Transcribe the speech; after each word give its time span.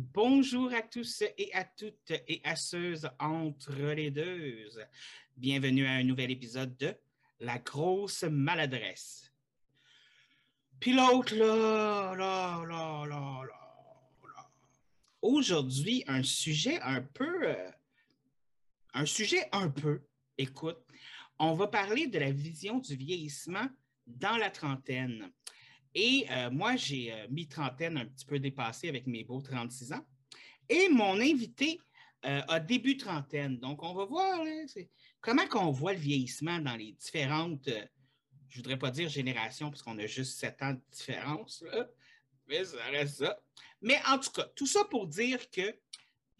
Bonjour 0.00 0.72
à 0.74 0.82
tous 0.82 1.24
et 1.36 1.52
à 1.52 1.64
toutes 1.64 2.12
et 2.28 2.40
à 2.44 2.54
ceux 2.54 2.94
entre 3.18 3.72
les 3.72 4.12
deux. 4.12 4.68
Bienvenue 5.36 5.86
à 5.86 5.94
un 5.94 6.04
nouvel 6.04 6.30
épisode 6.30 6.76
de 6.76 6.94
La 7.40 7.58
grosse 7.58 8.22
maladresse. 8.22 9.32
Pilote, 10.78 11.32
là, 11.32 12.14
là, 12.16 12.64
là, 12.64 13.06
là, 13.08 13.42
là, 13.44 14.50
Aujourd'hui, 15.20 16.04
un 16.06 16.22
sujet 16.22 16.80
un 16.82 17.02
peu. 17.02 17.48
Euh, 17.48 17.70
un 18.94 19.04
sujet 19.04 19.48
un 19.50 19.68
peu. 19.68 20.02
Écoute, 20.36 20.78
on 21.40 21.54
va 21.54 21.66
parler 21.66 22.06
de 22.06 22.20
la 22.20 22.30
vision 22.30 22.78
du 22.78 22.94
vieillissement 22.94 23.66
dans 24.06 24.36
la 24.36 24.50
trentaine. 24.50 25.32
Et 25.94 26.26
euh, 26.30 26.50
moi, 26.50 26.76
j'ai 26.76 27.12
euh, 27.12 27.26
mi-trentaine 27.30 27.96
un 27.96 28.06
petit 28.06 28.26
peu 28.26 28.38
dépassé 28.38 28.88
avec 28.88 29.06
mes 29.06 29.24
beaux 29.24 29.40
36 29.40 29.92
ans. 29.92 30.06
Et 30.68 30.88
mon 30.88 31.20
invité 31.20 31.80
euh, 32.24 32.42
a 32.48 32.60
début 32.60 32.96
trentaine. 32.96 33.58
Donc, 33.58 33.82
on 33.82 33.94
va 33.94 34.04
voir 34.04 34.40
comment 35.20 35.44
on 35.54 35.70
voit 35.70 35.94
le 35.94 35.98
vieillissement 35.98 36.58
dans 36.58 36.76
les 36.76 36.92
différentes, 36.92 37.68
je 37.68 38.58
ne 38.58 38.62
voudrais 38.62 38.78
pas 38.78 38.90
dire 38.90 39.08
générations, 39.08 39.70
parce 39.70 39.82
qu'on 39.82 39.98
a 39.98 40.06
juste 40.06 40.38
7 40.38 40.62
ans 40.62 40.72
de 40.72 40.80
différence, 40.90 41.64
mais 42.46 42.64
ça 42.64 42.84
reste 42.90 43.18
ça. 43.18 43.38
Mais 43.80 43.98
en 44.08 44.18
tout 44.18 44.30
cas, 44.30 44.44
tout 44.54 44.66
ça 44.66 44.84
pour 44.84 45.06
dire 45.06 45.50
que, 45.50 45.60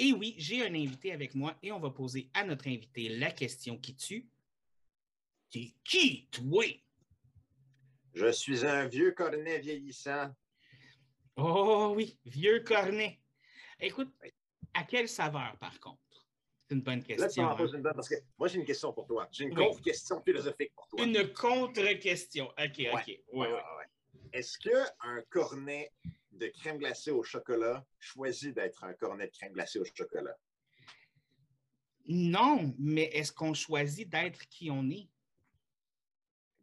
et 0.00 0.08
eh 0.08 0.12
oui, 0.12 0.34
j'ai 0.38 0.64
un 0.64 0.74
invité 0.74 1.12
avec 1.12 1.34
moi 1.34 1.56
et 1.60 1.72
on 1.72 1.80
va 1.80 1.90
poser 1.90 2.30
à 2.32 2.44
notre 2.44 2.68
invité 2.68 3.08
la 3.08 3.32
question 3.32 3.76
qui 3.76 3.96
tue. 3.96 4.28
T'es 5.50 5.74
qui, 5.82 6.28
toi? 6.30 6.64
Je 8.14 8.30
suis 8.32 8.66
un 8.66 8.86
vieux 8.86 9.12
cornet 9.12 9.58
vieillissant. 9.58 10.34
Oh 11.36 11.92
oui, 11.94 12.18
vieux 12.24 12.60
cornet. 12.60 13.20
Écoute, 13.80 14.12
à 14.74 14.82
quelle 14.84 15.08
saveur, 15.08 15.56
par 15.58 15.78
contre? 15.78 15.98
C'est 16.68 16.74
une 16.74 16.82
bonne 16.82 17.02
question. 17.02 17.46
Là, 17.46 17.56
hein? 17.58 17.66
une 17.66 17.82
bonne, 17.82 17.94
parce 17.94 18.08
que 18.08 18.16
moi, 18.36 18.48
j'ai 18.48 18.58
une 18.58 18.64
question 18.64 18.92
pour 18.92 19.06
toi. 19.06 19.28
J'ai 19.30 19.44
une 19.44 19.54
contre-question 19.54 20.20
philosophique 20.22 20.72
pour 20.74 20.86
toi. 20.88 21.04
Une 21.04 21.32
contre-question. 21.32 22.48
OK, 22.48 22.86
OK. 22.92 23.20
Ouais, 23.32 23.48
Est-ce 24.32 24.58
qu'un 24.58 25.22
cornet 25.30 25.92
de 26.32 26.48
crème 26.48 26.78
glacée 26.78 27.10
au 27.10 27.22
chocolat 27.22 27.86
choisit 27.98 28.54
d'être 28.54 28.84
un 28.84 28.92
cornet 28.92 29.26
de 29.26 29.32
crème 29.32 29.52
glacée 29.52 29.78
au 29.78 29.84
chocolat? 29.84 30.36
Non, 32.06 32.74
mais 32.78 33.04
est-ce 33.04 33.32
qu'on 33.32 33.54
choisit 33.54 34.08
d'être 34.08 34.46
qui 34.48 34.70
on 34.70 34.88
est? 34.90 35.08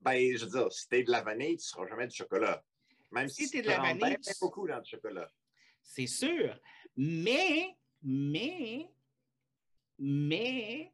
Ben, 0.05 0.37
je 0.37 0.45
veux 0.45 0.51
dire, 0.51 0.71
si 0.71 0.87
t'es 0.87 1.03
de 1.03 1.09
la 1.09 1.23
vanille, 1.23 1.57
tu 1.57 1.63
ne 1.63 1.67
seras 1.67 1.87
jamais 1.87 2.05
du 2.05 2.15
chocolat. 2.15 2.63
Même 3.11 3.27
si, 3.27 3.47
si 3.47 3.57
es 3.57 3.61
de 3.63 3.67
la 3.67 3.79
vanille. 3.79 4.17
Tu 4.21 4.33
beaucoup 4.39 4.67
dans 4.67 4.77
le 4.77 4.83
chocolat. 4.83 5.27
C'est 5.81 6.05
sûr. 6.05 6.59
Mais, 6.95 7.75
mais, 8.03 8.87
mais, 9.97 10.93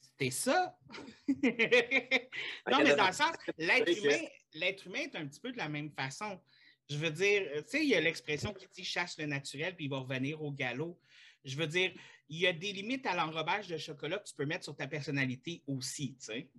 c'était 0.00 0.30
ça. 0.30 0.78
non, 1.28 2.82
mais 2.82 2.96
dans 2.96 3.08
le 3.08 3.12
sens, 3.12 3.36
l'être 3.58 3.92
humain, 4.02 4.26
l'être 4.54 4.86
humain 4.86 5.00
est 5.00 5.16
un 5.16 5.26
petit 5.26 5.40
peu 5.40 5.52
de 5.52 5.58
la 5.58 5.68
même 5.68 5.90
façon. 5.90 6.40
Je 6.88 6.96
veux 6.96 7.10
dire, 7.10 7.42
tu 7.56 7.62
sais, 7.66 7.82
il 7.82 7.90
y 7.90 7.94
a 7.94 8.00
l'expression 8.00 8.54
qui 8.54 8.66
dit 8.68 8.84
chasse 8.84 9.18
le 9.18 9.26
naturel 9.26 9.76
puis 9.76 9.84
il 9.84 9.90
va 9.90 9.98
revenir 9.98 10.42
au 10.42 10.50
galop. 10.50 10.98
Je 11.44 11.56
veux 11.56 11.66
dire, 11.66 11.92
il 12.30 12.38
y 12.38 12.46
a 12.46 12.54
des 12.54 12.72
limites 12.72 13.04
à 13.04 13.14
l'enrobage 13.14 13.68
de 13.68 13.76
chocolat 13.76 14.18
que 14.18 14.28
tu 14.28 14.34
peux 14.34 14.46
mettre 14.46 14.64
sur 14.64 14.74
ta 14.74 14.86
personnalité 14.86 15.62
aussi, 15.66 16.16
tu 16.18 16.24
sais 16.24 16.50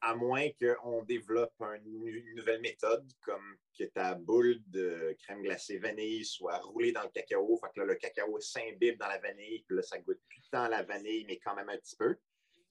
à 0.00 0.14
moins 0.14 0.48
qu'on 0.60 1.02
développe 1.02 1.54
une 1.60 2.34
nouvelle 2.34 2.60
méthode, 2.60 3.06
comme 3.22 3.56
que 3.78 3.84
ta 3.84 4.14
boule 4.14 4.56
de 4.66 5.16
crème 5.20 5.42
glacée 5.42 5.78
vanille 5.78 6.24
soit 6.24 6.58
roulée 6.58 6.92
dans 6.92 7.02
le 7.02 7.08
cacao. 7.08 7.58
Fait 7.58 7.68
que 7.74 7.80
là, 7.80 7.86
le 7.86 7.94
cacao 7.94 8.38
s'imbibe 8.40 8.98
dans 8.98 9.08
la 9.08 9.18
vanille, 9.18 9.64
puis 9.66 9.76
là, 9.76 9.82
ça 9.82 9.98
goûte 9.98 10.20
plus 10.28 10.42
tant 10.50 10.68
la 10.68 10.82
vanille, 10.82 11.24
mais 11.26 11.38
quand 11.38 11.54
même 11.54 11.68
un 11.68 11.76
petit 11.76 11.96
peu. 11.96 12.16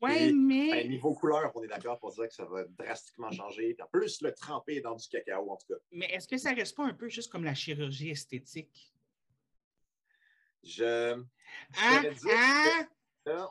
Oui, 0.02 0.32
mais. 0.34 0.70
Ben, 0.72 0.90
niveau 0.90 1.16
couleur, 1.16 1.52
on 1.56 1.64
est 1.64 1.68
d'accord 1.68 2.00
pour 2.00 2.14
dire 2.14 2.28
que 2.28 2.34
ça 2.34 2.46
va 2.46 2.66
drastiquement 2.66 3.32
changer. 3.32 3.76
en 3.82 3.88
plus, 3.88 4.22
le 4.22 4.34
tremper 4.34 4.80
dans 4.80 4.96
du 4.96 5.08
cacao, 5.08 5.50
en 5.50 5.58
tout 5.58 5.74
cas. 5.74 5.80
Mais 5.92 6.06
est-ce 6.12 6.28
que 6.28 6.38
ça 6.38 6.54
reste 6.54 6.76
pas 6.76 6.86
un 6.86 6.94
peu 6.94 7.10
juste 7.10 7.32
comme 7.32 7.44
la 7.44 7.56
chirurgie 7.56 8.12
esthétique? 8.12 8.94
Je. 10.64 11.20
Ah, 11.78 12.04
ah, 12.30 12.88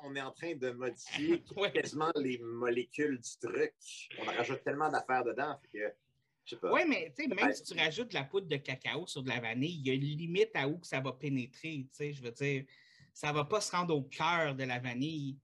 on 0.02 0.14
est 0.14 0.20
en 0.20 0.32
train 0.32 0.54
de 0.54 0.70
modifier 0.70 1.42
quasiment 1.74 2.12
les 2.16 2.38
molécules 2.38 3.18
du 3.18 3.38
truc. 3.38 3.74
On 4.20 4.24
rajoute 4.24 4.62
tellement 4.64 4.90
d'affaires 4.90 5.24
dedans. 5.24 5.58
Oui, 6.62 6.82
mais 6.86 7.12
même 7.34 7.52
si 7.52 7.62
tu 7.64 7.78
rajoutes 7.78 8.08
de 8.08 8.14
la 8.14 8.24
poudre 8.24 8.46
de 8.46 8.56
cacao 8.56 9.06
sur 9.06 9.22
de 9.22 9.28
la 9.28 9.40
vanille, 9.40 9.80
il 9.80 9.86
y 9.86 9.90
a 9.90 9.94
une 9.94 10.00
limite 10.00 10.50
à 10.54 10.68
où 10.68 10.78
que 10.78 10.86
ça 10.86 11.00
va 11.00 11.12
pénétrer. 11.12 11.86
Je 11.98 12.22
veux 12.22 12.30
dire, 12.30 12.64
ça 13.12 13.30
ne 13.30 13.34
va 13.34 13.44
pas 13.44 13.60
se 13.60 13.74
rendre 13.74 13.96
au 13.96 14.02
cœur 14.02 14.54
de 14.54 14.64
la 14.64 14.78
vanille. 14.78 15.38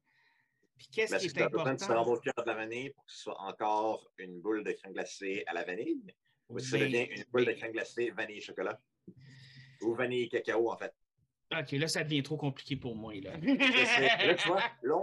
Puis 0.79 0.89
qu'est-ce 0.93 1.17
qui 1.17 1.27
est 1.27 1.43
important? 1.43 1.77
se 1.79 1.93
rendre 1.93 2.11
au 2.11 2.19
cœur 2.19 2.35
de 2.37 2.47
la 2.47 2.55
vanille 2.55 2.91
pour 2.91 3.05
que 3.05 3.13
ce 3.13 3.23
soit 3.23 3.41
encore 3.41 4.13
une 4.19 4.41
boule 4.41 4.65
de 4.65 4.73
crème 4.73 4.93
glacée 4.93 5.43
à 5.47 5.55
la 5.55 5.65
vanille? 5.65 6.15
Ou 6.49 6.59
si 6.59 6.71
ça 6.71 6.79
ben, 6.79 6.85
devient 6.85 7.09
une 7.17 7.25
boule 7.33 7.43
de 7.43 7.47
ben 7.47 7.57
crème 7.57 7.73
glacée 7.73 8.11
vanille-chocolat? 8.11 8.81
Ou 9.83 9.95
vanille-cacao, 9.95 10.71
en 10.71 10.77
fait? 10.77 10.95
OK, 11.59 11.73
là, 11.73 11.89
ça 11.89 12.05
devient 12.05 12.23
trop 12.23 12.37
compliqué 12.37 12.77
pour 12.77 12.97
moi. 12.97 13.15
Là, 13.15 13.33
là 13.43 14.35
tu 14.35 14.49
vois, 14.49 14.63
là, 14.83 14.97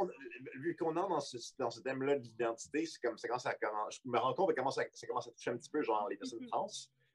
vu 0.60 0.76
qu'on 0.76 0.92
est 0.92 0.96
dans 0.96 1.20
ce, 1.20 1.38
dans 1.58 1.70
ce 1.70 1.82
thème-là 1.82 2.18
de 2.18 2.24
l'identité, 2.24 2.86
c'est 2.86 3.00
comme 3.02 3.18
ça 3.18 3.28
commence 3.28 3.46
à 3.46 3.56
Je 3.92 4.00
me 4.06 4.18
rends 4.18 4.34
compte 4.34 4.56
que 4.56 4.62
ça, 4.72 4.84
ça 4.92 5.08
commence 5.08 5.28
à 5.28 5.32
toucher 5.32 5.52
un 5.52 5.58
petit 5.58 5.70
peu 5.70 5.82
genre 5.84 6.08
les 6.10 6.18
personnes 6.18 6.46
trans. 6.48 6.68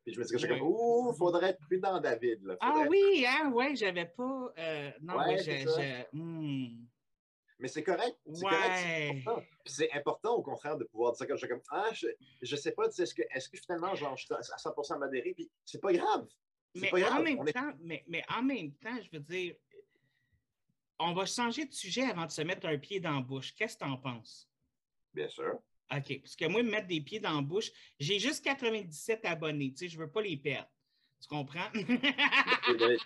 Puis 0.05 0.13
je 0.13 0.21
me 0.21 0.25
dis 0.25 0.33
que 0.33 0.39
je 0.39 0.47
suis 0.47 0.59
comme, 0.59 0.67
ouh, 0.67 1.13
faudrait 1.15 1.51
être 1.51 1.61
prudent, 1.61 1.99
David. 1.99 2.45
Là. 2.45 2.57
Ah 2.61 2.85
oui, 2.89 3.25
hein, 3.27 3.51
ouais, 3.53 3.75
j'avais 3.75 4.05
pas. 4.05 4.53
Euh, 4.59 4.91
non, 5.01 5.17
ouais, 5.17 5.39
je. 5.39 6.05
Hmm. 6.13 6.87
Mais 7.59 7.69
c'est 7.69 7.83
correct. 7.83 8.19
C'est 8.31 8.45
ouais. 8.45 9.23
correct. 9.25 9.49
C'est 9.65 9.91
important. 9.93 10.35
au 10.35 10.43
contraire 10.43 10.77
de 10.77 10.85
pouvoir 10.85 11.13
dire 11.13 11.27
que 11.27 11.35
je 11.35 11.39
suis 11.39 11.49
comme, 11.49 11.63
ah, 11.71 11.89
je, 11.95 12.09
je 12.43 12.57
sais 12.57 12.73
pas, 12.73 12.87
est-ce 12.87 13.15
que, 13.15 13.23
est 13.23 13.51
que 13.51 13.59
finalement, 13.59 13.95
genre, 13.95 14.17
je 14.17 14.25
suis 14.27 14.35
à 14.35 14.41
100% 14.41 14.99
modéré, 14.99 15.33
puis 15.33 15.51
c'est 15.65 15.81
pas 15.81 15.93
grave. 15.93 16.27
Mais 16.75 17.05
en, 17.05 17.23
même 17.23 17.45
temps, 17.47 17.73
mais, 17.81 18.05
mais, 18.09 18.25
en 18.29 18.43
même 18.43 18.73
temps, 18.75 18.97
je 19.01 19.11
veux 19.17 19.23
dire, 19.23 19.55
on 20.99 21.13
va 21.13 21.27
changer 21.27 21.67
de 21.67 21.73
sujet 21.73 22.03
avant 22.03 22.27
de 22.27 22.31
se 22.31 22.43
mettre 22.43 22.67
un 22.67 22.79
pied 22.79 23.01
dans 23.01 23.15
la 23.15 23.21
bouche. 23.21 23.55
Qu'est-ce 23.55 23.77
que 23.77 23.85
tu 23.85 23.91
en 23.91 23.97
penses? 23.97 24.49
Bien 25.13 25.29
sûr. 25.29 25.61
OK. 25.93 26.21
Parce 26.21 26.37
que 26.37 26.47
moi, 26.47 26.63
me 26.63 26.71
mettre 26.71 26.89
des 26.89 27.01
pieds 27.01 27.21
dans 27.21 27.35
la 27.35 27.43
bouche, 27.43 27.71
j'ai 27.99 28.19
juste 28.19 28.45
97 28.45 29.25
abonnés. 29.25 29.73
Tu 29.73 29.79
sais, 29.79 29.89
je 29.89 29.99
ne 29.99 30.05
veux 30.05 30.11
pas 30.11 30.23
les 30.23 30.37
perdre. 30.37 30.69
Tu 31.21 31.29
comprends? 31.29 31.71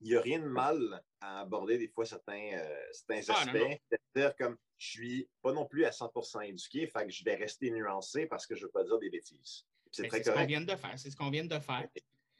Il 0.00 0.08
n'y 0.08 0.16
a 0.16 0.20
rien 0.20 0.40
de 0.40 0.48
mal 0.48 1.00
à 1.20 1.42
aborder 1.42 1.78
des 1.78 1.86
fois 1.86 2.04
certains, 2.04 2.54
euh, 2.54 2.84
certains 2.92 3.22
ah, 3.28 3.40
aspects. 3.40 3.80
C'est-à-dire 3.88 4.34
comme 4.36 4.58
je 4.76 4.90
suis 4.90 5.28
pas 5.40 5.52
non 5.52 5.64
plus 5.64 5.84
à 5.84 5.90
100% 5.90 6.48
éduqué, 6.48 6.88
fait 6.88 7.06
que 7.06 7.12
je 7.12 7.22
vais 7.22 7.36
rester 7.36 7.70
nuancé 7.70 8.26
parce 8.26 8.44
que 8.44 8.56
je 8.56 8.62
ne 8.62 8.66
veux 8.66 8.72
pas 8.72 8.82
dire 8.82 8.98
des 8.98 9.10
bêtises. 9.10 9.64
C'est 9.92 10.10
ce 10.10 10.30
qu'on 10.30 10.44
vient 10.44 10.60
de 10.60 10.74
faire. 10.74 10.98
C'est 10.98 11.10
ce 11.10 11.16
qu'on 11.16 11.30
vient 11.30 11.44
de 11.44 11.58
faire. 11.60 11.86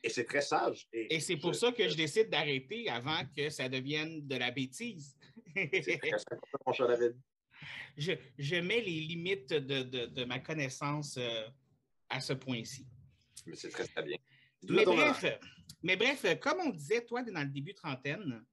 Et 0.02 0.08
c'est 0.08 0.24
très 0.24 0.40
sage. 0.40 0.88
Et, 0.92 1.20
c'est 1.20 1.36
pour 1.36 1.54
ça 1.54 1.70
que 1.72 1.88
je 1.88 1.94
décide 1.94 2.28
d'arrêter 2.28 2.88
avant 2.88 3.22
que 3.36 3.48
ça 3.50 3.68
devienne 3.68 4.26
de 4.26 4.36
la 4.36 4.50
bêtise. 4.50 5.16
c'est 5.54 5.98
très 5.98 6.14
important, 6.14 6.58
mon 6.66 6.72
cher 6.72 6.88
David. 6.88 7.16
Je, 7.96 8.12
je, 8.38 8.56
mets 8.56 8.80
les 8.80 9.00
limites 9.00 9.50
de, 9.52 9.82
de, 9.82 10.06
de 10.06 10.24
ma 10.24 10.40
connaissance 10.40 11.16
euh, 11.18 11.46
à 12.08 12.20
ce 12.20 12.32
point-ci. 12.32 12.86
Mais 13.46 13.54
c'est 13.54 13.68
très, 13.68 13.86
très 13.86 14.02
bien. 14.02 14.16
Mais 14.68 14.84
bref, 14.84 15.24
mais 15.82 15.96
bref, 15.96 16.24
comme 16.40 16.60
on 16.66 16.70
disait, 16.70 17.04
toi, 17.04 17.22
dans 17.22 17.42
le 17.42 17.48
début 17.48 17.74
trentaine, 17.74 18.44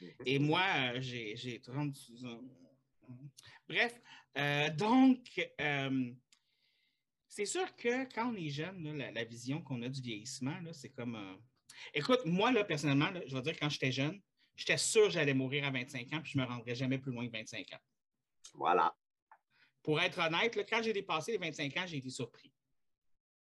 mm-hmm. 0.00 0.12
et 0.24 0.38
moi, 0.38 0.62
euh, 0.94 1.00
j'ai 1.00 1.60
36 1.60 2.24
ans. 2.24 2.40
Bref, 3.68 4.00
euh, 4.38 4.70
donc, 4.70 5.18
c'est 7.36 7.44
sûr 7.44 7.76
que 7.76 8.10
quand 8.14 8.32
on 8.32 8.34
est 8.34 8.48
jeune, 8.48 8.96
la, 8.96 9.24
vision 9.24 9.60
qu'on 9.60 9.82
a 9.82 9.90
du 9.90 10.00
vieillissement, 10.00 10.56
c'est 10.72 10.88
comme. 10.88 11.16
Euh, 11.16 11.36
écoute, 11.92 12.20
moi, 12.24 12.50
là, 12.50 12.64
personnellement, 12.64 13.10
je 13.26 13.36
vais 13.36 13.42
dire, 13.42 13.58
quand 13.60 13.68
j'étais 13.68 13.92
jeune, 13.92 14.18
j'étais 14.54 14.78
sûr 14.78 15.04
que 15.04 15.10
j'allais 15.10 15.34
mourir 15.34 15.66
à 15.66 15.70
25 15.70 16.14
ans, 16.14 16.22
puis 16.22 16.32
je 16.32 16.38
ne 16.38 16.44
me 16.44 16.48
rendrais 16.48 16.74
jamais 16.74 16.96
plus 16.96 17.12
loin 17.12 17.26
que 17.26 17.32
25 17.32 17.74
ans. 17.74 17.80
Voilà. 18.54 18.96
Pour 19.82 20.00
être 20.00 20.18
honnête, 20.18 20.58
quand 20.66 20.82
j'ai 20.82 20.94
dépassé 20.94 21.32
les 21.32 21.38
25 21.38 21.76
ans, 21.76 21.86
j'ai 21.86 21.98
été 21.98 22.08
surpris. 22.08 22.50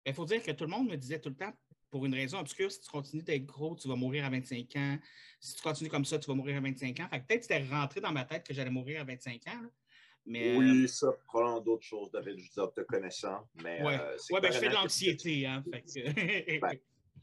Il 0.04 0.12
faut 0.12 0.26
dire 0.26 0.42
que 0.42 0.50
tout 0.50 0.64
le 0.64 0.70
monde 0.70 0.90
me 0.90 0.96
disait 0.96 1.18
tout 1.18 1.30
le 1.30 1.36
temps, 1.36 1.54
pour 1.88 2.04
une 2.04 2.14
raison 2.14 2.40
obscure, 2.40 2.70
si 2.70 2.82
tu 2.82 2.90
continues 2.90 3.22
d'être 3.22 3.46
gros, 3.46 3.74
tu 3.74 3.88
vas 3.88 3.96
mourir 3.96 4.26
à 4.26 4.28
25 4.28 4.76
ans. 4.76 4.98
Si 5.40 5.56
tu 5.56 5.62
continues 5.62 5.88
comme 5.88 6.04
ça, 6.04 6.18
tu 6.18 6.26
vas 6.26 6.34
mourir 6.34 6.58
à 6.58 6.60
25 6.60 7.00
ans. 7.00 7.08
Fait 7.08 7.20
peut-être 7.20 7.40
que 7.40 7.54
c'était 7.54 7.66
rentré 7.74 8.02
dans 8.02 8.12
ma 8.12 8.26
tête 8.26 8.46
que 8.46 8.52
j'allais 8.52 8.70
mourir 8.70 9.00
à 9.00 9.04
25 9.04 9.46
ans 9.46 9.62
oui, 10.28 10.84
euh, 10.84 10.86
ça 10.86 11.12
prend 11.26 11.60
d'autres 11.60 11.84
choses, 11.84 12.10
David, 12.10 12.38
je 12.38 12.50
te 12.50 12.80
connaissant. 12.82 13.48
Mais, 13.62 13.82
ouais, 13.82 13.98
euh, 13.98 14.16
ouais 14.30 14.40
ben, 14.40 14.52
je 14.52 14.58
fais 14.58 14.68
de 14.68 14.74
l'anxiété. 14.74 15.46
Hein, 15.46 15.64
ben, 15.70 15.82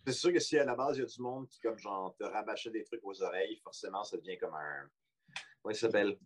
c'est 0.07 0.13
sûr 0.13 0.33
que 0.33 0.39
si 0.39 0.57
à 0.57 0.65
la 0.65 0.75
base, 0.75 0.97
il 0.97 1.01
y 1.01 1.03
a 1.03 1.07
du 1.07 1.21
monde 1.21 1.47
qui, 1.47 1.59
comme 1.59 1.77
genre, 1.77 2.15
te 2.17 2.23
rabâchait 2.23 2.71
des 2.71 2.83
trucs 2.83 3.03
aux 3.03 3.21
oreilles, 3.21 3.59
forcément, 3.63 4.03
ça 4.03 4.17
devient 4.17 4.37
comme 4.37 4.53
un. 4.53 4.89
Comment 5.61 5.73
il 5.73 5.77
s'appelle? 5.77 6.17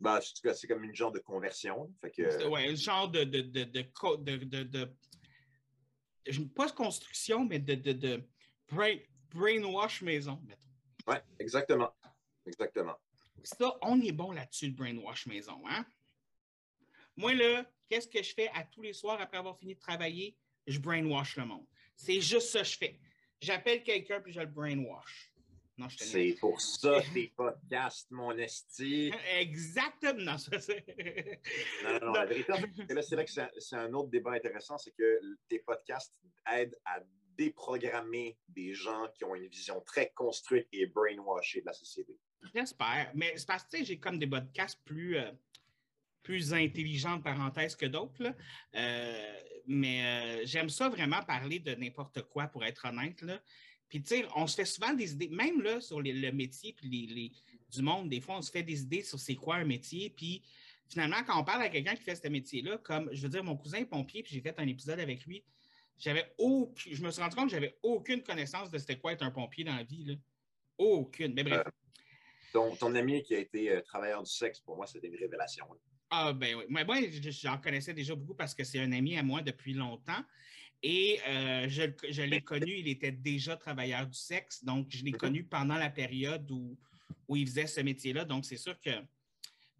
Ben, 0.00 0.20
c'est 0.20 0.66
comme 0.66 0.84
une 0.84 0.94
genre 0.94 1.12
de 1.12 1.20
conversion. 1.20 1.92
Fait 2.00 2.10
que... 2.10 2.48
Ouais, 2.48 2.68
un 2.68 2.74
genre 2.74 3.08
de, 3.08 3.22
de, 3.22 3.40
de, 3.40 3.62
de, 3.62 4.62
de, 4.64 4.88
pas 6.54 6.66
de 6.66 6.72
construction, 6.72 7.44
mais 7.44 7.60
de, 7.60 7.74
de, 7.74 7.92
de 7.92 8.24
brainwash 9.32 10.02
maison, 10.02 10.40
mettons. 10.44 10.68
Oui, 11.06 11.16
exactement. 11.38 11.94
Exactement. 12.46 12.96
Ça, 13.44 13.76
on 13.82 14.00
est 14.00 14.12
bon 14.12 14.32
là-dessus, 14.32 14.68
le 14.68 14.72
brainwash 14.74 15.26
maison, 15.26 15.60
hein? 15.68 15.84
Moi, 17.16 17.34
là, 17.34 17.64
qu'est-ce 17.88 18.08
que 18.08 18.22
je 18.22 18.32
fais 18.32 18.48
à 18.54 18.64
tous 18.64 18.82
les 18.82 18.92
soirs 18.92 19.20
après 19.20 19.36
avoir 19.36 19.58
fini 19.58 19.74
de 19.74 19.80
travailler? 19.80 20.36
Je 20.66 20.78
brainwash 20.78 21.36
le 21.36 21.46
monde. 21.46 21.66
C'est 21.96 22.20
juste 22.20 22.48
ça 22.48 22.60
que 22.60 22.68
je 22.68 22.78
fais. 22.78 23.00
J'appelle 23.40 23.82
quelqu'un 23.82 24.20
puis 24.20 24.32
je 24.32 24.40
le 24.40 24.46
brainwash. 24.46 25.32
C'est 25.98 26.36
pour 26.38 26.60
ça 26.60 27.00
tes 27.12 27.32
podcasts, 27.36 28.10
mon 28.10 28.36
esti. 28.36 29.12
Exactement. 29.38 30.38
Ça, 30.38 30.50
non, 31.84 31.92
non, 31.92 32.06
non, 32.06 32.12
la 32.12 32.26
vérité, 32.26 32.52
c'est 33.02 33.16
là 33.16 33.24
que 33.24 33.30
c'est 33.30 33.76
un 33.76 33.92
autre 33.94 34.10
débat 34.10 34.32
intéressant, 34.32 34.78
c'est 34.78 34.92
que 34.92 35.20
tes 35.48 35.58
podcasts 35.60 36.20
aident 36.52 36.76
à 36.84 37.00
déprogrammer 37.36 38.38
des 38.48 38.74
gens 38.74 39.08
qui 39.14 39.24
ont 39.24 39.34
une 39.34 39.48
vision 39.48 39.80
très 39.80 40.10
construite 40.10 40.68
et 40.72 40.86
brainwashée 40.86 41.62
de 41.62 41.66
la 41.66 41.72
société. 41.72 42.18
J'espère. 42.54 43.10
Mais 43.14 43.34
c'est 43.36 43.46
parce 43.46 43.64
que 43.64 43.84
j'ai 43.84 43.98
comme 43.98 44.18
des 44.18 44.26
podcasts 44.26 44.80
plus, 44.84 45.16
euh, 45.16 45.30
plus 46.22 46.52
intelligents, 46.52 47.20
parenthèse, 47.20 47.76
que 47.76 47.86
d'autres. 47.86 48.34
Euh, 48.74 49.40
mais 49.66 50.04
euh, 50.04 50.42
j'aime 50.44 50.68
ça 50.68 50.88
vraiment 50.88 51.22
parler 51.22 51.58
de 51.58 51.74
n'importe 51.74 52.22
quoi, 52.22 52.46
pour 52.46 52.64
être 52.64 52.86
honnête. 52.86 53.22
Là. 53.22 53.40
Puis, 53.88 54.02
on 54.36 54.46
se 54.46 54.56
fait 54.56 54.64
souvent 54.64 54.94
des 54.94 55.12
idées, 55.12 55.28
même 55.28 55.60
là, 55.60 55.80
sur 55.80 56.00
le 56.00 56.30
métier 56.32 56.72
puis 56.72 56.88
les, 56.88 57.32
du 57.70 57.82
monde, 57.82 58.08
des 58.08 58.20
fois, 58.20 58.38
on 58.38 58.42
se 58.42 58.50
fait 58.50 58.62
des 58.62 58.82
idées 58.82 59.02
sur 59.02 59.18
c'est 59.18 59.34
quoi 59.34 59.56
un 59.56 59.64
métier. 59.64 60.10
Puis, 60.10 60.42
finalement, 60.88 61.22
quand 61.26 61.38
on 61.38 61.44
parle 61.44 61.62
à 61.62 61.68
quelqu'un 61.68 61.94
qui 61.94 62.02
fait 62.02 62.16
ce 62.16 62.28
métier-là, 62.28 62.78
comme, 62.78 63.10
je 63.12 63.22
veux 63.22 63.28
dire, 63.28 63.44
mon 63.44 63.56
cousin 63.56 63.78
est 63.78 63.86
pompier, 63.86 64.22
puis 64.22 64.34
j'ai 64.34 64.40
fait 64.40 64.58
un 64.58 64.66
épisode 64.66 64.98
avec 64.98 65.26
lui, 65.26 65.44
j'avais 65.98 66.32
aucun, 66.38 66.90
je 66.90 67.02
me 67.02 67.10
suis 67.10 67.22
rendu 67.22 67.36
compte 67.36 67.46
que 67.46 67.52
j'avais 67.52 67.78
aucune 67.82 68.22
connaissance 68.22 68.70
de 68.70 68.78
c'était 68.78 68.98
quoi 68.98 69.12
être 69.12 69.22
un 69.22 69.30
pompier 69.30 69.62
dans 69.64 69.76
la 69.76 69.84
vie. 69.84 70.04
Là. 70.04 70.14
Aucune. 70.78 71.34
Mais 71.34 71.44
bref. 71.44 71.62
Ton, 72.52 72.94
ami 72.94 73.22
qui 73.22 73.34
a 73.34 73.38
été 73.38 73.70
euh, 73.70 73.80
travailleur 73.80 74.22
du 74.22 74.30
sexe, 74.30 74.60
pour 74.60 74.76
moi, 74.76 74.86
c'était 74.86 75.08
une 75.08 75.16
révélation. 75.16 75.66
Ah, 76.10 76.32
ben 76.32 76.56
oui. 76.56 76.64
Moi, 76.68 76.84
j'en 77.30 77.58
connaissais 77.58 77.94
déjà 77.94 78.14
beaucoup 78.14 78.34
parce 78.34 78.54
que 78.54 78.64
c'est 78.64 78.78
un 78.78 78.92
ami 78.92 79.16
à 79.16 79.22
moi 79.22 79.40
depuis 79.40 79.72
longtemps. 79.72 80.22
Et 80.82 81.20
euh, 81.28 81.68
je, 81.68 82.22
l'ai 82.22 82.40
connu, 82.40 82.74
il 82.78 82.88
était 82.88 83.12
déjà 83.12 83.56
travailleur 83.56 84.06
du 84.06 84.18
sexe. 84.18 84.64
Donc, 84.64 84.88
je 84.90 85.04
l'ai 85.04 85.12
mhm. 85.12 85.16
connu 85.16 85.44
pendant 85.44 85.76
la 85.76 85.90
période 85.90 86.50
où, 86.50 86.76
où 87.28 87.36
il 87.36 87.46
faisait 87.46 87.66
ce 87.66 87.80
métier-là. 87.80 88.24
Donc, 88.24 88.44
c'est 88.44 88.56
sûr 88.56 88.78
que, 88.80 88.90
tu 88.90 89.06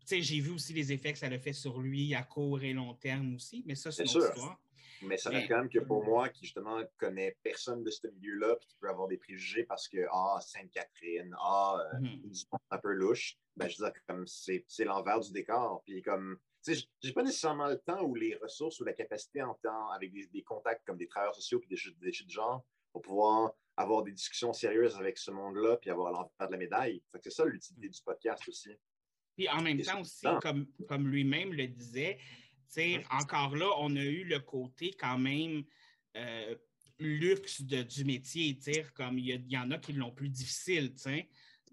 sais, 0.07 0.23
j'ai 0.23 0.41
vu 0.41 0.51
aussi 0.51 0.73
les 0.73 0.93
effets 0.93 1.13
que 1.13 1.19
ça 1.19 1.27
a 1.27 1.39
fait 1.39 1.53
sur 1.53 1.81
lui 1.81 2.15
à 2.15 2.23
court 2.23 2.63
et 2.63 2.73
long 2.73 2.95
terme 2.95 3.35
aussi. 3.35 3.63
Mais 3.67 3.75
ça, 3.75 3.91
c'est 3.91 4.05
une 4.05 4.17
autre 4.17 4.29
histoire. 4.29 4.61
Mais 5.03 5.17
ça 5.17 5.31
reste 5.31 5.49
quand 5.49 5.59
même 5.59 5.69
que 5.69 5.81
pour 5.81 6.05
moi, 6.05 6.29
qui 6.29 6.45
justement 6.45 6.81
connais 6.99 7.37
personne 7.43 7.83
de 7.83 7.91
ce 7.91 8.07
milieu-là, 8.09 8.57
puis 8.57 8.69
qui 8.69 8.77
peut 8.77 8.89
avoir 8.89 9.09
des 9.09 9.17
préjugés 9.17 9.65
parce 9.65 9.89
que, 9.89 10.07
ah, 10.11 10.39
Sainte-Catherine, 10.41 11.35
ah, 11.41 11.83
euh, 11.95 12.01
mhm. 12.01 12.33
un 12.71 12.79
peu 12.79 12.93
louche, 12.93 13.37
ben, 13.57 13.69
je 13.69 13.79
veux 13.79 13.91
dire, 13.91 14.01
comme 14.07 14.27
c'est 14.27 14.85
l'envers 14.85 15.21
du 15.21 15.33
décor. 15.33 15.83
Puis 15.85 16.03
comme, 16.03 16.39
tu 16.65 16.75
sais, 16.75 16.87
j'ai 17.03 17.13
pas 17.13 17.23
nécessairement 17.23 17.69
le 17.69 17.79
temps 17.79 18.03
ou 18.03 18.15
les 18.15 18.37
ressources 18.37 18.81
ou 18.81 18.85
la 18.85 18.93
capacité 18.93 19.43
en 19.43 19.55
temps 19.55 19.91
avec 19.91 20.13
des, 20.13 20.43
contacts 20.43 20.85
comme 20.87 20.97
des 20.97 21.09
travailleurs 21.09 21.35
sociaux 21.35 21.59
puis 21.59 21.69
des, 21.69 21.77
des, 22.01 22.25
de 22.25 22.31
genre 22.31 22.65
pour 22.93 23.03
pouvoir 23.03 23.53
avoir 23.77 24.03
des 24.03 24.13
discussions 24.13 24.53
sérieuses 24.53 24.97
avec 24.97 25.19
ce 25.19 25.31
monde-là 25.31 25.77
puis 25.79 25.91
avoir 25.91 26.13
l'envers 26.13 26.47
de 26.47 26.53
la 26.53 26.59
médaille. 26.59 27.03
C'est 27.23 27.31
ça 27.31 27.45
l'utilité 27.45 27.89
du 27.89 28.01
podcast 28.05 28.47
aussi. 28.49 28.71
Puis 29.37 29.49
en 29.49 29.63
même 29.63 29.81
temps 29.81 30.01
aussi, 30.01 30.27
comme, 30.43 30.67
comme 30.89 31.09
lui-même 31.09 31.53
le 31.53 31.67
disait, 31.67 32.19
encore 33.11 33.57
là, 33.57 33.69
on 33.79 33.95
a 33.97 34.03
eu 34.03 34.25
le 34.25 34.41
côté 34.41 34.93
quand 34.99 35.19
même 35.19 35.65
euh, 36.17 36.55
luxe 36.99 37.63
de, 37.63 37.83
du 37.83 38.05
métier, 38.05 38.59
comme 38.95 39.19
il 39.19 39.51
y, 39.51 39.59
en 39.59 39.71
a 39.71 39.79
qui 39.79 39.93
l'ont 39.93 40.13
plus 40.13 40.29
difficile. 40.29 40.95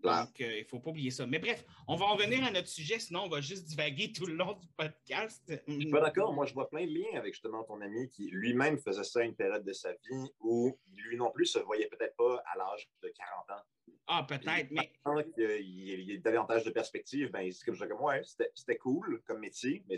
Donc, 0.01 0.40
euh, 0.40 0.57
il 0.57 0.62
ne 0.62 0.68
faut 0.68 0.80
pas 0.80 0.92
oublier 0.92 1.12
ça. 1.12 1.28
Mais 1.28 1.40
bref, 1.40 1.66
on 1.88 1.96
va 1.96 2.06
en 2.06 2.16
venir 2.16 2.44
à 2.46 2.51
notre 2.51 2.69
sujet, 2.69 3.00
sinon 3.00 3.24
on 3.24 3.30
va 3.30 3.42
juste 3.42 3.66
divaguer 3.66 4.13
tout 4.13 4.25
le 4.25 4.34
long 4.34 4.54
du 4.54 4.68
podcast. 4.78 5.44
Je 5.68 5.74
suis 5.74 5.90
pas 5.90 6.01
d'accord. 6.01 6.34
Moi, 6.34 6.46
je 6.46 6.54
vois 6.54 6.69
plein 6.69 6.86
de 6.86 6.92
liens 6.92 7.18
avec 7.18 7.34
justement 7.34 7.63
ton 7.63 7.81
ami 7.81 8.10
qui 8.10 8.30
lui-même 8.30 8.78
faisait 8.78 9.04
ça 9.04 9.19
à 9.19 9.24
une 9.24 9.36
période 9.36 9.66
de 9.66 9.74
sa 9.74 9.92
vie 9.92 10.31
où 10.40 10.78
lui 10.96 11.18
non 11.18 11.31
plus 11.31 11.48
se 11.48 11.60
voyait 11.60 11.88
peut-être 11.88 12.16
pas 12.16 12.42
à 12.54 12.57
l'âge 12.57 12.90
de 13.04 13.10
40 13.10 13.60
ans. 13.60 13.63
Ah, 14.07 14.25
peut-être, 14.28 14.72
mais. 14.72 14.92
Il 15.38 16.01
y 16.01 16.16
a 16.16 16.18
davantage 16.18 16.63
de 16.63 16.72
perspectives. 16.72 17.30
Ben, 17.31 17.51
comme 17.66 17.75
je 17.75 17.86
comme, 17.86 18.01
ouais, 18.01 18.22
c'était 18.24 18.78
cool 18.78 19.22
comme 19.25 19.40
métier, 19.40 19.84
mais 19.88 19.98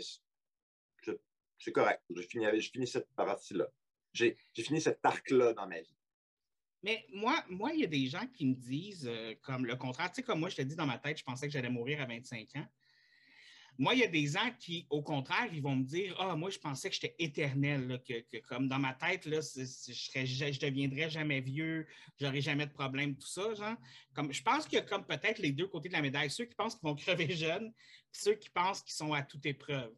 c'est 1.62 1.72
correct. 1.72 2.02
Je 2.14 2.22
finis, 2.22 2.46
je 2.60 2.84
cette 2.84 3.08
partie-là. 3.14 3.68
J'ai 4.12 4.36
fini 4.54 4.80
cet 4.80 5.04
arc-là 5.04 5.54
dans 5.54 5.66
ma 5.66 5.80
vie. 5.80 5.96
Mais 6.82 7.06
moi, 7.12 7.44
moi, 7.48 7.72
il 7.72 7.80
y 7.80 7.84
a 7.84 7.88
des 7.88 8.06
gens 8.06 8.26
qui 8.26 8.46
me 8.46 8.54
disent 8.54 9.06
euh, 9.08 9.34
comme 9.42 9.64
le 9.64 9.76
contraire. 9.76 10.10
Tu 10.10 10.16
sais, 10.16 10.22
comme 10.22 10.40
moi, 10.40 10.48
je 10.48 10.56
te 10.56 10.62
dis 10.62 10.74
dans 10.74 10.86
ma 10.86 10.98
tête, 10.98 11.18
je 11.18 11.22
pensais 11.22 11.46
que 11.46 11.52
j'allais 11.52 11.70
mourir 11.70 12.00
à 12.00 12.06
25 12.06 12.56
ans. 12.56 12.66
Moi, 13.78 13.94
il 13.94 14.00
y 14.00 14.04
a 14.04 14.08
des 14.08 14.26
gens 14.26 14.50
qui, 14.58 14.86
au 14.90 15.00
contraire, 15.00 15.48
ils 15.52 15.62
vont 15.62 15.76
me 15.76 15.84
dire 15.84 16.14
Ah, 16.18 16.34
moi, 16.36 16.50
je 16.50 16.58
pensais 16.58 16.90
que 16.90 16.94
j'étais 16.94 17.14
éternel, 17.18 18.02
que, 18.06 18.38
comme 18.40 18.68
dans 18.68 18.80
ma 18.80 18.92
tête, 18.94 19.24
là, 19.26 19.40
je 19.40 19.60
ne 19.60 20.58
deviendrais 20.58 21.08
jamais 21.08 21.40
vieux, 21.40 21.86
j'aurais 22.20 22.42
jamais 22.42 22.66
de 22.66 22.72
problème, 22.72 23.16
tout 23.16 23.28
ça. 23.28 23.54
Genre. 23.54 23.76
Comme, 24.12 24.32
je 24.32 24.42
pense 24.42 24.66
qu'il 24.66 24.74
y 24.74 24.82
a 24.82 24.84
comme 24.84 25.06
peut-être 25.06 25.38
les 25.38 25.52
deux 25.52 25.68
côtés 25.68 25.88
de 25.88 25.94
la 25.94 26.02
médaille, 26.02 26.30
ceux 26.30 26.44
qui 26.44 26.54
pensent 26.54 26.74
qu'ils 26.74 26.88
vont 26.88 26.96
crever 26.96 27.30
jeunes, 27.34 27.72
ceux 28.10 28.34
qui 28.34 28.50
pensent 28.50 28.82
qu'ils 28.82 28.94
sont 28.94 29.12
à 29.14 29.22
toute 29.22 29.46
épreuve. 29.46 29.92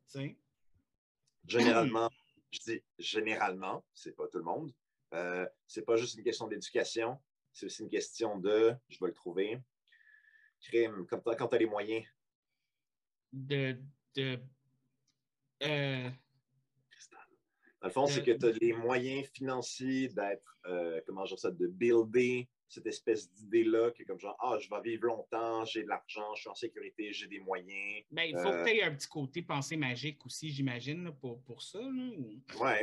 Généralement, 1.46 2.10
je 2.50 2.60
dis 2.60 2.82
généralement, 2.98 3.84
c'est 3.92 4.14
pas 4.16 4.26
tout 4.28 4.38
le 4.38 4.44
monde. 4.44 4.72
Euh, 5.12 5.46
c'est 5.66 5.84
pas 5.84 5.96
juste 5.96 6.16
une 6.16 6.24
question 6.24 6.48
d'éducation, 6.48 7.20
c'est 7.52 7.66
aussi 7.66 7.82
une 7.82 7.90
question 7.90 8.38
de, 8.38 8.74
je 8.88 8.98
vais 8.98 9.08
le 9.08 9.14
trouver, 9.14 9.60
crime, 10.60 11.06
quand 11.06 11.48
tu 11.48 11.54
as 11.54 11.58
les 11.58 11.66
moyens. 11.66 12.04
De. 13.32 13.78
de 14.14 14.40
euh, 15.62 16.10
Dans 17.80 17.86
le 17.86 17.90
fond, 17.90 18.06
c'est 18.06 18.22
que 18.24 18.32
tu 18.32 18.46
as 18.46 18.52
les 18.60 18.72
moyens 18.72 19.28
financiers 19.28 20.08
d'être, 20.08 20.58
euh, 20.66 21.00
comment 21.06 21.24
dire 21.24 21.38
ça, 21.38 21.50
de 21.50 21.66
builder 21.66 22.48
cette 22.68 22.86
espèce 22.86 23.30
d'idée-là 23.32 23.90
que 23.92 24.02
comme 24.04 24.18
genre, 24.18 24.36
ah, 24.40 24.56
je 24.58 24.68
vais 24.68 24.80
vivre 24.82 25.06
longtemps, 25.06 25.64
j'ai 25.64 25.82
de 25.82 25.88
l'argent, 25.88 26.34
je 26.34 26.42
suis 26.42 26.50
en 26.50 26.54
sécurité, 26.54 27.12
j'ai 27.12 27.26
des 27.26 27.40
moyens. 27.40 28.04
Ben, 28.10 28.22
il 28.24 28.36
faut 28.38 28.48
euh, 28.48 28.64
que 28.64 28.68
tu 28.68 28.76
aies 28.76 28.82
un 28.82 28.94
petit 28.94 29.08
côté 29.08 29.42
pensée 29.42 29.76
magique 29.76 30.24
aussi, 30.26 30.50
j'imagine, 30.50 31.12
pour, 31.20 31.40
pour 31.42 31.62
ça. 31.62 31.80
Oui, 31.80 32.76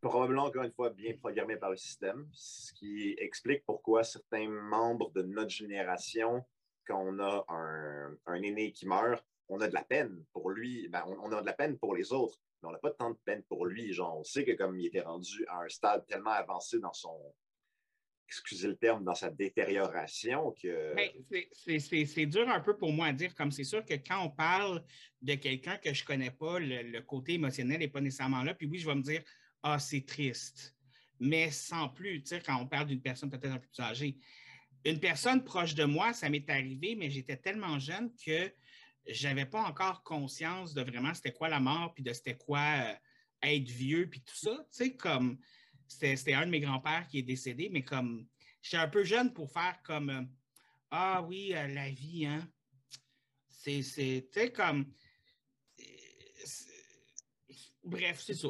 probablement 0.00 0.44
encore 0.44 0.64
une 0.64 0.72
fois 0.72 0.90
bien 0.90 1.14
programmé 1.16 1.56
par 1.56 1.70
le 1.70 1.76
système, 1.76 2.28
ce 2.32 2.72
qui 2.74 3.14
explique 3.18 3.64
pourquoi 3.64 4.04
certains 4.04 4.48
membres 4.48 5.10
de 5.12 5.22
notre 5.22 5.50
génération, 5.50 6.44
quand 6.86 7.00
on 7.00 7.18
a 7.18 7.44
un, 7.48 8.16
un 8.26 8.42
aîné 8.42 8.72
qui 8.72 8.86
meurt, 8.86 9.24
on 9.48 9.60
a 9.60 9.68
de 9.68 9.74
la 9.74 9.84
peine 9.84 10.24
pour 10.32 10.50
lui, 10.50 10.88
ben, 10.88 11.04
on, 11.06 11.32
a 11.32 11.40
de 11.40 11.46
la 11.46 11.52
peine 11.52 11.78
pour 11.78 11.94
les 11.94 12.12
autres, 12.12 12.38
mais 12.62 12.68
on 12.68 12.72
n'a 12.72 12.78
pas 12.78 12.90
tant 12.90 13.10
de 13.10 13.18
peine 13.24 13.42
pour 13.44 13.66
lui. 13.66 13.92
Genre, 13.92 14.18
on 14.18 14.24
sait 14.24 14.44
que 14.44 14.52
comme 14.52 14.78
il 14.78 14.86
était 14.86 15.00
rendu 15.00 15.44
à 15.48 15.62
un 15.62 15.68
stade 15.68 16.06
tellement 16.06 16.30
avancé 16.30 16.78
dans 16.78 16.92
son, 16.92 17.16
excusez 18.28 18.68
le 18.68 18.76
terme, 18.76 19.04
dans 19.04 19.14
sa 19.14 19.30
détérioration 19.30 20.52
que. 20.52 20.94
Ben, 20.94 21.10
c'est 21.78 22.26
dur 22.26 22.48
un 22.48 22.60
peu 22.60 22.76
pour 22.76 22.92
moi 22.92 23.06
à 23.06 23.12
dire, 23.12 23.34
comme 23.34 23.50
c'est 23.50 23.64
sûr 23.64 23.84
que 23.84 23.94
quand 23.94 24.22
on 24.22 24.30
parle 24.30 24.84
de 25.22 25.34
quelqu'un 25.34 25.76
que 25.78 25.94
je 25.94 26.02
ne 26.02 26.06
connais 26.06 26.30
pas, 26.30 26.58
le, 26.60 27.00
côté 27.00 27.34
émotionnel 27.34 27.78
n'est 27.78 27.88
pas 27.88 28.00
nécessairement 28.00 28.42
là. 28.42 28.54
Puis 28.54 28.66
oui, 28.66 28.78
je 28.78 28.86
vais 28.86 28.94
me 28.94 29.02
dire, 29.02 29.22
ah, 29.62 29.78
c'est 29.78 30.04
triste. 30.04 30.76
Mais 31.18 31.50
sans 31.50 31.88
plus, 31.88 32.22
tu 32.22 32.28
sais, 32.28 32.40
quand 32.40 32.60
on 32.60 32.66
parle 32.66 32.86
d'une 32.86 33.00
personne 33.00 33.30
peut-être 33.30 33.52
un 33.52 33.58
peu 33.58 33.66
plus 33.66 33.82
âgée. 33.82 34.16
Une 34.84 35.00
personne 35.00 35.42
proche 35.42 35.74
de 35.74 35.84
moi, 35.84 36.12
ça 36.12 36.28
m'est 36.28 36.48
arrivé, 36.50 36.94
mais 36.94 37.10
j'étais 37.10 37.36
tellement 37.36 37.78
jeune 37.78 38.12
que 38.24 38.52
je 39.06 39.26
n'avais 39.26 39.46
pas 39.46 39.62
encore 39.62 40.02
conscience 40.02 40.74
de 40.74 40.82
vraiment 40.82 41.14
c'était 41.14 41.32
quoi 41.32 41.48
la 41.48 41.60
mort, 41.60 41.94
puis 41.94 42.04
de 42.04 42.12
c'était 42.12 42.36
quoi 42.36 42.60
euh, 42.60 42.94
être 43.42 43.68
vieux, 43.68 44.08
puis 44.08 44.20
tout 44.20 44.36
ça. 44.36 44.54
Tu 44.70 44.84
sais, 44.84 44.96
comme 44.96 45.38
c'était 45.88 46.34
un 46.34 46.46
de 46.46 46.50
mes 46.50 46.60
grands-pères 46.60 47.06
qui 47.08 47.18
est 47.18 47.22
décédé, 47.22 47.68
mais 47.70 47.82
comme 47.82 48.26
j'étais 48.62 48.76
un 48.76 48.88
peu 48.88 49.04
jeune 49.04 49.32
pour 49.32 49.50
faire 49.50 49.80
comme 49.82 50.10
euh, 50.10 50.22
Ah 50.90 51.22
oui, 51.22 51.54
euh, 51.54 51.66
la 51.68 51.90
vie, 51.90 52.26
hein. 52.26 52.48
C'est, 53.48 54.30
tu 54.32 54.52
comme. 54.52 54.90
Bref, 57.84 58.22
c'est 58.22 58.34
ça. 58.34 58.48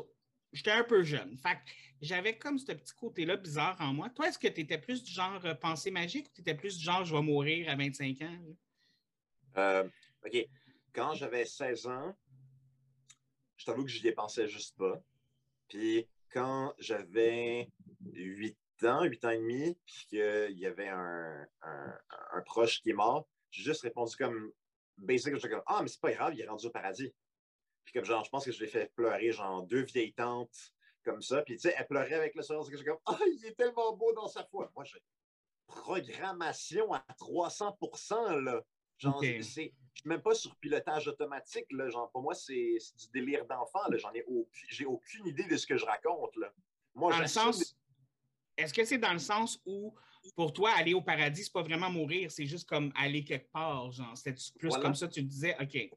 J'étais 0.53 0.71
un 0.71 0.85
peu 0.85 1.03
jeune. 1.03 1.37
Fait 1.39 1.59
j'avais 2.01 2.39
comme 2.39 2.59
ce 2.59 2.73
petit 2.73 2.95
côté-là 2.95 3.37
bizarre 3.37 3.77
en 3.81 3.93
moi. 3.93 4.09
Toi, 4.11 4.29
est-ce 4.29 4.39
que 4.39 4.47
tu 4.47 4.61
étais 4.61 4.79
plus 4.79 5.03
du 5.03 5.11
genre 5.11 5.45
euh, 5.45 5.55
pensée 5.55 5.91
magique 5.91 6.29
ou 6.29 6.33
tu 6.35 6.41
étais 6.43 6.55
plus 6.55 6.79
du 6.79 6.85
genre 6.85 7.05
je 7.05 7.15
vais 7.15 7.23
mourir 7.23 7.69
à 7.69 7.75
25 7.75 8.23
ans? 8.23 9.85
OK. 10.25 10.49
Quand 10.93 11.15
j'avais 11.15 11.45
16 11.45 11.87
ans, 11.87 12.17
je 13.57 13.65
t'avoue 13.65 13.85
que 13.85 13.91
je 13.91 14.03
n'y 14.05 14.13
pensais 14.13 14.47
juste 14.47 14.77
pas. 14.77 15.03
Puis 15.69 16.07
quand 16.33 16.75
j'avais 16.79 17.69
8 18.13 18.57
ans, 18.85 19.05
8 19.05 19.25
ans 19.25 19.31
et 19.31 19.39
demi, 19.39 19.79
puis 19.87 20.07
qu'il 20.09 20.59
y 20.59 20.67
avait 20.67 20.89
un, 20.89 21.47
proche 22.47 22.81
qui 22.81 22.91
est 22.91 22.95
mort, 22.95 23.29
j'ai 23.51 23.63
juste 23.63 23.83
répondu 23.83 24.17
comme 24.17 24.53
basic, 24.97 25.35
j'étais 25.35 25.51
comme 25.51 25.63
Ah, 25.67 25.81
mais 25.83 25.89
c'est 25.89 26.01
pas 26.01 26.13
grave, 26.13 26.35
il 26.35 26.41
est 26.41 26.49
rendu 26.49 26.67
au 26.67 26.71
paradis. 26.71 27.13
Puis 27.85 27.93
comme 27.95 28.05
genre, 28.05 28.25
je 28.25 28.31
pense 28.31 28.45
que 28.45 28.53
je 28.53 28.61
l'ai 28.61 28.67
fait 28.67 28.93
pleurer, 28.95 29.33
genre 29.33 29.63
deux 29.63 29.83
vieilles 29.83 30.13
tantes 30.13 30.73
comme 31.05 31.23
ça. 31.23 31.43
Puis 31.43 31.55
tu 31.55 31.63
sais, 31.63 31.75
elle 31.77 31.87
pleurait 31.87 32.15
avec 32.15 32.35
le 32.35 32.43
soleil, 32.43 32.63
j'étais 32.71 32.85
comme 32.85 32.99
Ah, 33.07 33.19
il 33.27 33.45
est 33.47 33.55
tellement 33.55 33.97
beau 33.97 34.13
dans 34.13 34.29
sa 34.29 34.45
foi. 34.45 34.71
Moi, 34.77 34.85
programmation 35.67 36.93
à 36.93 37.05
300% 37.19 38.41
là. 38.41 38.63
Genre, 38.99 39.23
c'est, 39.43 39.73
suis 40.03 40.09
même 40.09 40.23
pas 40.23 40.35
sur 40.35 40.55
pilotage 40.57 41.09
automatique, 41.09 41.67
là. 41.71 41.89
Genre, 41.91 42.11
pour 42.11 42.23
moi, 42.23 42.35
c'est, 42.35 42.55
du 42.55 43.11
délire 43.13 43.45
d'enfant. 43.47 43.81
J'en 43.97 44.13
ai 44.13 44.23
aucune, 44.25 44.69
j'ai 44.71 44.85
aucune 44.85 45.27
idée 45.27 45.45
de 45.45 45.57
ce 45.57 45.67
que 45.67 45.77
je 45.77 45.85
raconte, 45.85 46.37
là. 46.37 46.53
Moi, 46.95 47.13
Dans 47.13 47.21
le 47.21 47.27
sens. 47.27 47.77
Est-ce 48.57 48.75
que 48.75 48.85
c'est 48.85 48.99
dans 48.99 49.13
le 49.13 49.21
sens 49.21 49.61
où, 49.67 49.95
pour 50.35 50.53
toi, 50.53 50.71
aller 50.73 50.93
au 50.95 51.01
paradis, 51.01 51.45
c'est 51.45 51.53
pas 51.53 51.63
vraiment 51.63 51.91
mourir, 51.91 52.31
c'est 52.31 52.47
juste 52.47 52.69
comme 52.69 52.93
aller 52.97 53.25
quelque 53.25 53.51
part, 53.53 53.93
genre, 53.93 54.17
c'est 54.17 54.33
plus 54.59 54.69
Voilà. 54.69 54.83
comme 54.83 54.95
ça, 54.97 55.07
tu 55.07 55.23
disais, 55.23 55.57
OK, 55.61 55.91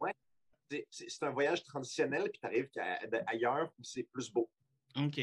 c'est, 0.69 0.87
c'est- 0.91 1.09
c'est 1.09 1.25
un 1.25 1.31
voyage 1.31 1.63
transitionnel, 1.63 2.29
puis 2.29 2.39
tu 2.39 2.45
arrives 2.45 2.69
ailleurs 3.25 3.71
où 3.79 3.83
c'est 3.83 4.03
plus 4.03 4.29
beau. 4.31 4.47
OK. 4.95 5.15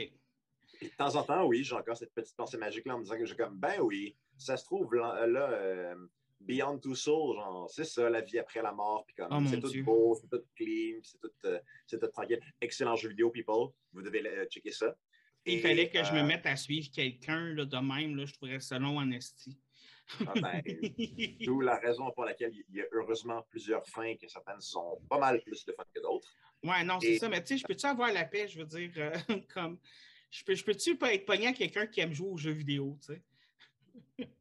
Puis 0.79 0.89
de 0.91 0.95
temps 0.97 1.15
en 1.15 1.23
temps, 1.23 1.47
oui, 1.47 1.63
j'ai 1.63 1.75
encore 1.77 1.97
cette 1.97 2.13
petite 2.13 2.37
pensée 2.37 2.59
magique-là 2.59 2.95
en 2.97 2.99
me 2.99 3.05
disant 3.05 3.17
que 3.17 3.25
j'ai 3.25 3.37
comme, 3.37 3.57
ben 3.57 3.81
oui, 3.81 4.17
ça 4.37 4.57
se 4.57 4.65
trouve 4.65 4.95
là, 4.95 5.27
là, 5.27 5.51
euh, 5.51 5.95
Beyond 6.41 6.79
Two 6.79 6.95
Souls, 6.95 7.35
genre, 7.37 7.69
c'est 7.71 7.85
ça, 7.85 8.09
la 8.09 8.21
vie 8.21 8.39
après 8.39 8.63
la 8.63 8.73
mort, 8.73 9.05
puis 9.05 9.15
comme, 9.17 9.29
Oh, 9.31 9.49
c'est 9.49 9.61
tout 9.61 9.71
Dieu. 9.71 9.83
beau, 9.83 10.15
c'est 10.21 10.29
tout 10.29 10.45
clean, 10.55 10.99
c'est 11.03 11.19
tout, 11.21 11.33
euh, 11.45 11.59
c'est 11.87 11.99
tout 11.99 12.07
tranquille. 12.09 12.41
Excellent 12.61 12.95
jeu 12.97 13.09
vidéo, 13.09 13.31
people. 13.31 13.73
Vous 13.93 14.03
devez 14.03 14.25
euh, 14.27 14.47
checker 14.47 14.71
ça. 14.71 14.97
Il 15.47 15.61
fallait 15.61 15.89
que 15.91 16.03
je 16.05 16.13
me 16.13 16.21
euh, 16.21 16.25
mette 16.27 16.47
à 16.47 16.57
suivre 16.57 16.89
quelqu'un 16.95 17.55
là, 17.55 17.65
de 17.65 17.77
même, 17.79 18.17
là, 18.17 18.25
je 18.25 18.33
trouverais 18.35 18.61
ça 18.61 18.79
long 18.79 18.99
en 18.99 19.11
esti. 19.11 19.59
ah 20.27 20.33
ben, 20.41 20.63
D'où 21.45 21.61
la 21.61 21.77
raison 21.79 22.11
pour 22.13 22.25
laquelle 22.25 22.53
il 22.55 22.77
y 22.77 22.81
a 22.83 22.87
heureusement 22.93 23.43
plusieurs 23.51 23.87
fins, 23.89 24.15
que 24.17 24.29
certaines 24.29 24.61
sont 24.61 25.01
pas 25.09 25.19
mal 25.19 25.43
plus 25.43 25.65
de 25.65 25.73
fun 25.73 25.85
que 25.95 26.01
d'autres. 26.01 26.29
Ouais, 26.63 26.85
non, 26.85 26.99
c'est 27.01 27.15
Et- 27.15 27.19
ça. 27.19 27.29
Mais 27.29 27.43
tu 27.43 27.55
sais, 27.55 27.59
je 27.59 27.65
peux-tu 27.67 27.87
avoir 27.87 28.13
la 28.13 28.25
paix, 28.25 28.47
je 28.49 28.59
veux 28.61 28.67
dire, 28.67 28.91
euh, 28.97 29.11
comme. 29.53 29.79
Je, 30.31 30.45
peux, 30.45 30.55
peux-tu 30.65 30.97
pas 30.97 31.15
être 31.15 31.25
pogné 31.25 31.47
à 31.49 31.53
quelqu'un 31.53 31.87
qui 31.87 32.01
aime 32.01 32.13
jouer 32.13 32.29
aux 32.29 32.37
jeux 32.37 32.53
vidéo, 32.53 32.99
tu 33.05 33.15
sais? 33.15 33.23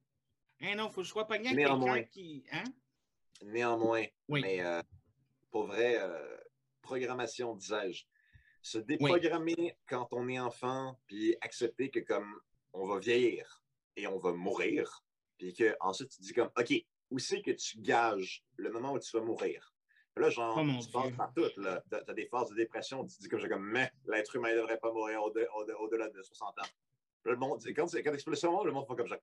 hein, 0.61 0.75
non, 0.75 0.89
faut 0.89 1.01
que 1.01 1.07
je 1.07 1.11
sois 1.11 1.27
pogné 1.27 1.53
Néanmoins. 1.53 1.95
quelqu'un 1.95 2.09
qui. 2.09 2.45
Hein? 2.51 2.63
Néanmoins, 3.43 4.05
Oui. 4.27 4.41
mais 4.41 4.61
euh, 4.61 4.81
pour 5.51 5.67
vrai, 5.67 5.97
euh, 5.99 6.37
programmation, 6.81 7.55
disais-je, 7.55 8.05
se 8.61 8.77
déprogrammer 8.79 9.77
quand 9.87 10.07
on 10.11 10.27
est 10.27 10.39
enfant, 10.39 10.99
puis 11.07 11.35
accepter 11.41 11.89
que 11.89 11.99
comme 11.99 12.39
on 12.73 12.87
va 12.87 12.99
vieillir 12.99 13.63
et 13.95 14.07
on 14.07 14.17
va 14.17 14.33
mourir, 14.33 15.03
puis 15.37 15.53
que 15.53 15.75
ensuite 15.79 16.09
tu 16.09 16.17
te 16.17 16.21
dis 16.23 16.33
comme, 16.33 16.49
OK, 16.57 16.73
où 17.11 17.19
c'est 17.19 17.41
que 17.41 17.51
tu 17.51 17.79
gages 17.79 18.43
le 18.57 18.71
moment 18.71 18.93
où 18.93 18.99
tu 18.99 19.15
vas 19.15 19.23
mourir? 19.23 19.73
Là, 20.15 20.31
genre, 20.31 20.57
Oh, 20.57 20.81
tu 20.83 20.89
passes 20.91 21.11
par 21.15 21.31
tout, 21.31 21.47
là. 21.57 21.83
T'as, 21.91 22.01
t'as 22.03 22.13
des 22.13 22.25
phases 22.25 22.49
de 22.49 22.55
dépression, 22.55 23.05
tu 23.05 23.15
te 23.15 23.21
dis 23.21 23.29
comme, 23.29 23.39
j'ai 23.39 23.47
comme, 23.49 23.69
mais 23.69 23.91
l'être 24.07 24.35
humain 24.35 24.49
ne 24.51 24.55
devrait 24.57 24.79
pas 24.79 24.91
mourir 24.91 25.21
au- 25.21 25.29
au- 25.29 25.83
au-delà 25.85 26.09
de 26.09 26.21
60 26.23 26.57
ans. 26.57 26.63
Là, 27.25 27.31
le 27.33 27.37
monde, 27.37 27.61
quand, 27.75 27.85
quand 28.03 28.47
au 28.47 28.51
monde, 28.51 28.65
le 28.65 28.71
monde 28.71 28.87
fait 28.87 28.95
comme 28.95 29.07
ça. 29.09 29.19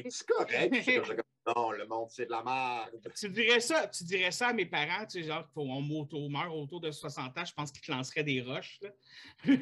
T'es-tu 0.00 0.24
correct? 0.24 0.70
Puis 0.70 0.94
comme, 1.02 1.54
non, 1.54 1.70
le 1.72 1.86
monde, 1.86 2.08
c'est 2.10 2.26
de 2.26 2.30
la 2.30 2.42
merde. 2.42 3.00
Tu 3.14 3.28
dirais 3.28 3.60
ça, 3.60 3.88
tu 3.88 4.04
dirais 4.04 4.30
ça 4.30 4.48
à 4.48 4.52
mes 4.52 4.66
parents, 4.66 5.04
tu 5.06 5.20
sais, 5.20 5.28
genre 5.28 5.50
qu'on 5.52 5.80
moto 5.80 6.28
meurt 6.28 6.52
autour 6.52 6.80
de 6.80 6.90
60 6.90 7.36
ans, 7.36 7.44
je 7.44 7.52
pense 7.52 7.72
qu'ils 7.72 7.82
te 7.82 7.90
lanceraient 7.90 8.24
des 8.24 8.40
roches. 8.42 8.80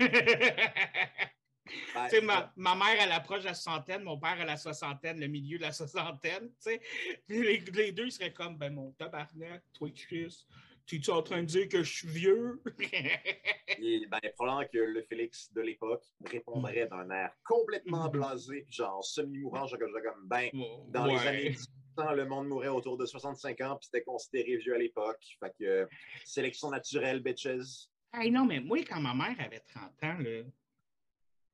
Ben, 1.95 2.09
Tu 2.09 2.17
sais, 2.17 2.21
ma, 2.21 2.53
ma 2.57 2.75
mère 2.75 3.01
à 3.01 3.07
l'approche 3.07 3.43
de 3.43 3.47
la 3.47 3.55
soixantaine, 3.55 4.03
mon 4.03 4.19
père 4.19 4.41
à 4.41 4.45
la 4.45 4.57
soixantaine, 4.57 5.21
le 5.21 5.29
milieu 5.29 5.57
de 5.57 5.63
la 5.63 5.73
soixantaine, 5.73 6.49
tu 6.49 6.55
sais. 6.59 6.81
Les, 7.29 7.59
les 7.61 7.93
deux 7.93 8.11
seraient 8.11 8.33
comme, 8.33 8.57
ben 8.57 8.75
mon 8.75 8.91
tabarnak, 8.93 9.63
toi 9.73 9.89
Chris, 9.95 10.47
t'es-tu 10.91 11.11
en 11.11 11.23
train 11.23 11.41
de 11.43 11.47
dire 11.47 11.69
que 11.69 11.83
je 11.83 11.93
suis 11.99 12.09
vieux? 12.09 12.61
Et, 13.79 14.07
ben, 14.07 14.21
probablement 14.35 14.69
que 14.73 14.79
le 14.79 15.03
Félix 15.03 15.53
de 15.53 15.61
l'époque 15.61 16.03
répondrait 16.25 16.87
d'un 16.89 17.09
air 17.11 17.31
complètement 17.45 18.07
Mhm. 18.07 18.11
blasé, 18.13 18.67
genre 18.69 19.05
semi-mourant, 19.05 19.67
genre 19.67 19.79
comme, 19.79 20.27
ben, 20.27 20.51
dans 20.89 21.07
Ouais. 21.07 21.13
les 21.15 21.27
années 21.29 21.51
1800, 21.51 22.13
le 22.15 22.25
monde 22.27 22.49
mourait 22.49 22.69
autour 22.69 22.97
de 22.97 23.07
65 23.07 23.61
ans, 23.61 23.77
puis 23.77 23.87
c'était 23.87 24.03
considéré 24.05 24.57
vieux 24.57 24.75
à 24.75 24.79
l'époque. 24.79 25.23
Fait 25.39 25.51
que, 25.59 25.65
euh, 25.65 25.87
sélection 26.25 26.71
naturelle, 26.71 27.21
bitches. 27.21 27.89
Hey, 28.13 28.31
non, 28.31 28.45
mais 28.45 28.59
moi, 28.61 28.79
quand 28.85 29.01
ma 29.01 29.15
mère 29.15 29.37
avait 29.39 29.61
30 29.61 29.93
ans, 30.03 30.19
là, 30.19 30.43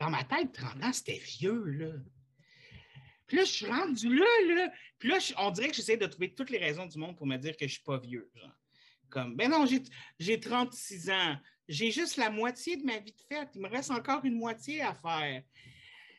dans 0.01 0.11
ma 0.11 0.25
tête, 0.25 0.53
30 0.53 0.83
ans, 0.83 0.93
c'était 0.93 1.19
vieux, 1.19 1.65
là. 1.65 1.93
Puis 3.27 3.37
là, 3.39 3.45
je 3.45 3.51
suis 3.53 3.67
rendu 3.67 4.15
là, 4.17 4.25
là. 4.55 4.73
Puis 4.99 5.09
là, 5.09 5.19
on 5.39 5.51
dirait 5.51 5.69
que 5.69 5.75
j'essaie 5.75 5.97
de 5.97 6.07
trouver 6.07 6.33
toutes 6.35 6.49
les 6.51 6.59
raisons 6.59 6.87
du 6.87 6.97
monde 6.97 7.17
pour 7.17 7.27
me 7.27 7.37
dire 7.37 7.57
que 7.57 7.67
je 7.67 7.73
suis 7.75 7.83
pas 7.83 7.99
vieux. 7.99 8.31
Genre. 8.35 8.51
Comme, 9.11 9.37
ben 9.37 9.51
non, 9.51 9.67
j'ai- 9.67 9.83
j'ai 10.19 10.39
36 10.41 11.11
ans. 11.11 11.37
J'ai 11.69 11.91
juste 11.91 12.17
la 12.17 12.31
moitié 12.31 12.77
de 12.77 12.85
ma 12.85 12.99
vie 12.99 13.13
de 13.13 13.21
fête. 13.29 13.49
Il 13.55 13.61
me 13.63 13.69
reste 13.69 13.91
encore 13.91 14.25
une 14.25 14.37
moitié 14.39 14.83
à 14.83 14.95
faire. 14.95 15.43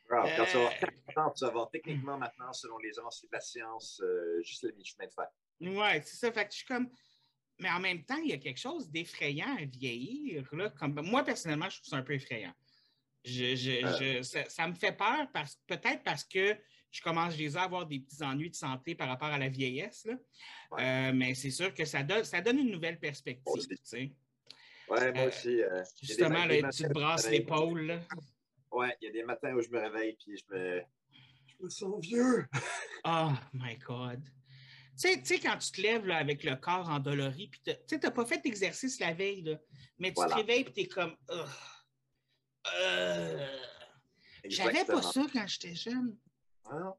Quand 0.09 0.23
tu 0.25 0.29
vas 0.35 0.43
avoir 0.45 0.71
Euh, 0.71 0.75
40 1.13 1.17
ans, 1.17 1.33
tu 1.33 1.43
vas 1.43 1.47
avoir 1.49 1.69
techniquement 1.69 2.17
maintenant, 2.17 2.51
selon 2.53 2.77
les 2.79 2.97
avancées 2.99 3.27
de 3.27 3.33
la 3.33 3.41
science, 3.41 4.01
euh, 4.03 4.41
juste 4.43 4.63
le 4.63 4.71
mi-chemin 4.73 5.05
de 5.07 5.13
fer. 5.13 5.27
Ouais, 5.61 6.01
c'est 6.05 6.17
ça. 6.17 6.31
Fait 6.31 6.45
que 6.45 6.51
je 6.51 6.57
suis 6.57 6.65
comme. 6.65 6.89
Mais 7.59 7.69
en 7.71 7.79
même 7.79 8.03
temps, 8.05 8.17
il 8.17 8.29
y 8.29 8.33
a 8.33 8.37
quelque 8.37 8.59
chose 8.59 8.89
d'effrayant 8.89 9.57
à 9.57 9.65
vieillir. 9.65 10.47
Là, 10.53 10.69
comme... 10.69 10.93
Moi, 11.01 11.23
personnellement, 11.23 11.69
je 11.69 11.77
trouve 11.77 11.89
ça 11.89 11.97
un 11.97 12.03
peu 12.03 12.13
effrayant. 12.13 12.53
Je, 13.25 13.55
je- 13.55 13.83
Euh. 13.83 13.97
je- 13.99 14.21
ça, 14.21 14.47
ça 14.47 14.67
me 14.67 14.75
fait 14.75 14.91
peur 14.95 15.27
parce 15.33 15.55
peut-être 15.65 16.03
parce 16.03 16.23
que 16.23 16.55
je 16.97 17.03
commence 17.03 17.37
déjà 17.37 17.61
à 17.61 17.65
avoir 17.65 17.85
des 17.85 17.99
petits 17.99 18.23
ennuis 18.23 18.49
de 18.49 18.55
santé 18.55 18.95
par 18.95 19.07
rapport 19.07 19.27
à 19.27 19.37
la 19.37 19.49
vieillesse. 19.49 20.05
Là. 20.05 20.13
Ouais. 20.71 20.83
Euh, 20.83 21.13
mais 21.13 21.35
c'est 21.35 21.51
sûr 21.51 21.71
que 21.73 21.85
ça 21.85 22.01
donne, 22.01 22.23
ça 22.23 22.41
donne 22.41 22.57
une 22.57 22.71
nouvelle 22.71 22.99
perspective. 22.99 23.53
Ouais, 24.89 25.11
moi 25.11 25.23
Euh, 25.23 25.27
aussi. 25.27 25.61
euh, 25.61 25.81
des 25.83 26.07
Justement, 26.07 26.45
là, 26.45 26.69
tu 26.71 26.83
te 26.83 26.93
brasses 26.93 27.29
l'épaule. 27.29 28.01
Ouais, 28.71 28.95
il 29.01 29.05
y 29.05 29.09
a 29.09 29.11
des 29.11 29.23
matins 29.23 29.53
où 29.53 29.61
je 29.61 29.69
me 29.69 29.79
réveille, 29.79 30.17
puis 30.23 30.37
je 30.37 30.55
me. 30.55 30.81
Je 31.59 31.63
me 31.65 31.69
sens 31.69 31.99
vieux. 32.01 32.47
Oh 33.05 33.31
my 33.53 33.77
God. 33.77 34.21
Tu 34.23 35.07
sais, 35.09 35.17
tu 35.19 35.25
sais, 35.27 35.39
quand 35.39 35.57
tu 35.59 35.71
te 35.71 35.79
lèves 35.81 36.05
là, 36.07 36.17
avec 36.17 36.43
le 36.43 36.55
corps 36.55 36.89
endolori, 36.89 37.47
puis 37.47 37.61
tu 37.63 37.71
sais, 37.71 37.99
tu 37.99 38.05
n'as 38.05 38.11
pas 38.11 38.25
fait 38.25 38.43
d'exercice 38.43 38.99
la 38.99 39.13
veille, 39.13 39.43
là, 39.43 39.57
mais 39.99 40.09
tu 40.09 40.15
Voilà. 40.15 40.31
te 40.33 40.37
réveilles 40.39 40.61
et 40.61 40.73
tu 40.73 40.81
es 40.81 40.87
comme. 40.87 41.15
Euh. 41.29 41.45
J'avais 44.45 44.83
pas 44.85 45.01
ça 45.01 45.21
quand 45.31 45.47
j'étais 45.47 45.75
jeune. 45.75 46.17
Hein? 46.71 46.93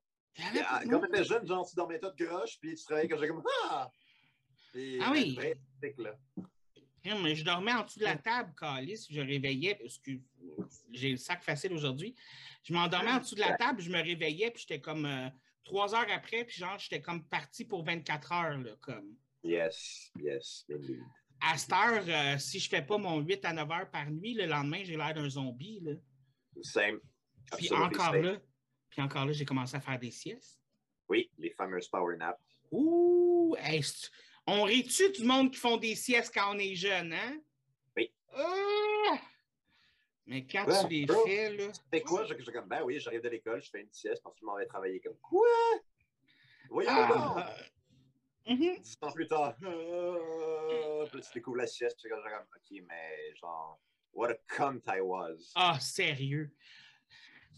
Ah, 0.69 0.81
Quand 0.89 1.01
t'étais 1.01 1.25
jeune, 1.25 1.47
genre, 1.47 1.69
tu 1.69 1.75
dormais 1.75 1.99
tout 1.99 2.13
croche, 2.19 2.59
puis 2.61 2.75
tu 2.77 2.85
te 2.85 2.89
réveillais 2.95 3.09
quand 3.09 3.17
j'étais 3.17 3.29
comme 3.29 3.43
Ah! 3.71 3.91
Ah 5.01 5.11
oui. 5.13 5.39
là. 5.99 6.15
Mais 7.23 7.35
je 7.35 7.45
dormais 7.45 7.73
en 7.73 7.85
dessous 7.85 8.01
de 8.01 8.05
la 8.05 8.17
table, 8.17 8.53
calice, 8.59 9.07
je 9.11 9.21
réveillais, 9.21 9.75
parce 9.77 9.99
que 9.99 10.11
j'ai 10.93 11.11
le 11.13 11.17
sac 11.17 11.43
facile 11.43 11.73
aujourd'hui. 11.73 12.15
Je 12.65 12.73
m'endormais 12.73 13.13
en 13.13 13.19
dessous 13.19 13.35
de 13.35 13.41
la 13.41 13.57
table, 13.57 13.81
je 13.81 13.91
me 13.91 14.03
réveillais, 14.03 14.51
puis 14.51 14.61
j'étais 14.63 14.81
comme 14.81 15.07
euh, 15.07 15.29
trois 15.65 15.95
heures 15.95 16.07
après, 16.13 16.45
puis 16.45 16.57
genre, 16.59 16.79
j'étais 16.79 17.01
comme 17.01 17.25
parti 17.25 17.65
pour 17.65 17.83
24 17.85 18.33
heures, 18.33 18.59
là, 18.59 18.73
comme. 18.81 19.15
Yes, 19.43 20.11
yes, 20.21 20.67
indeed. 20.71 21.01
À 21.41 21.57
cette 21.57 21.73
heure, 21.73 22.05
euh, 22.07 22.39
si 22.39 22.59
je 22.59 22.69
fais 22.69 22.83
pas 22.83 22.99
mon 22.99 23.21
8 23.21 23.45
à 23.45 23.53
9 23.55 23.71
heures 23.71 23.91
par 23.91 24.11
nuit, 24.11 24.35
le 24.35 24.47
lendemain, 24.47 24.83
j'ai 24.85 24.97
l'air 24.97 25.15
d'un 25.15 25.29
zombie, 25.31 25.81
là. 25.81 25.93
Same. 26.63 26.99
Puis 27.57 27.69
Absolutely 27.69 27.85
encore 27.97 28.13
same. 28.13 28.23
là, 28.23 28.37
puis 28.91 29.01
encore 29.03 29.27
là, 29.27 29.33
j'ai 29.33 29.45
commencé 29.45 29.77
à 29.77 29.81
faire 29.81 29.99
des 29.99 30.11
siestes. 30.11 30.61
Oui, 31.09 31.31
les 31.39 31.51
fameuses 31.51 31.89
power 31.89 32.17
naps. 32.17 32.41
Ouh! 32.71 33.57
hey, 33.59 33.83
on 34.47 34.63
rit-tu 34.65 35.11
du 35.13 35.25
monde 35.25 35.51
qui 35.51 35.59
font 35.59 35.77
des 35.77 35.95
siestes 35.95 36.33
quand 36.35 36.55
on 36.55 36.59
est 36.59 36.75
jeune, 36.75 37.13
hein? 37.13 37.41
Oui. 37.97 38.13
Ah! 38.35 39.19
Mais 40.27 40.47
quand 40.47 40.67
Ouais, 40.67 40.83
tu 40.83 40.89
les 40.89 41.07
bro. 41.07 41.27
fais, 41.27 41.57
là. 41.57 41.73
C'est 41.93 42.03
quoi? 42.03 42.25
Je 42.27 42.35
suis 42.35 42.53
comme, 42.53 42.69
ben 42.69 42.83
oui, 42.83 43.01
j'arrive 43.01 43.23
de 43.23 43.29
l'école, 43.31 43.63
je 43.63 43.71
fais 43.71 43.81
une 43.81 43.93
sieste, 43.93 44.23
parce 44.23 44.35
que 44.35 44.41
je 44.41 44.45
m'en 44.47 44.57
vais 44.57 44.67
travailler 44.67 45.01
comme 45.01 45.17
quoi? 45.19 45.47
Voyons! 46.69 46.91
Ah! 46.93 47.57
Mhm. 48.47 48.79
Dix 48.81 48.99
ans 49.03 49.13
plus 49.13 49.27
tard, 49.29 49.55
euh, 49.63 51.07
puis 51.13 51.21
tu 51.21 51.29
découvres 51.35 51.59
la 51.59 51.67
sieste, 51.67 51.99
tu 51.99 52.09
comme, 52.09 52.21
ok, 52.21 52.83
mais 52.89 53.35
genre, 53.37 53.79
what 54.13 54.31
a 54.31 54.35
cunt 54.47 54.81
I 54.87 55.01
was. 55.01 55.53
Ah, 55.55 55.79
sérieux. 55.81 56.51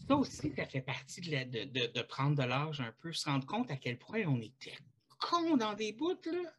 Ça 0.07 0.15
aussi, 0.15 0.51
ça 0.55 0.65
fait 0.65 0.81
partie 0.81 1.21
de, 1.21 1.31
la- 1.31 1.45
de- 1.45 1.63
de- 1.65 1.87
de 1.87 2.01
prendre 2.01 2.35
de 2.35 2.43
l'âge 2.47 2.81
un 2.81 2.91
peu, 2.99 3.13
se 3.13 3.29
rendre 3.29 3.45
compte 3.45 3.71
à 3.71 3.77
quel 3.77 3.97
point 3.97 4.23
on 4.25 4.41
était 4.41 4.75
con 5.19 5.55
dans 5.57 5.73
des 5.73 5.93
bouts, 5.93 6.17
là. 6.25 6.53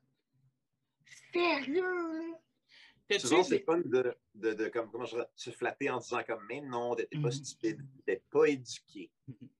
Sérieux, 1.32 1.82
là. 1.82 3.18
Souvent, 3.18 3.38
des- 3.38 3.44
c'est 3.44 3.64
fun 3.64 3.78
de, 3.84 4.14
de, 4.34 4.54
de 4.54 4.68
comme, 4.68 4.90
comment 4.90 5.04
je 5.04 5.16
dirais, 5.16 5.28
se 5.34 5.50
flatter 5.50 5.90
en 5.90 5.98
disant 5.98 6.22
comme, 6.26 6.44
mais 6.48 6.60
non, 6.62 6.94
t'étais 6.94 7.18
pas 7.18 7.28
Mhm. 7.28 7.32
stupide, 7.32 7.80
t'étais 8.06 8.22
pas 8.30 8.46
éduqué. 8.48 9.10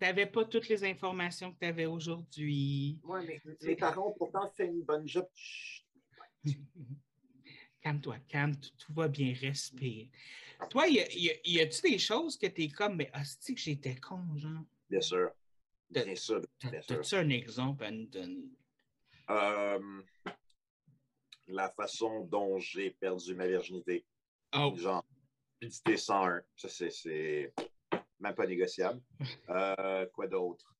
N'avais 0.00 0.26
pas 0.32 0.44
toutes 0.44 0.68
les 0.68 0.84
informations 0.84 1.52
que 1.52 1.58
tu 1.60 1.66
avais 1.66 1.86
aujourd'hui. 1.86 2.98
Ouais, 3.04 3.24
mais 3.26 3.40
mes 3.62 3.76
parents 3.76 4.08
ont 4.08 4.14
pourtant 4.14 4.48
fait 4.50 4.66
une 4.66 4.82
bonne 4.82 5.08
job. 5.08 5.26
Calme-toi, 7.86 8.18
calme, 8.28 8.56
tout, 8.56 8.92
va 8.94 9.06
bien, 9.06 9.32
respire. 9.40 10.08
Toi, 10.70 10.88
y, 10.88 10.98
a- 10.98 11.12
y 11.12 11.30
a- 11.30 11.36
y 11.44 11.60
a-tu 11.60 11.82
des 11.82 11.98
choses 12.00 12.36
que 12.36 12.48
tu 12.48 12.64
es 12.64 12.68
comme, 12.68 12.96
mais 12.96 13.08
hostie 13.14 13.54
que 13.54 13.60
j'étais 13.60 13.94
con, 13.94 14.24
genre? 14.36 14.64
Bien 14.90 15.00
sûr. 15.00 15.30
Bien 15.88 16.16
sûr. 16.16 16.42
T'as-tu 16.58 17.14
un 17.14 17.28
exemple 17.28 17.84
à 17.84 17.92
nous 17.92 18.06
donner? 18.06 18.50
Euh, 19.30 20.02
la 21.46 21.70
façon 21.70 22.24
dont 22.24 22.58
j'ai 22.58 22.90
perdu 22.90 23.36
ma 23.36 23.46
virginité. 23.46 24.04
Oh, 24.52 24.74
Genre, 24.76 25.04
fidélité 25.60 25.96
101. 25.96 26.42
Ça, 26.56 26.68
c'est- 26.68 26.90
c'est 26.90 27.54
même 28.18 28.34
pas 28.34 28.46
négociable. 28.48 29.00
Euh, 29.48 30.06
quoi 30.12 30.26
d'autre? 30.26 30.74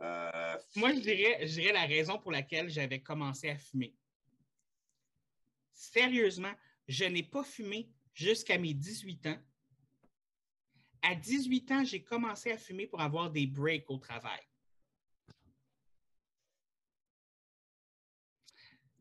Euh, 0.00 0.56
Moi, 0.76 0.94
je 0.94 1.00
dirais, 1.00 1.46
je 1.46 1.60
dirais 1.60 1.74
la 1.74 1.84
raison 1.84 2.18
pour 2.18 2.32
laquelle 2.32 2.70
j'avais 2.70 3.00
commencé 3.02 3.50
à 3.50 3.58
fumer. 3.58 3.94
Sérieusement, 5.76 6.54
je 6.88 7.04
n'ai 7.04 7.22
pas 7.22 7.44
fumé 7.44 7.92
jusqu'à 8.14 8.56
mes 8.56 8.72
18 8.72 9.26
ans. 9.26 9.38
À 11.02 11.14
18 11.14 11.70
ans, 11.70 11.84
j'ai 11.84 12.02
commencé 12.02 12.50
à 12.50 12.56
fumer 12.56 12.86
pour 12.86 13.00
avoir 13.02 13.30
des 13.30 13.46
breaks 13.46 13.88
au 13.90 13.98
travail. 13.98 14.40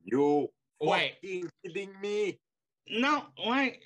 Yo, 0.05 0.53
Ouais. 0.81 1.17
kidding 1.63 1.93
me! 2.01 2.37
Non, 2.99 3.31
ouais. 3.47 3.79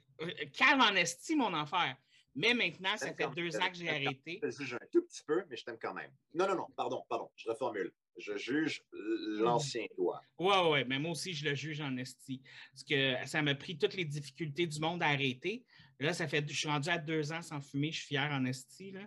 Calme 0.51 0.81
en 0.81 0.95
esti, 0.95 1.35
mon 1.35 1.53
affaire. 1.53 1.95
Mais 2.33 2.55
maintenant, 2.55 2.97
ça 2.97 3.13
fait 3.13 3.29
deux 3.35 3.55
ans 3.55 3.69
que 3.69 3.75
j'ai 3.75 3.89
arrêté. 3.89 4.41
Juge 4.43 4.73
un 4.73 4.87
tout 4.91 5.03
petit 5.03 5.23
peu, 5.23 5.45
mais 5.47 5.55
je 5.55 5.63
t'aime 5.63 5.77
quand 5.79 5.93
même. 5.93 6.11
Non, 6.33 6.47
non, 6.47 6.55
non, 6.55 6.67
pardon, 6.75 7.05
pardon, 7.07 7.31
je 7.35 7.47
reformule. 7.49 7.93
Je 8.17 8.35
juge 8.37 8.81
l'ancien 8.91 9.85
toi. 9.95 10.21
Ouais, 10.37 10.47
ouais, 10.47 10.69
ouais, 10.71 10.85
mais 10.85 10.99
moi 10.99 11.11
aussi, 11.11 11.33
je 11.33 11.47
le 11.47 11.55
juge 11.55 11.79
en 11.81 11.95
esti. 11.97 12.41
Parce 12.71 12.83
que 12.83 13.15
ça 13.27 13.41
m'a 13.41 13.55
pris 13.55 13.77
toutes 13.77 13.93
les 13.95 14.05
difficultés 14.05 14.67
du 14.67 14.79
monde 14.79 15.01
à 15.01 15.07
arrêter. 15.07 15.63
Là, 15.99 16.13
ça 16.13 16.27
fait, 16.27 16.45
je 16.49 16.53
suis 16.57 16.67
rendu 16.67 16.89
à 16.89 16.97
deux 16.97 17.31
ans 17.31 17.41
sans 17.41 17.61
fumer, 17.61 17.91
je 17.91 17.99
suis 17.99 18.07
fier 18.07 18.29
en 18.31 18.43
esti, 18.45 18.91
là. 18.91 19.01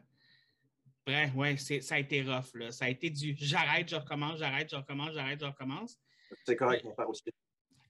Bref, 1.07 1.35
ouais, 1.35 1.57
c'est- 1.57 1.81
ça 1.81 1.97
a 1.97 1.99
été 1.99 2.23
rough, 2.23 2.55
là. 2.55 2.71
Ça 2.71 2.85
a 2.85 2.89
été 2.89 3.11
du 3.11 3.35
j'arrête, 3.39 3.89
je 3.89 3.97
recommence, 3.97 4.39
j'arrête, 4.39 4.71
je 4.71 4.77
recommence, 4.77 5.13
j'arrête, 5.13 5.41
je 5.41 5.47
recommence. 5.47 5.99
C'est 6.45 6.57
correct, 6.57 6.85
mon 6.85 6.95
père 6.95 7.09
aussi. 7.09 7.25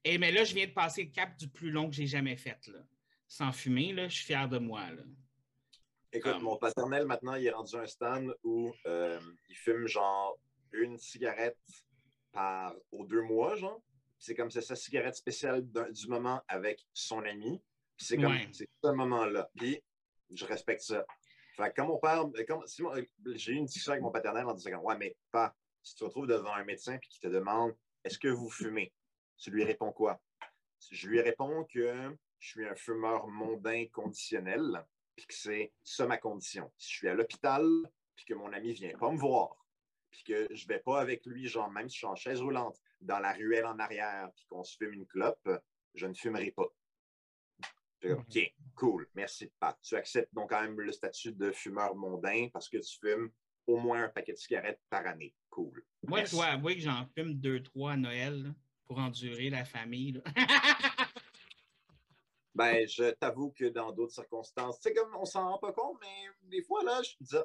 Et 0.05 0.19
mais 0.19 0.33
là, 0.33 0.43
je 0.45 0.55
viens 0.55 0.67
de 0.67 0.73
passer 0.73 1.05
le 1.05 1.11
cap 1.11 1.37
du 1.39 1.49
plus 1.49 1.71
long 1.71 1.89
que 1.89 1.95
j'ai 1.95 2.07
jamais 2.07 2.37
fait, 2.37 2.67
là. 2.69 2.81
Sans 3.29 3.53
fumer, 3.53 3.93
là, 3.93 4.09
je 4.09 4.15
suis 4.17 4.25
fier 4.25 4.49
de 4.49 4.59
moi, 4.59 4.91
là. 4.91 5.03
Écoute, 6.15 6.33
Comme- 6.33 6.43
mon 6.43 6.57
paternel, 6.57 7.07
maintenant, 7.07 7.35
il 7.37 7.47
est 7.47 7.51
rendu 7.51 7.75
à 7.77 7.81
un 7.81 7.87
stand 7.87 8.35
où 8.43 8.75
euh, 8.87 9.21
il 9.49 9.57
fume 9.57 9.87
genre 9.87 10.37
une 10.73 10.99
cigarette 10.99 11.59
par 12.33 12.75
aux 12.91 13.05
deux 13.05 13.23
mois, 13.23 13.55
genre. 13.57 13.83
C'est 14.19 14.35
comme 14.35 14.51
c'est 14.51 14.61
sa 14.63 14.77
cigarette 14.77 15.17
spéciale 15.17 15.63
du 15.91 16.07
moment 16.09 16.41
avec 16.49 16.81
son 16.93 17.25
ami. 17.25 17.61
C'est 17.97 18.17
comme 18.17 18.33
Ouais. 18.33 18.49
c'est 18.53 18.69
ce 18.83 18.91
moment-là. 18.91 19.51
Puis 19.57 19.83
je 20.31 20.45
respecte 20.45 20.83
ça. 20.83 21.05
Fait 21.57 21.69
que 21.71 21.75
quand 21.77 21.87
mon 21.87 21.99
père, 21.99 22.25
comme, 22.49 22.67
si 22.67 22.83
mon- 22.83 22.95
j'ai 23.35 23.53
eu 23.53 23.57
une 23.57 23.67
discussion 23.67 23.93
avec 23.93 24.03
mon 24.03 24.11
paternel 24.13 24.47
en 24.47 24.55
disant 24.55 24.81
Ouais, 24.81 24.97
mais 24.97 25.17
pas, 25.31 25.55
si 25.83 25.95
tu 25.95 25.99
te 26.01 26.05
retrouves 26.05 26.27
devant 26.27 26.53
un 26.55 26.65
médecin 26.65 26.97
puis 26.99 27.09
qui 27.11 27.21
te 27.21 27.29
demande 27.29 27.77
Est-ce 28.05 28.19
que 28.19 28.29
vous 28.29 28.49
fumez? 28.51 28.93
Tu 29.37 29.51
lui 29.51 29.65
réponds 29.65 29.93
quoi? 29.93 30.21
Je 30.91 31.09
lui 31.09 31.21
réponds 31.21 31.65
que 31.65 32.17
je 32.39 32.49
suis 32.49 32.67
un 32.67 32.75
fumeur 32.75 33.27
mondain 33.29 33.87
conditionnel 33.93 34.85
puis 35.15 35.27
que 35.27 35.35
c'est 35.35 35.73
ça 35.85 36.07
ma 36.07 36.17
condition. 36.17 36.73
Si 36.79 36.91
je 36.91 36.97
suis 36.97 37.09
à 37.09 37.15
l'hôpital, 37.15 37.65
puis 38.17 38.25
que 38.25 38.35
mon 38.35 38.53
ami 38.53 38.73
vient 38.73 38.97
pas 38.99 39.11
me 39.11 39.19
voir, 39.19 39.62
puis 40.13 40.23
que 40.23 40.55
je 40.55 40.69
vais 40.69 40.79
pas 40.79 41.01
avec 41.01 41.27
lui, 41.27 41.49
genre 41.49 41.71
même 41.71 41.89
si 41.89 41.95
je 41.95 41.99
suis 41.99 42.07
en 42.07 42.15
chaise 42.15 42.41
roulante, 42.41 42.79
dans 43.01 43.19
la 43.19 43.33
ruelle 43.33 43.67
en 43.67 43.79
arrière, 43.79 44.31
puis 44.37 44.45
qu'on 44.47 44.63
se 44.63 44.77
fume 44.77 44.93
une 44.93 45.07
clope, 45.07 45.49
je 45.95 46.07
ne 46.07 46.15
fumerai 46.15 46.53
pas. 46.53 46.69
Je 48.01 48.09
dis, 48.09 48.15
OK, 48.15 48.55
cool, 48.75 49.09
merci, 49.15 49.51
Pat. 49.59 49.79
Tu 49.83 49.97
acceptes 49.97 50.33
donc 50.35 50.51
quand 50.51 50.61
même 50.61 50.79
le 50.81 50.93
statut 50.93 51.33
de 51.33 51.51
fumeur 51.53 51.95
mondain 51.95 52.49
parce 52.53 52.69
que 52.69 52.79
tu 52.79 52.99
fumes 52.99 53.31
au 53.67 53.77
moins 53.77 54.05
un 54.05 54.09
paquet 54.09 54.33
de 54.33 54.39
cigarettes 54.39 54.81
par 54.91 55.07
année. 55.07 55.35
Cool. 55.51 55.85
Moi, 56.03 56.19
je 56.19 56.23
Merci. 56.23 56.35
dois 56.37 56.47
avouer 56.47 56.75
que 56.77 56.83
j'en 56.83 57.07
fume 57.15 57.35
deux, 57.35 57.63
trois 57.63 57.93
à 57.93 57.97
Noël, 57.97 58.43
là, 58.43 58.51
pour 58.87 58.99
endurer 58.99 59.51
la 59.51 59.65
famille. 59.65 60.21
Ben, 62.55 62.87
je 62.87 63.13
t'avoue 63.13 63.51
que 63.53 63.65
dans 63.65 63.93
d'autres 63.93 64.13
circonstances, 64.13 64.79
c'est 64.83 64.93
comme 64.93 65.15
on 65.17 65.25
s'en 65.25 65.53
rend 65.53 65.59
pas 65.59 65.73
compte, 65.73 65.97
mais 66.03 66.29
des 66.43 66.63
fois, 66.63 66.85
là, 66.85 67.01
je 67.03 67.13
te 67.13 67.25
disais, 67.25 67.45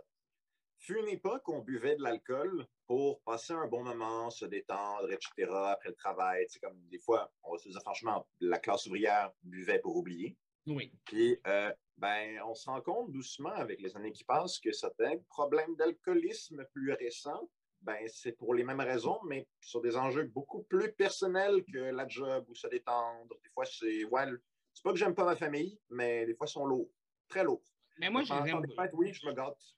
fut 0.79 0.99
une 0.99 1.09
époque 1.09 1.47
où 1.47 1.53
on 1.53 1.61
buvait 1.61 1.95
de 1.95 2.03
l'alcool 2.03 2.65
pour 2.85 3.21
passer 3.21 3.53
un 3.53 3.67
bon 3.67 3.83
moment, 3.83 4.29
se 4.29 4.45
détendre, 4.45 5.11
etc., 5.11 5.49
après 5.49 5.89
le 5.89 5.95
travail. 5.95 6.45
C'est 6.49 6.59
comme 6.59 6.79
des 6.89 6.99
fois, 6.99 7.31
on 7.43 7.53
va 7.53 7.57
se 7.57 7.69
dire 7.69 7.81
franchement, 7.81 8.27
la 8.39 8.59
classe 8.59 8.85
ouvrière 8.85 9.31
buvait 9.43 9.79
pour 9.79 9.97
oublier. 9.97 10.37
oui. 10.67 10.91
Puis, 11.05 11.39
euh, 11.47 11.71
ben, 11.97 12.39
on 12.45 12.53
se 12.53 12.69
rend 12.69 12.81
compte 12.81 13.11
doucement 13.11 13.53
avec 13.53 13.81
les 13.81 13.95
années 13.95 14.11
qui 14.11 14.23
passent 14.23 14.59
que 14.59 14.71
certains 14.71 15.17
problèmes 15.29 15.75
d'alcoolisme 15.75 16.63
plus 16.71 16.93
récents, 16.93 17.49
ben, 17.81 17.97
c'est 18.07 18.33
pour 18.33 18.53
les 18.53 18.63
mêmes 18.63 18.81
raisons, 18.81 19.19
mais 19.25 19.47
sur 19.61 19.81
des 19.81 19.95
enjeux 19.97 20.25
beaucoup 20.25 20.63
plus 20.63 20.93
personnels 20.93 21.63
que 21.71 21.77
la 21.77 22.07
job 22.07 22.45
ou 22.47 22.55
se 22.55 22.67
détendre. 22.67 23.35
Des 23.43 23.49
fois, 23.49 23.65
c'est, 23.65 24.03
ouais, 24.05 24.25
c'est 24.73 24.83
pas 24.83 24.91
que 24.91 24.97
j'aime 24.97 25.15
pas 25.15 25.25
ma 25.25 25.35
famille, 25.35 25.79
mais 25.89 26.25
des 26.25 26.35
fois, 26.35 26.47
ils 26.47 26.51
sont 26.51 26.65
lourds, 26.65 26.91
très 27.27 27.43
lourds. 27.43 27.63
Mais 27.99 28.09
moi, 28.09 28.23
fêtes, 28.25 28.91
oui, 28.93 29.13
je 29.13 29.25
me 29.27 29.33
gâte. 29.33 29.76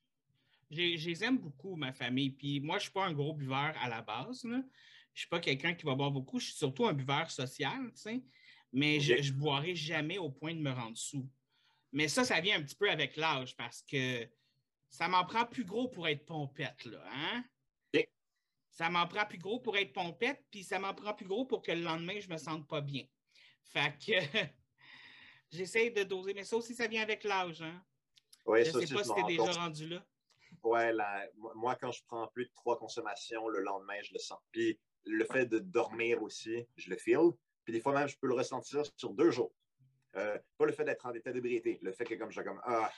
Je 0.70 1.10
les 1.10 1.24
aime 1.24 1.38
beaucoup, 1.38 1.76
ma 1.76 1.94
famille. 1.94 2.32
Puis 2.32 2.60
moi, 2.60 2.78
je 2.78 2.84
suis 2.84 2.92
pas 2.92 3.06
un 3.06 3.14
gros 3.14 3.34
buveur 3.34 3.74
à 3.82 3.90
la 3.90 4.02
base. 4.02 4.44
Là. 4.44 4.62
Je 5.14 5.22
suis 5.22 5.30
pas 5.30 5.40
quelqu'un 5.40 5.74
qui 5.74 5.86
va 5.86 5.96
boire 5.96 6.12
beaucoup. 6.12 6.40
Je 6.40 6.46
suis 6.46 6.56
surtout 6.56 6.86
un 6.86 6.94
buveur 6.94 7.30
social, 7.32 7.92
tu 7.94 8.02
sais. 8.02 8.24
Mais 8.72 9.00
je, 9.00 9.22
je 9.22 9.34
boirai 9.34 9.76
jamais 9.76 10.18
au 10.20 10.30
point 10.30 10.54
de 10.54 10.60
me 10.60 10.72
rendre 10.72 10.98
sous. 10.98 11.28
Mais 11.92 12.08
ça, 12.08 12.24
ça 12.24 12.40
vient 12.40 12.60
un 12.60 12.64
petit 12.64 12.76
peu 12.76 12.90
avec 12.90 13.16
l'âge 13.16 13.56
parce 13.56 13.82
que 13.82 14.30
ça 14.90 15.08
m'en 15.08 15.26
prend 15.26 15.46
plus 15.46 15.66
gros 15.66 15.88
pour 15.88 16.08
être 16.08 16.26
pompette, 16.26 16.86
là, 16.86 17.04
hein? 17.12 17.44
Ça 18.72 18.90
m'en 18.90 19.08
prend 19.08 19.26
plus 19.26 19.40
gros 19.40 19.60
pour 19.60 19.76
être 19.78 19.92
pompette, 19.92 20.46
puis 20.52 20.64
ça 20.64 20.80
m'en 20.80 20.94
prend 20.94 21.14
plus 21.14 21.26
gros 21.26 21.46
pour 21.46 21.62
que 21.62 21.72
le 21.72 21.82
lendemain, 21.82 22.20
je 22.20 22.30
me 22.30 22.38
sente 22.38 22.68
pas 22.68 22.82
bien. 22.82 23.04
Fait 23.64 23.94
que 23.98 24.14
j'essaie 25.52 25.90
de 25.90 26.04
doser, 26.04 26.34
mais 26.34 26.44
ça 26.44 26.56
aussi, 26.56 26.76
ça 26.76 26.88
vient 26.88 27.02
avec 27.02 27.24
l'âge, 27.24 27.62
hein? 27.62 27.84
Ouais, 28.46 28.64
Je 28.64 28.72
ça 28.72 28.80
sais 28.80 28.94
pas 28.94 29.04
si 29.04 29.14
t'es 29.14 29.22
rends 29.22 29.28
déjà 29.28 29.52
rendu 29.52 29.88
là. 29.90 30.06
Ouais, 30.64 30.92
la- 30.94 31.28
moi, 31.56 31.76
quand 31.76 31.92
je 31.92 32.04
prends 32.06 32.28
plus 32.28 32.46
de 32.46 32.52
trois 32.54 32.78
consommations, 32.78 33.48
le 33.48 33.62
lendemain, 33.62 34.00
je 34.04 34.14
le 34.14 34.20
sens. 34.20 34.40
Puis 34.52 34.80
le 35.06 35.24
fait 35.26 35.46
de 35.46 35.60
dormir 35.60 36.22
aussi, 36.22 36.68
je 36.76 36.90
le 36.90 36.98
feel. 36.98 37.32
Puis 37.64 37.74
des 37.74 37.82
fois 37.82 37.94
même, 37.94 38.08
je 38.08 38.18
peux 38.18 38.28
le 38.28 38.34
ressentir 38.36 38.84
sur 38.98 39.14
deux 39.14 39.32
jours. 39.32 39.54
Euh, 40.16 40.38
pas 40.58 40.66
le 40.66 40.72
fait 40.72 40.84
d'être 40.86 41.06
en 41.06 41.14
état 41.14 41.32
d'ébriété, 41.32 41.78
le 41.84 41.92
fait 41.94 42.04
que 42.04 42.16
comme 42.16 42.32
je 42.32 42.42
comme 42.42 42.60
ah, 42.66 42.92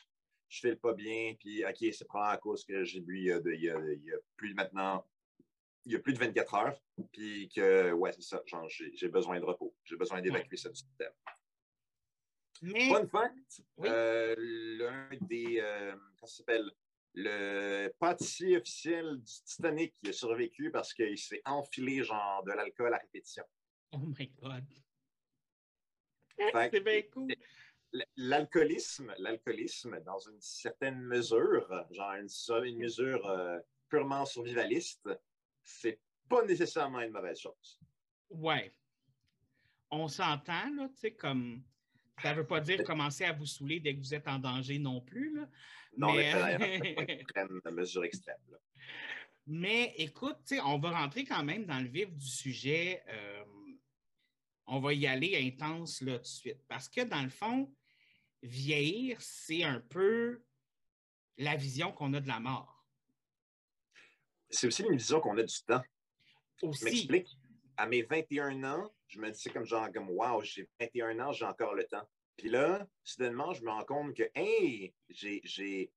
je 0.48 0.60
file 0.62 0.78
pas 0.78 0.94
bien, 0.94 1.36
puis 1.38 1.64
ok, 1.66 1.76
c'est 1.94 2.06
probablement 2.06 2.34
à 2.34 2.38
cause 2.38 2.64
que 2.66 2.84
j'ai 2.86 3.02
bu 3.02 3.18
il 3.20 3.26
y, 3.26 3.32
a 3.32 3.40
de- 3.42 3.52
il 3.52 3.62
y 3.64 3.70
a- 3.70 3.80
il 3.94 4.04
y 4.06 4.14
a 4.14 4.18
plus 4.38 4.54
maintenant, 4.54 5.06
il 5.86 5.92
y 5.92 5.96
a 5.96 6.00
plus 6.00 6.14
de 6.14 6.20
24 6.20 6.54
heures, 6.56 6.80
puis 7.12 7.50
que 7.50 7.92
ouais, 7.92 8.14
c'est 8.14 8.22
ça, 8.22 8.42
genre 8.46 8.68
j'ai 8.70 9.10
besoin 9.10 9.40
de 9.42 9.46
repos, 9.46 9.76
j'ai 9.84 9.98
besoin 9.98 10.22
d'évacuer 10.22 10.56
ça 10.56 10.70
du 10.70 10.76
système. 10.76 11.12
Mais 12.62 12.90
Fun 12.90 13.08
fact, 13.08 13.62
Oui. 13.78 13.90
euh, 13.92 14.36
l'un 14.38 15.10
des, 15.22 15.60
euh, 15.60 15.92
comment 15.92 16.28
ça 16.28 16.38
s'appelle, 16.38 16.72
le 17.14 17.90
pâtissier 18.00 18.58
officiel 18.58 19.18
du 19.18 19.34
Titanic 19.46 19.94
qui 19.96 20.10
a 20.10 20.14
survécu 20.14 20.72
parce 20.72 20.94
qu'il 20.94 21.18
s'est 21.18 21.42
enfilé 21.46 22.04
genre 22.04 22.44
de 22.44 22.52
l'alcool 22.52 22.94
à 22.94 22.98
répétition. 22.98 23.44
Oh 23.92 24.00
my 24.00 24.28
God. 24.42 24.66
Que 26.38 26.70
C'est 26.72 26.80
bien 26.80 27.02
cool. 27.14 27.34
L'alcoolisme, 28.16 29.14
l'alcoolisme, 29.18 30.00
dans 30.02 30.20
une 30.20 30.40
certaine 30.40 31.02
mesure, 31.02 31.68
genre 31.92 32.14
une 32.64 32.78
mesure 32.78 33.26
euh, 33.28 33.60
purement 33.90 34.26
survivaliste, 34.26 35.10
c'est 35.62 36.00
pas 36.30 36.44
nécessairement 36.46 37.02
une 37.02 37.12
mauvaise 37.12 37.40
chose. 37.40 37.80
Ouais. 38.30 38.74
On 39.92 40.08
s'entend, 40.08 40.74
là, 40.74 40.88
tu 40.88 40.96
sais, 40.96 41.12
comme. 41.14 41.64
Ça 42.22 42.32
ne 42.32 42.38
veut 42.38 42.48
pas 42.48 42.60
dire 42.62 42.84
commencer 42.84 43.24
à 43.26 43.34
vous 43.34 43.46
saouler 43.46 43.80
dès 43.80 43.94
que 43.96 44.00
vous 44.00 44.14
êtes 44.14 44.28
en 44.28 44.40
danger 44.40 44.78
non 44.80 45.02
plus, 45.02 45.36
là. 45.36 45.50
Non, 45.98 46.14
mais, 46.14 46.58
Mais- 46.58 46.96
extrême, 47.20 47.60
la 47.66 47.72
mesure 47.72 48.04
extrême. 48.06 48.38
là. 48.50 48.58
Mais 49.48 49.94
écoute, 49.98 50.38
on 50.64 50.78
va 50.80 50.92
rentrer 50.92 51.26
quand 51.26 51.44
même 51.44 51.66
dans 51.66 51.80
le 51.80 51.90
vif 51.90 52.14
du 52.16 52.28
sujet. 52.28 53.04
euh, 53.10 53.44
on 54.68 54.80
va 54.80 54.94
y 54.94 55.06
aller 55.08 55.36
intense 55.48 56.02
là 56.02 56.14
tout 56.18 56.22
de 56.22 56.28
suite. 56.28 56.64
Parce 56.70 56.88
que 56.88 57.02
dans 57.02 57.24
le 57.24 57.30
fond, 57.30 57.74
vieillir, 58.42 59.20
c'est 59.20 59.64
un 59.64 59.82
peu 59.82 60.44
la 61.38 61.56
vision 61.58 61.92
qu'on 61.92 62.14
a 62.14 62.22
de 62.22 62.28
la 62.28 62.40
mort. 62.40 62.86
C'est 64.50 64.68
aussi 64.68 64.84
une 64.84 64.96
vision 64.96 65.20
qu'on 65.20 65.38
a 65.38 65.44
du 65.44 65.56
temps. 65.68 65.82
Je 66.62 66.68
Aussi. 66.68 66.86
m'explique. 66.86 67.38
À 67.82 67.88
mes 67.88 68.04
21 68.04 68.64
ans, 68.64 68.94
je 69.08 69.20
me 69.20 69.32
dis 69.32 69.40
c'est 69.42 69.52
comme 69.52 69.66
genre 69.66 69.92
comme 69.92 70.12
wow, 70.12 70.44
j'ai 70.44 70.70
21 70.80 71.20
ans, 71.20 71.32
j'ai 71.32 71.46
encore 71.46 71.74
le 71.74 71.84
temps. 71.86 72.08
Puis 72.38 72.48
là, 72.48 72.88
soudainement, 73.04 73.54
je 73.54 73.64
me 73.64 73.72
rends 73.72 73.86
compte 73.86 74.16
que 74.16 74.30
hey, 74.36 74.94
j'ai 75.10 75.42
j'ai 75.44 75.92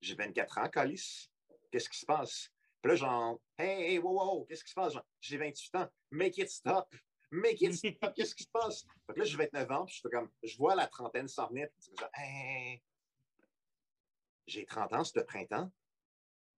j'ai 0.00 0.14
24 0.14 0.58
ans, 0.60 0.68
Calice. 0.70 1.30
Qu'est-ce 1.70 1.90
qui 1.90 1.98
se 1.98 2.06
passe? 2.06 2.48
Puis 2.80 2.90
là, 2.90 2.96
genre, 2.96 3.38
hey, 3.58 3.82
hey, 3.82 3.98
wow, 3.98 4.14
wow, 4.14 4.44
qu'est-ce 4.46 4.64
qui 4.64 4.70
se 4.70 4.74
passe? 4.74 4.94
J'ai 5.20 5.36
28 5.36 5.74
ans. 5.74 5.90
Make 6.10 6.38
it 6.38 6.48
stop. 6.48 6.94
Make 7.30 7.60
it 7.60 7.74
stop. 7.74 8.14
Qu'est-ce 8.16 8.34
qui 8.34 8.44
se 8.44 8.50
passe? 8.50 8.86
Que 9.06 9.18
là, 9.18 9.24
j'ai 9.26 9.36
29 9.36 9.70
ans, 9.72 9.84
puis 9.84 10.00
je 10.02 10.08
comme, 10.08 10.30
je 10.42 10.56
vois 10.56 10.74
la 10.74 10.86
trentaine 10.86 11.28
s'en 11.28 11.48
venir, 11.48 11.68
puis 11.68 11.82
je 11.82 12.02
dis 12.02 12.10
hey, 12.14 12.82
j'ai 14.46 14.64
30 14.64 14.94
ans 14.94 15.04
ce 15.04 15.20
printemps. 15.20 15.70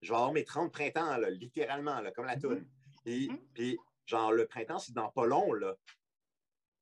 Je 0.02 0.10
vais 0.10 0.16
avoir 0.16 0.32
mes 0.32 0.44
30 0.44 0.72
printemps, 0.72 1.16
là, 1.16 1.30
littéralement, 1.30 2.00
là, 2.00 2.12
comme 2.12 2.26
la 2.26 2.38
toune. 2.38 2.64
Puis, 3.04 3.28
Mhm. 3.28 3.48
puis, 3.52 3.78
genre, 4.06 4.32
le 4.32 4.46
printemps, 4.46 4.78
c'est 4.78 4.94
dans 4.94 5.10
pas 5.10 5.26
long, 5.26 5.52
là. 5.52 5.74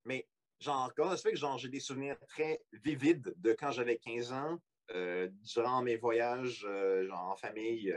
Mais, 0.05 0.29
genre, 0.61 0.93
comment 0.95 1.11
ça 1.11 1.17
se 1.17 1.23
fait 1.23 1.33
que 1.33 1.39
genre, 1.39 1.59
j'ai 1.59 1.69
des 1.69 1.81
souvenirs 1.81 2.19
très 2.29 2.63
vivides 2.73 3.35
de 3.37 3.53
quand 3.53 3.73
j'avais 3.73 3.99
15 3.99 4.33
ans, 4.33 4.61
euh, 4.91 5.29
durant 5.55 5.83
mes 5.83 5.97
voyages 5.97 6.67
genre 7.07 7.31
en 7.31 7.37
famille 7.37 7.91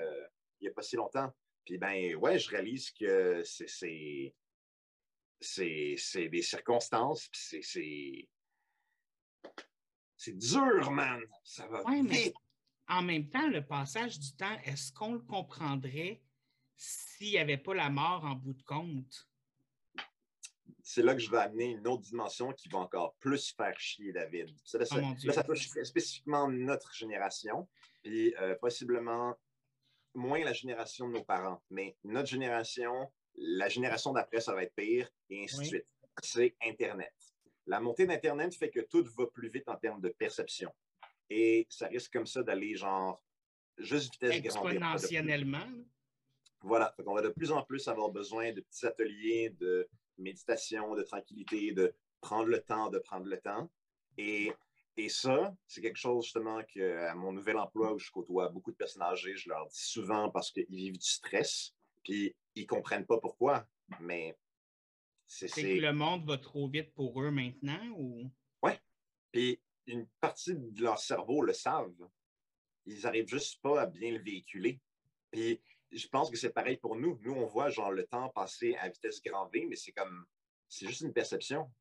il 0.59 0.63
n'y 0.63 0.67
a 0.67 0.71
pas 0.71 0.81
si 0.81 0.95
longtemps. 0.95 1.31
Puis 1.65 1.77
ben 1.77 2.15
ouais, 2.15 2.39
je 2.39 2.49
réalise 2.49 2.91
que 2.91 3.43
c'est 3.43 4.33
c'est 5.39 6.29
des 6.29 6.41
circonstances, 6.41 7.29
c'est 7.33 7.61
c'est 10.15 10.37
dur, 10.37 10.91
man. 10.91 11.21
Ça 11.43 11.67
va 11.67 11.83
vite. 12.01 12.33
en 12.87 13.03
même 13.03 13.29
temps, 13.29 13.47
le 13.47 13.65
passage 13.65 14.19
du 14.19 14.35
temps, 14.35 14.57
est-ce 14.63 14.91
qu'on 14.91 15.13
le 15.13 15.19
comprendrait 15.19 16.21
s'il 16.77 17.31
n'y 17.31 17.37
avait 17.37 17.57
pas 17.57 17.73
la 17.73 17.89
mort 17.89 18.23
en 18.23 18.35
bout 18.35 18.53
de 18.53 18.63
compte? 18.63 19.27
C'est 20.83 21.01
là 21.01 21.13
que 21.13 21.19
je 21.19 21.29
vais 21.29 21.39
amener 21.39 21.71
une 21.71 21.87
autre 21.87 22.03
dimension 22.03 22.53
qui 22.53 22.69
va 22.69 22.77
encore 22.77 23.15
plus 23.15 23.53
faire 23.53 23.77
chier 23.77 24.13
David. 24.13 24.55
Ça, 24.63 24.83
ça, 24.85 24.95
oh 25.01 25.31
ça 25.31 25.43
touche 25.43 25.67
spécifiquement 25.83 26.47
notre 26.47 26.93
génération, 26.93 27.67
puis 28.01 28.33
euh, 28.39 28.55
possiblement 28.55 29.35
moins 30.13 30.43
la 30.43 30.53
génération 30.53 31.07
de 31.09 31.13
nos 31.13 31.23
parents. 31.23 31.61
Mais 31.69 31.97
notre 32.03 32.29
génération, 32.29 33.11
la 33.35 33.67
génération 33.67 34.13
d'après, 34.13 34.39
ça 34.39 34.53
va 34.53 34.63
être 34.63 34.75
pire, 34.75 35.09
et 35.29 35.43
ainsi 35.43 35.59
de 35.59 35.63
suite. 35.63 35.87
C'est 36.23 36.55
Internet. 36.63 37.13
La 37.65 37.79
montée 37.79 38.05
d'Internet 38.05 38.55
fait 38.55 38.69
que 38.69 38.79
tout 38.79 39.03
va 39.17 39.27
plus 39.27 39.49
vite 39.49 39.67
en 39.67 39.75
termes 39.75 40.01
de 40.01 40.09
perception. 40.09 40.71
Et 41.29 41.67
ça 41.69 41.87
risque 41.87 42.13
comme 42.13 42.25
ça 42.25 42.41
d'aller 42.41 42.75
genre 42.75 43.21
juste 43.77 44.13
vitesse 44.13 44.37
Exponentiellement. 44.37 45.67
Voilà. 46.61 46.95
On 47.05 47.13
va 47.13 47.21
de 47.21 47.29
plus 47.29 47.51
en 47.51 47.63
plus 47.63 47.87
avoir 47.87 48.09
besoin 48.09 48.51
de 48.51 48.61
petits 48.61 48.85
ateliers 48.85 49.51
de 49.59 49.87
méditation, 50.17 50.95
de 50.95 51.03
tranquillité, 51.03 51.71
de 51.71 51.93
prendre 52.21 52.49
le 52.49 52.61
temps, 52.61 52.89
de 52.89 52.99
prendre 52.99 53.27
le 53.27 53.39
temps. 53.39 53.69
Et, 54.17 54.51
et 54.95 55.09
ça, 55.09 55.55
c'est 55.67 55.81
quelque 55.81 55.99
chose 55.99 56.23
justement 56.25 56.63
que 56.63 57.05
à 57.05 57.15
mon 57.15 57.31
nouvel 57.31 57.57
emploi 57.57 57.93
où 57.93 57.99
je 57.99 58.09
côtoie 58.11 58.49
beaucoup 58.49 58.71
de 58.71 58.77
personnes 58.77 59.03
âgées, 59.03 59.35
je 59.35 59.49
leur 59.49 59.67
dis 59.67 59.79
souvent 59.79 60.31
parce 60.31 60.51
qu'ils 60.51 60.65
vivent 60.69 60.97
du 60.97 61.07
stress, 61.07 61.75
puis 62.03 62.35
ils 62.55 62.65
comprennent 62.65 63.05
pas 63.05 63.19
pourquoi. 63.19 63.67
Mais 63.99 64.35
c'est 65.27 65.47
que 65.47 65.81
le 65.81 65.93
monde 65.93 66.25
va 66.25 66.37
trop 66.37 66.67
vite 66.67 66.93
pour 66.93 67.21
eux 67.21 67.31
maintenant 67.31 67.85
ou? 67.95 68.29
Oui. 68.63 68.71
Puis 69.31 69.61
une 69.85 70.07
partie 70.19 70.55
de 70.55 70.83
leur 70.83 70.99
cerveau 70.99 71.41
le 71.41 71.53
savent. 71.53 72.09
Ils 72.85 73.01
n'arrivent 73.01 73.27
juste 73.27 73.61
pas 73.61 73.81
à 73.81 73.85
bien 73.85 74.11
le 74.11 74.19
véhiculer. 74.19 74.79
Puis 75.31 75.61
je 75.91 76.07
pense 76.07 76.29
que 76.29 76.37
c'est 76.37 76.51
pareil 76.51 76.77
pour 76.77 76.95
nous. 76.95 77.19
Nous, 77.21 77.33
on 77.33 77.45
voit 77.45 77.69
genre 77.69 77.91
le 77.91 78.05
temps 78.05 78.29
passer 78.29 78.75
à 78.75 78.89
vitesse 78.89 79.21
grand 79.21 79.47
V, 79.47 79.65
mais 79.69 79.75
c'est 79.75 79.91
comme 79.91 80.25
c'est 80.67 80.87
juste 80.87 81.01
une 81.01 81.13
perception. 81.13 81.71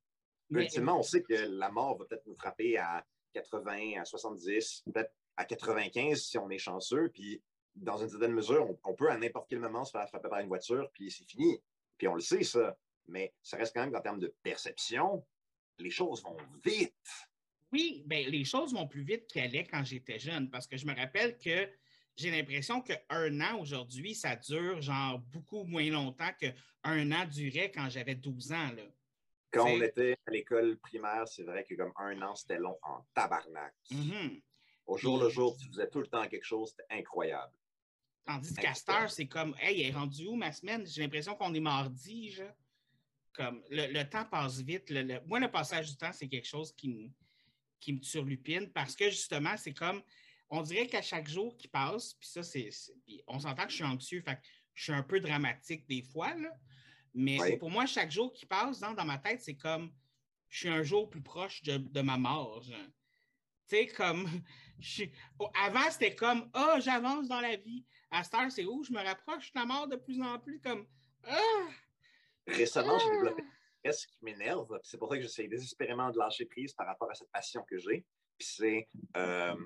Ultimement, 0.50 0.98
on 0.98 1.02
sait 1.02 1.22
que 1.22 1.34
la 1.34 1.70
mort 1.70 1.98
va 1.98 2.04
peut-être 2.04 2.26
nous 2.26 2.36
frapper 2.36 2.78
à 2.78 3.04
80, 3.32 4.00
à 4.00 4.04
70, 4.04 4.84
peut-être 4.86 5.12
à 5.36 5.44
95 5.44 6.22
si 6.22 6.38
on 6.38 6.48
est 6.50 6.58
chanceux. 6.58 7.10
Puis 7.12 7.42
dans 7.74 7.96
une 7.96 8.08
certaine 8.08 8.32
mesure, 8.32 8.64
on, 8.70 8.90
on 8.90 8.94
peut 8.94 9.10
à 9.10 9.18
n'importe 9.18 9.48
quel 9.50 9.58
moment 9.58 9.84
se 9.84 9.90
faire 9.90 10.08
frapper 10.08 10.28
par 10.28 10.38
une 10.38 10.48
voiture, 10.48 10.88
puis 10.92 11.10
c'est 11.10 11.28
fini. 11.28 11.60
Puis 11.98 12.06
on 12.06 12.14
le 12.14 12.20
sait, 12.20 12.44
ça 12.44 12.76
mais 13.08 13.32
ça 13.42 13.56
reste 13.56 13.74
quand 13.74 13.82
même 13.82 13.92
qu'en 13.92 14.00
termes 14.00 14.20
de 14.20 14.34
perception, 14.42 15.24
les 15.78 15.90
choses 15.90 16.22
vont 16.22 16.36
vite. 16.64 16.94
Oui, 17.72 18.02
bien, 18.06 18.28
les 18.28 18.44
choses 18.44 18.72
vont 18.72 18.86
plus 18.86 19.02
vite 19.02 19.26
qu'elles 19.26 19.50
allaient 19.50 19.66
quand 19.66 19.84
j'étais 19.84 20.18
jeune, 20.18 20.50
parce 20.50 20.66
que 20.66 20.76
je 20.76 20.86
me 20.86 20.94
rappelle 20.94 21.36
que 21.38 21.68
j'ai 22.16 22.30
l'impression 22.30 22.80
qu'un 22.80 23.40
an 23.40 23.58
aujourd'hui, 23.60 24.14
ça 24.14 24.36
dure 24.36 24.80
genre 24.80 25.18
beaucoup 25.18 25.64
moins 25.64 25.88
longtemps 25.90 26.32
qu'un 26.38 27.12
an 27.12 27.26
durait 27.26 27.70
quand 27.70 27.88
j'avais 27.90 28.14
12 28.14 28.52
ans. 28.52 28.72
Là. 28.76 28.82
Quand 29.52 29.66
on 29.66 29.80
était 29.80 30.18
à 30.26 30.30
l'école 30.30 30.78
primaire, 30.78 31.28
c'est 31.28 31.44
vrai 31.44 31.64
que 31.64 31.74
comme 31.74 31.92
un 31.96 32.20
an, 32.22 32.34
c'était 32.34 32.58
long 32.58 32.78
en 32.82 33.06
tabarnak. 33.14 33.74
Mm-hmm. 33.90 34.42
Au 34.86 34.96
jour 34.96 35.22
le 35.22 35.28
jour, 35.28 35.56
tu 35.56 35.68
faisais 35.68 35.88
tout 35.88 36.00
le 36.00 36.06
temps 36.06 36.26
quelque 36.28 36.44
chose, 36.44 36.70
c'était 36.70 36.98
incroyable. 36.98 37.52
Tandis 38.24 38.54
que 38.54 38.60
Castor, 38.60 39.08
c'est 39.08 39.28
comme, 39.28 39.54
hey, 39.60 39.82
elle 39.82 39.88
est 39.88 39.92
rendue 39.92 40.26
où 40.26 40.34
ma 40.34 40.52
semaine? 40.52 40.84
J'ai 40.86 41.02
l'impression 41.02 41.36
qu'on 41.36 41.54
est 41.54 41.60
mardi, 41.60 42.30
genre 42.30 42.52
comme 43.36 43.62
le, 43.70 44.02
temps 44.04 44.24
passe 44.24 44.60
vite. 44.60 44.90
Le, 44.90 45.20
moi, 45.26 45.38
le 45.38 45.50
passage 45.50 45.90
du 45.90 45.96
temps, 45.96 46.12
c'est 46.12 46.26
quelque 46.26 46.46
chose 46.46 46.72
qui 46.72 46.88
me, 46.88 47.08
qui 47.78 47.92
me 47.92 48.02
surlupine 48.02 48.70
parce 48.72 48.96
que 48.96 49.10
justement, 49.10 49.56
c'est 49.56 49.74
comme 49.74 50.02
on 50.50 50.62
dirait 50.62 50.86
qu'à 50.86 51.02
chaque 51.02 51.28
jour 51.28 51.56
qui 51.56 51.68
passe, 51.68 52.14
puis 52.14 52.28
ça, 52.28 52.42
c'est. 52.42 52.70
On 53.26 53.40
s'entend 53.40 53.64
que 53.64 53.70
je 53.70 53.76
suis 53.76 53.84
anxieux, 53.84 54.22
fait 54.22 54.38
je 54.74 54.84
suis 54.84 54.92
un 54.92 55.02
peu 55.02 55.20
dramatique 55.20 55.86
des 55.88 56.02
fois, 56.02 56.34
là, 56.34 56.50
mais 57.14 57.56
pour 57.58 57.70
moi, 57.70 57.86
chaque 57.86 58.10
jour 58.10 58.32
qui 58.32 58.44
passe 58.44 58.78
dans, 58.78 58.92
dans 58.92 59.06
ma 59.06 59.16
tête, 59.16 59.40
c'est 59.40 59.56
comme 59.56 59.90
je 60.48 60.58
suis 60.58 60.68
un 60.68 60.82
jour 60.82 61.08
plus 61.08 61.22
proche 61.22 61.62
de, 61.62 62.00
ma 62.02 62.18
mort. 62.18 62.62
Tu 62.62 62.74
sais, 63.66 63.86
comme. 63.86 64.28
avant, 65.54 65.90
c'était 65.90 66.14
comme 66.14 66.50
Ah, 66.52 66.74
oh, 66.76 66.80
j'avance 66.80 67.26
dans 67.26 67.40
la 67.40 67.56
vie. 67.56 67.86
À 68.10 68.22
cette 68.22 68.34
heure, 68.34 68.52
c'est 68.52 68.66
où 68.66 68.84
je 68.84 68.92
me 68.92 69.02
rapproche 69.02 69.50
de 69.52 69.58
la 69.58 69.64
mort 69.64 69.88
de 69.88 69.96
plus 69.96 70.20
en 70.20 70.38
plus, 70.38 70.60
comme 70.60 70.86
Ah! 71.24 71.68
Récemment, 72.46 72.98
j'ai 72.98 73.10
développé 73.10 73.42
un 73.42 73.92
stress 73.92 74.06
qui 74.06 74.18
m'énerve. 74.22 74.78
C'est 74.82 74.98
pour 74.98 75.08
ça 75.08 75.16
que 75.16 75.22
j'essaie 75.22 75.48
désespérément 75.48 76.10
de 76.10 76.18
lâcher 76.18 76.44
prise 76.44 76.74
par 76.74 76.86
rapport 76.86 77.10
à 77.10 77.14
cette 77.14 77.30
passion 77.32 77.64
que 77.68 77.78
j'ai. 77.78 78.04
Puis 78.38 78.46
c'est, 78.46 78.88
euh, 79.16 79.56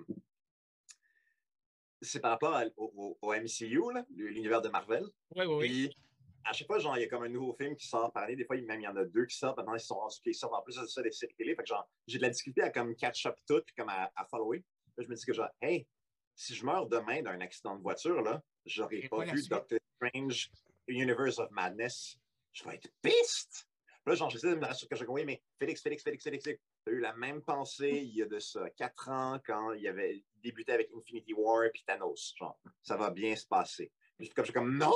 c'est 2.03 2.21
par 2.21 2.33
rapport 2.33 2.61
au, 2.77 3.35
MCU, 3.35 3.81
l'univers 4.11 4.63
de 4.63 4.69
Marvel. 4.69 5.05
Oui, 5.37 5.45
oui, 5.47 5.57
oui. 5.61 5.97
à 6.45 6.53
chaque 6.53 6.67
fois, 6.67 6.79
genre, 6.79 6.97
il 6.97 7.03
y 7.03 7.05
a 7.05 7.09
comme 7.09 7.23
un 7.23 7.29
nouveau 7.29 7.53
film 7.55 7.77
qui 7.77 7.87
sort 7.87 8.13
par 8.13 8.25
année. 8.25 8.37
Des 8.37 8.45
fois, 8.45 8.57
même 8.57 8.81
il 8.81 8.85
y 8.85 8.89
en 8.89 8.97
a 8.97 9.05
deux 9.05 9.27
qui 9.27 9.37
sortent. 9.37 9.59
Maintenant, 9.59 9.75
ils 9.75 9.81
sont 9.81 10.01
qui 10.23 10.35
sortent 10.35 10.55
en 10.55 10.63
plus 10.63 10.77
de 10.77 10.87
ça 10.87 11.03
des 11.03 11.13
séries 11.13 11.35
télé. 11.35 11.55
Fait 11.55 11.63
que 11.63 11.69
genre, 11.69 11.89
j'ai 12.07 12.19
de 12.19 12.23
la 12.23 12.31
difficulté 12.31 12.63
à 12.63 12.71
comme 12.71 12.95
catch 12.97 13.27
up 13.27 13.37
tout, 13.47 13.63
comme 13.77 13.89
à, 13.89 14.11
à 14.17 14.25
follower. 14.27 14.65
Là, 14.97 15.05
je 15.05 15.09
me 15.09 15.15
dis 15.15 15.25
que 15.25 15.33
genre, 15.33 15.51
hey, 15.61 15.87
si 16.35 16.55
je 16.55 16.65
meurs 16.65 16.89
demain 16.89 17.23
d'un 17.23 17.41
accident 17.41 17.77
de 17.77 17.83
voiture, 17.83 18.23
là, 18.23 18.43
j'aurais 18.65 19.09
pas 19.09 19.25
vu 19.25 19.43
Doctor 19.49 19.79
Strange 19.97 20.51
Universe 20.89 21.39
of 21.39 21.51
Madness 21.51 22.19
je 22.53 22.65
vais 22.65 22.75
être 22.75 22.89
piste. 23.03 23.69
Là, 24.07 24.15
genre, 24.15 24.31
j'essaie 24.31 24.51
de 24.51 24.57
me 24.57 24.67
rassurer 24.67 24.89
que 24.89 24.97
je 24.97 25.05
oui, 25.05 25.25
mais 25.25 25.43
Félix, 25.59 25.83
Félix, 25.83 26.03
Félix, 26.03 26.25
Félix, 26.25 26.45
tu 26.45 26.59
as 26.87 26.91
eu 26.91 27.01
la 27.01 27.15
même 27.15 27.43
pensée 27.43 27.91
il 27.91 28.17
y 28.17 28.23
a 28.23 28.27
de 28.27 28.39
ça 28.39 28.69
quatre 28.71 29.09
ans 29.11 29.39
quand 29.45 29.73
il 29.73 29.87
avait 29.87 30.25
débuté 30.43 30.73
avec 30.73 30.91
Infinity 30.97 31.35
War 31.35 31.65
et 31.65 31.73
Thanos. 31.87 32.35
Genre, 32.37 32.59
ça 32.83 32.97
va 32.97 33.11
bien 33.11 33.37
se 33.37 33.47
passer. 33.47 33.93
Comme 34.19 34.45
je 34.45 34.51
suis 34.51 34.53
comme 34.53 34.77
non, 34.77 34.93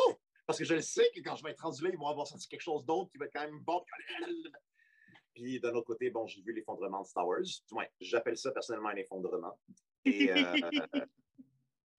parce 0.46 0.58
que 0.58 0.64
je 0.64 0.74
le 0.74 0.80
sais 0.82 1.10
que 1.14 1.20
quand 1.20 1.36
je 1.36 1.42
vais 1.42 1.50
être 1.50 1.62
rendu 1.62 1.82
là, 1.84 1.90
ils 1.92 1.98
vont 1.98 2.08
avoir 2.08 2.26
senti 2.26 2.48
quelque 2.48 2.60
chose 2.60 2.84
d'autre 2.84 3.10
qui 3.10 3.18
va 3.18 3.26
être 3.26 3.32
quand 3.32 3.44
même 3.44 3.60
bon. 3.60 3.84
Puis 5.34 5.58
d'un 5.60 5.72
autre 5.74 5.86
côté, 5.86 6.10
bon, 6.10 6.26
j'ai 6.26 6.42
vu 6.42 6.52
l'effondrement 6.52 7.02
de 7.02 7.06
Star 7.06 7.26
Wars. 7.26 7.40
Ouais, 7.72 7.90
j'appelle 8.00 8.36
ça 8.36 8.52
personnellement 8.52 8.90
un 8.90 8.96
effondrement. 8.96 9.58
Et, 10.04 10.30
euh, 10.30 10.54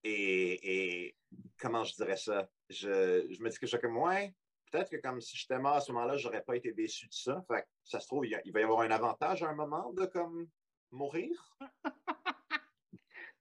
et, 0.04 1.06
et, 1.06 1.17
comment 1.58 1.84
je 1.84 1.95
dirais 1.95 2.17
ça? 2.17 2.50
Je, 2.69 3.28
je 3.30 3.41
me 3.41 3.50
dis 3.50 3.58
que 3.58 3.65
je 3.65 3.76
suis 3.76 3.80
comme, 3.80 3.98
ouais, 3.98 4.34
peut-être 4.75 4.89
que 4.89 4.97
comme 4.97 5.21
si 5.21 5.38
j'étais 5.38 5.57
mort 5.57 5.75
à 5.75 5.81
ce 5.81 5.91
moment-là, 5.93 6.17
j'aurais 6.17 6.43
pas 6.43 6.55
été 6.55 6.73
déçu 6.73 7.07
de 7.07 7.13
ça. 7.13 7.43
Fait 7.47 7.65
ça 7.83 7.99
se 7.99 8.07
trouve, 8.07 8.25
il, 8.25 8.51
va 8.51 8.59
y 8.59 8.63
avoir 8.63 8.81
un 8.81 8.91
avantage 8.91 9.43
à 9.43 9.49
un 9.49 9.55
moment 9.55 9.93
de 9.93 10.05
comme 10.05 10.49
mourir. 10.91 11.55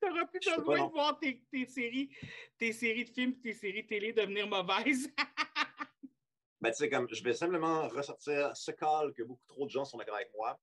Tu 0.02 0.10
aurais 0.10 0.26
plus 0.26 0.40
besoin 0.40 0.86
de 0.86 0.92
voir 0.92 1.18
tes, 1.18 1.40
séries, 1.66 2.10
tes 2.58 2.74
séries 2.74 3.06
de 3.06 3.10
films, 3.10 3.40
tes 3.40 3.54
séries 3.54 3.86
télé 3.86 4.12
devenir 4.12 4.46
mauvaises. 4.46 5.08
ben, 6.60 6.70
tu 6.70 6.76
sais, 6.76 6.90
comme 6.90 7.08
je 7.10 7.24
vais 7.24 7.32
simplement 7.32 7.88
ressortir 7.88 8.54
ce 8.54 8.70
call 8.72 9.14
que 9.14 9.22
beaucoup 9.22 9.46
trop 9.46 9.64
de 9.64 9.70
gens 9.70 9.86
sont 9.86 9.96
d'accord 9.96 10.16
avec 10.16 10.30
moi. 10.34 10.60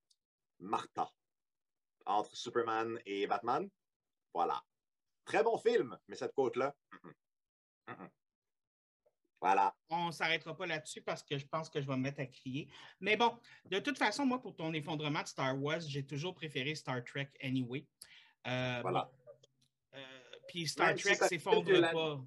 Martha. 0.60 1.10
Entre 2.05 2.36
Superman 2.36 2.99
et 3.07 3.25
Batman. 3.25 3.67
Voilà. 4.31 4.62
Très 5.25 5.41
bon 5.41 5.57
film, 5.57 5.97
mais 6.07 6.15
cette 6.15 6.34
côte-là. 6.34 6.75
Voilà. 9.41 9.75
On 9.89 10.08
ne 10.08 10.12
s'arrêtera 10.12 10.56
pas 10.56 10.67
là-dessus 10.67 11.01
parce 11.01 11.23
que 11.23 11.38
je 11.38 11.47
pense 11.47 11.67
que 11.67 11.82
je 11.82 11.88
vais 11.88 11.97
me 11.97 12.04
mettre 12.04 12.21
à 12.21 12.27
crier. 12.27 12.69
Mais 12.99 13.17
bon, 13.17 13.36
de 13.65 13.80
toute 13.80 13.97
façon, 13.97 14.23
moi, 14.23 14.39
pour 14.39 14.56
ton 14.56 14.71
effondrement 14.73 15.23
de 15.23 15.27
Star 15.27 15.60
Wars, 15.60 15.82
j'ai 15.82 16.06
toujours 16.06 16.36
préféré 16.36 16.75
Star 16.75 17.04
Trek 17.04 17.30
anyway. 17.41 17.86
Euh, 18.47 18.80
voilà. 18.84 19.12
Euh, 19.95 19.99
puis 20.47 20.67
Star 20.67 20.93
Trek 20.95 21.15
s'effondre 21.15 21.82
pas. 21.91 22.21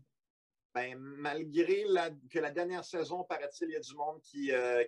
Ben, 0.75 0.99
malgré 0.99 1.85
que 2.29 2.41
la 2.41 2.51
dernière 2.51 2.85
saison, 2.85 3.23
paraît-il, 3.23 3.69
il 3.69 3.75
y 3.75 3.77
a 3.77 3.81
du 3.81 3.95
monde 3.95 4.21
qui, 4.21 4.51
euh, 4.51 4.83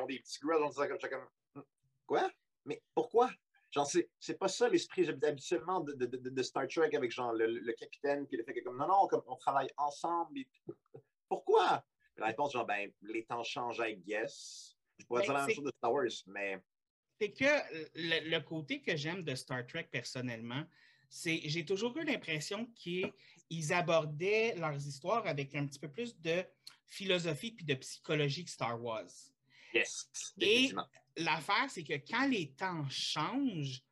ont 0.00 0.06
des 0.06 0.18
petits 0.18 0.38
grilles 0.40 0.62
en 0.62 0.70
disant 0.70 0.88
comme 0.88 1.28
hmm, 1.56 1.66
Quoi? 2.06 2.30
Mais 2.64 2.82
pourquoi? 2.94 3.30
Genre, 3.70 3.88
c'est 4.18 4.38
pas 4.38 4.48
ça 4.48 4.68
l'esprit 4.70 5.06
habituellement 5.10 5.80
de, 5.80 5.92
de, 5.92 6.42
Star 6.42 6.66
Trek 6.66 6.96
avec 6.96 7.10
genre 7.10 7.34
le, 7.34 7.72
capitaine 7.74 8.26
qui 8.26 8.38
le 8.38 8.44
fait 8.44 8.54
que 8.54 8.64
comme 8.64 8.78
non, 8.78 8.88
non, 8.88 9.06
comme 9.08 9.22
on 9.26 9.36
travaille 9.36 9.70
ensemble. 9.76 10.38
Et, 10.38 10.48
pourquoi? 11.30 11.82
La 12.16 12.26
réponse, 12.26 12.52
genre, 12.52 12.66
ben, 12.66 12.92
les 13.02 13.24
temps 13.24 13.44
changent, 13.44 13.80
I 13.80 13.96
guess. 13.96 14.76
Je 14.98 15.06
pourrais 15.06 15.22
ben, 15.22 15.26
dire 15.26 15.34
la 15.34 15.46
même 15.46 15.54
chose 15.54 15.64
de 15.64 15.72
Star 15.78 15.92
Wars, 15.92 16.10
mais. 16.26 16.58
C'est 17.18 17.32
que 17.32 17.44
le, 17.94 18.38
côté 18.40 18.82
que 18.82 18.96
j'aime 18.96 19.22
de 19.22 19.34
Star 19.34 19.66
Trek 19.66 19.88
personnellement, 19.90 20.64
c'est 21.08 21.40
j'ai 21.44 21.64
toujours 21.64 21.96
eu 21.98 22.04
l'impression 22.04 22.66
qu'ils 22.74 23.72
abordaient 23.72 24.54
leurs 24.56 24.86
histoires 24.86 25.26
avec 25.26 25.54
un 25.54 25.66
petit 25.66 25.78
peu 25.78 25.90
plus 25.90 26.18
de 26.18 26.42
philosophie 26.86 27.52
puis 27.52 27.64
de 27.64 27.74
psychologie 27.74 28.44
que 28.44 28.50
Star 28.50 28.82
Wars. 28.82 29.10
Yes. 29.74 30.08
Et 30.40 30.72
l'affaire, 31.16 31.68
c'est 31.68 31.84
que 31.84 31.94
quand 32.10 32.26
les 32.26 32.52
temps 32.52 32.88
changent, 32.88 33.82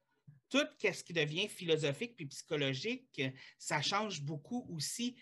tout 0.49 0.67
ce 0.81 1.05
qui 1.05 1.13
devient 1.13 1.49
philosophique 1.49 2.17
puis 2.17 2.27
psychologique, 2.27 3.23
ça 3.59 3.83
change 3.83 4.23
beaucoup 4.23 4.67
aussi. 4.75 5.17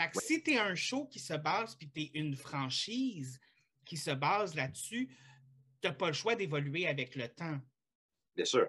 Fait 0.00 0.10
que 0.10 0.24
si 0.24 0.42
tu 0.42 0.52
es 0.52 0.58
un 0.58 0.74
show 0.74 1.06
qui 1.06 1.18
se 1.18 1.34
base, 1.34 1.74
puis 1.74 1.90
tu 1.90 2.00
es 2.00 2.10
une 2.14 2.34
franchise 2.34 3.38
qui 3.84 3.98
se 3.98 4.10
base 4.10 4.54
là-dessus, 4.54 5.08
tu 5.82 5.88
n'as 5.88 5.94
pas 5.94 6.06
le 6.06 6.14
choix 6.14 6.34
d'évoluer 6.34 6.86
avec 6.86 7.16
le 7.16 7.28
temps. 7.28 7.60
Bien 8.34 8.46
sûr. 8.46 8.68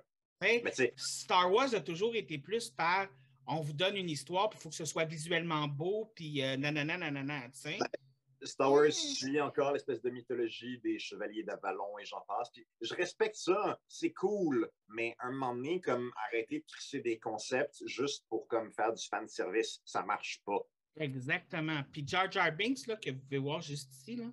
Star 0.98 1.52
Wars 1.54 1.74
a 1.74 1.80
toujours 1.80 2.16
été 2.16 2.38
plus 2.38 2.70
par 2.70 3.08
on 3.48 3.62
vous 3.62 3.74
donne 3.74 3.96
une 3.96 4.10
histoire, 4.10 4.50
puis 4.50 4.60
il 4.60 4.64
faut 4.64 4.70
que 4.70 4.76
ce 4.76 4.86
soit 4.86 5.06
visuellement 5.06 5.68
beau, 5.68 6.12
puis 6.16 6.44
euh, 6.44 6.58
nanana, 6.58 6.98
nanana, 6.98 7.50
tu 7.50 7.60
sais. 7.60 7.80
Star 8.44 8.72
Wars 8.72 8.92
suit 8.92 9.40
encore 9.40 9.72
l'espèce 9.72 10.02
de 10.02 10.10
mythologie 10.10 10.80
des 10.80 11.00
chevaliers 11.00 11.44
d'Avalon 11.44 11.98
et 12.00 12.06
j'en 12.06 12.22
passe. 12.22 12.50
Puis 12.52 12.68
je 12.82 12.94
respecte 12.96 13.36
ça, 13.36 13.80
c'est 13.88 14.14
cool, 14.14 14.70
mais 14.90 15.16
un 15.20 15.32
moment 15.32 15.56
donné, 15.56 15.80
comme 15.80 16.12
arrêter 16.28 16.60
de 16.60 16.66
créer 16.66 17.02
des 17.02 17.20
concepts 17.20 17.86
juste 17.86 18.26
pour 18.28 18.48
comme 18.48 18.72
faire 18.74 18.94
du 18.94 19.06
fan 19.08 19.28
service, 19.28 19.80
ça 19.86 20.04
marche 20.04 20.42
pas. 20.44 20.60
Exactement. 20.98 21.84
Puis 21.92 22.06
Jar 22.08 22.32
Jar 22.32 22.52
Binks, 22.52 22.88
là, 22.88 22.96
que 22.96 23.12
vous 23.12 23.20
pouvez 23.20 23.38
voir 23.38 23.62
juste 23.62 23.92
ici, 23.94 24.16
là, 24.16 24.32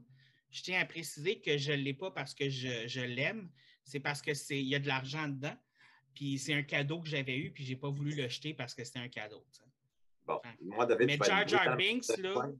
je 0.51 0.63
tiens 0.63 0.81
à 0.81 0.85
préciser 0.85 1.41
que 1.41 1.57
je 1.57 1.73
ne 1.73 1.77
l'ai 1.77 1.95
pas 1.95 2.11
parce 2.11 2.35
que 2.35 2.49
je, 2.49 2.89
je 2.89 3.01
l'aime, 3.01 3.51
c'est 3.85 4.01
parce 4.01 4.23
qu'il 4.23 4.67
y 4.67 4.75
a 4.75 4.79
de 4.79 4.89
l'argent 4.89 5.29
dedans. 5.29 5.57
Puis 6.15 6.39
c'est 6.39 6.55
un 6.55 6.63
cadeau 6.63 7.01
que 7.01 7.09
j'avais 7.09 7.37
eu, 7.37 7.53
puis 7.53 7.65
j'ai 7.65 7.77
pas 7.77 7.91
voulu 7.91 8.15
le 8.15 8.29
jeter 8.29 8.55
parce 8.55 8.75
que 8.75 8.83
c'était 8.83 8.99
un 8.99 9.09
cadeau. 9.09 9.45
Bon, 10.27 10.41
moi, 10.61 10.85
David, 10.85 11.07
Mais 11.07 11.19
Jar 11.25 11.47
Jar 11.47 11.77
Binks, 11.77 12.09
là. 12.19 12.51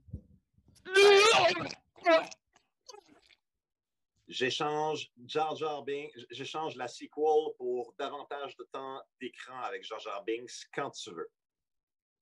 J'échange 4.27 5.11
Jar 5.25 5.55
Jar 5.55 5.83
Binks, 5.83 6.11
j'échange 6.29 6.75
la 6.75 6.87
sequel 6.87 7.53
pour 7.57 7.93
davantage 7.97 8.55
de 8.57 8.63
temps 8.71 9.01
d'écran 9.19 9.59
avec 9.63 9.83
Jar 9.83 9.99
Jar 9.99 10.23
Binks 10.23 10.67
quand 10.73 10.91
tu 10.91 11.09
veux. 11.11 11.29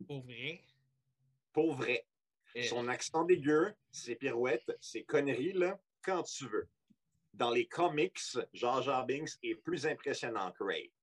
Pour 0.07 0.23
vrai? 0.23 0.63
Pour 1.57 1.73
vrai. 1.73 2.05
Euh. 2.55 2.61
Son 2.61 2.87
accent 2.87 3.23
dégueu, 3.23 3.73
ses 3.89 4.15
pirouettes, 4.15 4.77
ses 4.79 5.03
conneries, 5.03 5.53
là, 5.53 5.79
quand 6.03 6.21
tu 6.21 6.45
veux. 6.47 6.69
Dans 7.33 7.49
les 7.49 7.65
comics, 7.65 8.19
Jar 8.53 8.83
Jar 8.83 9.07
Binks 9.07 9.39
est 9.41 9.55
plus 9.55 9.87
impressionnant 9.87 10.51
que 10.51 10.63
Ray. 10.63 10.93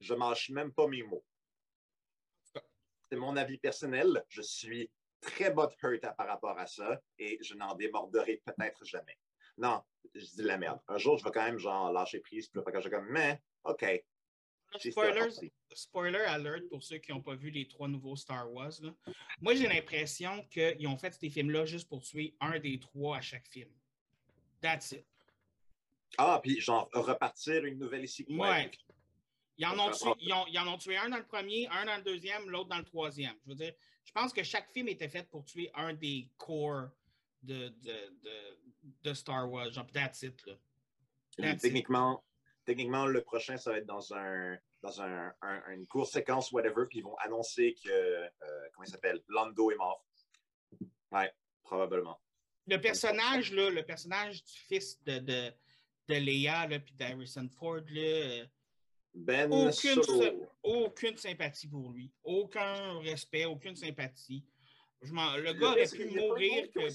Je 0.00 0.14
mâche 0.14 0.50
même 0.50 0.72
pas 0.72 0.88
mes 0.88 1.04
mots. 1.04 1.24
C'est 3.08 3.14
mon 3.14 3.36
avis 3.36 3.56
personnel. 3.56 4.24
Je 4.26 4.42
suis 4.42 4.90
très 5.20 5.54
hurt 5.54 5.76
par 6.16 6.26
rapport 6.26 6.58
à 6.58 6.66
ça 6.66 7.00
et 7.16 7.38
je 7.40 7.54
n'en 7.54 7.76
démorderai 7.76 8.42
peut-être 8.44 8.84
jamais. 8.84 9.16
Non, 9.58 9.80
je 10.12 10.24
dis 10.24 10.42
la 10.42 10.58
merde. 10.58 10.80
Un 10.88 10.98
jour, 10.98 11.18
je 11.18 11.24
vais 11.24 11.30
quand 11.30 11.44
même 11.44 11.58
genre 11.58 11.92
lâcher 11.92 12.18
prise, 12.18 12.48
puis 12.48 12.60
quand 12.66 12.80
je 12.80 12.88
vais 12.88 12.96
comme, 12.96 13.10
mais, 13.10 13.40
OK. 13.62 13.84
Spoiler 15.74 16.24
alert 16.26 16.68
pour 16.68 16.82
ceux 16.82 16.98
qui 16.98 17.12
n'ont 17.12 17.22
pas 17.22 17.34
vu 17.34 17.50
les 17.50 17.66
trois 17.68 17.88
nouveaux 17.88 18.16
Star 18.16 18.50
Wars. 18.52 18.72
Moi, 19.40 19.54
j'ai 19.54 19.68
l'impression 19.68 20.44
qu'ils 20.50 20.86
ont 20.86 20.96
fait 20.96 21.14
ces 21.14 21.30
films-là 21.30 21.64
juste 21.64 21.88
pour 21.88 22.02
tuer 22.02 22.36
un 22.40 22.58
des 22.58 22.78
trois 22.78 23.18
à 23.18 23.20
chaque 23.20 23.46
film. 23.48 23.70
That's 24.60 24.92
it. 24.92 25.06
Ah, 26.16 26.40
puis 26.42 26.60
genre 26.60 26.88
repartir 26.92 27.64
une 27.64 27.78
nouvelle 27.78 28.08
séquence. 28.08 28.38
Ouais. 28.38 28.70
Ils 29.56 29.66
en, 29.66 29.78
ont 29.78 29.90
tué, 29.90 30.10
ils, 30.20 30.58
en 30.58 30.66
ont 30.66 30.78
tué 30.78 30.96
un 30.96 31.08
dans 31.08 31.16
le 31.16 31.26
premier, 31.26 31.68
un 31.68 31.84
dans 31.84 31.96
le 31.96 32.02
deuxième, 32.02 32.48
l'autre 32.50 32.68
dans 32.68 32.78
le 32.78 32.84
troisième. 32.84 33.36
Je 33.44 33.50
veux 33.50 33.56
dire, 33.56 33.72
je 34.04 34.12
pense 34.12 34.32
que 34.32 34.42
chaque 34.42 34.70
film 34.72 34.88
était 34.88 35.08
fait 35.08 35.28
pour 35.28 35.44
tuer 35.44 35.70
un 35.74 35.94
des 35.94 36.28
corps 36.36 36.88
de, 37.42 37.72
de, 39.02 39.14
Star 39.14 39.48
Wars. 39.48 39.70
Genre, 39.70 39.86
that's 39.92 40.22
it. 40.22 40.42
Là. 40.46 41.54
techniquement, 41.56 42.24
techniquement, 42.64 43.06
le 43.06 43.22
prochain, 43.22 43.56
ça 43.56 43.70
va 43.70 43.78
être 43.78 43.86
dans 43.86 44.14
un 44.14 44.58
dans 44.82 45.00
un, 45.00 45.32
une 45.72 45.86
courte 45.86 46.12
séquence, 46.12 46.52
whatever, 46.52 46.84
puis 46.88 46.98
ils 46.98 47.04
vont 47.04 47.16
annoncer 47.16 47.74
que, 47.82 47.90
euh, 47.90 48.28
comment 48.74 48.84
il 48.86 48.90
s'appelle, 48.90 49.22
Lando 49.28 49.70
est 49.70 49.76
mort. 49.76 50.04
Ouais, 51.10 51.32
probablement. 51.62 52.20
Le 52.66 52.76
personnage, 52.76 53.52
là, 53.52 53.70
le 53.70 53.82
personnage 53.82 54.44
du 54.44 54.52
fils 54.68 55.02
de, 55.04 55.20
de, 55.20 55.50
de 56.08 56.14
Leia, 56.14 56.68
puis 56.80 56.94
d'Harrison 56.94 57.48
Ford, 57.48 57.80
là, 57.88 58.02
euh, 58.02 58.44
ben 59.14 59.50
aucune, 59.50 60.02
aucune 60.62 61.16
sympathie 61.16 61.68
pour 61.68 61.90
lui. 61.92 62.12
Aucun 62.22 62.98
respect, 63.00 63.44
aucune 63.44 63.76
sympathie. 63.76 64.44
Je 65.00 65.12
le 65.12 65.52
gars 65.52 65.70
aurait 65.70 65.88
pu 65.88 66.06
mourir 66.06 66.70
que. 66.72 66.88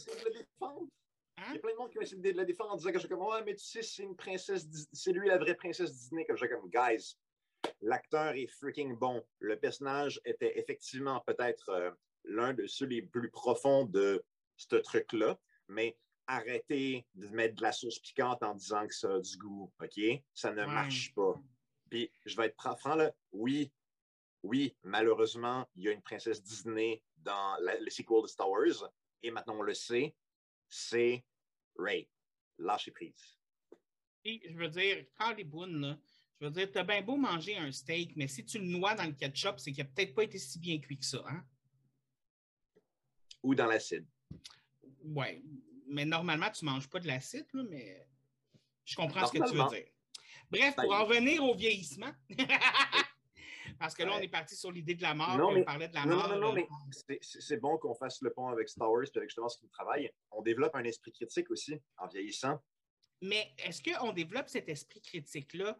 Hein? 1.40 1.46
Il 1.50 1.56
y 1.56 1.58
a 1.58 1.60
plein 1.60 1.72
de 1.72 1.78
monde 1.78 1.90
qui 1.90 1.98
ont 1.98 2.02
essayé 2.02 2.22
de 2.22 2.38
la 2.38 2.46
défendre 2.46 2.72
en 2.72 2.76
disant 2.76 2.92
que 2.92 3.00
je 3.00 3.08
comme 3.08 3.22
Ouais, 3.22 3.44
mais 3.46 3.56
tu 3.56 3.66
sais, 3.66 3.82
c'est 3.82 4.04
une 4.04 4.16
princesse, 4.16 4.68
c'est 4.92 5.12
lui 5.12 5.28
la 5.28 5.38
vraie 5.38 5.56
princesse 5.56 5.92
Disney. 5.92 6.26
Que 6.26 6.36
j'ai 6.36 6.50
comme 6.50 6.70
Guys, 6.70 7.16
l'acteur 7.82 8.34
est 8.36 8.48
freaking 8.48 8.96
bon. 8.96 9.24
Le 9.40 9.58
personnage 9.58 10.20
était 10.26 10.60
effectivement 10.60 11.22
peut-être 11.22 11.70
euh, 11.70 11.92
l'un 12.26 12.54
de 12.54 12.68
ceux 12.68 12.86
les 12.86 13.02
plus 13.02 13.30
profonds 13.30 13.86
de 13.86 14.24
ce 14.58 14.76
truc-là, 14.76 15.40
mais 15.68 15.98
arrêtez 16.28 17.08
de 17.16 17.28
mettre 17.30 17.56
de 17.56 17.62
la 17.62 17.72
sauce 17.72 18.00
piquante 18.00 18.44
en 18.44 18.54
disant 18.54 18.88
que 18.88 18.94
ça 18.94 19.16
a 19.16 19.20
du 19.20 19.38
goût, 19.38 19.72
OK? 19.82 20.00
Ça 20.34 20.52
ne 20.52 20.66
marche 20.66 21.14
pas. 21.16 21.34
Puis 21.90 22.12
je 22.26 22.36
vais 22.38 22.48
être 22.48 22.78
franc 22.78 22.96
là, 22.96 23.12
oui, 23.32 23.72
oui, 24.44 24.76
malheureusement, 24.84 25.68
il 25.76 25.84
y 25.84 25.90
a 25.90 25.92
une 25.92 26.02
princesse 26.02 26.44
Disney 26.44 27.02
dans 27.18 27.58
le 27.60 27.90
sequel 27.90 28.22
de 28.22 28.28
Star 28.28 28.50
Wars, 28.50 28.92
et 29.24 29.32
maintenant 29.32 29.58
on 29.58 29.64
le 29.64 29.74
sait, 29.74 30.16
c'est 30.70 31.26
Ray. 31.78 32.08
Lâchez 32.58 32.92
prise. 32.92 33.38
Et 34.24 34.42
je 34.50 34.58
veux 34.58 34.70
dire, 34.70 35.06
Carly 35.18 35.44
Boone, 35.44 35.82
là, 35.82 36.00
je 36.40 36.46
veux 36.46 36.52
dire, 36.52 36.72
t'as 36.72 36.84
bien 36.84 37.02
beau 37.02 37.18
manger 37.18 37.58
un 37.58 37.72
steak, 37.72 38.16
mais 38.16 38.28
si 38.28 38.46
tu 38.46 38.60
le 38.60 38.66
noies 38.66 38.96
dans 38.96 39.06
le 39.06 39.14
ketchup, 39.14 39.60
c'est 39.60 39.72
qu'il 39.72 39.84
n'a 39.84 39.90
peut-être 39.90 40.14
pas 40.14 40.24
été 40.24 40.38
si 40.38 40.60
bien 40.60 40.80
cuit 40.80 40.98
que 40.98 41.06
ça, 41.06 41.24
hein? 41.28 41.44
Ou 43.44 43.56
dans 43.56 43.66
l'acide. 43.66 44.06
Oui, 45.02 45.42
mais 45.88 46.06
normalement, 46.06 46.52
tu 46.52 46.66
ne 46.66 46.72
manges 46.72 46.90
pas 46.90 47.00
de 47.00 47.08
l'acide, 47.08 47.48
mais 47.54 48.06
je 48.86 48.96
comprends 48.96 49.26
ce 49.26 49.32
que 49.32 49.50
tu 49.50 49.56
veux 49.56 49.70
dire. 49.70 49.88
Bref, 50.52 50.76
pour 50.76 50.94
en 50.94 51.06
venir 51.06 51.44
au 51.44 51.56
vieillissement, 51.56 52.12
parce 53.80 53.96
que 53.96 54.04
là, 54.04 54.14
on 54.16 54.20
est 54.20 54.28
parti 54.28 54.56
sur 54.56 54.72
l'idée 54.72 54.96
de 54.96 55.02
la 55.02 55.14
mort, 55.14 55.40
on 55.40 55.64
parlait 55.64 55.88
de 55.88 55.96
la 55.96 56.06
mort. 56.06 56.30
Non, 56.30 56.36
non, 56.36 56.48
non, 56.48 56.54
mais 56.54 56.68
c'est 57.22 57.58
bon 57.58 57.78
qu'on 57.78 57.96
fasse 57.96 58.22
le 58.22 58.32
pont 58.32 58.48
avec 58.50 58.70
Star 58.70 58.92
Wars 58.92 59.04
et 59.04 59.18
avec 59.18 59.30
justement 59.30 59.50
ce 59.50 59.58
qui 59.58 59.70
travaille. 59.70 60.12
On 60.32 60.42
développe 60.42 60.76
un 60.76 60.84
esprit 60.84 61.12
critique 61.12 61.50
aussi 61.50 61.80
en 61.98 62.08
vieillissant. 62.08 62.60
Mais 63.22 63.54
est-ce 63.58 63.82
qu'on 63.82 64.12
développe 64.14 64.50
cet 64.50 64.70
esprit 64.70 65.02
critique-là 65.02 65.78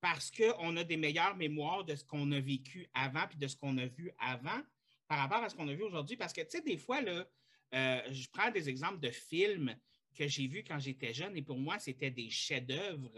parce 0.00 0.30
qu'on 0.30 0.76
a 0.76 0.84
des 0.84 0.96
meilleures 0.96 1.36
mémoires 1.36 1.84
de 1.84 1.94
ce 1.94 2.04
qu'on 2.04 2.30
a 2.32 2.40
vécu 2.40 2.88
avant 2.94 3.26
puis 3.26 3.38
de 3.38 3.46
ce 3.46 3.56
qu'on 3.56 3.76
a 3.78 3.86
vu 3.86 4.10
avant 4.18 4.62
par 5.08 5.18
rapport 5.18 5.42
à 5.42 5.48
ce 5.48 5.54
qu'on 5.56 5.68
a 5.68 5.74
vu 5.74 5.82
aujourd'hui? 5.82 6.16
Parce 6.16 6.32
que, 6.32 6.40
tu 6.40 6.50
sais, 6.50 6.62
des 6.62 6.78
fois, 6.78 7.00
là, 7.02 7.26
euh, 7.74 8.00
je 8.10 8.28
prends 8.32 8.50
des 8.50 8.68
exemples 8.68 9.00
de 9.00 9.10
films 9.10 9.76
que 10.14 10.26
j'ai 10.26 10.46
vus 10.46 10.64
quand 10.64 10.78
j'étais 10.78 11.12
jeune 11.12 11.36
et 11.36 11.42
pour 11.42 11.58
moi, 11.58 11.78
c'était 11.78 12.10
des 12.10 12.30
chefs-d'œuvre 12.30 13.12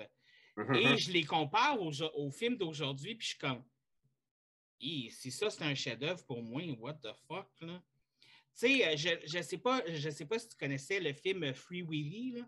et 0.75 0.97
je 0.97 1.11
les 1.11 1.25
compare 1.25 1.79
aux, 1.81 2.31
films 2.31 2.57
d'aujourd'hui, 2.57 3.15
puis 3.15 3.25
je 3.25 3.31
suis 3.31 3.39
comme, 3.39 3.65
si 4.83 5.31
ça 5.31 5.51
c'est 5.51 5.65
un 5.65 5.75
chef-d'œuvre 5.75 6.25
pour 6.27 6.43
moi, 6.43 6.63
what 6.79 6.95
the 6.95 7.13
fuck, 7.27 7.49
là? 7.61 7.83
Tu 8.55 8.67
sais, 8.67 8.87
euh, 8.87 8.97
je 8.97 9.39
ne 9.39 9.43
sais, 9.43 9.59
pas, 9.59 9.83
je 9.87 10.11
sais 10.11 10.27
pas 10.27 10.39
si 10.39 10.49
tu 10.49 10.57
connaissais 10.57 11.01
le 11.01 11.13
film 11.13 11.55
Free 11.55 11.83
Willy, 11.83 12.33
là. 12.33 12.47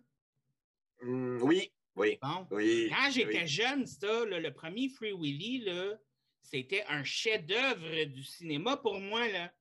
Mmh, 1.02 1.42
oui, 1.42 1.72
oui. 1.96 2.18
Bon. 2.20 2.46
oui 2.50 2.90
Quand 2.90 3.10
j'étais 3.10 3.46
jeune, 3.46 3.86
ça, 3.86 4.24
le 4.24 4.50
premier 4.52 4.88
Free 4.88 5.12
Willy, 5.12 5.60
là, 5.60 5.98
c'était 6.42 6.84
un 6.88 7.04
chef-d'œuvre 7.04 8.04
du 8.04 8.22
cinéma 8.22 8.76
pour 8.76 9.00
moi, 9.00 9.26
là. 9.28 9.52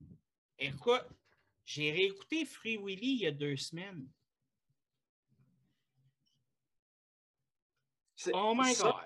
Écoute, 0.59 1.05
j'ai 1.65 1.91
réécouté 1.91 2.45
Free 2.45 2.77
Willy 2.77 3.13
il 3.13 3.19
y 3.19 3.27
a 3.27 3.31
deux 3.31 3.55
semaines. 3.55 4.07
Oh 8.33 8.53
my 8.55 8.73
God! 8.75 9.03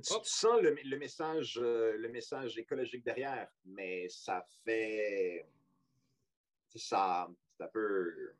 Tu, 0.00 0.12
sens 0.24 0.60
le, 0.62 0.96
message, 0.96 1.58
euh, 1.60 1.96
le 1.98 2.08
message 2.08 2.58
écologique 2.58 3.04
derrière, 3.04 3.48
mais 3.64 4.08
ça 4.08 4.44
fait. 4.64 5.46
C'est 6.68 6.78
ça. 6.78 7.28
C'est 7.56 7.64
un 7.64 7.68
peu. 7.68 8.32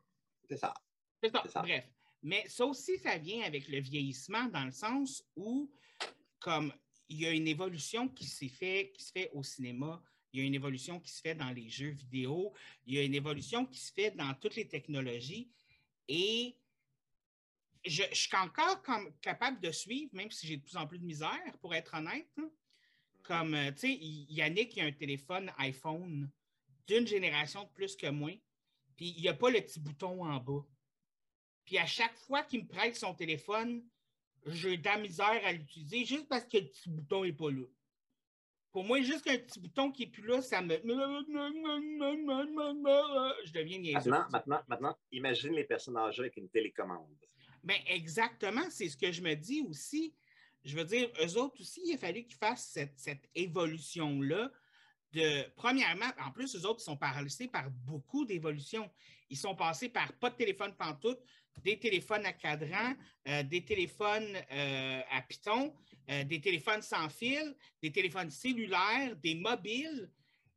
C'est 0.49 0.57
ça. 0.57 0.73
C'est 1.21 1.31
ça. 1.31 1.61
Bref. 1.61 1.85
Mais 2.21 2.47
ça 2.47 2.65
aussi, 2.65 2.97
ça 2.97 3.17
vient 3.17 3.43
avec 3.43 3.67
le 3.67 3.79
vieillissement 3.79 4.45
dans 4.45 4.65
le 4.65 4.71
sens 4.71 5.25
où, 5.35 5.69
comme 6.39 6.73
il 7.09 7.21
y 7.21 7.25
a 7.25 7.31
une 7.31 7.47
évolution 7.47 8.07
qui 8.07 8.25
s'est 8.25 8.49
fait, 8.49 8.91
qui 8.95 9.03
se 9.03 9.11
fait 9.11 9.29
au 9.33 9.43
cinéma, 9.43 10.01
il 10.31 10.39
y 10.39 10.43
a 10.43 10.47
une 10.47 10.55
évolution 10.55 10.99
qui 10.99 11.11
se 11.11 11.21
fait 11.21 11.35
dans 11.35 11.51
les 11.51 11.69
jeux 11.69 11.89
vidéo, 11.89 12.53
il 12.87 12.95
y 12.95 12.97
a 12.97 13.03
une 13.03 13.13
évolution 13.13 13.65
qui 13.65 13.79
se 13.79 13.93
fait 13.93 14.11
dans 14.11 14.33
toutes 14.35 14.55
les 14.55 14.67
technologies. 14.67 15.51
Et 16.07 16.55
je, 17.85 18.03
suis 18.13 18.35
encore 18.35 18.81
capable 19.21 19.59
de 19.59 19.71
suivre, 19.71 20.09
même 20.13 20.31
si 20.31 20.47
j'ai 20.47 20.57
de 20.57 20.63
plus 20.63 20.77
en 20.77 20.87
plus 20.87 20.99
de 20.99 21.05
misère, 21.05 21.57
pour 21.61 21.73
être 21.73 21.93
honnête. 21.95 22.29
Comme, 23.23 23.53
euh, 23.53 23.71
tu 23.71 23.79
sais, 23.79 23.93
Yannick, 23.93 24.75
il 24.75 24.81
a 24.81 24.85
un 24.85 24.91
téléphone 24.91 25.51
iPhone 25.57 26.29
d'une 26.87 27.07
génération 27.07 27.63
de 27.63 27.69
plus 27.69 27.95
que 27.95 28.07
moi, 28.07 28.31
puis 28.95 29.13
il 29.17 29.21
n'y 29.21 29.29
a 29.29 29.33
pas 29.33 29.49
le 29.49 29.61
petit 29.61 29.79
bouton 29.79 30.25
en 30.25 30.37
bas. 30.37 30.65
Puis 31.65 31.77
à 31.77 31.85
chaque 31.85 32.15
fois 32.17 32.43
qu'il 32.43 32.63
me 32.63 32.67
prête 32.67 32.95
son 32.95 33.13
téléphone, 33.13 33.83
j'ai 34.45 34.77
de 34.77 34.83
la 34.83 34.97
misère 34.97 35.41
à 35.45 35.53
l'utiliser 35.53 36.03
juste 36.03 36.27
parce 36.27 36.43
que 36.43 36.57
le 36.57 36.67
petit 36.67 36.89
bouton 36.89 37.23
n'est 37.23 37.31
pas 37.31 37.49
là. 37.49 37.63
Pour 38.73 38.83
moi, 38.83 39.01
juste 39.01 39.27
un 39.29 39.37
petit 39.37 39.59
bouton 39.59 39.91
qui 39.91 40.03
est 40.03 40.07
plus 40.07 40.25
là, 40.25 40.41
ça 40.41 40.61
me. 40.61 40.75
Je 43.45 43.53
deviens 43.53 43.77
niaiseux. 43.77 44.09
Maintenant, 44.09 44.27
maintenant, 44.31 44.61
maintenant, 44.67 44.97
imagine 45.11 45.53
les 45.53 45.63
personnes 45.63 45.95
âgées 45.95 46.21
avec 46.21 46.37
une 46.37 46.49
télécommande. 46.49 47.15
Ben 47.63 47.77
exactement, 47.87 48.69
c'est 48.69 48.89
ce 48.89 48.97
que 48.97 49.11
je 49.11 49.21
me 49.21 49.35
dis 49.35 49.61
aussi. 49.61 50.13
Je 50.65 50.75
veux 50.75 50.85
dire, 50.85 51.09
eux 51.21 51.37
autres 51.37 51.61
aussi, 51.61 51.81
il 51.85 51.93
a 51.93 51.97
fallu 51.97 52.23
qu'ils 52.23 52.37
fassent 52.37 52.67
cette, 52.67 52.97
cette 52.97 53.29
évolution-là. 53.35 54.51
De, 55.11 55.43
premièrement, 55.55 56.09
en 56.19 56.31
plus, 56.31 56.55
eux 56.55 56.65
autres 56.65 56.81
sont 56.81 56.97
passés 56.97 57.47
par 57.47 57.69
beaucoup 57.69 58.25
d'évolutions. 58.25 58.89
Ils 59.29 59.37
sont 59.37 59.55
passés 59.55 59.89
par 59.89 60.11
pas 60.13 60.29
de 60.29 60.35
téléphone 60.35 60.73
pantoute, 60.75 61.19
des 61.61 61.77
téléphones 61.77 62.25
à 62.25 62.33
cadran, 62.33 62.93
euh, 63.27 63.43
des 63.43 63.63
téléphones 63.63 64.35
euh, 64.51 65.01
à 65.11 65.21
piton, 65.21 65.73
euh, 66.09 66.23
des 66.23 66.41
téléphones 66.41 66.81
sans 66.81 67.09
fil, 67.09 67.55
des 67.81 67.91
téléphones 67.91 68.31
cellulaires, 68.31 69.15
des 69.17 69.35
mobiles. 69.35 70.09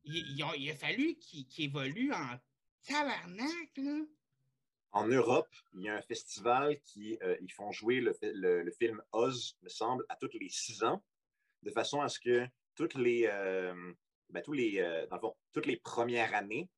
Il, 0.05 0.42
a, 0.42 0.75
fallu 0.77 1.16
qu'ils 1.16 1.47
qu'ils 1.49 1.66
évoluent 1.66 2.12
en 2.12 2.38
tabarnak, 2.87 3.77
là. 3.77 4.05
En 4.96 5.06
Europe, 5.09 5.48
il 5.74 5.82
y 5.82 5.88
a 5.88 5.94
un 5.94 6.02
festival 6.02 6.80
qui 6.80 7.18
euh, 7.22 7.37
ils 7.40 7.52
font 7.52 7.70
jouer 7.70 8.00
le, 8.00 8.12
fi- 8.14 8.32
le- 8.32 8.62
le 8.62 8.70
film 8.72 9.02
Oz, 9.12 9.56
me 9.62 9.68
semble, 9.68 10.04
à 10.09 10.16
toutes 10.16 10.35
les 10.35 10.48
six 10.48 10.82
ans, 10.85 11.02
de 11.62 11.70
façon 11.70 12.00
à 12.00 12.09
ce 12.09 12.18
que 12.18 12.46
toutes 12.74 12.94
les, 12.94 13.26
euh, 13.30 13.92
ben, 14.30 14.42
tous 14.42 14.52
les, 14.54 14.78
euh, 14.80 15.06
dans 15.09 15.16
le 15.16 15.20
fond, 15.20 15.37
toutes 15.52 15.66
les 15.66 15.76
premières 15.76 16.35
années 16.35 16.68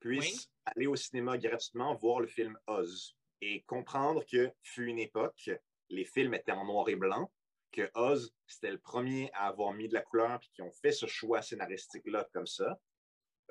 puissent 0.00 0.48
aller 0.66 0.86
au 0.86 0.96
cinéma 0.96 1.36
gratuitement 1.38 1.94
voir 1.96 2.20
le 2.20 2.26
film 2.28 2.56
Oz 2.66 3.16
et 3.40 3.62
comprendre 3.64 4.24
que 4.24 4.52
fut 4.62 4.86
une 4.86 4.98
époque, 4.98 5.50
les 5.88 6.04
films 6.04 6.34
étaient 6.34 6.52
en 6.52 6.64
noir 6.64 6.88
et 6.88 6.96
blanc, 6.96 7.30
que 7.72 7.90
Oz, 7.94 8.32
c'était 8.46 8.70
le 8.70 8.78
premier 8.78 9.30
à 9.32 9.46
avoir 9.48 9.72
mis 9.72 9.88
de 9.88 9.94
la 9.94 10.02
couleur, 10.02 10.38
puis 10.38 10.48
qui 10.54 10.62
ont 10.62 10.70
fait 10.72 10.92
ce 10.92 11.06
choix 11.06 11.42
scénaristique-là 11.42 12.28
comme 12.32 12.46
ça, 12.46 12.78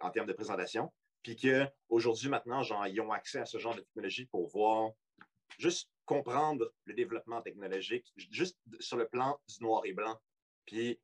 en 0.01 0.09
termes 0.11 0.27
de 0.27 0.33
présentation 0.33 0.93
puis 1.23 1.37
qu'aujourd'hui, 1.37 2.29
maintenant, 2.29 2.61
genre, 2.61 2.85
ils 2.87 2.99
ont 3.01 3.11
accès 3.11 3.39
à 3.39 3.45
ce 3.45 3.57
genre 3.57 3.75
de 3.75 3.81
technologie 3.81 4.25
pour 4.25 4.47
voir, 4.49 4.91
juste 5.57 5.89
comprendre 6.05 6.73
le 6.83 6.93
développement 6.93 7.41
technologique, 7.41 8.11
juste 8.15 8.57
sur 8.79 8.97
le 8.97 9.07
plan 9.07 9.39
du 9.47 9.63
noir 9.63 9.85
et 9.85 9.93
blanc. 9.93 10.19
Puis 10.65 10.99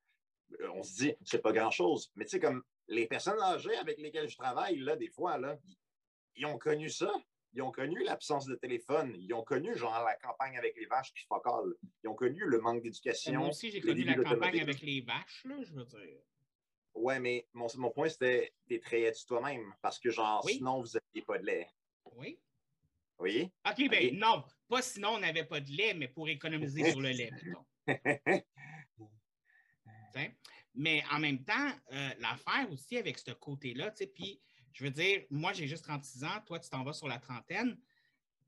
euh, 0.59 0.69
on 0.73 0.83
se 0.83 0.95
dit, 0.95 1.13
c'est 1.23 1.41
pas 1.41 1.53
grand-chose. 1.53 2.11
Mais 2.15 2.25
tu 2.25 2.31
sais, 2.31 2.39
comme 2.39 2.63
les 2.87 3.07
personnes 3.07 3.39
âgées 3.39 3.75
avec 3.77 3.97
lesquelles 3.97 4.29
je 4.29 4.37
travaille, 4.37 4.77
là, 4.79 4.95
des 4.95 5.09
fois, 5.09 5.37
là, 5.37 5.57
ils, 5.65 5.77
ils 6.35 6.45
ont 6.45 6.57
connu 6.57 6.89
ça. 6.89 7.11
Ils 7.53 7.61
ont 7.61 7.71
connu 7.71 8.03
l'absence 8.03 8.45
de 8.45 8.55
téléphone. 8.55 9.15
Ils 9.17 9.33
ont 9.33 9.43
connu, 9.43 9.75
genre, 9.75 10.03
la 10.03 10.15
campagne 10.15 10.57
avec 10.57 10.75
les 10.75 10.85
vaches 10.85 11.13
qui 11.13 11.25
focalent. 11.25 11.73
Ils 12.03 12.09
ont 12.09 12.13
connu 12.13 12.45
le 12.45 12.59
manque 12.59 12.83
d'éducation. 12.83 13.39
Moi 13.39 13.49
aussi, 13.49 13.71
j'ai 13.71 13.81
connu 13.81 14.03
la 14.03 14.15
campagne 14.15 14.61
avec 14.61 14.81
les 14.81 15.01
vaches, 15.01 15.45
là, 15.45 15.55
je 15.63 15.73
veux 15.73 15.85
dire. 15.85 16.21
Ouais, 16.93 17.19
mais 17.19 17.47
mon, 17.53 17.67
mon 17.77 17.91
point, 17.91 18.09
c'était 18.09 18.53
t'étrayais-tu 18.67 19.25
toi-même? 19.25 19.73
Parce 19.81 19.99
que, 19.99 20.09
genre, 20.09 20.43
Oui. 20.45 20.55
sinon, 20.55 20.81
vous 20.81 20.87
n'aviez 20.93 21.21
pas 21.25 21.37
de 21.37 21.45
lait. 21.45 21.69
Oui. 22.15 22.39
Oui? 23.19 23.51
OK, 23.69 23.89
ben 23.89 24.07
Ok. 24.07 24.13
non, 24.13 24.43
pas 24.67 24.81
sinon 24.81 25.09
on 25.15 25.19
n'avait 25.19 25.43
pas 25.43 25.59
de 25.59 25.69
lait, 25.71 25.93
mais 25.93 26.07
pour 26.07 26.29
économiser 26.29 26.89
sur 26.89 27.01
le 27.01 27.09
lait, 27.09 27.31
plutôt. 27.37 27.67
Mais 30.75 31.03
en 31.11 31.19
même 31.19 31.43
temps, 31.43 31.71
euh, 31.91 32.09
l'affaire 32.19 32.71
aussi 32.71 32.95
avec 32.97 33.17
ce 33.17 33.31
côté-là, 33.31 33.91
tu 33.91 33.97
sais, 33.97 34.07
puis 34.07 34.39
je 34.71 34.83
veux 34.85 34.91
dire, 34.91 35.25
moi 35.29 35.51
j'ai 35.51 35.67
juste 35.67 35.83
36 35.83 36.23
ans, 36.23 36.41
toi 36.45 36.59
tu 36.59 36.69
t'en 36.69 36.83
vas 36.83 36.93
sur 36.93 37.07
la 37.07 37.17
trentaine, 37.17 37.77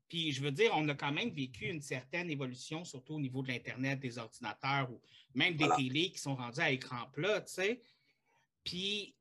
puis 0.08 0.32
je 0.32 0.42
veux 0.42 0.52
dire, 0.52 0.70
on 0.74 0.88
a 0.88 0.94
quand 0.94 1.12
même 1.12 1.30
vécu 1.30 1.66
une 1.66 1.82
certaine 1.82 2.30
évolution, 2.30 2.84
surtout 2.84 3.14
au 3.14 3.20
niveau 3.20 3.42
de 3.42 3.48
l'Internet, 3.48 4.00
des 4.00 4.18
ordinateurs 4.18 4.90
ou 4.90 5.00
même 5.34 5.54
des 5.56 5.64
Voilà. 5.66 5.76
télés 5.76 6.10
qui 6.12 6.18
sont 6.18 6.34
rendus 6.34 6.60
à 6.60 6.70
écran 6.70 7.06
plat, 7.12 7.40
tu 7.42 7.52
sais. 7.52 7.82
Puis, 8.64 9.14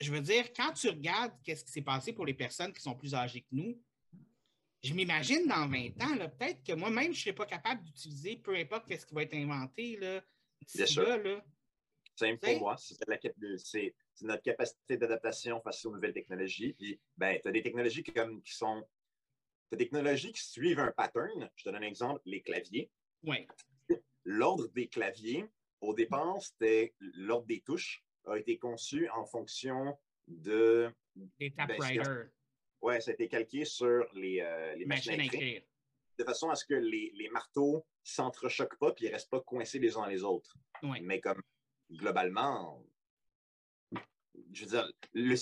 je 0.00 0.12
veux 0.12 0.20
dire, 0.20 0.52
quand 0.52 0.72
tu 0.72 0.88
regardes 0.88 1.32
qu'est-ce 1.42 1.64
qui 1.64 1.72
s'est 1.72 1.82
passé 1.82 2.12
pour 2.12 2.26
les 2.26 2.34
personnes 2.34 2.72
qui 2.72 2.80
sont 2.80 2.94
plus 2.94 3.14
âgées 3.14 3.42
que 3.42 3.52
nous, 3.52 3.80
je 4.82 4.94
m'imagine 4.94 5.46
dans 5.46 5.68
20 5.68 6.02
ans, 6.02 6.28
peut-être 6.38 6.62
que 6.62 6.72
moi-même, 6.72 7.12
je 7.12 7.18
ne 7.18 7.22
serais 7.22 7.34
pas 7.34 7.46
capable 7.46 7.82
d'utiliser, 7.82 8.36
peu 8.36 8.54
importe 8.54 8.86
qu'est-ce 8.86 9.06
qui 9.06 9.14
va 9.14 9.22
être 9.22 9.34
inventé, 9.34 9.96
là, 9.96 10.22
Bien 10.74 10.86
sûr. 10.86 11.02
là, 11.02 11.16
là. 11.16 11.44
Simple 12.14 12.38
pour 12.38 12.58
moi, 12.60 12.76
c'est 12.76 13.94
notre 14.22 14.42
capacité 14.42 14.96
d'adaptation 14.96 15.60
face 15.60 15.84
aux 15.84 15.92
nouvelles 15.92 16.12
technologies. 16.12 16.72
Puis, 16.72 17.00
ben, 17.16 17.38
tu 17.40 17.48
as 17.48 17.52
des 17.52 17.62
technologies 17.62 18.02
qui, 18.02 18.12
comme, 18.12 18.42
qui 18.42 18.52
sont. 18.52 18.82
Tu 19.70 19.76
des 19.76 19.84
technologies 19.84 20.32
qui 20.32 20.42
suivent 20.42 20.80
un 20.80 20.90
pattern. 20.90 21.48
Je 21.54 21.62
te 21.62 21.68
donne 21.68 21.82
un 21.82 21.86
exemple, 21.86 22.20
les 22.24 22.42
claviers. 22.42 22.90
Oui, 23.22 23.46
L'ordre 24.24 24.66
des 24.68 24.88
claviers, 24.88 25.44
au 25.80 25.94
départ, 25.94 26.42
c'était 26.42 26.94
l'ordre 26.98 27.46
des 27.46 27.60
touches, 27.60 28.04
a 28.30 28.38
été 28.38 28.58
conçu 28.58 29.08
en 29.10 29.24
fonction 29.24 29.98
de. 30.26 30.90
des 31.38 31.50
Ben, 31.50 31.68
typewriters, 31.68 32.26
Ouais, 32.80 33.00
ça 33.00 33.10
a 33.10 33.14
été 33.14 33.28
calqué 33.28 33.64
sur 33.64 34.06
les, 34.14 34.40
euh, 34.40 34.74
les 34.76 34.84
machines 34.86 35.10
machines 35.16 35.20
à 35.20 35.24
écrire, 35.24 35.42
écrire. 35.42 35.62
de 36.18 36.24
façon 36.24 36.48
à 36.48 36.54
ce 36.54 36.64
que 36.64 36.74
les, 36.74 37.10
les 37.14 37.28
marteaux 37.30 37.84
s'entrechoquent 38.04 38.78
pas 38.78 38.92
puis 38.92 39.06
ils 39.06 39.10
restent 39.12 39.30
pas 39.30 39.40
coincés 39.40 39.78
les 39.80 39.96
uns 39.96 40.06
les 40.08 40.22
autres. 40.22 40.56
Oui. 40.84 41.00
Mais 41.00 41.20
comme 41.20 41.42
globalement, 41.90 42.84
je 44.52 44.64
veux 44.64 44.70
dire, 44.70 44.92
le- 45.12 45.34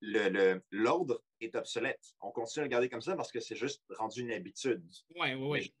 le- 0.00 0.28
le- 0.30 0.62
l'ordre 0.70 1.22
est 1.40 1.54
obsolète. 1.54 2.14
On 2.20 2.30
continue 2.30 2.62
à 2.62 2.64
le 2.66 2.70
garder 2.70 2.88
comme 2.88 3.02
ça 3.02 3.14
parce 3.14 3.30
que 3.30 3.40
c'est 3.40 3.56
juste 3.56 3.82
rendu 3.90 4.22
une 4.22 4.32
habitude. 4.32 4.82
Oui, 5.16 5.34
oui, 5.34 5.46
oui. 5.48 5.74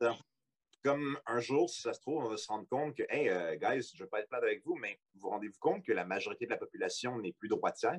Comme 0.84 1.18
un 1.24 1.40
jour, 1.40 1.70
si 1.70 1.80
ça 1.80 1.94
se 1.94 2.00
trouve, 2.00 2.22
on 2.22 2.28
va 2.28 2.36
se 2.36 2.46
rendre 2.46 2.68
compte 2.68 2.94
que, 2.94 3.04
hey, 3.08 3.30
euh, 3.30 3.56
guys, 3.56 3.88
je 3.90 3.96
ne 3.96 4.02
veux 4.02 4.08
pas 4.08 4.20
être 4.20 4.28
plate 4.28 4.42
avec 4.42 4.62
vous, 4.66 4.74
mais 4.74 5.00
vous 5.14 5.30
rendez-vous 5.30 5.58
compte 5.58 5.82
que 5.82 5.92
la 5.92 6.04
majorité 6.04 6.44
de 6.44 6.50
la 6.50 6.58
population 6.58 7.18
n'est 7.18 7.32
plus 7.32 7.48
droitière? 7.48 7.98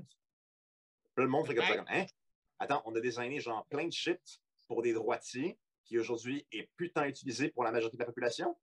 Le 1.16 1.28
monde 1.28 1.48
fait 1.48 1.56
comme 1.56 1.66
ça, 1.66 1.78
comme, 1.78 1.88
hein? 1.90 2.06
Attends, 2.60 2.84
on 2.86 2.94
a 2.96 3.02
designé 3.02 3.40
genre 3.40 3.66
plein 3.68 3.88
de 3.88 3.92
shit 3.92 4.22
pour 4.68 4.84
des 4.84 4.94
droitiers 4.94 5.58
qui 5.84 5.98
aujourd'hui 5.98 6.46
est 6.52 6.70
plus 6.76 6.92
tant 6.92 7.06
utilisé 7.06 7.50
pour 7.50 7.64
la 7.64 7.72
majorité 7.72 7.98
de 7.98 8.04
la 8.04 8.06
population? 8.06 8.56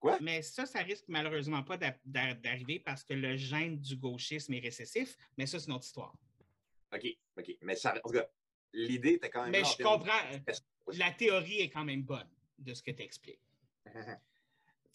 Quoi? 0.00 0.18
Mais 0.22 0.40
ça, 0.40 0.64
ça 0.64 0.78
risque 0.80 1.04
malheureusement 1.08 1.62
pas 1.62 1.76
d'a- 1.76 1.98
d'a- 2.06 2.34
d'arriver 2.34 2.80
parce 2.80 3.04
que 3.04 3.12
le 3.12 3.36
gène 3.36 3.78
du 3.78 3.96
gauchisme 3.96 4.54
est 4.54 4.60
récessif, 4.60 5.16
mais 5.36 5.46
ça, 5.46 5.58
c'est 5.58 5.66
une 5.66 5.74
autre 5.74 5.84
histoire. 5.84 6.14
OK, 6.94 7.06
OK. 7.36 7.56
Mais 7.60 7.76
ça, 7.76 7.94
en 7.94 8.08
tout 8.08 8.14
cas, 8.14 8.26
l'idée 8.72 9.12
était 9.14 9.28
quand 9.28 9.42
même. 9.42 9.52
Mais 9.52 9.64
je 9.64 9.82
comprends, 9.82 10.20
la 10.94 11.10
théorie 11.12 11.60
est 11.60 11.70
quand 11.70 11.84
même 11.84 12.02
bonne 12.02 12.28
de 12.58 12.74
ce 12.74 12.82
que 12.82 12.90
tu 12.90 13.02
expliques. 13.02 13.40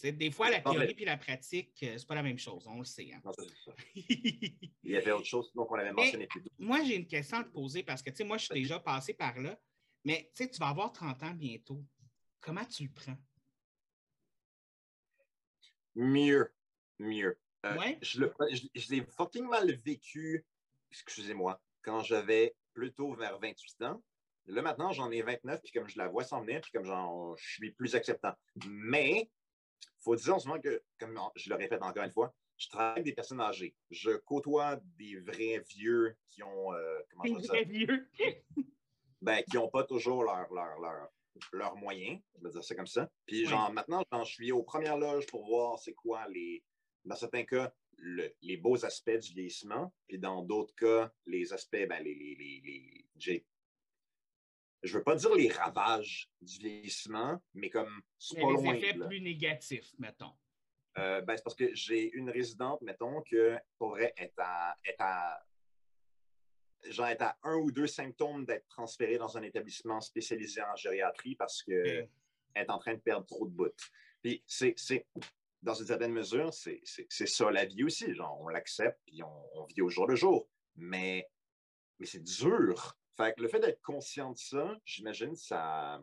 des 0.04 0.32
fois, 0.32 0.50
la 0.50 0.62
théorie 0.62 0.96
et 0.98 1.06
la 1.06 1.18
pratique, 1.18 1.84
euh, 1.84 1.98
c'est 1.98 2.08
pas 2.08 2.16
la 2.16 2.24
même 2.24 2.38
chose, 2.40 2.66
on 2.68 2.80
le 2.80 2.86
sait. 2.86 3.12
hein. 3.14 3.22
Non, 3.24 3.32
ça. 3.34 3.74
Il 3.96 4.92
y 4.92 4.96
avait 4.96 5.12
autre 5.12 5.26
chose 5.26 5.52
donc 5.54 5.72
on 5.72 5.76
l'avait 5.76 5.92
mentionné 5.94 6.28
plus 6.28 6.42
tôt. 6.44 6.50
moi, 6.58 6.84
j'ai 6.84 6.96
une 6.96 7.08
question 7.08 7.38
à 7.38 7.44
te 7.44 7.50
poser 7.50 7.84
parce 7.84 8.02
que, 8.02 8.10
tu 8.10 8.18
sais, 8.18 8.24
moi, 8.24 8.38
je 8.38 8.46
suis 8.46 8.54
déjà 8.62 8.80
passé 8.80 9.14
par 9.14 9.38
là, 9.40 9.60
mais 10.06 10.32
tu 10.36 10.48
vas 10.60 10.70
avoir 10.70 10.92
30 10.92 11.24
ans 11.24 11.34
bientôt. 11.34 11.84
Comment 12.40 12.66
tu 12.66 12.84
le 12.84 12.90
prends? 12.92 13.18
Mieux. 15.96 16.54
Mieux. 17.00 17.38
Euh, 17.66 17.78
Ouais. 17.78 18.00
Je 18.02 18.92
l'ai 18.94 19.04
fucking 19.04 19.46
mal 19.46 19.70
vécu, 19.82 20.46
excusez-moi, 20.92 21.62
quand 21.82 22.04
j'avais 22.04 22.56
plutôt 22.74 23.14
vers 23.16 23.38
28 23.38 23.82
ans. 23.84 24.02
Là, 24.50 24.62
maintenant, 24.64 24.92
j'en 24.92 25.12
ai 25.12 25.22
29, 25.22 25.62
puis 25.62 25.72
comme 25.72 25.88
je 25.88 25.98
la 25.98 26.08
vois 26.08 26.24
s'en 26.24 26.42
venir, 26.42 26.62
puis 26.62 26.72
comme 26.72 26.86
je 26.86 27.44
suis 27.44 27.72
plus 27.72 27.96
acceptant. 27.96 28.34
Mais, 28.68 29.30
faut 30.00 30.16
dire 30.16 30.36
en 30.36 30.40
ce 30.40 30.48
moment 30.48 30.60
que, 30.60 30.82
comme 31.00 31.20
je 31.36 31.50
le 31.50 31.56
répète 31.56 31.84
encore 31.84 32.04
une 32.04 32.12
fois, 32.12 32.34
je 32.58 32.68
travaille 32.68 32.92
avec 32.94 33.06
des 33.06 33.14
personnes 33.14 33.40
âgées. 33.42 33.76
Je 33.92 34.12
côtoie 34.18 34.80
des 34.98 35.18
vrais 35.20 35.64
vieux 35.70 36.18
qui 36.30 36.42
ont, 36.44 36.74
euh, 36.74 37.00
comment 37.12 37.26
je 37.26 37.42
dire 37.42 37.52
ça? 37.52 37.62
Vieux. 37.62 38.10
ben, 39.22 39.44
qui 39.44 39.56
n'ont 39.56 39.70
pas 39.70 39.84
toujours 39.84 40.24
leurs 40.24 40.52
leur, 40.52 40.80
leur, 40.80 41.10
leurs 41.54 41.76
moyens, 41.76 42.20
je 42.38 42.44
vais 42.44 42.50
dire 42.52 42.64
ça 42.64 42.76
comme 42.76 42.88
ça. 42.88 43.10
Puis, 43.28 43.42
Oui. 43.42 43.46
genre, 43.46 43.72
maintenant, 43.72 44.04
j'en 44.12 44.26
suis 44.26 44.52
aux 44.52 44.64
premières 44.64 44.98
loges 44.98 45.28
pour 45.28 45.46
voir 45.46 45.78
c'est 45.80 45.94
quoi 45.94 46.28
les, 46.28 46.64
dans 47.06 47.16
certains 47.16 47.46
cas, 47.46 47.72
le- 47.98 48.34
les 48.42 48.58
beaux 48.58 48.84
aspects 48.84 49.12
du 49.20 49.34
vieillissement, 49.34 49.94
puis 50.08 50.18
dans 50.18 50.42
d'autres 50.44 50.74
cas, 50.76 51.12
les 51.28 51.54
aspects, 51.54 51.86
ben, 51.88 52.04
les, 52.04 52.16
les, 52.16 52.36
les, 52.36 52.62
les- 52.66 53.46
je 54.84 54.98
veux 54.98 55.04
pas 55.04 55.16
dire 55.16 55.34
les 55.36 55.50
ravages 55.50 56.30
du 56.42 56.58
vieillissement, 56.60 57.42
mais 57.54 57.70
comme, 57.70 58.02
c'est 58.18 58.38
Mais 58.38 58.44
pas 58.44 58.48
les 58.50 58.54
loin. 58.56 58.74
effets 58.76 58.94
là. 58.98 59.08
plus 59.08 59.22
négatifs, 59.22 59.92
mettons. 60.00 60.34
Euh, 60.98 61.22
ben, 61.22 61.36
c'est 61.38 61.44
parce 61.44 61.56
que 61.56 61.74
j'ai 61.76 62.12
une 62.14 62.30
résidente, 62.30 62.82
mettons, 62.82 63.22
que 63.22 63.58
pourrait 63.78 64.14
être 64.18 64.34
à, 64.40 64.76
être 64.86 65.00
à, 65.02 65.44
genre 66.90 67.08
être 67.08 67.22
à 67.24 67.38
un 67.44 67.56
ou 67.58 67.72
deux 67.72 67.88
symptômes 67.88 68.46
d'être 68.46 68.68
transférée 68.68 69.18
dans 69.18 69.38
un 69.38 69.44
établissement 69.44 70.02
spécialisé 70.02 70.62
en 70.62 70.76
gériatrie 70.76 71.36
parce 71.36 71.62
qu'elle 71.64 72.10
est 72.56 72.70
en 72.70 72.80
train 72.80 72.94
de 72.96 73.00
perdre 73.00 73.26
trop 73.26 73.48
de 73.48 73.52
bouts. 73.54 73.70
Puis 74.22 74.44
c'est, 74.48 74.74
c'est- 74.78 75.06
dans 75.62 75.74
une 75.74 75.88
certaine 75.88 76.14
mesure, 76.14 76.54
c'est, 76.54 76.80
c'est, 76.86 77.06
c'est 77.10 77.28
ça 77.28 77.52
la 77.52 77.66
vie 77.66 77.84
aussi. 77.84 78.14
Genre, 78.14 78.40
on 78.42 78.48
l'accepte, 78.48 78.98
puis 79.06 79.22
on, 79.24 79.60
on 79.60 79.66
vit 79.66 79.82
au 79.82 79.90
jour 79.90 80.08
le 80.08 80.16
jour. 80.16 80.50
Mais, 80.76 81.30
mais 82.00 82.06
c'est 82.06 82.24
dur. 82.24 82.98
Fait 83.20 83.34
que 83.36 83.42
le 83.42 83.50
fait 83.50 83.60
d'être 83.60 83.82
conscient 83.82 84.32
de 84.32 84.38
ça, 84.38 84.80
j'imagine, 84.86 85.36
ça, 85.36 86.00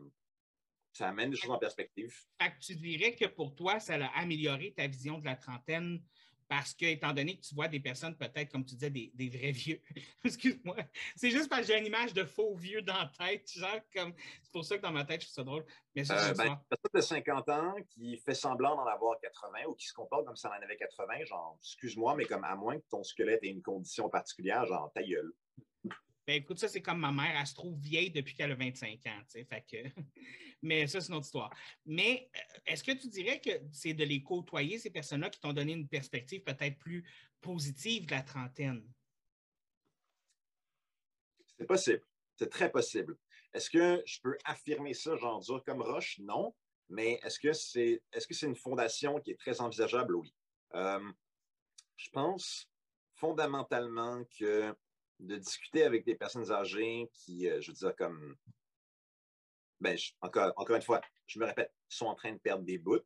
ça 0.93 1.09
amène 1.09 1.31
des 1.31 1.35
choses 1.37 1.49
en 1.49 1.57
perspective. 1.57 2.13
Fait 2.39 2.51
que 2.51 2.59
tu 2.59 2.75
dirais 2.75 3.15
que 3.15 3.25
pour 3.25 3.55
toi, 3.55 3.79
ça 3.79 3.95
a 3.95 4.19
amélioré 4.19 4.71
ta 4.75 4.85
vision 4.85 5.17
de 5.17 5.25
la 5.25 5.35
trentaine 5.35 5.99
Parce 6.47 6.75
que, 6.75 6.85
étant 6.85 7.13
donné 7.13 7.37
que 7.37 7.41
tu 7.41 7.55
vois 7.55 7.67
des 7.67 7.79
personnes, 7.79 8.15
peut-être, 8.15 8.51
comme 8.51 8.63
tu 8.63 8.75
disais, 8.75 8.91
des, 8.91 9.11
des 9.15 9.29
vrais 9.29 9.51
vieux, 9.51 9.81
excuse-moi, 10.23 10.77
c'est 11.15 11.31
juste 11.31 11.49
parce 11.49 11.61
que 11.61 11.67
j'ai 11.73 11.79
une 11.79 11.87
image 11.87 12.13
de 12.13 12.23
faux 12.23 12.55
vieux 12.55 12.83
dans 12.83 12.93
la 12.93 13.11
tête, 13.17 13.51
genre, 13.51 13.79
comme, 13.93 14.13
c'est 14.43 14.51
pour 14.51 14.63
ça 14.63 14.77
que 14.77 14.83
dans 14.83 14.91
ma 14.93 15.03
tête, 15.03 15.21
je 15.21 15.25
trouve 15.25 15.35
ça 15.35 15.43
drôle. 15.43 15.65
Mais 15.95 16.05
ça, 16.05 16.29
Euh, 16.29 16.33
ben, 16.35 16.45
une 16.51 16.59
personne 16.69 16.91
de 16.93 17.01
50 17.01 17.49
ans 17.49 17.75
qui 17.89 18.15
fait 18.17 18.35
semblant 18.35 18.75
d'en 18.75 18.85
avoir 18.85 19.19
80 19.19 19.65
ou 19.67 19.73
qui 19.73 19.87
se 19.87 19.93
comporte 19.93 20.25
comme 20.25 20.35
si 20.35 20.45
elle 20.45 20.53
en 20.53 20.63
avait 20.63 20.77
80, 20.77 21.25
genre, 21.25 21.57
excuse-moi, 21.61 22.15
mais 22.15 22.25
comme 22.25 22.43
à 22.43 22.55
moins 22.55 22.77
que 22.79 22.85
ton 22.89 23.03
squelette 23.03 23.43
ait 23.43 23.49
une 23.49 23.63
condition 23.63 24.07
particulière, 24.07 24.65
genre, 24.67 24.91
ta 24.93 25.01
gueule. 25.03 25.33
Ben 26.27 26.35
écoute, 26.35 26.59
ça, 26.59 26.67
c'est 26.67 26.81
comme 26.81 26.99
ma 26.99 27.11
mère, 27.13 27.37
elle 27.39 27.47
se 27.47 27.55
trouve 27.55 27.79
vieille 27.79 28.11
depuis 28.11 28.35
qu'elle 28.35 28.51
a 28.51 28.55
25 28.55 28.99
ans, 29.07 29.21
tu 29.31 29.47
sais. 29.49 29.93
Mais 30.61 30.85
ça, 30.85 30.99
c'est 30.99 31.07
une 31.07 31.15
autre 31.15 31.25
histoire. 31.25 31.55
Mais 31.85 32.29
euh, 32.35 32.59
est-ce 32.65 32.83
que 32.83 32.91
tu 32.91 33.07
dirais 33.07 33.39
que 33.39 33.49
c'est 33.71 33.93
de 33.93 34.03
les 34.03 34.21
côtoyer, 34.21 34.77
ces 34.77 34.89
personnes-là, 34.89 35.29
qui 35.29 35.39
t'ont 35.39 35.53
donné 35.53 35.71
une 35.71 35.87
perspective 35.87 36.43
peut-être 36.43 36.77
plus 36.79 37.09
positive 37.39 38.07
de 38.07 38.11
la 38.11 38.23
trentaine? 38.23 38.83
C'est 41.57 41.65
possible. 41.65 42.03
C'est 42.35 42.49
très 42.49 42.69
possible. 42.69 43.17
Est-ce 43.53 43.69
que 43.69 44.03
je 44.05 44.19
peux 44.21 44.37
affirmer 44.43 44.93
ça, 44.93 45.15
genre 45.15 45.39
dur 45.39 45.63
comme 45.63 45.81
roche? 45.81 46.19
Non. 46.19 46.53
Mais 46.89 47.21
est-ce 47.23 47.39
que 47.39 47.53
c'est 47.53 48.01
est-ce 48.11 48.27
que 48.27 48.33
c'est 48.33 48.47
une 48.47 48.55
fondation 48.55 49.19
qui 49.21 49.31
est 49.31 49.39
très 49.39 49.61
envisageable? 49.61 50.15
Oui. 50.15 50.33
Euh, 50.73 51.11
je 51.95 52.09
pense 52.09 52.69
fondamentalement 53.15 54.23
que 54.37 54.75
de 55.19 55.37
discuter 55.37 55.83
avec 55.83 56.05
des 56.05 56.15
personnes 56.15 56.51
âgées 56.51 57.09
qui, 57.13 57.47
euh, 57.49 57.59
je 57.61 57.71
veux 57.71 57.75
dire, 57.75 57.95
comme 57.95 58.35
ben, 59.79 59.97
je- 59.97 60.11
encore, 60.21 60.53
encore 60.55 60.75
une 60.75 60.81
fois, 60.81 61.01
je 61.27 61.39
me 61.39 61.45
répète, 61.45 61.71
sont 61.87 62.07
en 62.07 62.15
train 62.15 62.33
de 62.33 62.39
perdre 62.39 62.63
des 62.63 62.77
bouts. 62.77 62.99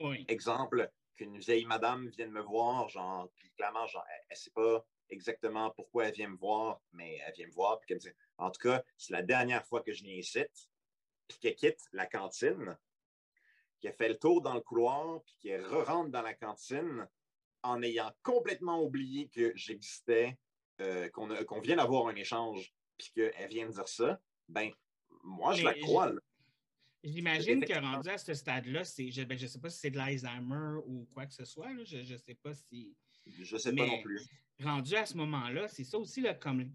Oui. 0.00 0.24
Exemple, 0.28 0.90
qu'une 1.16 1.38
vieille 1.38 1.64
madame 1.66 2.08
vienne 2.08 2.30
me 2.30 2.40
voir, 2.40 2.88
genre, 2.88 3.30
puis 3.34 3.50
clairement, 3.52 3.86
genre, 3.86 4.04
elle 4.08 4.24
ne 4.30 4.36
sait 4.36 4.50
pas 4.50 4.86
exactement 5.08 5.70
pourquoi 5.72 6.06
elle 6.06 6.14
vient 6.14 6.28
me 6.28 6.36
voir, 6.36 6.80
mais 6.92 7.18
elle 7.26 7.34
vient 7.34 7.46
me 7.46 7.52
voir, 7.52 7.78
puis 7.78 7.88
qu'elle 7.88 7.96
me 7.96 8.00
dit, 8.00 8.16
en 8.38 8.50
tout 8.50 8.60
cas, 8.60 8.82
c'est 8.96 9.12
la 9.12 9.22
dernière 9.22 9.66
fois 9.66 9.82
que 9.82 9.92
je 9.92 10.04
viens 10.04 10.14
ici, 10.16 10.44
puis 11.28 11.38
qu'elle 11.38 11.54
quitte 11.56 11.80
la 11.92 12.06
cantine, 12.06 12.78
qu'elle 13.80 13.94
fait 13.94 14.08
le 14.08 14.18
tour 14.18 14.42
dans 14.42 14.54
le 14.54 14.60
couloir, 14.60 15.22
puis 15.24 15.36
qu'elle 15.40 15.66
re-rentre 15.66 16.10
dans 16.10 16.22
la 16.22 16.34
cantine 16.34 17.08
en 17.62 17.82
ayant 17.82 18.12
complètement 18.22 18.80
oublié 18.80 19.28
que 19.28 19.52
j'existais, 19.54 20.38
euh, 20.82 21.08
qu'on 21.10 21.28
qu'on 21.44 21.60
vient 21.60 21.76
d'avoir 21.76 22.08
un 22.08 22.14
échange, 22.14 22.72
puis 22.98 23.10
qu'elle 23.14 23.48
vient 23.48 23.66
me 23.66 23.72
dire 23.72 23.88
ça, 23.88 24.20
ben, 24.48 24.70
moi, 25.24 25.54
je 25.54 25.64
Mais 25.64 25.74
la 25.74 25.80
crois. 25.80 26.12
J'imagine 27.04 27.64
que 27.64 27.72
rendu 27.80 28.08
à 28.10 28.18
ce 28.18 28.32
stade-là, 28.32 28.82
je 28.84 29.22
ne 29.22 29.46
sais 29.48 29.58
pas 29.60 29.70
si 29.70 29.78
c'est 29.80 29.90
de 29.90 29.96
l'Alzheimer 29.96 30.78
ou 30.86 31.08
quoi 31.12 31.26
que 31.26 31.34
ce 31.34 31.44
soit, 31.44 31.72
là, 31.72 31.82
je 31.84 31.98
ne 32.12 32.16
sais 32.16 32.34
pas 32.36 32.54
si... 32.54 32.94
Je 33.26 33.56
sais 33.56 33.72
Mais- 33.72 33.78
pas 33.78 33.86
non 33.86 34.02
plus. 34.02 34.20
rendu 34.60 34.94
à 34.94 35.04
ce 35.06 35.16
moment-là, 35.16 35.66
c'est 35.68 35.84
ça 35.84 35.98
aussi, 35.98 36.20
là, 36.20 36.34
comme 36.34 36.70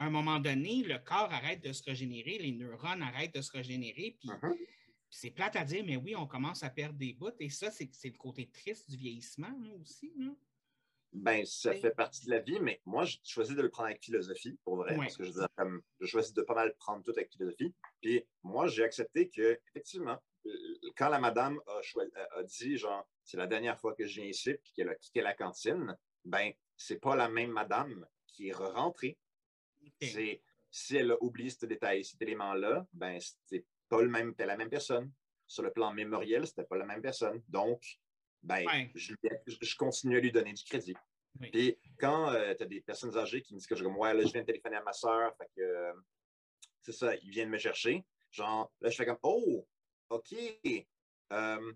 à 0.00 0.04
un 0.06 0.10
moment 0.10 0.38
donné, 0.38 0.84
le 0.84 0.98
corps 0.98 1.32
arrête 1.32 1.60
de 1.64 1.72
se 1.72 1.82
régénérer, 1.82 2.38
les 2.38 2.52
neurones 2.52 3.02
arrêtent 3.02 3.34
de 3.34 3.40
se 3.40 3.50
régénérer, 3.52 4.16
puis 4.20 4.28
puis 5.10 5.18
c'est 5.20 5.30
plate 5.30 5.56
à 5.56 5.64
dire, 5.64 5.82
mais 5.86 5.96
oui, 5.96 6.14
on 6.14 6.26
commence 6.26 6.62
à 6.62 6.68
perdre 6.70 6.98
des 6.98 7.14
bouts, 7.14 7.30
et 7.40 7.48
ça, 7.48 7.70
c'est 7.70 7.88
c'est 7.94 8.10
le 8.10 8.18
côté 8.18 8.46
triste 8.50 8.90
du 8.90 8.96
vieillissement 8.96 9.48
là, 9.62 9.74
aussi. 9.80 10.12
là. 10.18 10.30
Ben, 11.12 11.44
ça 11.46 11.74
fait 11.74 11.90
partie 11.90 12.26
de 12.26 12.30
la 12.30 12.40
vie, 12.40 12.60
mais 12.60 12.80
moi, 12.84 13.04
j'ai 13.04 13.18
choisi 13.24 13.54
de 13.54 13.62
le 13.62 13.70
prendre 13.70 13.88
avec 13.88 14.02
philosophie, 14.02 14.58
pour 14.62 14.76
vrai, 14.76 14.94
parce 14.94 15.16
que 15.16 15.24
je 15.24 15.30
veux 15.30 15.40
dire, 15.40 15.48
comme, 15.56 15.82
je 16.00 16.06
choisis 16.06 16.34
de 16.34 16.42
pas 16.42 16.54
mal 16.54 16.74
prendre 16.74 17.02
tout 17.02 17.12
avec 17.12 17.32
philosophie. 17.32 17.74
Puis 18.00 18.24
moi, 18.42 18.68
j'ai 18.68 18.84
accepté 18.84 19.28
que, 19.30 19.58
effectivement, 19.68 20.18
euh, 20.46 20.50
quand 20.96 21.08
la 21.08 21.18
madame 21.18 21.60
a, 21.66 22.42
dit, 22.42 22.76
genre, 22.76 23.08
c'est 23.24 23.38
la 23.38 23.46
dernière 23.46 23.78
fois 23.80 23.94
que 23.94 24.04
je 24.06 24.20
viens 24.20 24.30
ici, 24.30 24.54
puis 24.62 24.72
qu'elle 24.74 24.90
a 24.90 24.94
quitté 24.94 25.22
la 25.22 25.34
cantine, 25.34 25.96
ben, 26.24 26.52
c'est 26.76 27.00
pas 27.00 27.16
la 27.16 27.28
même 27.28 27.50
madame 27.50 28.06
qui 28.26 28.48
est 28.48 28.52
rentrée. 28.52 29.18
OK. 29.82 29.92
C'est, 30.02 30.42
si 30.70 30.96
elle 30.96 31.12
a 31.12 31.22
oublié 31.22 31.50
ce 31.50 31.64
détail, 31.64 32.04
cet 32.04 32.20
élément-là, 32.20 32.86
ben, 32.92 33.18
c'est 33.46 33.64
pas 33.88 34.02
le 34.02 34.08
même, 34.08 34.34
la 34.38 34.56
même 34.56 34.70
personne. 34.70 35.10
Sur 35.46 35.62
le 35.62 35.72
plan 35.72 35.94
mémoriel, 35.94 36.46
c'était 36.46 36.64
pas 36.64 36.76
la 36.76 36.84
même 36.84 37.00
personne. 37.00 37.42
Donc, 37.48 37.98
ben, 38.42 38.64
Ouais. 38.66 38.90
je, 38.94 39.14
je 39.46 39.76
continue 39.76 40.16
à 40.16 40.20
lui 40.20 40.32
donner 40.32 40.52
du 40.52 40.64
crédit. 40.64 40.94
Oui. 41.40 41.50
Puis 41.50 41.78
quand 41.98 42.32
tu 42.56 42.62
as 42.62 42.66
des 42.66 42.80
personnes 42.80 43.16
âgées 43.16 43.42
qui 43.42 43.54
me 43.54 43.58
disent 43.58 43.66
que 43.66 43.76
je 43.76 43.84
comme 43.84 43.96
ouais, 43.96 44.14
là, 44.14 44.22
je 44.24 44.32
viens 44.32 44.40
de 44.42 44.46
téléphoner 44.46 44.76
à 44.76 44.82
ma 44.82 44.92
soeur, 44.92 45.36
fait 45.36 45.48
que 45.56 45.60
euh, 45.60 45.92
c'est 46.80 46.92
ça, 46.92 47.14
ils 47.16 47.30
viennent 47.30 47.50
me 47.50 47.58
chercher. 47.58 48.04
Genre, 48.30 48.72
là, 48.80 48.90
je 48.90 48.96
fais 48.96 49.06
comme 49.06 49.18
Oh, 49.22 49.66
OK. 50.10 50.34
Euh, 51.32 51.72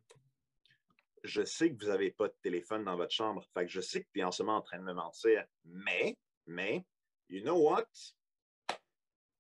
je 1.25 1.45
sais 1.45 1.71
que 1.73 1.83
vous 1.83 1.91
n'avez 1.91 2.11
pas 2.11 2.29
de 2.29 2.35
téléphone 2.43 2.85
dans 2.85 2.97
votre 2.97 3.13
chambre. 3.13 3.45
Fait 3.55 3.65
que 3.67 3.71
je 3.71 3.81
sais 3.81 4.03
que 4.03 4.09
tu 4.13 4.21
es 4.21 4.25
en 4.25 4.33
ce 4.33 4.43
moment 4.43 4.59
en 4.59 4.63
train 4.63 4.79
de 4.79 4.85
me 4.85 4.95
mentir. 4.95 5.45
Mais, 5.65 6.17
mais, 6.47 6.85
you 7.29 7.43
know 7.43 7.57
what? 7.71 7.87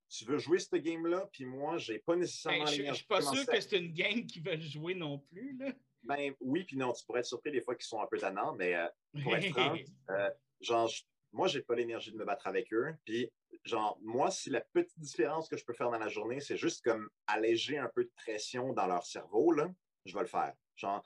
Tu 0.08 0.26
veux 0.26 0.38
jouer 0.38 0.58
ce 0.58 0.76
game-là, 0.76 1.26
puis 1.32 1.46
moi, 1.46 1.78
j'ai 1.78 1.98
pas 1.98 2.12
Ben, 2.12 2.20
nécessairement 2.20 2.66
je 2.66 2.72
je 2.72 2.76
l'énergie 2.78 2.98
suis 2.98 3.06
pas 3.06 3.22
sûr 3.22 3.46
que 3.46 3.60
c'est 3.60 3.78
une 3.78 3.92
gang 3.94 4.26
qui 4.26 4.40
veulent 4.40 4.60
jouer 4.60 4.94
non 4.94 5.18
plus. 5.18 5.56
Là. 5.56 5.72
Ben 6.05 6.34
oui, 6.40 6.64
puis 6.64 6.76
non, 6.76 6.92
tu 6.92 7.05
pourrais 7.05 7.20
être 7.20 7.26
surpris 7.26 7.50
des 7.53 7.61
fois 7.61 7.74
qu'ils 7.76 7.84
sont 7.86 8.00
un 8.00 8.07
peu 8.07 8.18
tannants, 8.18 8.55
mais 8.55 8.74
euh, 8.74 8.86
pour 9.22 9.36
être 9.36 9.53
franc, 9.53 9.72
euh, 10.11 10.30
genre, 10.61 10.88
je- 10.88 11.03
moi, 11.32 11.48
j'ai 11.48 11.62
pas 11.62 11.74
l'énergie 11.74 12.12
de 12.12 12.16
me 12.16 12.24
battre 12.24 12.46
avec 12.46 12.72
eux. 12.72 12.94
Puis, 13.05 13.30
genre, 13.64 13.98
moi, 14.03 14.30
si 14.30 14.50
la 14.50 14.61
petite 14.61 14.98
différence 14.98 15.48
que 15.48 15.57
je 15.57 15.64
peux 15.64 15.72
faire 15.72 15.90
dans 15.90 15.98
la 15.98 16.09
journée, 16.09 16.40
c'est 16.40 16.57
juste 16.57 16.82
comme 16.84 17.09
alléger 17.26 17.78
un 17.78 17.88
peu 17.94 18.05
de 18.05 18.11
pression 18.16 18.72
dans 18.72 18.86
leur 18.86 19.07
cerveau, 19.07 19.53
là, 19.53 19.70
je 20.05 20.12
vais 20.14 20.20
le 20.20 20.26
faire. 20.26 20.53
Genre, 20.76 21.03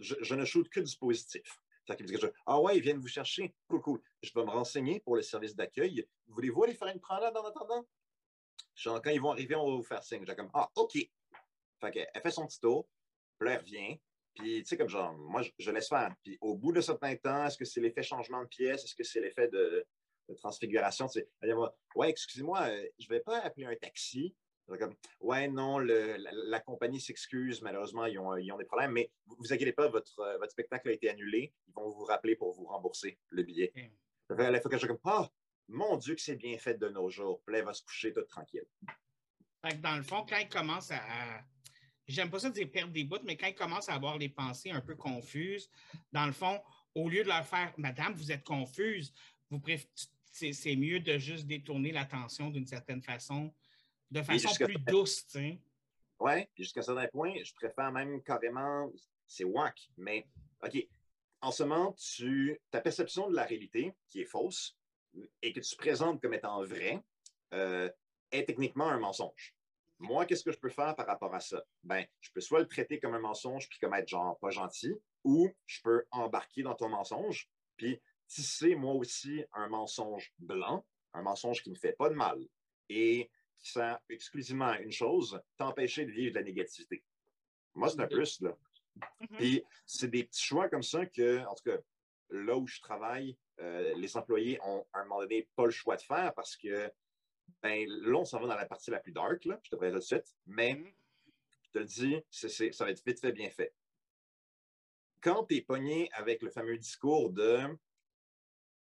je, 0.00 0.14
je 0.20 0.34
ne 0.34 0.44
shoot 0.44 0.68
que 0.68 0.80
du 0.80 0.96
positif. 0.96 1.60
Qu'ils 1.86 2.02
me 2.02 2.08
disent 2.08 2.20
que 2.20 2.26
je- 2.26 2.32
Ah 2.44 2.60
ouais, 2.60 2.76
ils 2.76 2.82
viennent 2.82 2.98
vous 2.98 3.08
chercher. 3.08 3.54
Cool, 3.68 3.80
cool. 3.82 4.02
Je 4.22 4.30
vais 4.34 4.44
me 4.44 4.50
renseigner 4.50 5.00
pour 5.00 5.16
le 5.16 5.22
service 5.22 5.54
d'accueil. 5.56 6.06
Voulez-vous 6.26 6.64
aller 6.64 6.74
faire 6.74 6.88
une 6.88 7.00
promenade 7.00 7.34
en 7.36 7.44
attendant? 7.46 7.86
Genre, 8.74 9.00
quand 9.00 9.10
ils 9.10 9.20
vont 9.20 9.30
arriver, 9.30 9.54
on 9.54 9.70
va 9.70 9.76
vous 9.76 9.82
faire 9.82 10.02
signe. 10.02 10.24
J'ai 10.26 10.34
comme 10.36 10.50
Ah, 10.54 10.68
OK. 10.76 10.92
Fait 11.80 11.90
qu'elle 11.90 12.08
fait 12.22 12.30
son 12.30 12.46
petit 12.46 12.60
tour, 12.60 12.88
puis 13.38 13.48
là, 13.48 13.54
elle 13.54 13.60
revient. 13.60 14.00
Puis, 14.38 14.62
tu 14.62 14.68
sais, 14.68 14.76
comme 14.76 14.88
genre, 14.88 15.12
moi, 15.14 15.42
je, 15.42 15.50
je 15.58 15.70
laisse 15.70 15.88
faire. 15.88 16.14
Puis, 16.22 16.38
au 16.40 16.54
bout 16.56 16.72
de 16.72 16.80
certain 16.80 17.14
temps, 17.16 17.44
est-ce 17.46 17.58
que 17.58 17.64
c'est 17.64 17.80
l'effet 17.80 18.02
changement 18.02 18.42
de 18.42 18.48
pièce? 18.48 18.84
Est-ce 18.84 18.94
que 18.94 19.02
c'est 19.04 19.20
l'effet 19.20 19.48
de, 19.48 19.84
de 20.28 20.34
transfiguration? 20.34 21.08
Tu 21.08 21.20
sais, 21.20 21.52
ouais, 21.96 22.10
excusez-moi, 22.10 22.60
euh, 22.68 22.86
je 22.98 23.08
vais 23.08 23.20
pas 23.20 23.38
appeler 23.40 23.66
un 23.66 23.74
taxi. 23.76 24.34
Comme, 24.78 24.94
ouais, 25.20 25.48
non, 25.48 25.78
le- 25.78 26.16
la, 26.18 26.30
la 26.32 26.60
compagnie 26.60 27.00
s'excuse. 27.00 27.62
Malheureusement, 27.62 28.04
ils 28.04 28.18
ont, 28.18 28.36
ils 28.36 28.52
ont 28.52 28.58
des 28.58 28.66
problèmes. 28.66 28.92
Mais 28.92 29.10
vous, 29.26 29.34
vous 29.38 29.52
inquiétez 29.52 29.72
pas, 29.72 29.88
votre, 29.88 30.18
euh, 30.20 30.36
votre 30.38 30.52
spectacle 30.52 30.90
a 30.90 30.92
été 30.92 31.08
annulé. 31.08 31.54
Ils 31.68 31.72
vont 31.74 31.88
vous 31.88 32.04
rappeler 32.04 32.36
pour 32.36 32.52
vous 32.52 32.66
rembourser 32.66 33.18
le 33.30 33.42
billet. 33.42 33.72
Ça 34.28 34.36
fait- 34.36 34.50
La 34.50 34.60
fois 34.60 34.70
que 34.70 34.76
je 34.76 34.80
suis 34.80 34.88
comme, 34.88 35.00
ah, 35.04 35.26
mon 35.68 35.96
Dieu, 35.96 36.14
que 36.14 36.20
c'est 36.20 36.36
bien 36.36 36.58
fait 36.58 36.74
de 36.74 36.88
nos 36.90 37.08
jours. 37.08 37.40
Puis 37.46 37.54
là, 37.54 37.60
elle 37.60 37.64
va 37.64 37.72
se 37.72 37.82
coucher 37.82 38.12
toute 38.12 38.28
tranquille. 38.28 38.66
Fait 39.64 39.70
que 39.70 39.80
dans 39.82 39.96
le 39.96 40.02
fond, 40.02 40.24
quand 40.28 40.36
ils 40.38 40.48
commencent 40.50 40.90
à. 40.92 41.40
J'aime 42.08 42.30
pas 42.30 42.38
ça 42.38 42.50
dire 42.50 42.70
perdre 42.70 42.92
des 42.92 43.04
bouts, 43.04 43.18
mais 43.24 43.36
quand 43.36 43.46
ils 43.46 43.54
commencent 43.54 43.90
à 43.90 43.94
avoir 43.94 44.16
les 44.16 44.30
pensées 44.30 44.70
un 44.70 44.80
peu 44.80 44.96
confuses, 44.96 45.70
dans 46.10 46.26
le 46.26 46.32
fond, 46.32 46.60
au 46.94 47.08
lieu 47.08 47.22
de 47.22 47.28
leur 47.28 47.46
faire 47.46 47.72
Madame, 47.76 48.14
vous 48.14 48.32
êtes 48.32 48.44
confuse, 48.44 49.12
vous 49.50 49.60
c'est 50.32 50.76
mieux 50.76 51.00
de 51.00 51.18
juste 51.18 51.46
détourner 51.46 51.92
l'attention 51.92 52.50
d'une 52.50 52.66
certaine 52.66 53.02
façon, 53.02 53.52
de 54.10 54.22
façon 54.22 54.48
plus 54.64 54.78
douce, 54.78 55.26
puis 56.54 56.64
jusqu'à 56.64 56.80
un 56.80 56.84
certain 56.84 57.08
point, 57.08 57.34
je 57.42 57.52
préfère 57.54 57.92
même 57.92 58.22
carrément, 58.22 58.90
c'est 59.26 59.44
whack, 59.44 59.90
mais 59.96 60.26
OK, 60.64 60.88
en 61.40 61.52
ce 61.52 61.62
moment, 61.62 61.92
tu, 61.92 62.58
ta 62.70 62.80
perception 62.80 63.28
de 63.30 63.36
la 63.36 63.44
réalité, 63.44 63.94
qui 64.08 64.20
est 64.20 64.24
fausse, 64.24 64.76
et 65.42 65.52
que 65.52 65.60
tu 65.60 65.76
présentes 65.76 66.20
comme 66.20 66.34
étant 66.34 66.64
vrai, 66.64 67.00
euh, 67.52 67.88
est 68.30 68.44
techniquement 68.44 68.88
un 68.88 68.98
mensonge. 68.98 69.54
Moi, 69.98 70.26
qu'est-ce 70.26 70.44
que 70.44 70.52
je 70.52 70.58
peux 70.58 70.68
faire 70.68 70.94
par 70.94 71.06
rapport 71.06 71.34
à 71.34 71.40
ça? 71.40 71.64
Ben, 71.82 72.06
je 72.20 72.30
peux 72.30 72.40
soit 72.40 72.60
le 72.60 72.68
traiter 72.68 73.00
comme 73.00 73.14
un 73.14 73.20
mensonge, 73.20 73.68
puis 73.68 73.78
comme 73.80 73.94
être 73.94 74.08
genre 74.08 74.38
pas 74.38 74.50
gentil, 74.50 74.94
ou 75.24 75.50
je 75.66 75.82
peux 75.82 76.04
embarquer 76.10 76.62
dans 76.62 76.74
ton 76.74 76.88
mensonge, 76.88 77.50
puis 77.76 78.00
tisser 78.28 78.74
moi 78.74 78.94
aussi 78.94 79.44
un 79.52 79.68
mensonge 79.68 80.32
blanc, 80.38 80.86
un 81.14 81.22
mensonge 81.22 81.62
qui 81.62 81.70
ne 81.70 81.76
fait 81.76 81.92
pas 81.92 82.10
de 82.10 82.14
mal, 82.14 82.38
et 82.88 83.30
qui 83.58 83.72
sert 83.72 83.98
exclusivement 84.08 84.68
à 84.68 84.78
une 84.78 84.92
chose, 84.92 85.40
t'empêcher 85.56 86.04
de 86.04 86.12
vivre 86.12 86.34
de 86.34 86.38
la 86.38 86.44
négativité. 86.44 87.02
Moi, 87.74 87.88
c'est 87.88 88.00
un 88.00 88.06
plus, 88.06 88.40
là. 88.40 88.56
Mhm. 89.20 89.36
Puis 89.36 89.64
c'est 89.86 90.10
des 90.10 90.24
petits 90.24 90.44
choix 90.44 90.68
comme 90.68 90.82
ça 90.82 91.06
que, 91.06 91.44
en 91.44 91.54
tout 91.54 91.70
cas, 91.70 91.78
là 92.30 92.56
où 92.56 92.66
je 92.66 92.80
travaille, 92.80 93.36
euh, 93.60 93.94
les 93.96 94.16
employés 94.16 94.58
ont 94.62 94.86
à 94.92 95.00
un 95.00 95.04
moment 95.04 95.20
donné 95.20 95.48
pas 95.56 95.64
le 95.64 95.70
choix 95.70 95.96
de 95.96 96.02
faire 96.02 96.32
parce 96.34 96.56
que, 96.56 96.92
ben, 97.62 97.86
là, 97.88 98.18
on 98.18 98.24
s'en 98.24 98.40
va 98.40 98.46
dans 98.46 98.56
la 98.56 98.66
partie 98.66 98.90
la 98.90 99.00
plus 99.00 99.12
dark, 99.12 99.44
là, 99.44 99.58
je 99.62 99.70
te 99.70 99.76
préviens 99.76 99.94
tout 99.94 100.00
de 100.00 100.04
suite, 100.04 100.36
mais 100.46 100.74
Mhm. 100.74 100.92
je 101.62 101.70
te 101.70 101.78
le 101.78 101.84
dis, 101.84 102.24
ça 102.30 102.84
va 102.84 102.90
être 102.90 103.04
vite 103.04 103.20
fait, 103.20 103.32
bien 103.32 103.50
fait. 103.50 103.74
Quand 105.20 105.44
tu 105.44 105.56
es 105.56 105.62
pogné 105.62 106.10
avec 106.12 106.42
le 106.42 106.50
fameux 106.50 106.78
discours 106.78 107.30
de 107.30 107.60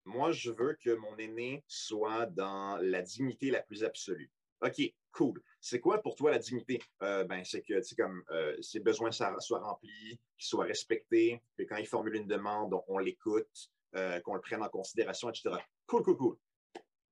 moi, 0.05 0.33
je 0.33 0.51
veux 0.51 0.75
que 0.75 0.91
mon 0.91 1.17
aîné 1.17 1.65
soit 1.67 2.27
dans 2.27 2.77
la 2.83 3.01
dignité 3.03 3.51
la 3.51 3.63
plus 3.63 3.85
absolue. 3.85 4.31
OK, 4.61 4.81
cool. 5.13 5.43
C'est 5.61 5.81
quoi 5.81 6.03
pour 6.03 6.15
toi 6.15 6.31
la 6.31 6.39
dignité? 6.39 6.81
Euh, 7.03 7.25
ben, 7.25 7.45
c'est 7.45 7.63
que, 7.63 7.75
tu 7.75 7.83
sais, 7.85 7.95
comme 7.97 8.23
euh, 8.31 8.61
ses 8.61 8.81
besoins 8.81 9.13
soient 9.13 9.39
soient 9.41 9.61
remplis, 9.61 10.19
qu'ils 10.37 10.47
soient 10.47 10.65
respectés, 10.65 11.43
que 11.57 11.63
quand 11.65 11.77
il 11.77 11.87
formule 11.87 12.17
une 12.17 12.27
demande, 12.27 12.75
on, 12.75 12.85
on 12.89 12.99
l'écoute, 12.99 13.71
euh, 13.95 14.21
qu'on 14.21 14.35
le 14.35 14.41
prenne 14.41 14.63
en 14.63 14.69
considération, 14.69 15.31
etc. 15.31 15.57
Cool, 15.87 16.03
cool, 16.03 16.17
cool. 16.17 16.37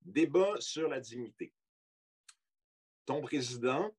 Débat 0.05 0.55
sur 0.61 0.89
la 0.89 1.01
dignité. 1.01 1.53
Ton 3.07 3.21
président, 3.21 3.95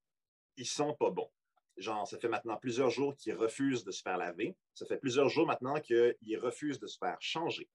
il 0.57 0.65
sent 0.65 0.95
pas 0.99 1.09
bon. 1.09 1.29
Genre, 1.77 2.07
ça 2.07 2.19
fait 2.19 2.27
maintenant 2.27 2.57
plusieurs 2.57 2.89
jours 2.89 3.15
qu'il 3.15 3.33
refuse 3.33 3.83
de 3.83 3.91
se 3.91 4.01
faire 4.01 4.17
laver. 4.17 4.55
Ça 4.73 4.85
fait 4.85 4.97
plusieurs 4.97 5.29
jours 5.29 5.47
maintenant 5.47 5.79
qu'il 5.79 6.37
refuse 6.39 6.79
de 6.79 6.87
se 6.87 6.97
faire 6.97 7.17
changer. 7.19 7.67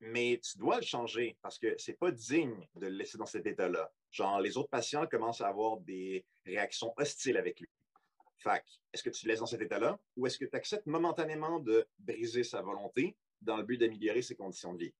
Mais 0.00 0.40
tu 0.42 0.58
dois 0.58 0.76
le 0.76 0.82
changer 0.82 1.36
parce 1.42 1.58
que 1.58 1.76
c'est 1.78 1.98
pas 1.98 2.10
digne 2.10 2.66
de 2.74 2.86
le 2.86 2.96
laisser 2.96 3.18
dans 3.18 3.26
cet 3.26 3.46
état-là. 3.46 3.92
Genre, 4.10 4.40
les 4.40 4.56
autres 4.56 4.68
patients 4.68 5.06
commencent 5.06 5.40
à 5.40 5.48
avoir 5.48 5.78
des 5.78 6.24
réactions 6.44 6.92
hostiles 6.96 7.36
avec 7.36 7.60
lui. 7.60 7.68
Fait 8.38 8.64
est-ce 8.92 9.02
que 9.02 9.10
tu 9.10 9.26
le 9.26 9.30
laisses 9.30 9.40
dans 9.40 9.46
cet 9.46 9.62
état-là 9.62 9.98
ou 10.16 10.26
est-ce 10.26 10.38
que 10.38 10.44
tu 10.44 10.56
acceptes 10.56 10.86
momentanément 10.86 11.60
de 11.60 11.86
briser 11.98 12.42
sa 12.42 12.60
volonté 12.60 13.16
dans 13.40 13.56
le 13.56 13.62
but 13.62 13.78
d'améliorer 13.78 14.22
ses 14.22 14.34
conditions 14.34 14.74
de 14.74 14.84
vie? 14.84 14.94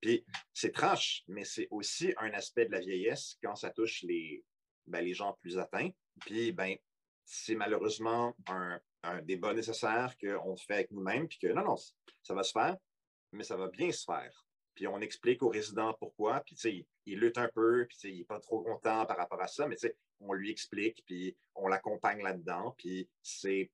Puis, 0.00 0.24
c'est 0.52 0.72
trash, 0.72 1.24
mais 1.28 1.44
c'est 1.44 1.68
aussi 1.70 2.12
un 2.18 2.32
aspect 2.32 2.66
de 2.66 2.72
la 2.72 2.80
vieillesse 2.80 3.38
quand 3.42 3.56
ça 3.56 3.70
touche 3.70 4.02
les, 4.02 4.44
ben, 4.86 5.00
les 5.00 5.14
gens 5.14 5.32
plus 5.40 5.58
atteints. 5.58 5.90
Puis, 6.20 6.52
ben, 6.52 6.76
c'est 7.24 7.54
malheureusement 7.54 8.36
un, 8.46 8.80
débat 9.22 9.52
nécessaire 9.52 10.14
qu'on 10.18 10.56
fait 10.56 10.74
avec 10.74 10.90
nous-mêmes, 10.90 11.28
puis 11.28 11.38
que 11.38 11.48
non, 11.48 11.64
non, 11.64 11.76
ça 12.22 12.34
va 12.34 12.42
se 12.42 12.52
faire, 12.52 12.76
mais 13.32 13.44
ça 13.44 13.56
va 13.56 13.68
bien 13.68 13.92
se 13.92 14.04
faire. 14.04 14.46
Puis 14.74 14.86
on 14.86 15.00
explique 15.00 15.42
aux 15.42 15.50
résidents 15.50 15.94
pourquoi, 15.94 16.40
puis 16.40 16.56
sais, 16.56 16.86
il, 17.04 17.18
lutte 17.18 17.38
un 17.38 17.48
peu, 17.54 17.86
puis 17.86 17.98
il 18.04 18.18
n'est 18.18 18.24
pas 18.24 18.40
trop 18.40 18.62
content 18.62 19.04
par 19.04 19.16
rapport 19.18 19.40
à 19.40 19.46
ça, 19.46 19.68
mais 19.68 19.76
on 20.20 20.32
lui 20.32 20.50
explique, 20.50 21.04
puis 21.06 21.36
on 21.54 21.68
l'accompagne 21.68 22.22
là-dedans, 22.22 22.74
puis 22.78 23.08
c'est, 23.22 23.70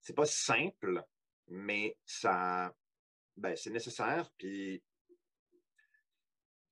c'est 0.00 0.14
pas 0.14 0.26
simple, 0.26 1.04
mais 1.48 1.96
ça, 2.04 2.74
ben, 3.36 3.54
c'est 3.56 3.70
nécessaire, 3.70 4.30
puis, 4.38 4.82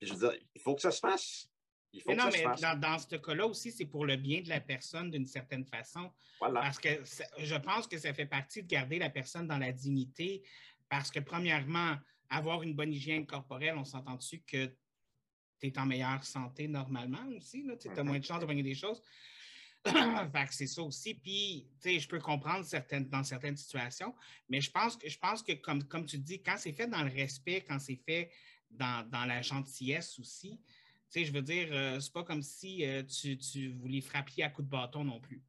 je 0.07 0.15
veux 0.15 0.19
dire, 0.19 0.39
il 0.55 0.61
faut 0.61 0.75
que 0.75 0.81
ça 0.81 0.91
se 0.91 1.01
fasse. 1.01 1.49
Il 1.93 2.01
faut 2.01 2.11
mais 2.11 2.17
non, 2.17 2.31
mais 2.33 2.43
dans, 2.43 2.79
dans, 2.79 2.99
ce 2.99 3.17
cas-là 3.17 3.47
aussi, 3.47 3.71
c'est 3.71 3.85
pour 3.85 4.07
le 4.07 4.17
bien 4.17 4.41
de 4.41 4.49
la 4.49 4.61
personne 4.61 5.11
d'une 5.11 5.27
certaine 5.27 5.65
façon. 5.67 6.11
Voilà. 6.41 6.61
Parce 6.61 6.79
que 6.79 6.89
je 7.39 7.55
pense 7.57 7.87
que 7.87 7.99
ça 7.99 8.15
fait 8.15 8.27
partie 8.27 8.63
de 8.63 8.69
garder 8.69 8.99
la 8.99 9.11
personne 9.11 9.47
dans 9.47 9.59
la 9.59 9.73
dignité. 9.73 10.43
Parce 10.89 11.11
que, 11.11 11.21
premièrement, 11.21 11.97
avoir 12.31 12.63
une 12.63 12.75
bonne 12.75 12.93
hygiène 12.93 13.27
corporelle, 13.27 13.77
on 13.77 13.85
s'entend 13.85 14.17
dessus 14.17 14.43
que 14.47 14.67
tu 15.61 15.67
es 15.67 15.79
en 15.79 15.87
meilleure 15.87 16.25
santé 16.25 16.67
normalement 16.67 17.27
aussi. 17.37 17.65
Tu 17.79 17.89
as 17.89 18.05
moins 18.05 18.19
de 18.19 18.25
chances 18.25 18.41
de 18.41 18.47
gagner 18.47 18.63
des 18.63 18.75
choses. 18.75 19.03
c'est 20.51 20.67
ça 20.67 20.83
aussi. 20.83 21.15
Puis, 21.15 21.67
tu 21.81 21.91
sais, 21.91 21.99
je 21.99 22.09
peux 22.09 22.21
comprendre 22.21 22.65
certaines, 22.65 23.09
dans 23.09 23.25
certaines 23.25 23.57
situations, 23.57 24.15
mais 24.49 24.61
je 24.61 24.71
pense 24.71 24.97
que, 24.97 25.09
je 25.09 25.19
pense 25.19 25.43
que 25.43 25.53
comme, 25.53 25.85
comme 25.85 26.07
tu 26.07 26.19
dis, 26.19 26.43
quand 26.43 26.57
c'est 26.57 26.73
fait 26.73 26.87
dans 26.87 27.03
le 27.03 27.11
respect, 27.11 27.65
quand 27.67 27.79
c'est 27.79 27.97
fait 27.97 28.31
dans, 28.73 29.09
dans, 29.09 29.25
la 29.25 29.43
gentillesse 29.43 30.19
aussi, 30.19 30.59
tu 30.59 31.21
sais, 31.21 31.25
je 31.25 31.33
veux 31.33 31.43
dire, 31.43 31.69
euh, 31.73 32.01
c'est 32.01 32.13
pas 32.13 32.25
comme 32.25 32.43
si 32.43 32.85
euh, 32.85 33.03
tu, 33.03 33.37
tu 33.37 33.73
voulais 33.73 34.01
frapper 34.01 34.43
à 34.43 34.51
coups 34.51 34.67
de 34.67 34.71
bâton 34.71 35.05
non 35.05 35.21
plus. 35.21 35.43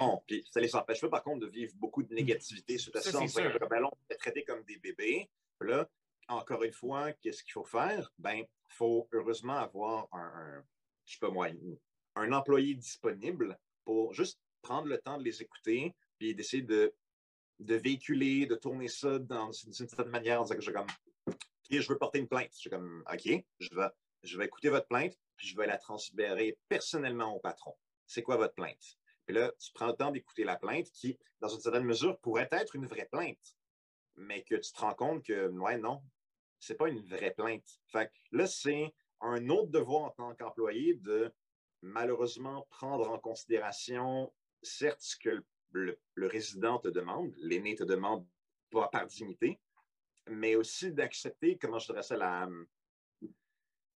Non, 0.00 0.22
puis 0.26 0.44
ça 0.50 0.60
les 0.60 0.74
empêche 0.74 1.00
pas, 1.00 1.08
par 1.08 1.22
contre, 1.22 1.46
de 1.46 1.50
vivre 1.50 1.72
beaucoup 1.76 2.02
de 2.02 2.12
négativité 2.14 2.78
sur 2.78 2.92
la 2.94 3.00
ça, 3.00 3.20
Le 3.20 3.68
ballon 3.68 3.90
est 4.08 4.16
traité 4.16 4.44
comme 4.44 4.62
des 4.64 4.78
bébés. 4.78 5.28
Là, 5.60 5.88
encore 6.28 6.62
une 6.62 6.72
fois, 6.72 7.12
qu'est-ce 7.12 7.42
qu'il 7.42 7.52
faut 7.52 7.64
faire? 7.64 8.12
Ben, 8.18 8.36
il 8.36 8.46
faut 8.68 9.08
heureusement 9.12 9.56
avoir 9.56 10.08
un, 10.12 10.64
je 11.04 11.12
sais 11.12 11.18
pas 11.18 11.30
moi, 11.30 11.48
un 12.16 12.32
employé 12.32 12.74
disponible 12.74 13.58
pour 13.84 14.14
juste 14.14 14.40
prendre 14.62 14.88
le 14.88 14.98
temps 14.98 15.18
de 15.18 15.24
les 15.24 15.42
écouter, 15.42 15.94
puis 16.18 16.34
d'essayer 16.34 16.62
de, 16.62 16.94
de 17.60 17.74
véhiculer, 17.74 18.46
de 18.46 18.54
tourner 18.54 18.88
ça 18.88 19.18
dans 19.18 19.52
une, 19.52 19.72
certaine 19.72 20.08
manière 20.08 20.40
en 20.40 20.44
disant 20.44 20.56
que 20.56 20.62
je 20.62 20.70
comme, 20.70 20.86
je 21.70 21.88
veux 21.88 21.98
porter 21.98 22.18
une 22.18 22.28
plainte. 22.28 22.50
Je 22.52 22.58
suis 22.58 22.70
comme, 22.70 23.04
OK, 23.12 23.44
je 23.58 24.36
vais, 24.38 24.44
écouter 24.44 24.68
votre 24.68 24.86
plainte, 24.86 25.18
puis 25.36 25.48
je 25.48 25.56
vais 25.56 25.66
la 25.66 25.78
transférer 25.78 26.58
personnellement 26.68 27.34
au 27.34 27.40
patron. 27.40 27.74
C'est 28.06 28.22
quoi 28.22 28.36
votre 28.36 28.54
plainte? 28.54 28.98
Puis 29.26 29.34
là, 29.34 29.52
tu 29.58 29.72
prends 29.72 29.86
le 29.86 29.94
temps 29.94 30.10
d'écouter 30.10 30.44
la 30.44 30.56
plainte 30.56 30.90
qui, 30.90 31.18
dans 31.40 31.48
une 31.48 31.60
certaine 31.60 31.84
mesure, 31.84 32.18
pourrait 32.20 32.48
être 32.52 32.76
une 32.76 32.86
vraie 32.86 33.08
plainte, 33.10 33.56
mais 34.16 34.42
que 34.42 34.54
tu 34.54 34.72
te 34.72 34.80
rends 34.80 34.94
compte 34.94 35.24
que, 35.24 35.48
ouais, 35.48 35.78
non, 35.78 36.02
c'est 36.60 36.74
pas 36.74 36.88
une 36.88 37.02
vraie 37.02 37.32
plainte. 37.32 37.80
Fait 37.86 38.10
là, 38.32 38.46
c'est 38.46 38.94
un 39.20 39.48
autre 39.48 39.70
devoir 39.70 40.04
en 40.04 40.10
tant 40.10 40.34
qu'employé 40.34 40.94
de 40.94 41.32
malheureusement 41.82 42.66
prendre 42.70 43.10
en 43.10 43.18
considération, 43.18 44.32
certes, 44.62 45.00
ce 45.00 45.16
que 45.16 45.44
le, 45.72 45.98
résident 46.16 46.78
te 46.78 46.88
demande, 46.88 47.32
l'aîné 47.38 47.74
te 47.74 47.84
demande 47.84 48.26
pas 48.70 48.88
par 48.88 49.06
dignité, 49.06 49.60
mais 50.30 50.54
aussi 50.54 50.92
d'accepter, 50.92 51.58
comment 51.58 51.78
je 51.78 51.86
dirais 51.86 52.02
ça, 52.02 52.16
la. 52.16 52.48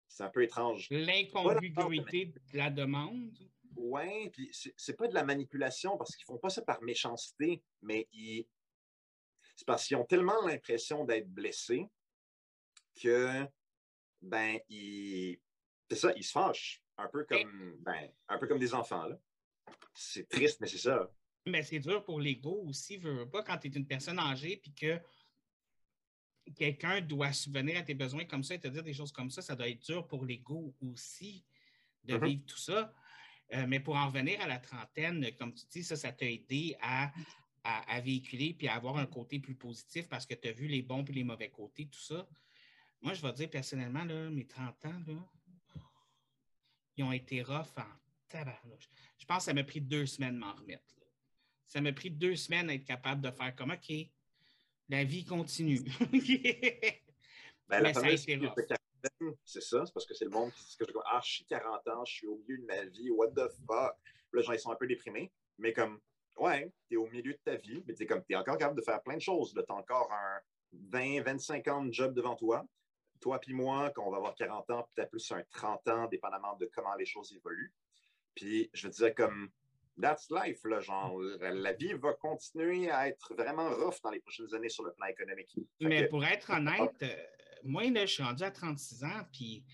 C'est 0.08 0.22
un 0.22 0.30
peu 0.30 0.42
étrange. 0.42 0.88
L'incongruité 0.90 2.26
de 2.26 2.56
la 2.56 2.70
demande? 2.70 3.36
Oui, 3.76 4.30
puis 4.30 4.50
c'est 4.76 4.96
pas 4.96 5.08
de 5.08 5.14
la 5.14 5.24
manipulation 5.24 5.98
parce 5.98 6.16
qu'ils 6.16 6.24
font 6.24 6.38
pas 6.38 6.48
ça 6.48 6.62
par 6.62 6.80
méchanceté, 6.82 7.62
mais 7.82 8.08
ils. 8.12 8.46
C'est 9.54 9.66
parce 9.66 9.86
qu'ils 9.86 9.96
ont 9.96 10.04
tellement 10.04 10.44
l'impression 10.46 11.04
d'être 11.04 11.28
blessés 11.28 11.86
que, 13.00 13.46
ben, 14.22 14.58
ils. 14.68 15.38
C'est 15.90 15.96
ça, 15.96 16.12
ils 16.16 16.24
se 16.24 16.32
fâchent. 16.32 16.82
Un 16.98 17.08
peu 17.08 17.24
comme, 17.24 17.76
ben, 17.80 18.10
un 18.28 18.38
peu 18.38 18.46
comme 18.46 18.58
des 18.58 18.74
enfants, 18.74 19.06
là. 19.06 19.18
C'est 19.94 20.28
triste, 20.28 20.60
mais 20.60 20.66
c'est 20.66 20.78
ça. 20.78 21.10
Mais 21.46 21.62
c'est 21.62 21.78
dur 21.78 22.02
pour 22.04 22.20
l'ego 22.20 22.64
aussi, 22.66 22.96
veux 22.96 23.28
pas, 23.28 23.42
quand 23.42 23.58
tu 23.58 23.68
es 23.68 23.70
une 23.70 23.86
personne 23.86 24.18
âgée 24.18 24.56
puis 24.56 24.72
que 24.72 25.00
quelqu'un 26.54 27.00
doit 27.00 27.32
subvenir 27.32 27.78
à 27.78 27.82
tes 27.82 27.94
besoins 27.94 28.24
comme 28.24 28.44
ça 28.44 28.54
et 28.54 28.60
te 28.60 28.68
dire 28.68 28.82
des 28.82 28.94
choses 28.94 29.12
comme 29.12 29.30
ça, 29.30 29.42
ça 29.42 29.56
doit 29.56 29.68
être 29.68 29.84
dur 29.84 30.06
pour 30.06 30.24
l'ego 30.24 30.74
aussi 30.80 31.44
de 32.04 32.14
mm-hmm. 32.14 32.26
vivre 32.26 32.42
tout 32.46 32.58
ça. 32.58 32.92
Euh, 33.52 33.66
mais 33.68 33.80
pour 33.80 33.96
en 33.96 34.06
revenir 34.06 34.40
à 34.40 34.46
la 34.46 34.58
trentaine, 34.58 35.24
comme 35.36 35.54
tu 35.54 35.64
dis, 35.70 35.84
ça, 35.84 35.96
ça 35.96 36.12
t'a 36.12 36.26
aidé 36.26 36.76
à, 36.80 37.12
à, 37.62 38.00
véhiculer 38.00 38.54
puis 38.54 38.68
à 38.68 38.74
avoir 38.74 38.96
un 38.96 39.06
côté 39.06 39.38
plus 39.38 39.54
positif 39.54 40.08
parce 40.08 40.26
que 40.26 40.34
tu 40.34 40.48
as 40.48 40.52
vu 40.52 40.66
les 40.66 40.82
bons 40.82 41.04
et 41.04 41.12
les 41.12 41.24
mauvais 41.24 41.50
côtés, 41.50 41.86
tout 41.86 42.00
ça. 42.00 42.28
Moi, 43.02 43.14
je 43.14 43.22
vais 43.22 43.32
dire 43.32 43.50
personnellement, 43.50 44.04
là, 44.04 44.30
mes 44.30 44.46
30 44.46 44.84
ans, 44.86 45.02
là, 45.06 45.14
ils 46.96 47.04
ont 47.04 47.12
été 47.12 47.42
rough 47.42 47.76
en 47.76 47.86
tabarnouche. 48.28 48.88
Je 49.18 49.24
pense 49.26 49.38
que 49.38 49.44
ça 49.44 49.54
m'a 49.54 49.64
pris 49.64 49.80
deux 49.80 50.06
semaines 50.06 50.34
de 50.34 50.40
m'en 50.40 50.54
remettre. 50.54 50.94
Ça 51.66 51.80
m'a 51.80 51.92
pris 51.92 52.10
deux 52.10 52.36
semaines 52.36 52.68
d'être 52.68 52.84
capable 52.84 53.20
de 53.20 53.30
faire 53.30 53.54
comme 53.54 53.70
OK, 53.70 53.92
la 54.88 55.04
vie 55.04 55.24
continue. 55.24 55.80
ben, 57.68 57.80
la 57.80 57.92
c'est 59.44 59.62
ça, 59.62 59.86
c'est 59.86 59.92
parce 59.92 60.06
que 60.06 60.14
c'est 60.14 60.24
le 60.24 60.30
monde 60.30 60.52
qui 60.52 60.64
dit 60.64 60.76
que 60.76 60.84
je 60.88 60.92
Ah, 61.06 61.20
je 61.24 61.30
suis 61.30 61.44
40 61.44 61.88
ans, 61.88 62.04
je 62.04 62.12
suis 62.12 62.26
au 62.26 62.36
milieu 62.38 62.58
de 62.58 62.64
ma 62.64 62.84
vie, 62.84 63.10
what 63.10 63.28
the 63.28 63.48
fuck? 63.66 63.96
Là, 64.32 64.42
gens, 64.42 64.52
ils 64.52 64.58
sont 64.58 64.72
un 64.72 64.76
peu 64.76 64.86
déprimés, 64.86 65.32
mais 65.58 65.72
comme, 65.72 66.00
ouais, 66.36 66.72
t'es 66.88 66.96
au 66.96 67.06
milieu 67.06 67.32
de 67.32 67.40
ta 67.44 67.54
vie, 67.56 67.84
mais 67.86 67.94
t'es 67.94 68.06
comme, 68.06 68.24
t'es 68.24 68.34
encore 68.34 68.58
capable 68.58 68.78
de 68.78 68.84
faire 68.84 69.02
plein 69.02 69.14
de 69.14 69.20
choses. 69.20 69.54
T'as 69.54 69.74
encore 69.74 70.12
un 70.12 70.40
20, 70.72 71.22
25 71.22 71.68
ans 71.68 71.84
de 71.84 71.92
job 71.92 72.14
devant 72.14 72.34
toi 72.34 72.66
toi 73.20 73.38
puis 73.38 73.54
moi, 73.54 73.90
quand 73.94 74.04
on 74.06 74.10
va 74.10 74.18
avoir 74.18 74.34
40 74.34 74.70
ans, 74.70 74.88
peut-être 74.94 75.10
plus 75.10 75.32
un 75.32 75.42
30 75.50 75.88
ans, 75.88 76.06
dépendamment 76.08 76.56
de 76.56 76.70
comment 76.72 76.94
les 76.94 77.06
choses 77.06 77.32
évoluent. 77.32 77.72
Puis 78.34 78.70
je 78.72 78.88
veux 78.88 79.10
comme 79.12 79.50
that's 80.00 80.30
life, 80.30 80.60
là, 80.64 80.80
genre 80.80 81.18
la 81.40 81.72
vie 81.72 81.92
va 81.94 82.12
continuer 82.14 82.90
à 82.90 83.08
être 83.08 83.34
vraiment 83.34 83.70
rough 83.70 84.00
dans 84.02 84.10
les 84.10 84.20
prochaines 84.20 84.52
années 84.54 84.68
sur 84.68 84.84
le 84.84 84.92
plan 84.92 85.06
économique. 85.06 85.54
Mais 85.80 86.06
pour 86.06 86.24
être 86.24 86.50
honnête, 86.56 87.02
euh, 87.02 87.16
moi, 87.64 87.84
là, 87.90 88.06
je 88.06 88.12
suis 88.12 88.22
rendu 88.22 88.42
à 88.42 88.50
36 88.50 89.04
ans, 89.04 89.22
puis 89.32 89.64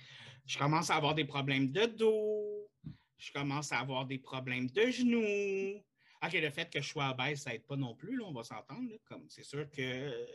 je 0.47 0.59
commence 0.59 0.91
à 0.91 0.97
avoir 0.97 1.15
des 1.15 1.25
problèmes 1.25 1.71
de 1.71 1.87
dos, 1.87 2.71
je 3.19 3.33
commence 3.33 3.73
à 3.73 3.79
avoir 3.79 4.07
des 4.07 4.19
problèmes 4.19 4.69
de 4.69 4.91
genoux. 4.91 5.83
OK, 6.25 6.33
le 6.35 6.51
fait 6.51 6.73
que 6.73 6.81
je 6.81 6.89
sois 6.89 7.15
baisse, 7.15 7.43
ça 7.43 7.51
n'aide 7.51 7.67
pas 7.67 7.77
non 7.77 7.95
plus, 7.95 8.17
là, 8.17 8.25
on 8.27 8.33
va 8.33 8.45
s'entendre. 8.45 8.89
Comme 9.05 9.29
c'est 9.29 9.45
sûr 9.45 9.69
que 9.71 10.27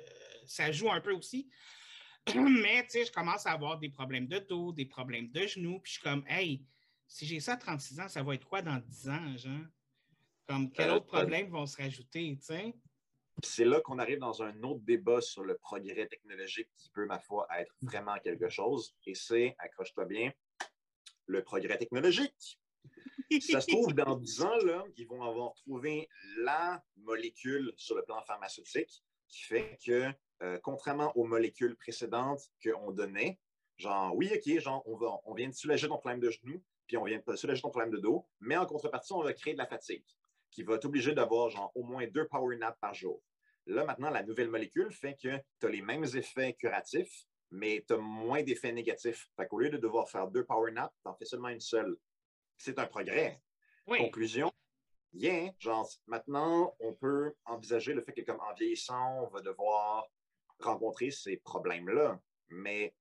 ça 0.45 0.71
joue 0.71 0.91
un 0.91 1.01
peu 1.01 1.13
aussi. 1.13 1.49
Mais, 2.35 2.83
tu 2.83 2.89
sais, 2.89 3.05
je 3.05 3.11
commence 3.11 3.45
à 3.45 3.51
avoir 3.51 3.77
des 3.77 3.89
problèmes 3.89 4.27
de 4.27 4.39
dos, 4.39 4.73
des 4.73 4.85
problèmes 4.85 5.29
de 5.31 5.47
genoux, 5.47 5.79
puis 5.79 5.93
je 5.93 5.99
suis 5.99 6.03
comme, 6.03 6.25
hey, 6.27 6.65
si 7.07 7.25
j'ai 7.25 7.39
ça 7.39 7.53
à 7.53 7.57
36 7.57 7.99
ans, 8.01 8.09
ça 8.09 8.21
va 8.21 8.35
être 8.35 8.45
quoi 8.45 8.61
dans 8.61 8.77
10 8.77 9.09
ans, 9.09 9.37
genre? 9.37 9.65
Comme, 10.47 10.71
quels 10.71 10.89
euh, 10.89 10.95
autres 10.95 11.07
problèmes 11.07 11.49
vont 11.49 11.65
se 11.65 11.77
rajouter, 11.77 12.37
tu 12.39 12.45
sais? 12.45 12.73
C'est 13.43 13.65
là 13.65 13.81
qu'on 13.81 13.99
arrive 13.99 14.19
dans 14.19 14.41
un 14.41 14.63
autre 14.63 14.81
débat 14.81 15.21
sur 15.21 15.43
le 15.43 15.57
progrès 15.57 16.07
technologique 16.07 16.69
qui 16.77 16.89
peut, 16.89 17.05
ma 17.05 17.19
foi, 17.19 17.45
être 17.57 17.71
vraiment 17.81 18.17
quelque 18.17 18.49
chose. 18.49 18.95
Et 19.05 19.13
c'est, 19.13 19.55
accroche-toi 19.59 20.05
bien, 20.05 20.31
le 21.27 21.43
progrès 21.43 21.77
technologique. 21.77 22.59
ça 23.41 23.61
se 23.61 23.67
trouve, 23.67 23.93
dans 23.93 24.15
10 24.15 24.41
ans, 24.41 24.57
là, 24.65 24.83
ils 24.95 25.05
vont 25.05 25.21
avoir 25.23 25.53
trouvé 25.53 26.09
la 26.39 26.83
molécule 26.95 27.71
sur 27.75 27.95
le 27.95 28.03
plan 28.03 28.21
pharmaceutique 28.23 29.03
qui 29.27 29.43
fait 29.43 29.77
que 29.85 30.11
euh, 30.43 30.59
contrairement 30.59 31.11
aux 31.17 31.25
molécules 31.25 31.75
précédentes 31.75 32.41
qu'on 32.63 32.91
donnait, 32.91 33.39
genre, 33.77 34.15
oui, 34.15 34.31
OK, 34.33 34.59
genre, 34.59 34.83
on, 34.87 34.95
va, 34.95 35.19
on 35.25 35.33
vient 35.33 35.49
de 35.49 35.53
soulager 35.53 35.87
ton 35.87 35.97
problème 35.97 36.19
de 36.19 36.29
genou, 36.29 36.63
puis 36.87 36.97
on 36.97 37.03
vient 37.03 37.19
de 37.25 37.35
soulager 37.35 37.61
ton 37.61 37.69
problème 37.69 37.91
de 37.91 37.97
dos, 37.97 38.27
mais 38.39 38.55
en 38.55 38.65
contrepartie, 38.65 39.13
on 39.13 39.23
va 39.23 39.33
créer 39.33 39.53
de 39.53 39.57
la 39.57 39.65
fatigue, 39.65 40.05
qui 40.51 40.63
va 40.63 40.77
t'obliger 40.77 41.13
d'avoir, 41.13 41.49
genre, 41.49 41.71
au 41.75 41.83
moins 41.83 42.07
deux 42.07 42.27
power 42.27 42.57
naps 42.57 42.77
par 42.79 42.93
jour. 42.93 43.21
Là, 43.65 43.83
maintenant, 43.83 44.09
la 44.09 44.23
nouvelle 44.23 44.49
molécule 44.49 44.91
fait 44.91 45.15
que 45.21 45.37
tu 45.59 45.65
as 45.65 45.69
les 45.69 45.81
mêmes 45.81 46.05
effets 46.05 46.53
curatifs, 46.53 47.25
mais 47.51 47.83
tu 47.87 47.93
as 47.93 47.97
moins 47.97 48.41
d'effets 48.43 48.71
négatifs. 48.71 49.29
Fait 49.35 49.47
qu'au 49.47 49.59
lieu 49.59 49.69
de 49.69 49.77
devoir 49.77 50.09
faire 50.09 50.27
deux 50.27 50.45
power 50.45 50.71
naps, 50.71 50.93
tu 51.03 51.09
en 51.09 51.15
fais 51.15 51.25
seulement 51.25 51.49
une 51.49 51.59
seule. 51.59 51.97
C'est 52.57 52.79
un 52.79 52.85
progrès. 52.85 53.41
Conclusion, 53.85 54.51
bien, 55.13 55.51
genre, 55.59 55.89
maintenant, 56.07 56.75
on 56.79 56.93
peut 56.93 57.33
envisager 57.45 57.93
le 57.93 58.01
fait 58.01 58.13
que, 58.13 58.21
comme 58.21 58.39
en 58.41 58.53
vieillissant, 58.53 59.23
on 59.23 59.27
va 59.27 59.41
devoir 59.41 60.05
rencontrer 60.59 61.11
ces 61.11 61.37
problèmes-là. 61.37 62.19
Mais 62.49 62.95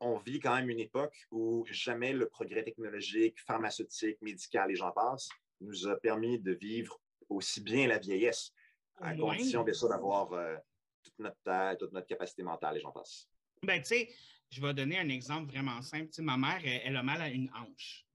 on 0.00 0.18
vit 0.18 0.40
quand 0.40 0.54
même 0.54 0.68
une 0.68 0.80
époque 0.80 1.26
où 1.30 1.64
jamais 1.70 2.12
le 2.12 2.28
progrès 2.28 2.64
technologique, 2.64 3.40
pharmaceutique, 3.40 4.20
médical 4.20 4.70
et 4.70 4.74
j'en 4.74 4.92
passe 4.92 5.28
nous 5.64 5.88
a 5.88 5.96
permis 5.96 6.38
de 6.38 6.52
vivre 6.52 7.00
aussi 7.28 7.60
bien 7.60 7.86
la 7.86 7.98
vieillesse, 7.98 8.52
à 9.00 9.14
condition, 9.14 9.64
bien 9.64 9.74
sûr, 9.74 9.88
d'avoir 9.88 10.32
euh, 10.32 10.56
toute 11.02 11.18
notre 11.18 11.40
taille, 11.42 11.76
toute 11.78 11.92
notre 11.92 12.06
capacité 12.06 12.42
mentale 12.42 12.76
et 12.76 12.80
j'en 12.80 12.92
passe. 12.92 13.28
Ben, 13.62 13.80
tu 13.80 13.88
sais, 13.88 14.14
je 14.50 14.60
vais 14.60 14.74
donner 14.74 14.98
un 14.98 15.08
exemple 15.08 15.50
vraiment 15.50 15.80
simple. 15.82 16.10
ma 16.18 16.36
mère, 16.36 16.60
elle, 16.64 16.96
a 16.96 17.02
mal 17.02 17.20
à 17.20 17.28
une 17.28 17.50
hanche. 17.54 18.06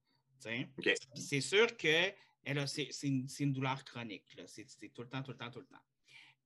C'est 1.16 1.41
sûr 1.41 1.76
que 1.76 2.12
c'est 2.66 3.04
une, 3.04 3.28
une, 3.39 3.54
douleur 3.54 3.84
chronique. 3.84 4.24
C'est 4.45 4.66
tout 4.93 5.02
le 5.02 5.10
temps, 5.10 5.22
tout 5.22 5.32
le 5.32 5.38
temps, 5.38 5.52
tout 5.52 5.60
le 5.60 5.66
temps. 5.66 5.84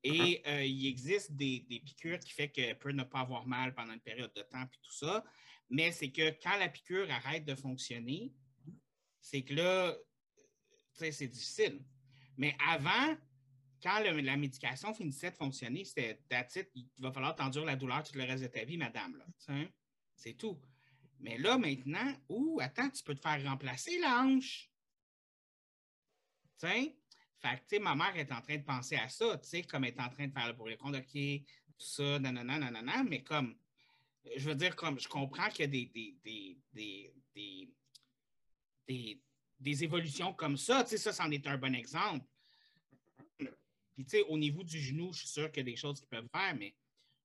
Et 0.05 0.11
uh-huh. 0.11 0.47
euh, 0.47 0.65
il 0.65 0.87
existe 0.87 1.31
des, 1.33 1.59
des, 1.69 1.79
piqûres 1.79 2.19
qui 2.19 2.33
font 2.33 2.47
qu'elle 2.47 2.77
peut 2.77 2.91
ne 2.91 3.03
pas 3.03 3.19
avoir 3.19 3.45
mal 3.47 3.73
pendant 3.73 3.93
une 3.93 4.01
période 4.01 4.33
de 4.33 4.41
temps 4.41 4.63
et 4.63 4.77
tout 4.81 4.91
ça. 4.91 5.23
Mais 5.69 5.91
c'est 5.91 6.11
que 6.11 6.31
quand 6.41 6.57
la 6.57 6.67
piqûre 6.67 7.09
arrête 7.09 7.45
de 7.45 7.55
fonctionner, 7.55 8.33
c'est 9.21 9.43
que 9.43 9.53
là, 9.53 9.95
c'est 10.93 11.27
difficile. 11.27 11.83
Mais 12.37 12.55
avant, 12.67 13.15
quand 13.81 13.99
la 13.99 14.37
médication 14.37 14.93
finissait 14.93 15.31
de 15.31 15.35
fonctionner, 15.35 15.83
c'était 15.83 16.19
il 16.75 16.87
va 16.99 17.11
falloir 17.11 17.35
t'endurer 17.35 17.65
la 17.65 17.75
douleur 17.75 18.03
tout 18.03 18.17
le 18.17 18.23
reste 18.23 18.43
de 18.43 18.47
ta 18.47 18.63
vie, 18.63 18.77
madame. 18.77 19.21
C'est 20.15 20.33
tout. 20.33 20.59
Mais 21.19 21.37
là, 21.37 21.57
maintenant, 21.57 22.13
ou 22.29 22.59
attends, 22.61 22.89
tu 22.89 23.03
peux 23.03 23.15
te 23.15 23.21
faire 23.21 23.43
remplacer 23.43 23.99
la 23.99 24.21
hanche. 24.21 24.69
Fait 26.57 26.95
que, 27.69 27.79
ma 27.79 27.93
mère 27.93 28.15
est 28.15 28.31
en 28.31 28.41
train 28.41 28.57
de 28.57 28.63
penser 28.63 28.95
à 28.95 29.09
ça, 29.09 29.39
comme 29.69 29.83
elle 29.83 29.93
est 29.93 29.99
en 29.99 30.09
train 30.09 30.27
de 30.27 30.31
faire 30.31 30.47
le 30.47 30.55
pour 30.55 30.67
les 30.67 30.77
comptes, 30.77 30.95
OK, 30.95 31.11
tout 31.13 31.85
ça, 31.85 32.19
nanana, 32.19 32.57
nanana, 32.57 33.03
mais 33.03 33.21
comme, 33.21 33.57
je 34.37 34.49
veux 34.49 34.55
dire, 34.55 34.75
comme, 34.75 34.97
je 34.97 35.09
comprends 35.09 35.49
qu'il 35.49 35.61
y 35.61 35.63
a 35.63 35.67
des, 35.67 35.85
des, 36.23 36.57
des, 36.73 37.13
des, 38.87 39.21
des 39.63 39.83
évolutions 39.83 40.33
comme 40.33 40.57
ça, 40.57 40.83
tu 40.83 40.91
sais, 40.91 40.97
ça, 40.97 41.13
c'en 41.13 41.31
est 41.31 41.47
un 41.47 41.57
bon 41.57 41.73
exemple. 41.73 42.25
Puis, 43.37 44.05
tu 44.05 44.09
sais, 44.09 44.21
au 44.23 44.37
niveau 44.37 44.63
du 44.63 44.79
genou, 44.79 45.13
je 45.13 45.19
suis 45.19 45.27
sûr 45.27 45.51
qu'il 45.51 45.65
y 45.65 45.69
a 45.69 45.71
des 45.71 45.77
choses 45.77 45.99
qu'ils 45.99 46.09
peuvent 46.09 46.29
faire, 46.31 46.55
mais 46.55 46.75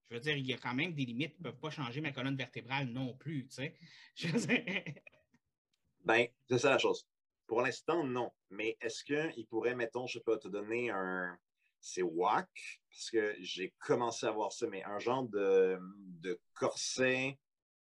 je 0.08 0.14
veux 0.14 0.20
dire, 0.20 0.36
il 0.36 0.46
y 0.46 0.52
a 0.52 0.58
quand 0.58 0.74
même 0.74 0.94
des 0.94 1.04
limites. 1.04 1.34
Ils 1.38 1.42
ne 1.42 1.50
peuvent 1.50 1.60
pas 1.60 1.70
changer 1.70 2.00
ma 2.00 2.12
colonne 2.12 2.36
vertébrale 2.36 2.86
non 2.88 3.14
plus, 3.14 3.46
tu 3.48 3.56
sais. 3.56 3.74
ben, 6.04 6.26
c'est 6.48 6.58
ça 6.58 6.70
la 6.70 6.78
chose. 6.78 7.06
Pour 7.46 7.62
l'instant, 7.62 8.04
non. 8.04 8.30
Mais 8.50 8.76
est-ce 8.80 9.02
qu'il 9.04 9.46
pourrait, 9.46 9.74
mettons, 9.74 10.06
je 10.06 10.18
pas, 10.18 10.38
te 10.38 10.48
donner 10.48 10.90
un. 10.90 11.36
C'est 11.80 12.02
WAC, 12.02 12.48
parce 12.90 13.10
que 13.10 13.36
j'ai 13.38 13.72
commencé 13.78 14.26
à 14.26 14.32
voir 14.32 14.52
ça, 14.52 14.66
mais 14.66 14.82
un 14.82 14.98
genre 14.98 15.22
de, 15.22 15.78
de 16.20 16.40
corset 16.52 17.38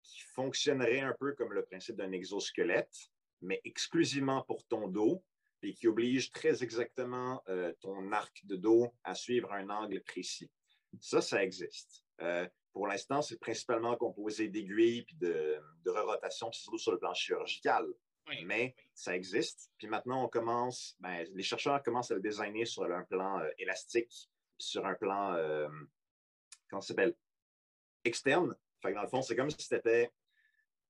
qui 0.03 0.21
fonctionnerait 0.33 1.01
un 1.01 1.15
peu 1.19 1.33
comme 1.35 1.53
le 1.53 1.65
principe 1.65 1.97
d'un 1.97 2.13
exosquelette, 2.13 3.10
mais 3.43 3.61
exclusivement 3.65 4.43
pour 4.43 4.67
ton 4.67 4.89
dos, 4.89 5.23
et 5.63 5.75
qui 5.75 5.89
oblige 5.89 6.31
très 6.31 6.63
exactement 6.63 7.43
euh, 7.49 7.73
ton 7.81 8.13
arc 8.13 8.41
de 8.45 8.57
dos 8.57 8.95
à 9.05 9.15
suivre 9.15 9.53
un 9.53 9.69
angle 9.69 10.03
précis. 10.03 10.51
Ça, 11.01 11.21
ça 11.21 11.45
existe. 11.45 12.03
Euh, 12.23 12.49
pour 12.73 12.87
l'instant, 12.87 13.21
c'est 13.21 13.39
principalement 13.39 13.97
composé 13.97 14.49
d'aiguilles 14.49 15.05
et 15.11 15.15
de, 15.17 15.61
de 15.85 15.91
rotation, 15.91 16.51
surtout 16.53 16.79
sur 16.79 16.93
le 16.93 16.99
plan 16.99 17.13
chirurgical. 17.15 17.87
Mais 18.45 18.77
ça 18.95 19.17
existe. 19.17 19.73
Puis 19.77 19.89
maintenant, 19.89 20.25
on 20.25 20.29
commence, 20.29 20.97
ben, 21.01 21.27
les 21.35 21.43
chercheurs 21.43 21.83
commencent 21.83 22.13
à 22.13 22.15
le 22.15 22.21
designer 22.21 22.65
sur 22.65 22.85
un 22.85 23.03
plan 23.03 23.41
euh, 23.41 23.51
élastique, 23.59 24.31
sur 24.57 24.87
un 24.87 24.95
plan, 24.95 25.35
comment 26.69 26.83
ça 26.83 26.89
s'appelle, 26.89 27.15
externe. 28.05 28.55
Fait 28.83 28.93
dans 28.93 29.03
le 29.03 29.09
fond, 29.09 29.23
c'est 29.23 29.35
comme 29.35 29.51
si 29.51 29.63
c'était, 29.67 30.11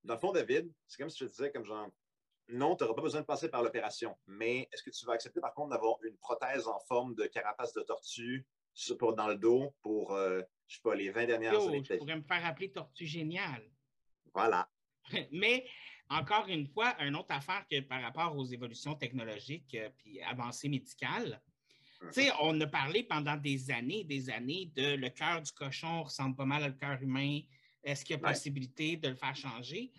dans 0.04 0.14
le 0.14 0.20
fond, 0.20 0.32
David, 0.32 0.70
c'est 0.86 0.98
comme 0.98 1.08
si 1.08 1.18
je 1.18 1.24
te 1.26 1.30
disais, 1.30 1.52
comme 1.52 1.64
genre, 1.64 1.88
non, 2.52 2.76
tu 2.76 2.84
n'auras 2.84 2.94
pas 2.94 3.02
besoin 3.02 3.20
de 3.20 3.26
passer 3.26 3.48
par 3.48 3.62
l'opération, 3.62 4.16
mais 4.26 4.68
est-ce 4.72 4.82
que 4.82 4.90
tu 4.90 5.04
vas 5.06 5.14
accepter 5.14 5.40
par 5.40 5.54
contre 5.54 5.70
d'avoir 5.70 5.96
une 6.04 6.16
prothèse 6.16 6.66
en 6.66 6.78
forme 6.80 7.14
de 7.14 7.26
carapace 7.26 7.72
de 7.74 7.82
tortue 7.82 8.46
pour, 8.98 9.14
dans 9.14 9.28
le 9.28 9.36
dos 9.36 9.74
pour, 9.82 10.14
euh, 10.14 10.42
je 10.66 10.76
sais 10.76 10.82
pas, 10.82 10.94
les 10.94 11.10
20 11.10 11.26
dernières 11.26 11.60
années? 11.60 11.82
Je 11.84 11.94
pourrais 11.94 12.16
me 12.16 12.22
faire 12.22 12.44
appeler 12.44 12.72
tortue 12.72 13.06
géniale. 13.06 13.70
Voilà. 14.34 14.68
mais 15.32 15.66
encore 16.08 16.48
une 16.48 16.66
fois, 16.66 16.96
une 17.00 17.16
autre 17.16 17.30
affaire 17.32 17.64
que 17.70 17.80
par 17.80 18.02
rapport 18.02 18.36
aux 18.36 18.44
évolutions 18.44 18.94
technologiques 18.94 19.74
et 19.74 19.84
euh, 19.84 20.26
avancées 20.26 20.68
médicales, 20.68 21.40
tu 22.00 22.22
sais, 22.22 22.30
on 22.40 22.58
a 22.60 22.66
parlé 22.66 23.02
pendant 23.02 23.36
des 23.36 23.70
années, 23.70 24.04
des 24.04 24.30
années 24.30 24.72
de 24.74 24.94
le 24.94 25.10
cœur 25.10 25.42
du 25.42 25.52
cochon 25.52 26.04
ressemble 26.04 26.34
pas 26.34 26.46
mal 26.46 26.70
au 26.70 26.72
cœur 26.72 27.00
humain. 27.02 27.40
Est-ce 27.84 28.04
qu'il 28.04 28.16
y 28.16 28.18
a 28.18 28.22
possibilité 28.22 28.96
de 28.96 29.08
le 29.08 29.14
faire 29.14 29.36
changer? 29.36 29.92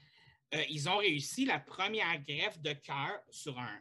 Euh, 0.53 0.63
ils 0.69 0.89
ont 0.89 0.97
réussi 0.97 1.45
la 1.45 1.59
première 1.59 2.21
greffe 2.21 2.59
de 2.59 2.73
cœur 2.73 3.21
sur 3.29 3.57
un 3.57 3.79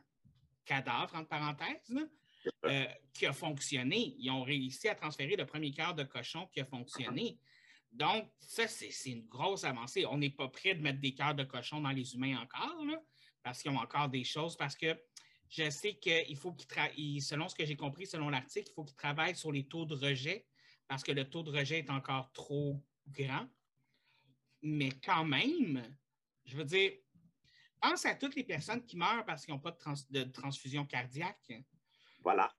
cadavre, 0.64 1.14
entre 1.16 1.28
parenthèses, 1.28 2.08
euh, 2.64 2.86
qui 3.12 3.26
a 3.26 3.32
fonctionné. 3.32 4.14
Ils 4.18 4.30
ont 4.30 4.42
réussi 4.42 4.88
à 4.88 4.94
transférer 4.94 5.36
le 5.36 5.46
premier 5.46 5.72
cœur 5.72 5.94
de 5.94 6.04
cochon 6.04 6.46
qui 6.52 6.60
a 6.60 6.64
fonctionné. 6.64 7.38
Donc, 7.90 8.30
ça, 8.38 8.68
c'est 8.68 9.10
une 9.10 9.26
grosse 9.26 9.64
avancée. 9.64 10.06
On 10.06 10.18
n'est 10.18 10.30
pas 10.30 10.48
prêt 10.48 10.74
de 10.74 10.80
mettre 10.80 11.00
des 11.00 11.12
cœurs 11.12 11.34
de 11.34 11.42
cochon 11.42 11.80
dans 11.80 11.90
les 11.90 12.14
humains 12.14 12.40
encore, 12.40 12.86
parce 13.42 13.62
qu'ils 13.62 13.72
ont 13.72 13.78
encore 13.78 14.08
des 14.08 14.22
choses, 14.22 14.56
parce 14.56 14.76
que 14.76 14.96
je 15.48 15.68
sais 15.70 15.94
qu'il 15.94 16.36
faut 16.36 16.52
qu'ils 16.52 16.68
travaillent, 16.68 17.20
selon 17.20 17.48
ce 17.48 17.56
que 17.56 17.64
j'ai 17.64 17.76
compris, 17.76 18.06
selon 18.06 18.28
l'article, 18.28 18.68
il 18.70 18.74
faut 18.74 18.84
qu'ils 18.84 18.96
travaillent 18.96 19.34
sur 19.34 19.50
les 19.50 19.66
taux 19.66 19.84
de 19.84 19.96
rejet, 19.96 20.46
parce 20.86 21.02
que 21.02 21.10
le 21.10 21.28
taux 21.28 21.42
de 21.42 21.50
rejet 21.50 21.80
est 21.80 21.90
encore 21.90 22.30
trop 22.32 22.80
grand. 23.08 23.48
Mais 24.62 24.90
quand 25.04 25.24
même, 25.24 25.82
je 26.50 26.56
veux 26.56 26.64
dire, 26.64 26.92
pense 27.80 28.04
à 28.04 28.14
toutes 28.14 28.34
les 28.34 28.44
personnes 28.44 28.84
qui 28.84 28.96
meurent 28.96 29.24
parce 29.24 29.44
qu'ils 29.44 29.54
n'ont 29.54 29.60
pas 29.60 29.76
de, 30.10 30.24
transfusion 30.24 30.84
cardiaque. 30.84 31.64
Voilà. 32.22 32.52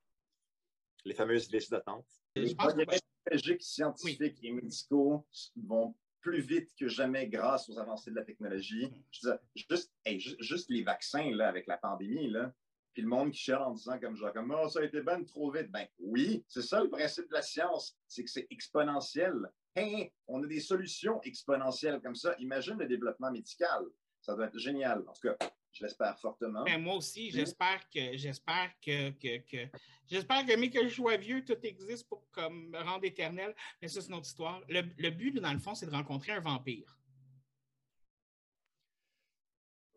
Les 1.05 1.13
fameuses 1.13 1.51
listes 1.51 1.71
d'attente. 1.71 2.07
Les 2.35 2.55
progrès 2.55 2.85
technologiques, 2.85 3.63
scientifiques 3.63 4.39
et 4.43 4.51
médicaux 4.51 5.27
vont 5.55 5.95
plus 6.21 6.41
vite 6.41 6.73
que 6.79 6.87
jamais 6.87 7.27
grâce 7.27 7.67
aux 7.69 7.79
avancées 7.79 8.11
de 8.11 8.15
la 8.15 8.23
technologie. 8.23 8.87
Mm. 8.87 9.33
juste, 9.55 9.91
juste, 10.39 10.69
les 10.69 10.83
vaccins 10.83 11.31
là, 11.31 11.49
avec 11.49 11.67
la 11.67 11.77
pandémie, 11.77 12.29
là, 12.29 12.53
puis 12.93 13.01
le 13.01 13.09
monde 13.09 13.31
qui 13.31 13.39
cherche 13.39 13.61
en 13.61 13.71
disant 13.71 13.99
comme 13.99 14.15
genre, 14.15 14.33
comme, 14.33 14.55
oh, 14.55 14.67
ça 14.69 14.79
a 14.79 14.83
été 14.83 15.01
ben 15.01 15.25
trop 15.25 15.51
vite. 15.51 15.71
Ben 15.71 15.87
oui, 15.99 16.43
c'est 16.47 16.61
ça 16.61 16.81
le 16.81 16.89
principe 16.89 17.27
de 17.29 17.33
la 17.33 17.41
science, 17.41 17.97
c'est 18.07 18.23
que 18.23 18.29
c'est 18.29 18.47
exponentiel. 18.49 19.33
Hey, 19.73 20.11
on 20.27 20.43
a 20.43 20.47
des 20.47 20.59
solutions 20.59 21.21
exponentielles 21.21 22.01
comme 22.01 22.15
ça. 22.15 22.35
Imagine 22.39 22.77
le 22.77 22.87
développement 22.87 23.31
médical. 23.31 23.85
Ça 24.19 24.35
doit 24.35 24.47
être 24.47 24.59
génial. 24.59 25.03
En 25.07 25.13
tout 25.13 25.29
cas, 25.29 25.37
je 25.71 25.83
l'espère 25.83 26.19
fortement. 26.19 26.63
Ben, 26.65 26.81
moi 26.81 26.95
aussi, 26.95 27.31
j'espère 27.31 27.89
que 27.89 28.17
j'espère 28.17 28.71
que, 28.85 29.11
que, 29.11 29.69
j'espère 30.07 30.45
que 30.45 30.55
mais 30.57 30.69
que 30.69 30.87
je 30.87 30.93
sois 30.93 31.15
vieux, 31.15 31.45
tout 31.45 31.57
existe 31.63 32.07
pour 32.09 32.29
comme, 32.31 32.69
me 32.69 32.79
rendre 32.79 33.05
éternel. 33.05 33.55
Mais 33.81 33.87
ça, 33.87 34.01
c'est 34.01 34.09
notre 34.09 34.27
histoire. 34.27 34.61
Le, 34.67 34.81
le 34.97 35.09
but, 35.09 35.39
dans 35.39 35.53
le 35.53 35.59
fond, 35.59 35.73
c'est 35.73 35.85
de 35.85 35.91
rencontrer 35.91 36.33
un 36.33 36.41
vampire. 36.41 36.97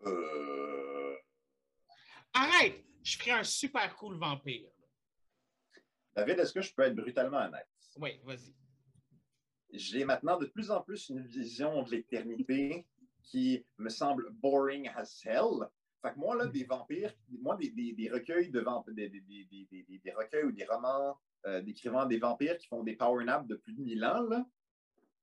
Euh... 0.06 1.16
Arrête! 2.32 2.84
Je 3.02 3.18
ferai 3.18 3.32
un 3.32 3.44
super 3.44 3.94
cool 3.96 4.16
vampire. 4.18 4.70
David, 6.14 6.38
est-ce 6.38 6.52
que 6.52 6.62
je 6.62 6.72
peux 6.72 6.82
être 6.82 6.94
brutalement 6.94 7.38
honnête? 7.38 7.68
Oui, 7.96 8.20
vas-y 8.24 8.54
j'ai 9.74 10.04
maintenant 10.04 10.38
de 10.38 10.46
plus 10.46 10.70
en 10.70 10.80
plus 10.80 11.08
une 11.08 11.20
vision 11.20 11.82
de 11.82 11.90
l'éternité 11.90 12.86
qui 13.22 13.64
me 13.78 13.88
semble 13.88 14.30
boring 14.30 14.88
as 14.94 15.22
hell. 15.24 15.68
Fait 16.02 16.12
que 16.12 16.18
moi, 16.18 16.36
là, 16.36 16.46
des 16.46 16.64
vampires, 16.64 17.12
moi, 17.40 17.56
des, 17.56 17.70
des, 17.70 18.10
recueils 18.10 18.50
de 18.50 18.64
des, 18.92 20.00
des, 20.02 20.12
recueils 20.12 20.44
ou 20.44 20.52
des 20.52 20.66
romans 20.66 21.18
euh, 21.46 21.62
décrivant 21.62 22.04
des 22.04 22.18
vampires 22.18 22.58
qui 22.58 22.66
font 22.68 22.82
des 22.82 22.94
power 22.94 23.24
naps 23.24 23.46
de 23.46 23.56
plus 23.56 23.72
de 23.72 23.80
1000 23.80 24.04
ans, 24.04 24.22
là, 24.28 24.46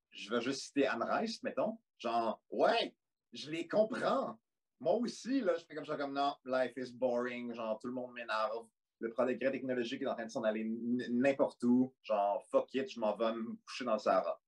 je 0.09 0.29
vais 0.29 0.41
juste 0.41 0.61
citer 0.61 0.87
Anne 0.87 1.03
Rice, 1.03 1.41
mettons. 1.43 1.77
Genre, 1.99 2.41
ouais, 2.49 2.95
je 3.31 3.51
les 3.51 3.67
comprends. 3.67 4.39
Moi 4.79 4.95
aussi, 4.95 5.41
là, 5.41 5.53
je 5.55 5.63
fais 5.63 5.75
comme 5.75 5.85
ça, 5.85 5.95
comme 5.95 6.13
non, 6.13 6.33
life 6.45 6.73
is 6.75 6.91
boring, 6.91 7.53
genre, 7.53 7.79
tout 7.79 7.87
le 7.87 7.93
monde 7.93 8.13
m'énerve 8.13 8.65
le 9.01 9.09
progrès 9.09 9.37
technologique 9.37 10.01
est 10.01 10.07
en 10.07 10.13
train 10.13 10.25
de 10.25 10.31
s'en 10.31 10.43
aller 10.43 10.63
n'importe 11.09 11.63
où. 11.63 11.93
Genre, 12.03 12.43
fuck 12.49 12.73
it, 12.75 12.89
je 12.89 12.99
m'en 12.99 13.15
vais 13.15 13.33
me 13.33 13.55
coucher 13.65 13.83
dans 13.83 13.93
le 13.93 13.99
Sahara. 13.99 14.40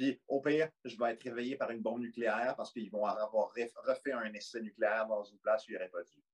Puis, 0.00 0.18
au 0.28 0.40
pire, 0.40 0.70
je 0.82 0.96
vais 0.96 1.12
être 1.12 1.24
réveillé 1.24 1.56
par 1.56 1.70
une 1.70 1.82
bombe 1.82 2.00
nucléaire 2.00 2.54
parce 2.56 2.72
qu'ils 2.72 2.90
vont 2.90 3.04
avoir 3.04 3.52
refait 3.52 4.12
un 4.12 4.32
essai 4.32 4.62
nucléaire 4.62 5.06
dans 5.06 5.22
une 5.24 5.38
place 5.40 5.68
où 5.68 5.72
il 5.72 5.72
n'y 5.72 5.76
aurait 5.76 5.90
pas 5.90 6.02
dû. 6.02 6.24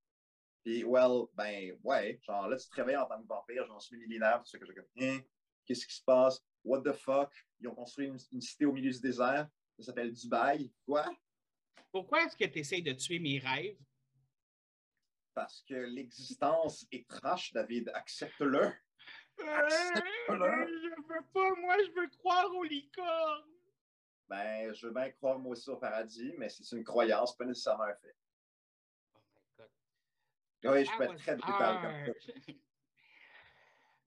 Puis, 0.63 0.85
well, 0.85 1.25
ben, 1.35 1.77
ouais, 1.83 2.21
genre 2.23 2.47
là, 2.47 2.57
tu 2.57 2.69
te 2.69 2.77
réveilles 2.77 2.97
en 2.97 3.07
tant 3.07 3.21
que 3.21 3.27
vampire, 3.27 3.67
j'en 3.67 3.81
suis 3.81 3.97
millénaire, 3.97 4.41
tu 4.45 4.51
sais 4.51 4.61
que 4.61 4.67
comme, 4.67 4.85
hein, 5.01 5.19
Qu'est-ce 5.65 5.85
qui 5.85 5.97
se 5.97 6.05
passe? 6.05 6.41
What 6.63 6.83
the 6.83 6.93
fuck? 6.93 7.33
Ils 7.59 7.67
ont 7.67 7.75
construit 7.75 8.07
une, 8.07 8.41
cité 8.41 8.67
au 8.67 8.73
milieu 8.73 8.93
du 8.93 9.01
désert. 9.01 9.49
Ça 9.81 9.87
s'appelle 9.87 10.13
Dubaï. 10.13 10.73
Quoi? 10.85 11.05
Pourquoi 11.91 12.23
est-ce 12.23 12.37
que 12.37 12.45
tu 12.45 12.61
essaies 12.61 12.83
de 12.83 12.93
tuer 12.93 13.19
mes 13.19 13.41
rêves? 13.41 13.81
Parce 15.35 15.65
que 15.69 15.75
l'existence 15.75 16.87
est 16.93 17.09
trash, 17.09 17.53
David. 17.53 17.91
Accepte-le. 17.95 18.73
Accepte-le. 19.41 20.67
Je 20.69 21.03
veux 21.09 21.27
pas, 21.35 21.55
moi, 21.57 21.77
je 21.85 22.01
veux 22.01 22.09
croire 22.11 22.49
aux 22.55 22.63
licornes. 22.63 23.56
Ben, 24.29 24.73
je 24.75 24.87
veux 24.87 24.93
bien 24.93 25.11
croire 25.11 25.39
moi 25.39 25.53
aussi 25.53 25.71
au 25.71 25.77
paradis, 25.77 26.35
mais 26.37 26.49
c'est 26.49 26.77
une 26.77 26.85
croyance, 26.85 27.37
pas 27.37 27.45
nécessairement 27.45 27.85
un 27.85 27.95
fait. 27.95 28.17
Oh 29.15 29.19
my 29.35 29.43
God. 29.57 30.73
Oui, 30.73 30.85
je 30.85 30.97
peux 30.97 31.05
être 31.05 31.17
très 31.17 31.37
brutal 31.37 31.81
comme 31.81 32.15
ça. 32.21 32.53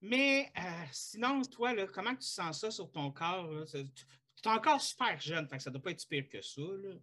Mais 0.02 0.50
euh, 0.58 0.86
sinon, 0.92 1.42
toi, 1.42 1.74
là, 1.74 1.86
comment 1.88 2.16
tu 2.16 2.28
sens 2.28 2.62
ça 2.62 2.72
sur 2.72 2.90
ton 2.90 3.12
corps? 3.12 3.66
Tu 3.70 3.80
es 3.80 4.48
encore 4.48 4.80
super 4.80 5.20
jeune, 5.20 5.48
fait 5.48 5.58
que 5.58 5.64
ça 5.64 5.70
doit 5.70 5.82
pas 5.82 5.92
être 5.92 6.08
pire 6.08 6.30
que 6.30 6.42
ça. 6.42 6.62
Là. 6.62 6.96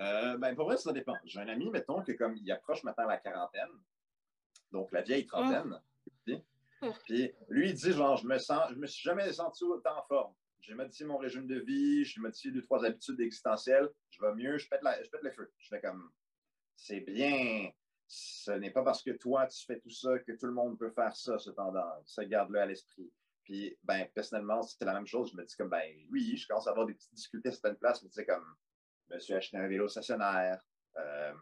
Euh, 0.00 0.38
ben, 0.38 0.54
pour 0.54 0.66
vrai, 0.66 0.76
ça 0.76 0.92
dépend. 0.92 1.16
J'ai 1.24 1.40
un 1.40 1.48
ami, 1.48 1.68
mettons, 1.70 2.02
que 2.02 2.12
comme 2.12 2.36
il 2.36 2.50
approche 2.50 2.82
maintenant 2.84 3.06
la 3.06 3.18
quarantaine, 3.18 3.68
donc 4.72 4.90
la 4.92 5.02
vieille 5.02 5.26
trentaine, 5.26 5.78
ah. 6.82 6.86
puis, 7.04 7.32
lui, 7.48 7.70
il 7.70 7.74
dit 7.74 7.92
genre, 7.92 8.16
je 8.16 8.26
me 8.26 8.38
sens, 8.38 8.70
je 8.70 8.76
me 8.76 8.86
suis 8.86 9.02
jamais 9.02 9.30
senti 9.32 9.64
autant 9.64 9.98
en 9.98 10.02
forme. 10.04 10.34
J'ai 10.60 10.74
modifié 10.74 11.06
mon 11.06 11.16
régime 11.16 11.46
de 11.46 11.58
vie, 11.60 12.04
j'ai 12.04 12.20
modifié 12.20 12.50
deux, 12.50 12.62
trois 12.62 12.84
habitudes 12.84 13.20
existentielles, 13.20 13.88
je 14.10 14.20
vais 14.20 14.34
mieux, 14.34 14.58
je 14.58 14.68
pète, 14.68 14.82
la, 14.82 15.02
je 15.02 15.08
le 15.22 15.30
feu. 15.30 15.50
Je 15.58 15.68
fais 15.68 15.80
comme, 15.80 16.10
c'est 16.76 17.00
bien, 17.00 17.70
ce 18.06 18.52
n'est 18.52 18.70
pas 18.70 18.82
parce 18.82 19.02
que 19.02 19.10
toi, 19.10 19.46
tu 19.46 19.64
fais 19.66 19.78
tout 19.78 19.90
ça 19.90 20.18
que 20.20 20.32
tout 20.32 20.46
le 20.46 20.52
monde 20.52 20.78
peut 20.78 20.90
faire 20.90 21.14
ça, 21.14 21.38
cependant. 21.38 21.90
Ça, 22.06 22.24
garde-le 22.24 22.58
à 22.58 22.66
l'esprit. 22.66 23.12
Puis, 23.44 23.76
ben, 23.82 24.06
personnellement, 24.14 24.62
c'est 24.62 24.84
la 24.84 24.94
même 24.94 25.06
chose. 25.06 25.30
Je 25.32 25.36
me 25.36 25.44
dis 25.44 25.54
comme, 25.56 25.68
ben, 25.68 25.90
oui, 26.10 26.36
je 26.36 26.46
commence 26.46 26.66
à 26.66 26.70
avoir 26.70 26.86
des 26.86 26.94
petites 26.94 27.14
difficultés 27.14 27.50
à 27.50 27.52
certaines 27.52 27.76
places, 27.76 28.02
mais 28.02 28.08
tu 28.08 28.14
sais, 28.14 28.26
comme, 28.26 28.54
je 29.08 29.14
me 29.14 29.20
suis 29.20 29.34
acheté 29.34 29.56
un 29.56 29.68
vélo 29.68 29.88
stationnaire. 29.88 30.62
Euh, 30.96 31.34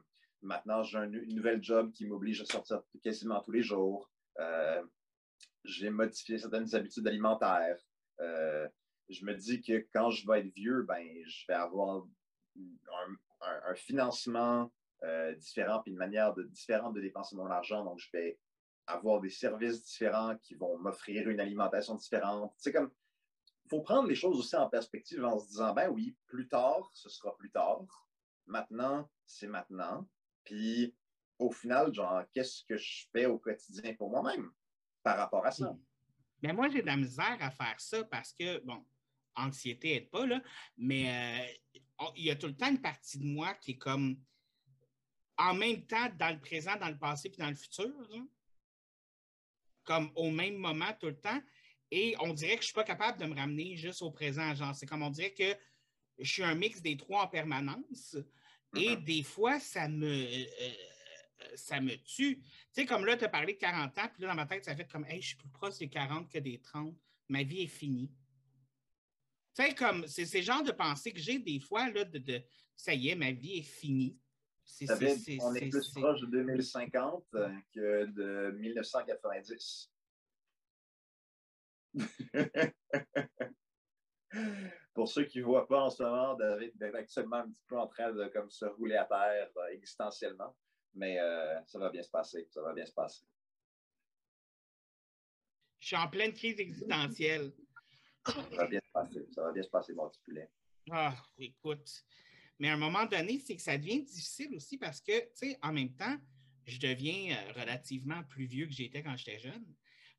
maintenant, 0.43 0.83
j'ai 0.83 0.99
un, 0.99 1.11
une 1.11 1.35
nouvelle 1.35 1.63
job 1.63 1.93
qui 1.93 2.07
m'oblige 2.07 2.43
à 2.43 2.45
sortir 2.45 2.83
quasiment 3.03 3.41
tous 3.41 3.53
les 3.53 3.63
jours. 3.63 4.11
Euh, 4.39 4.85
j'ai 5.65 5.91
modifié 5.91 6.39
certaines 6.39 6.75
habitudes 6.75 7.07
alimentaires. 7.07 7.79
Euh, 8.21 8.69
je 9.09 9.25
me 9.25 9.35
dis 9.35 9.63
que 9.63 9.87
quand 9.93 10.11
je 10.11 10.27
vais 10.27 10.41
être 10.41 10.55
vieux, 10.55 10.83
ben, 10.83 11.07
je 11.25 11.45
vais 11.49 11.55
avoir 11.55 12.05
un 13.41 13.75
financement 13.75 14.73
euh, 15.03 15.35
différents, 15.35 15.83
puis 15.83 15.93
une 15.93 15.99
manière 15.99 16.35
différente 16.35 16.95
de 16.95 17.01
dépenser 17.01 17.37
mon 17.37 17.47
argent. 17.47 17.85
Donc, 17.85 17.99
je 17.99 18.09
vais 18.13 18.39
avoir 18.87 19.21
des 19.21 19.31
services 19.31 19.85
différents 19.85 20.37
qui 20.39 20.55
vont 20.55 20.79
m'offrir 20.79 21.29
une 21.29 21.41
alimentation 21.41 21.95
différente. 21.95 22.55
Comme, 22.73 22.91
il 23.65 23.69
faut 23.69 23.83
prendre 23.83 24.09
les 24.09 24.15
choses 24.15 24.39
aussi 24.39 24.57
en 24.57 24.69
perspective 24.69 25.25
en 25.25 25.39
se 25.39 25.49
disant, 25.49 25.75
ben 25.75 25.91
oui, 25.91 26.17
plus 26.27 26.49
tard, 26.49 26.89
ce 26.95 27.09
sera 27.09 27.37
plus 27.37 27.51
tard. 27.51 27.85
Maintenant, 28.47 29.11
c'est 29.27 29.49
maintenant. 29.49 30.09
Puis, 30.45 30.97
au 31.39 31.51
final, 31.51 31.93
genre, 31.93 32.23
qu'est-ce 32.33 32.65
que 32.65 32.77
je 32.77 33.07
fais 33.13 33.27
au 33.27 33.39
quotidien 33.39 33.95
pour 33.95 34.11
moi-même 34.11 34.51
par 35.03 35.19
rapport 35.19 35.45
à 35.45 35.51
ça? 35.51 35.77
Mais 36.43 36.53
moi, 36.53 36.69
j'ai 36.69 36.81
de 36.81 36.87
la 36.87 36.97
misère 36.97 37.37
à 37.41 37.51
faire 37.51 37.79
ça 37.79 38.05
parce 38.05 38.33
que, 38.33 38.65
bon, 38.65 38.87
anxiété 39.37 39.97
aide 39.97 40.11
pas, 40.11 40.27
là, 40.27 40.43
mais 40.77 41.11
euh, 41.11 42.11
il 42.17 42.25
y 42.25 42.31
a 42.31 42.37
tout 42.37 42.47
le 42.47 42.57
temps 42.57 42.71
une 42.71 42.81
partie 42.81 43.19
de 43.19 43.25
moi 43.25 43.55
qui 43.55 43.73
est 43.73 43.79
comme, 43.79 44.21
en 45.39 45.55
même 45.55 45.87
temps 45.87 46.09
dans 46.19 46.33
le 46.33 46.41
présent, 46.41 46.77
dans 46.77 46.89
le 46.89 46.99
passé 46.99 47.31
puis 47.31 47.39
dans 47.39 47.51
le 47.51 47.57
futur, 47.57 47.93
comme 49.85 50.11
au 50.15 50.31
même 50.31 50.57
moment 50.57 50.93
tout 51.01 51.07
le 51.07 51.19
temps. 51.19 51.41
Et 51.91 52.17
on 52.21 52.33
dirait 52.33 52.57
que 52.57 52.63
je 52.63 52.69
ne 52.69 52.71
suis 52.71 52.75
pas 52.75 52.85
capable 52.85 53.21
de 53.21 53.27
me 53.27 53.35
ramener 53.35 53.77
juste 53.77 54.03
au 54.03 54.11
présent. 54.11 54.55
Genre, 54.55 54.75
c'est 54.75 54.87
comme 54.87 55.03
on 55.03 55.11
dirait 55.11 55.33
que 55.33 55.57
je 56.19 56.31
suis 56.31 56.43
un 56.43 56.55
mix 56.55 56.83
des 56.83 56.97
trois 56.97 57.23
en 57.23 57.29
permanence. 57.29 58.17
Et 58.75 58.91
mm-hmm. 58.91 59.05
des 59.05 59.23
fois, 59.23 59.61
ça 59.61 59.89
me, 59.89 60.07
euh, 60.07 60.75
ça 61.55 61.81
me 61.81 61.95
tue. 61.97 62.41
Tu 62.41 62.45
sais, 62.73 62.87
comme 62.87 63.05
là, 63.05 63.17
tu 63.17 63.25
as 63.25 63.29
parlé 63.29 63.55
de 63.55 63.59
40 63.59 63.99
ans, 63.99 64.09
puis 64.13 64.23
là, 64.23 64.29
dans 64.29 64.35
ma 64.35 64.47
tête, 64.47 64.65
ça 64.65 64.75
fait 64.75 64.91
comme, 64.91 65.05
hey, 65.07 65.23
je 65.23 65.29
suis 65.29 65.37
plus 65.37 65.49
proche 65.49 65.79
des 65.79 65.89
40 65.89 66.31
que 66.31 66.39
des 66.39 66.61
30. 66.61 66.95
Ma 67.29 67.43
vie 67.43 67.63
est 67.63 67.69
finie. 67.69 68.11
Sais, 69.57 69.75
comme, 69.75 70.07
c'est 70.07 70.27
ce 70.27 70.43
genre 70.43 70.63
de 70.63 70.73
pensée 70.73 71.13
que 71.13 71.19
j'ai 71.19 71.39
des 71.39 71.61
fois, 71.61 71.91
là, 71.91 72.05
de, 72.05 72.43
ça 72.77 72.93
y 72.93 73.09
est, 73.09 73.15
ma 73.15 73.33
vie 73.33 73.59
est 73.59 73.63
finie 73.63 74.19
on 75.41 75.55
est, 75.55 75.71
plus 75.71 75.93
proche 75.95 76.21
de 76.21 76.27
2050 76.27 77.25
euh, 77.35 77.49
que 77.73 78.05
de 78.07 78.51
1990. 78.59 79.91
Pour 84.93 85.09
ceux 85.09 85.25
qui 85.25 85.39
ne 85.39 85.45
voient 85.45 85.67
pas 85.67 85.85
en 85.85 85.91
ce 85.91 86.03
moment, 86.03 86.35
David 86.35 86.83
est 86.83 86.95
actuellement 86.95 87.37
un 87.37 87.49
petit 87.49 87.65
peu 87.67 87.79
en 87.79 87.87
train 87.87 88.13
de 88.13 88.29
comme, 88.29 88.51
se 88.51 88.67
rouler 88.67 88.97
à 88.97 89.07
terre 89.07 89.49
euh, 89.57 89.69
existentiellement. 89.73 90.55
Mais 90.95 91.19
euh, 91.19 91.65
ça 91.65 91.79
va 91.79 91.89
bien 91.91 92.03
se 92.03 92.11
passer. 92.11 92.47
Ça 92.51 92.61
va 92.61 92.75
bien 92.75 92.85
se 92.85 92.93
passer. 92.93 93.25
Je 95.79 95.87
suis 95.87 95.97
en 95.97 96.09
pleine 96.09 96.33
crise 96.33 96.59
existentielle. 96.59 97.53
Ça 98.27 98.57
va 98.57 98.67
bien 98.67 98.81
se 98.81 98.93
passer. 98.93 99.27
Ça 99.33 99.43
va 99.43 99.53
bien 99.53 99.63
se 99.63 99.69
passer, 99.69 99.93
mon 99.95 100.09
petit 100.09 100.21
poulet. 100.25 100.51
Ah, 100.91 101.15
écoute. 101.39 102.05
Mais 102.59 102.71
à 102.71 102.75
un 102.75 102.79
moment 102.79 103.05
donné, 103.05 103.39
c'est 103.39 103.57
que 103.57 103.63
ça 103.63 103.77
devient 103.77 104.03
difficile 104.03 104.55
aussi 104.55 104.79
parce 104.79 105.01
que, 105.01 105.21
tu 105.21 105.29
sais, 105.35 105.59
en 105.63 105.73
même 105.73 105.95
temps, 105.95 106.17
je 106.67 106.79
deviens 106.79 107.37
euh, 107.37 107.53
relativement 107.61 108.23
plus 108.25 108.47
vieux 108.47 108.67
que 108.67 108.73
j'étais 108.73 109.03
quand 109.03 109.17
j'étais 109.17 109.39
jeune. 109.39 109.65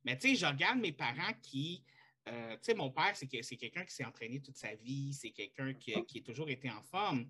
Mais 0.03 0.17
tu 0.17 0.29
sais, 0.29 0.35
je 0.35 0.45
regarde 0.45 0.79
mes 0.79 0.93
parents 0.93 1.33
qui, 1.41 1.83
euh, 2.27 2.53
tu 2.55 2.59
sais, 2.63 2.73
mon 2.73 2.91
père, 2.91 3.15
c'est 3.15 3.27
quelqu'un 3.27 3.83
qui 3.83 3.93
s'est 3.93 4.05
entraîné 4.05 4.39
toute 4.39 4.55
sa 4.55 4.75
vie, 4.75 5.13
c'est 5.13 5.31
quelqu'un 5.31 5.73
qui, 5.73 5.93
qui, 6.05 6.19
a 6.19 6.21
toujours 6.21 6.49
été 6.49 6.69
en 6.69 6.81
forme. 6.83 7.27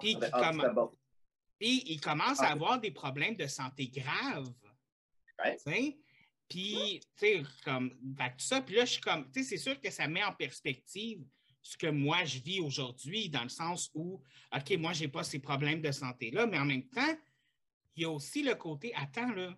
Puis, 0.00 0.16
il 1.60 2.00
commence 2.00 2.40
à 2.40 2.48
ah. 2.48 2.52
avoir 2.52 2.80
des 2.80 2.90
problèmes 2.90 3.36
de 3.36 3.46
santé 3.46 3.88
graves. 3.88 4.52
Puis, 6.50 7.00
tu 7.16 7.26
sais, 7.26 7.42
comme, 7.64 7.90
tout 7.90 8.34
ça, 8.38 8.60
puis 8.60 8.74
là, 8.74 8.84
je 8.84 8.92
suis 8.92 9.00
comme, 9.00 9.30
tu 9.30 9.44
sais, 9.44 9.50
c'est 9.50 9.62
sûr 9.62 9.80
que 9.80 9.88
ça 9.88 10.08
met 10.08 10.24
en 10.24 10.34
perspective 10.34 11.24
ce 11.62 11.76
que 11.76 11.86
moi 11.86 12.24
je 12.24 12.40
vis 12.40 12.58
aujourd'hui, 12.58 13.28
dans 13.28 13.44
le 13.44 13.48
sens 13.48 13.88
où, 13.94 14.20
OK, 14.52 14.76
moi, 14.76 14.92
je 14.92 15.02
n'ai 15.02 15.08
pas 15.08 15.22
ces 15.22 15.38
problèmes 15.38 15.80
de 15.80 15.92
santé-là, 15.92 16.46
mais 16.46 16.58
en 16.58 16.64
même 16.64 16.88
temps, 16.88 17.16
il 17.94 18.02
y 18.02 18.04
a 18.04 18.10
aussi 18.10 18.42
le 18.42 18.56
côté, 18.56 18.92
attends, 18.96 19.32
là, 19.32 19.56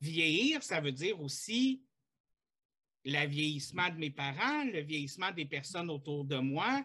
vieillir, 0.00 0.64
ça 0.64 0.80
veut 0.80 0.90
dire 0.90 1.20
aussi 1.20 1.84
le 3.04 3.24
vieillissement 3.26 3.88
de 3.88 3.98
mes 3.98 4.10
parents, 4.10 4.64
le 4.64 4.80
vieillissement 4.80 5.30
des 5.30 5.44
personnes 5.44 5.90
autour 5.90 6.24
de 6.24 6.38
moi, 6.38 6.84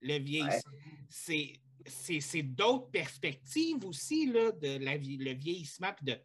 le 0.00 0.18
vieillissement. 0.18 0.72
C'est 1.08 2.42
d'autres 2.42 2.90
perspectives 2.90 3.84
aussi 3.84 4.26
là, 4.26 4.50
de 4.50 4.78
la, 4.78 4.96
le 4.96 5.34
vieillissement, 5.34 5.94
de 6.02 6.18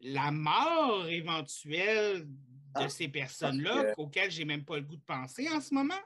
la 0.00 0.30
mort 0.30 1.06
éventuelle 1.08 2.24
de 2.24 2.84
ah, 2.84 2.88
ces 2.88 3.08
personnes-là 3.08 3.94
auxquelles 3.96 4.30
j'ai 4.30 4.44
même 4.44 4.64
pas 4.64 4.76
le 4.76 4.82
goût 4.82 4.96
de 4.96 5.02
penser 5.02 5.48
en 5.48 5.60
ce 5.60 5.74
moment? 5.74 6.00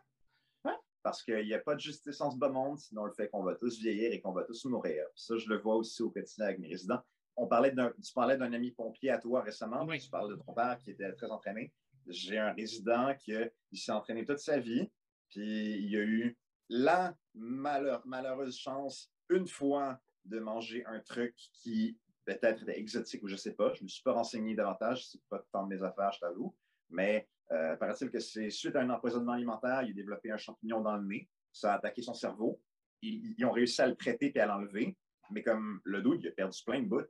parce 1.03 1.23
qu'il 1.23 1.45
n'y 1.45 1.55
a 1.55 1.59
pas 1.59 1.75
de 1.75 1.81
justice 1.81 2.21
en 2.21 2.31
ce 2.31 2.37
bas 2.37 2.49
monde, 2.49 2.79
sinon 2.79 3.05
le 3.05 3.13
fait 3.13 3.29
qu'on 3.29 3.43
va 3.43 3.55
tous 3.55 3.79
vieillir 3.79 4.13
et 4.13 4.21
qu'on 4.21 4.33
va 4.33 4.45
tous 4.45 4.65
mourir. 4.67 5.05
Ça, 5.15 5.37
je 5.37 5.49
le 5.49 5.59
vois 5.59 5.77
aussi 5.77 6.03
au 6.03 6.11
quotidien 6.11 6.47
avec 6.47 6.59
mes 6.61 6.69
résidents. 6.69 7.01
On 7.37 7.47
parlait 7.47 7.75
tu 7.75 8.13
parlais 8.15 8.37
d'un 8.37 8.53
ami 8.53 8.73
pompier 8.73 9.11
à 9.11 9.19
toi 9.19 9.43
récemment, 9.43 9.87
tu 9.87 10.11
parles 10.11 10.31
de 10.31 10.37
ton 10.37 10.53
père 10.53 10.79
qui 10.79 10.91
était 10.91 11.13
très 11.13 11.31
entraîné. 11.31 11.73
J'ai 12.07 12.39
un 12.39 12.53
résident 12.53 13.15
qui 13.15 13.33
s'est 13.73 13.93
entraîné 13.93 14.25
toute 14.25 14.39
sa 14.39 14.59
vie, 14.59 14.91
puis 15.29 15.79
il 15.83 15.97
a 15.97 16.01
eu 16.01 16.39
la 16.69 17.17
malheureuse 17.35 18.57
chance 18.57 19.11
une 19.29 19.47
fois 19.47 20.01
de 20.25 20.39
manger 20.39 20.85
un 20.87 21.01
truc 21.01 21.35
qui 21.53 21.99
peut-être 22.25 22.69
exotique 22.69 23.23
ou 23.23 23.29
je 23.29 23.35
ne 23.35 23.39
sais 23.39 23.55
pas. 23.55 23.73
Je 23.75 23.81
ne 23.81 23.85
me 23.85 23.89
suis 23.89 24.03
pas 24.03 24.13
renseigné 24.13 24.55
davantage, 24.55 25.07
c'est 25.09 25.23
pas 25.29 25.45
tant 25.53 25.67
de 25.67 25.75
mes 25.75 25.83
affaires, 25.83 26.13
je 26.13 26.21
t'avoue. 26.21 26.55
Mais 26.91 27.29
euh, 27.51 27.77
paraît-il 27.77 28.11
que 28.11 28.21
c'est 28.21 28.51
suite 28.51 28.77
à 28.77 28.81
un 28.81 28.91
empoisonnement 28.91 29.33
alimentaire, 29.33 29.83
il 29.83 29.91
a 29.91 29.95
développé 29.95 30.31
un 30.31 30.37
champignon 30.37 30.81
dans 30.81 30.97
le 30.97 31.05
nez, 31.05 31.29
ça 31.53 31.73
a 31.73 31.77
attaqué 31.77 32.03
son 32.03 32.15
cerveau. 32.15 32.61
Ils, 33.03 33.45
ont 33.45 33.51
réussi 33.51 33.83
à 33.83 33.89
le 33.89 33.97
traiter 33.97 34.33
et 34.35 34.41
à 34.41 34.47
l'enlever, 34.47 34.97
mais 35.31 35.43
comme 35.43 35.81
le 35.85 36.03
doute, 36.03 36.21
il 36.23 36.29
a 36.29 36.33
perdu 36.33 36.59
plein 36.65 36.81
de 36.81 36.87
bouts, 36.87 37.03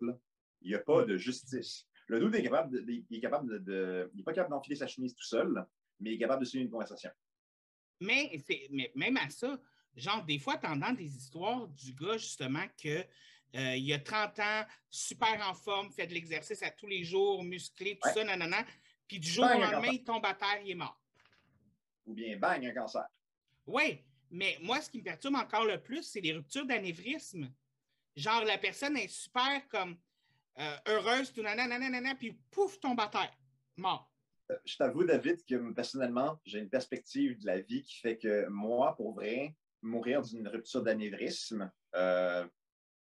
il 0.62 0.68
n'y 0.68 0.74
a 0.74 0.78
pas 0.78 1.04
de 1.04 1.16
justice. 1.16 1.86
Le 2.06 2.18
doute 2.18 2.34
est 2.34 2.42
capable 2.42 2.72
de, 2.72 2.84
il 2.88 3.16
est 3.16 3.20
capable 3.20 3.62
de, 3.62 4.10
il 4.12 4.16
n'est 4.16 4.22
pas 4.22 4.32
capable 4.32 4.52
d'enfiler 4.52 4.76
sa 4.76 4.86
chemise 4.86 5.14
tout 5.14 5.24
seul, 5.24 5.66
mais 6.00 6.10
il 6.10 6.14
est 6.14 6.18
capable 6.18 6.42
de 6.42 6.48
suivre 6.48 6.64
une 6.64 6.70
conversation. 6.70 7.10
Mais, 8.00 8.32
mais 8.70 8.90
même 8.94 9.16
à 9.18 9.28
ça, 9.28 9.60
genre, 9.96 10.24
des 10.24 10.38
fois, 10.38 10.56
tu 10.56 10.66
entends 10.66 10.92
des 10.92 11.16
histoires 11.16 11.68
du 11.68 11.94
gars, 11.94 12.16
justement, 12.16 12.64
que 12.82 13.04
euh, 13.54 13.76
il 13.76 13.84
y 13.84 13.92
a 13.92 13.98
30 13.98 14.38
ans, 14.38 14.64
super 14.88 15.46
en 15.48 15.54
forme, 15.54 15.90
fait 15.90 16.06
de 16.06 16.14
l'exercice 16.14 16.62
à 16.62 16.70
tous 16.70 16.86
les 16.86 17.04
jours, 17.04 17.44
musclé, 17.44 17.98
tout 18.02 18.08
ça, 18.08 18.24
nanana. 18.24 18.64
Puis 19.06 19.18
du 19.18 19.28
jour 19.28 19.44
au 19.44 19.60
lendemain, 19.60 19.90
il 19.92 20.04
tombe 20.04 20.24
à 20.24 20.34
terre, 20.34 20.60
il 20.64 20.70
est 20.70 20.74
mort. 20.74 20.98
Ou 22.06 22.14
bien 22.14 22.36
bang, 22.38 22.64
un 22.64 22.72
cancer. 22.72 23.06
Oui, 23.66 24.00
mais 24.30 24.56
moi, 24.62 24.80
ce 24.80 24.88
qui 24.88 24.98
me 24.98 25.04
perturbe 25.04 25.36
encore 25.36 25.66
le 25.66 25.80
plus, 25.80 26.02
c'est 26.02 26.20
les 26.20 26.32
ruptures 26.32 26.66
d'anévrisme. 26.66 27.52
Genre, 28.16 28.44
la 28.44 28.58
personne 28.58 28.96
est 28.96 29.08
super 29.08 29.68
comme 29.68 29.96
euh, 30.58 30.76
heureuse, 30.88 31.32
tout 31.32 31.42
nanana, 31.42 31.78
nanana, 31.78 32.14
puis 32.14 32.38
pouf, 32.50 32.80
tombe 32.80 33.00
à 33.00 33.08
terre, 33.08 33.36
mort. 33.76 34.10
je 34.64 34.76
t'avoue, 34.76 35.04
David, 35.04 35.44
que 35.44 35.72
personnellement, 35.72 36.40
j'ai 36.44 36.58
une 36.58 36.70
perspective 36.70 37.38
de 37.38 37.46
la 37.46 37.60
vie 37.60 37.82
qui 37.82 37.98
fait 37.98 38.16
que 38.16 38.46
moi, 38.48 38.94
pour 38.96 39.14
vrai, 39.14 39.54
mourir 39.82 40.22
d'une 40.22 40.48
rupture 40.48 40.82
d'anévrisme, 40.82 41.70
euh, 41.94 42.46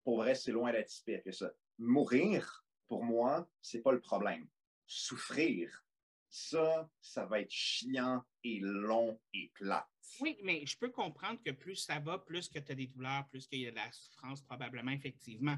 pour 0.05 0.17
vrai, 0.17 0.35
c'est 0.35 0.51
loin 0.51 0.71
d'être 0.71 0.93
pire 1.03 1.21
que 1.23 1.31
ça. 1.31 1.51
Mourir, 1.79 2.63
pour 2.87 3.03
moi, 3.03 3.49
c'est 3.59 3.81
pas 3.81 3.91
le 3.91 3.99
problème. 3.99 4.47
Souffrir, 4.85 5.83
ça, 6.29 6.87
ça 7.01 7.25
va 7.25 7.41
être 7.41 7.51
chiant 7.51 8.23
et 8.43 8.59
long 8.61 9.19
et 9.33 9.51
plat. 9.55 9.89
Oui, 10.21 10.37
mais 10.43 10.63
je 10.65 10.77
peux 10.77 10.89
comprendre 10.89 11.41
que 11.43 11.49
plus 11.49 11.75
ça 11.75 11.99
va, 11.99 12.19
plus 12.19 12.47
que 12.47 12.59
tu 12.59 12.71
as 12.71 12.75
des 12.75 12.85
douleurs, 12.85 13.27
plus 13.29 13.47
qu'il 13.47 13.61
y 13.61 13.67
a 13.67 13.71
de 13.71 13.75
la 13.75 13.91
souffrance, 13.91 14.43
probablement, 14.43 14.91
effectivement. 14.91 15.57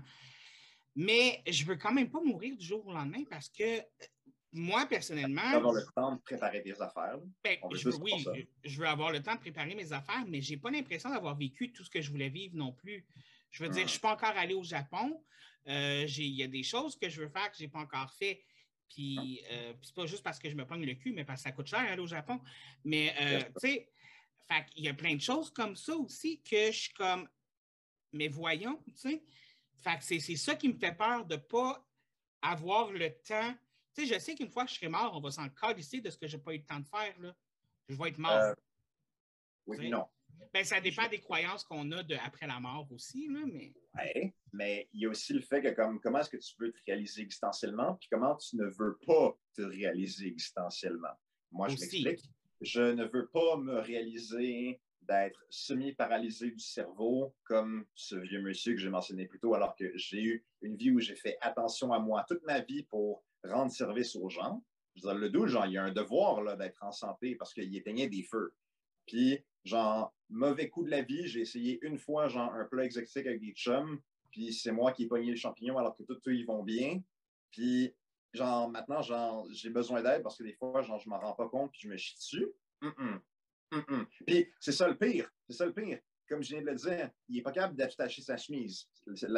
Mais 0.95 1.43
je 1.45 1.65
veux 1.65 1.75
quand 1.75 1.91
même 1.91 2.09
pas 2.09 2.21
mourir 2.21 2.55
du 2.55 2.65
jour 2.65 2.87
au 2.87 2.93
lendemain 2.93 3.23
parce 3.29 3.49
que 3.49 3.81
moi, 4.53 4.85
personnellement. 4.85 5.41
avoir 5.41 5.73
le 5.73 5.83
temps 5.93 6.15
de 6.15 6.21
préparer 6.21 6.61
des 6.61 6.81
affaires. 6.81 7.19
Ben, 7.43 7.57
je 7.73 7.89
veux, 7.89 7.95
oui, 7.97 8.25
je 8.63 8.79
veux 8.79 8.87
avoir 8.87 9.11
le 9.11 9.21
temps 9.21 9.35
de 9.35 9.39
préparer 9.39 9.75
mes 9.75 9.91
affaires, 9.91 10.23
mais 10.25 10.41
je 10.41 10.51
n'ai 10.51 10.57
pas 10.57 10.71
l'impression 10.71 11.09
d'avoir 11.09 11.35
vécu 11.35 11.73
tout 11.73 11.83
ce 11.83 11.89
que 11.89 12.01
je 12.01 12.09
voulais 12.09 12.29
vivre 12.29 12.55
non 12.55 12.71
plus. 12.71 13.05
Je 13.57 13.63
veux 13.63 13.69
dire, 13.69 13.79
je 13.79 13.85
ne 13.85 13.89
suis 13.89 13.99
pas 13.99 14.13
encore 14.13 14.37
allé 14.37 14.53
au 14.53 14.63
Japon. 14.63 15.23
Euh, 15.67 16.05
il 16.07 16.35
y 16.35 16.43
a 16.43 16.47
des 16.47 16.61
choses 16.61 16.95
que 16.95 17.09
je 17.09 17.21
veux 17.21 17.27
faire 17.27 17.49
que 17.51 17.57
je 17.57 17.63
n'ai 17.63 17.69
pas 17.69 17.79
encore 17.79 18.11
fait. 18.13 18.43
Puis, 18.87 19.41
euh, 19.51 19.73
c'est 19.81 19.95
pas 19.95 20.05
juste 20.05 20.23
parce 20.23 20.37
que 20.37 20.47
je 20.47 20.55
me 20.55 20.65
pogne 20.65 20.85
le 20.85 20.93
cul, 20.93 21.11
mais 21.11 21.25
parce 21.25 21.41
que 21.41 21.49
ça 21.49 21.51
coûte 21.51 21.67
cher 21.67 21.79
aller 21.79 22.01
au 22.01 22.07
Japon. 22.07 22.39
Mais, 22.85 23.15
euh, 23.19 23.41
tu 23.61 23.69
sais, 23.69 23.89
il 24.75 24.85
y 24.85 24.87
a 24.87 24.93
plein 24.93 25.15
de 25.15 25.21
choses 25.21 25.49
comme 25.49 25.75
ça 25.75 25.95
aussi 25.95 26.41
que 26.43 26.67
je 26.67 26.77
suis 26.77 26.93
comme, 26.93 27.27
mais 28.13 28.27
voyons, 28.27 28.79
tu 28.85 28.95
sais. 28.95 29.23
Fait 29.83 29.97
c'est 30.01 30.35
ça 30.35 30.55
qui 30.55 30.69
me 30.69 30.77
fait 30.77 30.93
peur 30.95 31.25
de 31.25 31.35
ne 31.35 31.39
pas 31.39 31.85
avoir 32.41 32.91
le 32.91 33.09
temps 33.23 33.55
tu 33.97 34.05
sais, 34.05 34.13
je 34.13 34.19
sais 34.19 34.35
qu'une 34.35 34.51
fois 34.51 34.63
que 34.63 34.69
je 34.69 34.75
serai 34.75 34.89
mort, 34.89 35.11
on 35.15 35.19
va 35.19 35.31
s'en 35.31 35.49
calisser 35.49 36.01
de 36.01 36.11
ce 36.11 36.17
que 36.19 36.27
je 36.27 36.37
n'ai 36.37 36.43
pas 36.43 36.53
eu 36.53 36.59
le 36.59 36.65
temps 36.65 36.79
de 36.79 36.85
faire. 36.87 37.19
Là. 37.19 37.35
Je 37.89 37.95
vais 37.95 38.09
être 38.09 38.19
mort. 38.19 38.31
Euh, 38.31 38.53
oui, 39.65 39.89
non. 39.89 40.07
Ben, 40.53 40.63
ça 40.63 40.81
dépend 40.81 41.07
des 41.07 41.19
croyances 41.19 41.63
qu'on 41.63 41.91
a 41.91 42.03
de, 42.03 42.15
après 42.15 42.47
la 42.47 42.59
mort 42.59 42.87
aussi, 42.91 43.27
là, 43.27 43.41
mais. 43.45 43.73
Oui, 43.95 44.33
mais 44.53 44.89
il 44.93 45.01
y 45.01 45.05
a 45.05 45.09
aussi 45.09 45.33
le 45.33 45.41
fait 45.41 45.61
que 45.61 45.69
comme, 45.69 45.99
comment 45.99 46.19
est-ce 46.19 46.29
que 46.29 46.37
tu 46.37 46.53
veux 46.59 46.71
te 46.71 46.79
réaliser 46.85 47.21
existentiellement, 47.21 47.95
puis 47.95 48.09
comment 48.11 48.35
tu 48.35 48.55
ne 48.55 48.65
veux 48.65 48.97
pas 49.05 49.37
te 49.53 49.61
réaliser 49.61 50.27
existentiellement? 50.27 51.13
Moi, 51.51 51.69
je 51.69 51.79
m'explique. 51.79 52.21
Je 52.61 52.81
ne 52.81 53.05
veux 53.05 53.27
pas 53.27 53.57
me 53.57 53.79
réaliser 53.79 54.79
d'être 55.01 55.45
semi-paralysé 55.49 56.51
du 56.51 56.59
cerveau, 56.59 57.33
comme 57.43 57.85
ce 57.95 58.15
vieux 58.15 58.41
monsieur 58.41 58.73
que 58.73 58.79
j'ai 58.79 58.89
mentionné 58.89 59.25
plus 59.25 59.39
tôt, 59.39 59.53
alors 59.53 59.75
que 59.75 59.95
j'ai 59.95 60.21
eu 60.21 60.45
une 60.61 60.75
vie 60.75 60.91
où 60.91 60.99
j'ai 60.99 61.15
fait 61.15 61.37
attention 61.41 61.93
à 61.93 61.99
moi 61.99 62.25
toute 62.27 62.43
ma 62.43 62.59
vie 62.61 62.83
pour 62.83 63.23
rendre 63.43 63.71
service 63.71 64.15
aux 64.15 64.29
gens. 64.29 64.63
Je 64.95 65.03
veux 65.03 65.13
dire, 65.13 65.19
le 65.19 65.29
doux, 65.29 65.47
genre, 65.47 65.65
il 65.65 65.73
y 65.73 65.77
a 65.77 65.83
un 65.83 65.91
devoir 65.91 66.57
d'être 66.57 66.83
en 66.83 66.91
santé 66.91 67.35
parce 67.35 67.53
qu'il 67.53 67.75
éteignait 67.75 68.09
des 68.09 68.23
feux. 68.23 68.53
Puis, 69.05 69.39
genre, 69.67 70.13
mauvais 70.29 70.69
coup 70.69 70.83
de 70.83 70.89
la 70.89 71.01
vie, 71.01 71.27
j'ai 71.27 71.41
essayé 71.41 71.79
une 71.83 71.97
fois, 71.97 72.27
genre, 72.27 72.53
un 72.53 72.65
plat 72.65 72.85
exotique 72.85 73.27
avec 73.27 73.41
des 73.41 73.51
chums, 73.51 73.99
puis 74.31 74.53
c'est 74.53 74.71
moi 74.71 74.91
qui 74.91 75.03
ai 75.03 75.07
pogné 75.07 75.31
le 75.31 75.37
champignon 75.37 75.77
alors 75.77 75.95
que 75.95 76.03
tous 76.03 76.19
eux, 76.27 76.35
ils 76.35 76.45
vont 76.45 76.63
bien. 76.63 77.01
Puis, 77.51 77.93
genre, 78.33 78.69
maintenant, 78.69 79.01
genre, 79.01 79.47
j'ai 79.51 79.69
besoin 79.69 80.01
d'aide 80.01 80.23
parce 80.23 80.37
que 80.37 80.43
des 80.43 80.53
fois, 80.53 80.81
genre, 80.81 80.99
je 80.99 81.09
m'en 81.09 81.19
rends 81.19 81.33
pas 81.33 81.47
compte 81.47 81.71
puis 81.71 81.81
je 81.81 81.89
me 81.89 81.97
chie 81.97 82.15
dessus. 82.15 82.47
Puis, 84.25 84.47
c'est 84.59 84.71
ça 84.71 84.87
le 84.87 84.97
pire. 84.97 85.31
C'est 85.47 85.55
ça 85.55 85.65
le 85.65 85.73
pire. 85.73 85.99
Comme 86.27 86.43
je 86.43 86.49
viens 86.49 86.61
de 86.61 86.67
le 86.67 86.75
dire, 86.75 87.09
il 87.29 87.35
n'est 87.37 87.41
pas 87.41 87.51
capable 87.51 87.75
d'attacher 87.75 88.21
sa 88.21 88.35
chemise. 88.35 88.89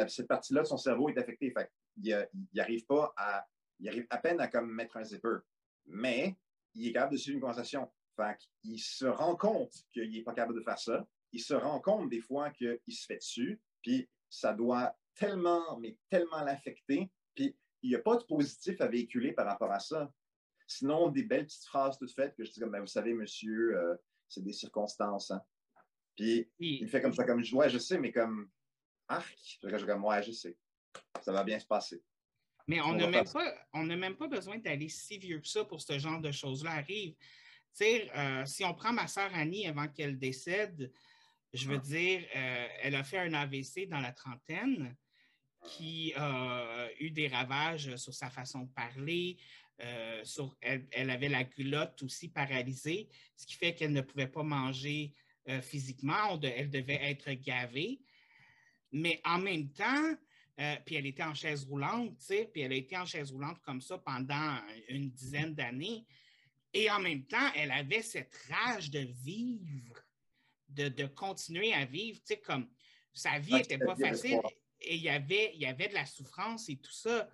Cette 0.08 0.26
partie-là 0.26 0.62
de 0.62 0.66
son 0.66 0.76
cerveau 0.76 1.08
est 1.08 1.18
affectée. 1.18 1.54
Il 1.96 2.28
n'arrive 2.52 2.84
pas 2.86 3.12
à 3.16 3.46
il 3.80 3.88
arrive 3.88 4.06
à 4.10 4.18
peine 4.18 4.40
à 4.40 4.48
comme 4.48 4.70
mettre 4.70 4.96
un 4.96 5.04
zipper. 5.04 5.38
Mais 5.86 6.36
il 6.74 6.88
est 6.88 6.92
capable 6.92 7.12
de 7.12 7.18
suivre 7.18 7.36
une 7.36 7.40
conversation. 7.40 7.90
Fait 8.20 8.38
il 8.64 8.78
se 8.78 9.06
rend 9.06 9.36
compte 9.36 9.72
qu'il 9.92 10.10
n'est 10.10 10.22
pas 10.22 10.34
capable 10.34 10.58
de 10.58 10.64
faire 10.64 10.78
ça. 10.78 11.06
Il 11.32 11.40
se 11.40 11.54
rend 11.54 11.80
compte 11.80 12.10
des 12.10 12.20
fois 12.20 12.50
qu'il 12.50 12.78
se 12.88 13.06
fait 13.06 13.16
dessus. 13.16 13.60
Puis 13.82 14.08
ça 14.28 14.52
doit 14.52 14.94
tellement, 15.14 15.78
mais 15.78 15.96
tellement 16.08 16.42
l'affecter. 16.42 17.10
Puis 17.34 17.56
il 17.82 17.90
n'y 17.90 17.96
a 17.96 18.00
pas 18.00 18.16
de 18.16 18.24
positif 18.24 18.80
à 18.80 18.88
véhiculer 18.88 19.32
par 19.32 19.46
rapport 19.46 19.70
à 19.70 19.80
ça. 19.80 20.12
Sinon, 20.66 21.08
des 21.08 21.24
belles 21.24 21.46
petites 21.46 21.64
phrases 21.64 21.98
toutes 21.98 22.14
faites 22.14 22.34
que 22.36 22.44
je 22.44 22.52
dis 22.52 22.60
comme, 22.60 22.70
ben, 22.70 22.80
vous 22.80 22.86
savez, 22.86 23.12
monsieur, 23.12 23.76
euh, 23.76 23.96
c'est 24.28 24.44
des 24.44 24.52
circonstances. 24.52 25.30
Hein. 25.30 25.42
Puis 26.16 26.48
il 26.58 26.88
fait 26.88 27.00
comme 27.00 27.14
ça, 27.14 27.24
comme, 27.24 27.42
ouais, 27.52 27.70
je 27.70 27.78
sais, 27.78 27.98
mais 27.98 28.12
comme, 28.12 28.50
arc, 29.08 29.58
je 29.62 29.84
comme, 29.86 30.04
ouais, 30.04 30.22
je 30.22 30.32
sais. 30.32 30.56
Ça 31.22 31.32
va 31.32 31.42
bien 31.42 31.58
se 31.58 31.66
passer. 31.66 32.02
Mais 32.66 32.80
on 32.82 32.92
n'a 32.92 33.08
même, 33.08 33.24
pas, 33.24 33.82
même 33.82 34.16
pas 34.16 34.28
besoin 34.28 34.58
d'aller 34.58 34.88
si 34.88 35.18
vieux 35.18 35.40
que 35.40 35.48
ça 35.48 35.64
pour 35.64 35.80
ce 35.80 35.98
genre 35.98 36.20
de 36.20 36.30
choses-là 36.30 36.70
arrive. 36.72 37.16
Euh, 37.82 38.44
si 38.46 38.64
on 38.64 38.74
prend 38.74 38.92
ma 38.92 39.06
sœur 39.06 39.30
Annie 39.34 39.66
avant 39.66 39.88
qu'elle 39.88 40.18
décède, 40.18 40.92
je 41.52 41.66
veux 41.66 41.80
ah. 41.82 41.86
dire, 41.86 42.22
euh, 42.36 42.68
elle 42.82 42.94
a 42.94 43.04
fait 43.04 43.18
un 43.18 43.34
AVC 43.34 43.88
dans 43.88 44.00
la 44.00 44.12
trentaine 44.12 44.96
qui 45.64 46.14
a 46.16 46.88
eu 46.98 47.10
des 47.10 47.28
ravages 47.28 47.94
sur 47.96 48.14
sa 48.14 48.30
façon 48.30 48.60
de 48.60 48.72
parler. 48.72 49.36
Euh, 49.82 50.24
sur, 50.24 50.56
elle, 50.60 51.10
avait 51.10 51.28
la 51.28 51.44
culotte 51.44 52.02
aussi 52.02 52.28
paralysée, 52.28 53.08
ce 53.36 53.46
qui 53.46 53.54
fait 53.54 53.74
qu'elle 53.74 53.92
ne 53.92 54.02
pouvait 54.02 54.26
pas 54.26 54.42
manger 54.42 55.14
physiquement. 55.62 56.38
elle 56.42 56.70
devait 56.70 57.00
être 57.02 57.32
gavée. 57.32 58.00
Mais 58.92 59.20
en 59.24 59.38
même 59.38 59.72
temps, 59.72 60.14
euh, 60.60 60.76
puis 60.84 60.96
elle 60.96 61.06
était 61.06 61.22
en 61.22 61.34
chaise 61.34 61.64
roulante, 61.64 62.18
puis 62.52 62.62
elle 62.62 62.72
a 62.72 62.76
été 62.76 62.96
en 62.96 63.06
chaise 63.06 63.32
roulante 63.32 63.60
comme 63.62 63.80
ça 63.80 63.96
pendant 63.98 64.58
une 64.88 65.10
dizaine 65.10 65.54
d'années. 65.54 66.04
Et 66.72 66.90
en 66.90 67.00
même 67.00 67.24
temps, 67.24 67.50
elle 67.56 67.72
avait 67.72 68.02
cette 68.02 68.34
rage 68.48 68.90
de 68.90 69.00
vivre, 69.00 70.00
de, 70.68 71.06
continuer 71.06 71.72
à 71.72 71.84
vivre, 71.84 72.18
tu 72.20 72.26
sais, 72.26 72.40
comme 72.40 72.68
sa 73.12 73.38
vie 73.38 73.54
n'était 73.54 73.78
pas 73.78 73.96
facile 73.96 74.40
et 74.80 74.94
il 74.94 75.02
y, 75.02 75.08
avait, 75.08 75.50
il 75.54 75.60
y 75.60 75.66
avait 75.66 75.88
de 75.88 75.94
la 75.94 76.06
souffrance 76.06 76.68
et 76.68 76.76
tout 76.76 76.92
ça, 76.92 77.28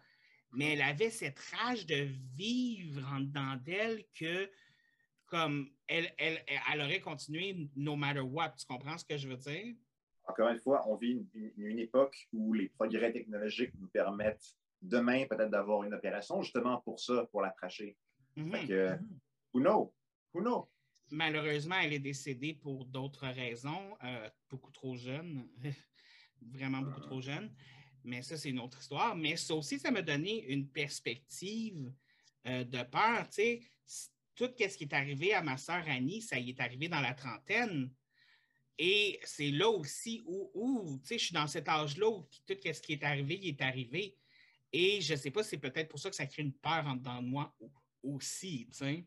mais 0.52 0.72
elle 0.72 0.82
avait 0.82 1.10
cette 1.10 1.38
rage 1.38 1.86
de 1.86 2.08
vivre 2.34 3.06
en 3.12 3.20
dedans 3.20 3.56
d'elle 3.62 4.04
que, 4.18 4.50
comme, 5.26 5.70
elle, 5.86 6.12
elle, 6.18 6.42
elle 6.72 6.80
aurait 6.80 7.00
continué 7.00 7.68
no 7.76 7.94
matter 7.94 8.20
what. 8.20 8.54
Tu 8.58 8.66
comprends 8.66 8.98
ce 8.98 9.04
que 9.04 9.16
je 9.16 9.28
veux 9.28 9.36
dire? 9.36 9.74
encore 10.26 10.48
une 10.48 10.58
fois, 10.58 10.84
on 10.88 10.96
vit 10.96 11.24
une, 11.56 11.78
époque 11.78 12.28
où 12.32 12.52
les 12.52 12.68
progrès 12.68 13.12
technologiques 13.12 13.72
nous 13.78 13.88
permettent 13.88 14.56
demain 14.82 15.24
peut-être 15.26 15.50
d'avoir 15.50 15.84
une 15.84 15.94
opération 15.94 16.42
justement 16.42 16.80
pour 16.80 17.00
ça, 17.00 17.26
pour 17.30 17.42
la 17.42 17.50
tracher. 17.50 17.96
Mm 18.36 18.54
who 19.56 19.60
knows? 19.60 19.90
Who 20.34 20.42
knows? 20.42 20.68
Malheureusement, 21.10 21.76
elle 21.80 21.94
est 21.94 21.98
décédée 21.98 22.54
pour 22.54 22.84
d'autres 22.84 23.28
raisons, 23.28 23.96
euh, 24.04 24.28
beaucoup 24.50 24.72
trop 24.72 24.96
jeune, 24.96 25.48
vraiment 26.42 26.82
beaucoup 26.82 27.00
trop 27.00 27.20
jeune. 27.20 27.54
Mais 28.04 28.22
ça, 28.22 28.36
c'est 28.36 28.50
une 28.50 28.60
autre 28.60 28.80
histoire. 28.80 29.16
Mais 29.16 29.36
ça 29.36 29.54
aussi, 29.54 29.78
ça 29.78 29.90
m'a 29.90 30.02
donné 30.02 30.44
une 30.46 30.68
perspective 30.68 31.92
euh, 32.46 32.64
de 32.64 32.82
peur. 32.82 33.28
Tu 33.28 33.34
sais, 33.34 33.60
tout 34.34 34.50
ce 34.58 34.76
qui 34.76 34.84
est 34.84 34.92
arrivé 34.92 35.32
à 35.32 35.42
ma 35.42 35.56
sœur 35.56 35.84
Annie, 35.88 36.20
ça 36.20 36.38
y 36.38 36.50
est 36.50 36.60
arrivé 36.60 36.88
dans 36.88 37.00
la 37.00 37.14
trentaine. 37.14 37.90
Et 38.78 39.18
c'est 39.24 39.50
là 39.50 39.70
aussi 39.70 40.22
où, 40.26 40.98
tu 41.00 41.06
sais, 41.06 41.18
je 41.18 41.24
suis 41.24 41.34
dans 41.34 41.46
cet 41.46 41.68
âge-là 41.68 42.08
où 42.10 42.28
tout 42.46 42.54
ce 42.62 42.80
qui 42.82 42.92
est 42.92 43.04
arrivé, 43.04 43.38
il 43.42 43.48
est 43.48 43.62
arrivé. 43.62 44.18
Et 44.72 45.00
je 45.00 45.14
ne 45.14 45.18
sais 45.18 45.30
pas, 45.30 45.42
c'est 45.42 45.56
peut-être 45.56 45.88
pour 45.88 45.98
ça 45.98 46.10
que 46.10 46.16
ça 46.16 46.26
crée 46.26 46.42
une 46.42 46.52
peur 46.52 46.86
en 46.86 46.96
dedans 46.96 47.22
de 47.22 47.28
moi 47.28 47.56
aussi, 48.02 48.66
tu 48.70 48.78
sais. 48.78 49.06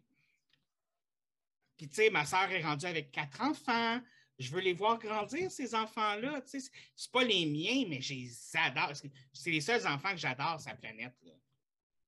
Puis, 1.80 1.88
tu 1.88 1.96
sais, 1.96 2.10
ma 2.10 2.26
soeur 2.26 2.52
est 2.52 2.62
rendue 2.62 2.88
avec 2.88 3.10
quatre 3.10 3.40
enfants. 3.40 4.02
Je 4.38 4.52
veux 4.52 4.60
les 4.60 4.74
voir 4.74 5.00
grandir, 5.00 5.50
ces 5.50 5.74
enfants-là. 5.74 6.42
Tu 6.42 6.60
sais, 6.60 6.72
c'est 6.94 7.12
pas 7.12 7.24
les 7.24 7.46
miens, 7.46 7.86
mais 7.88 8.02
je 8.02 8.16
les 8.16 8.34
adore. 8.56 8.92
C'est 9.32 9.50
les 9.50 9.62
seuls 9.62 9.88
enfants 9.88 10.12
que 10.12 10.18
j'adore 10.18 10.60
la 10.66 10.76
planète. 10.76 11.16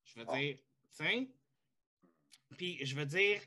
Je 0.04 0.20
veux 0.20 0.26
dire, 0.26 0.58
tu 0.58 0.66
sais. 0.90 1.30
Puis, 2.58 2.86
je 2.86 2.96
veux 2.98 3.06
dire, 3.06 3.42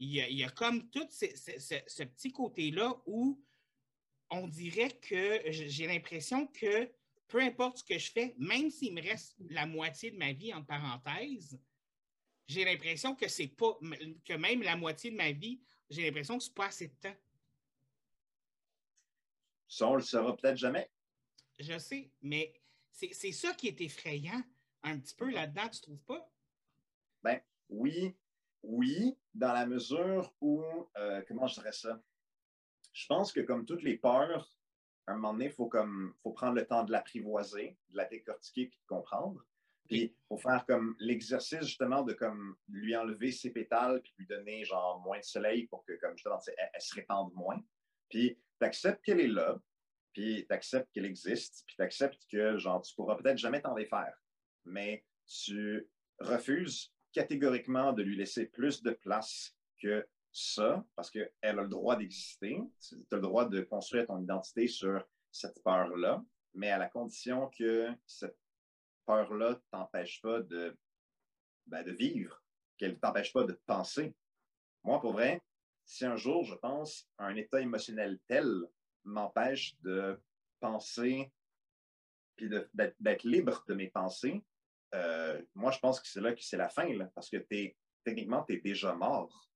il 0.00 0.10
y 0.10 0.42
a, 0.42 0.50
comme 0.50 0.90
tout 0.90 1.06
ce 1.08 2.02
petit 2.02 2.32
côté-là 2.32 2.92
où 3.06 3.40
on 4.28 4.48
dirait 4.48 4.98
que 5.00 5.40
j'ai 5.52 5.86
l'impression 5.86 6.48
que 6.48 6.90
peu 7.28 7.40
importe 7.40 7.78
ce 7.78 7.84
que 7.84 7.96
je 7.96 8.10
fais, 8.10 8.34
même 8.38 8.70
s'il 8.70 8.92
me 8.92 9.02
reste 9.02 9.36
la 9.50 9.66
moitié 9.66 10.10
de 10.10 10.16
ma 10.16 10.32
vie 10.32 10.52
en 10.52 10.64
parenthèse, 10.64 11.60
j'ai 12.50 12.64
l'impression 12.64 13.14
que 13.14 13.28
c'est 13.28 13.48
pas 13.48 13.78
que 14.24 14.34
même 14.34 14.62
la 14.62 14.76
moitié 14.76 15.10
de 15.10 15.16
ma 15.16 15.30
vie, 15.30 15.60
j'ai 15.88 16.04
l'impression 16.04 16.36
que 16.36 16.44
c'est 16.44 16.54
pas 16.54 16.66
assez 16.66 16.88
de 16.88 16.94
temps. 16.94 17.16
Ça, 19.68 19.86
on 19.88 19.94
le 19.94 20.02
saura 20.02 20.36
peut-être 20.36 20.56
jamais. 20.56 20.90
Je 21.58 21.78
sais, 21.78 22.10
mais 22.22 22.52
c'est 22.90 23.32
ça 23.32 23.54
qui 23.54 23.68
est 23.68 23.80
effrayant 23.80 24.42
un 24.82 24.98
petit 24.98 25.14
peu 25.14 25.30
là-dedans, 25.30 25.68
tu 25.68 25.80
trouves 25.80 26.02
pas? 26.02 26.28
Ben 27.22 27.40
oui, 27.68 28.16
oui, 28.62 29.16
dans 29.32 29.52
la 29.52 29.66
mesure 29.66 30.34
où, 30.40 30.64
euh, 30.96 31.22
comment 31.28 31.46
je 31.46 31.54
dirais 31.54 31.72
ça? 31.72 32.02
je 32.92 33.06
pense 33.06 33.32
que 33.32 33.40
comme 33.40 33.64
toutes 33.64 33.82
les 33.82 33.96
peurs, 33.96 34.52
à 35.06 35.12
un 35.12 35.14
moment 35.14 35.32
donné, 35.32 35.46
il 35.46 35.52
faut, 35.52 35.68
comme, 35.68 36.14
faut 36.22 36.32
prendre 36.32 36.54
le 36.54 36.66
temps 36.66 36.84
de 36.84 36.92
l'apprivoiser, 36.92 37.78
de 37.90 37.96
la 37.96 38.04
décortiquer 38.04 38.62
et 38.62 38.66
de 38.66 38.86
comprendre. 38.86 39.44
Puis 39.90 40.14
pour 40.28 40.40
faire 40.40 40.64
comme 40.66 40.94
l'exercice 41.00 41.62
justement 41.62 42.02
de 42.02 42.12
comme 42.12 42.54
lui 42.68 42.94
enlever 42.94 43.32
ses 43.32 43.50
pétales 43.50 44.00
puis 44.02 44.14
lui 44.18 44.26
donner 44.28 44.64
genre 44.64 45.00
moins 45.00 45.18
de 45.18 45.24
soleil 45.24 45.66
pour 45.66 45.84
que 45.84 45.94
comme 45.94 46.16
justement 46.16 46.38
elle, 46.46 46.70
elle 46.72 46.80
se 46.80 46.94
répande 46.94 47.34
moins. 47.34 47.60
Puis 48.08 48.38
tu 48.60 48.64
acceptes 48.64 49.04
qu'elle 49.04 49.18
est 49.18 49.26
là, 49.26 49.60
puis 50.12 50.46
tu 50.46 50.54
acceptes 50.54 50.88
qu'elle 50.92 51.06
existe, 51.06 51.64
puis 51.66 51.74
tu 51.74 51.82
acceptes 51.82 52.24
que 52.30 52.56
genre 52.56 52.80
tu 52.82 52.94
pourras 52.94 53.16
peut-être 53.16 53.38
jamais 53.38 53.60
t'en 53.60 53.74
défaire. 53.74 54.14
Mais 54.64 55.04
tu 55.26 55.88
refuses 56.20 56.94
catégoriquement 57.12 57.92
de 57.92 58.04
lui 58.04 58.16
laisser 58.16 58.46
plus 58.46 58.84
de 58.84 58.92
place 58.92 59.56
que 59.82 60.06
ça, 60.30 60.84
parce 60.94 61.10
qu'elle 61.10 61.32
a 61.42 61.52
le 61.52 61.68
droit 61.68 61.96
d'exister. 61.96 62.60
Tu 62.80 62.94
as 63.10 63.16
le 63.16 63.22
droit 63.22 63.48
de 63.48 63.62
construire 63.62 64.06
ton 64.06 64.22
identité 64.22 64.68
sur 64.68 65.04
cette 65.32 65.60
peur-là, 65.64 66.24
mais 66.54 66.70
à 66.70 66.78
la 66.78 66.88
condition 66.88 67.50
que 67.58 67.88
cette 68.06 68.36
peur-là 69.06 69.50
ne 69.50 69.54
t'empêche 69.70 70.20
pas 70.22 70.40
de, 70.40 70.76
ben, 71.66 71.84
vivre, 71.94 72.42
qu'elle 72.76 72.92
ne 72.92 72.98
t'empêche 72.98 73.32
pas 73.32 73.44
de 73.44 73.58
penser. 73.66 74.14
Moi, 74.84 75.00
pour 75.00 75.12
vrai, 75.12 75.42
si 75.84 76.04
un 76.04 76.16
jour 76.16 76.44
je 76.44 76.54
pense 76.54 77.08
un 77.18 77.36
état 77.36 77.60
émotionnel 77.60 78.18
tel 78.26 78.48
m'empêche 79.04 79.76
de 79.80 80.20
penser 80.60 81.32
puis 82.36 82.48
d'être 82.48 83.24
libre 83.24 83.64
de 83.68 83.74
mes 83.74 83.90
pensées, 83.90 84.42
euh, 84.94 85.40
moi, 85.54 85.70
je 85.70 85.78
pense 85.78 86.00
que 86.00 86.08
c'est 86.08 86.20
là 86.20 86.32
que 86.32 86.42
c'est 86.42 86.56
la 86.56 86.68
fin, 86.68 86.88
parce 87.14 87.28
que 87.28 87.36
techniquement, 88.04 88.44
tu 88.44 88.54
es 88.54 88.60
déjà 88.60 88.94
mort. 88.94 89.50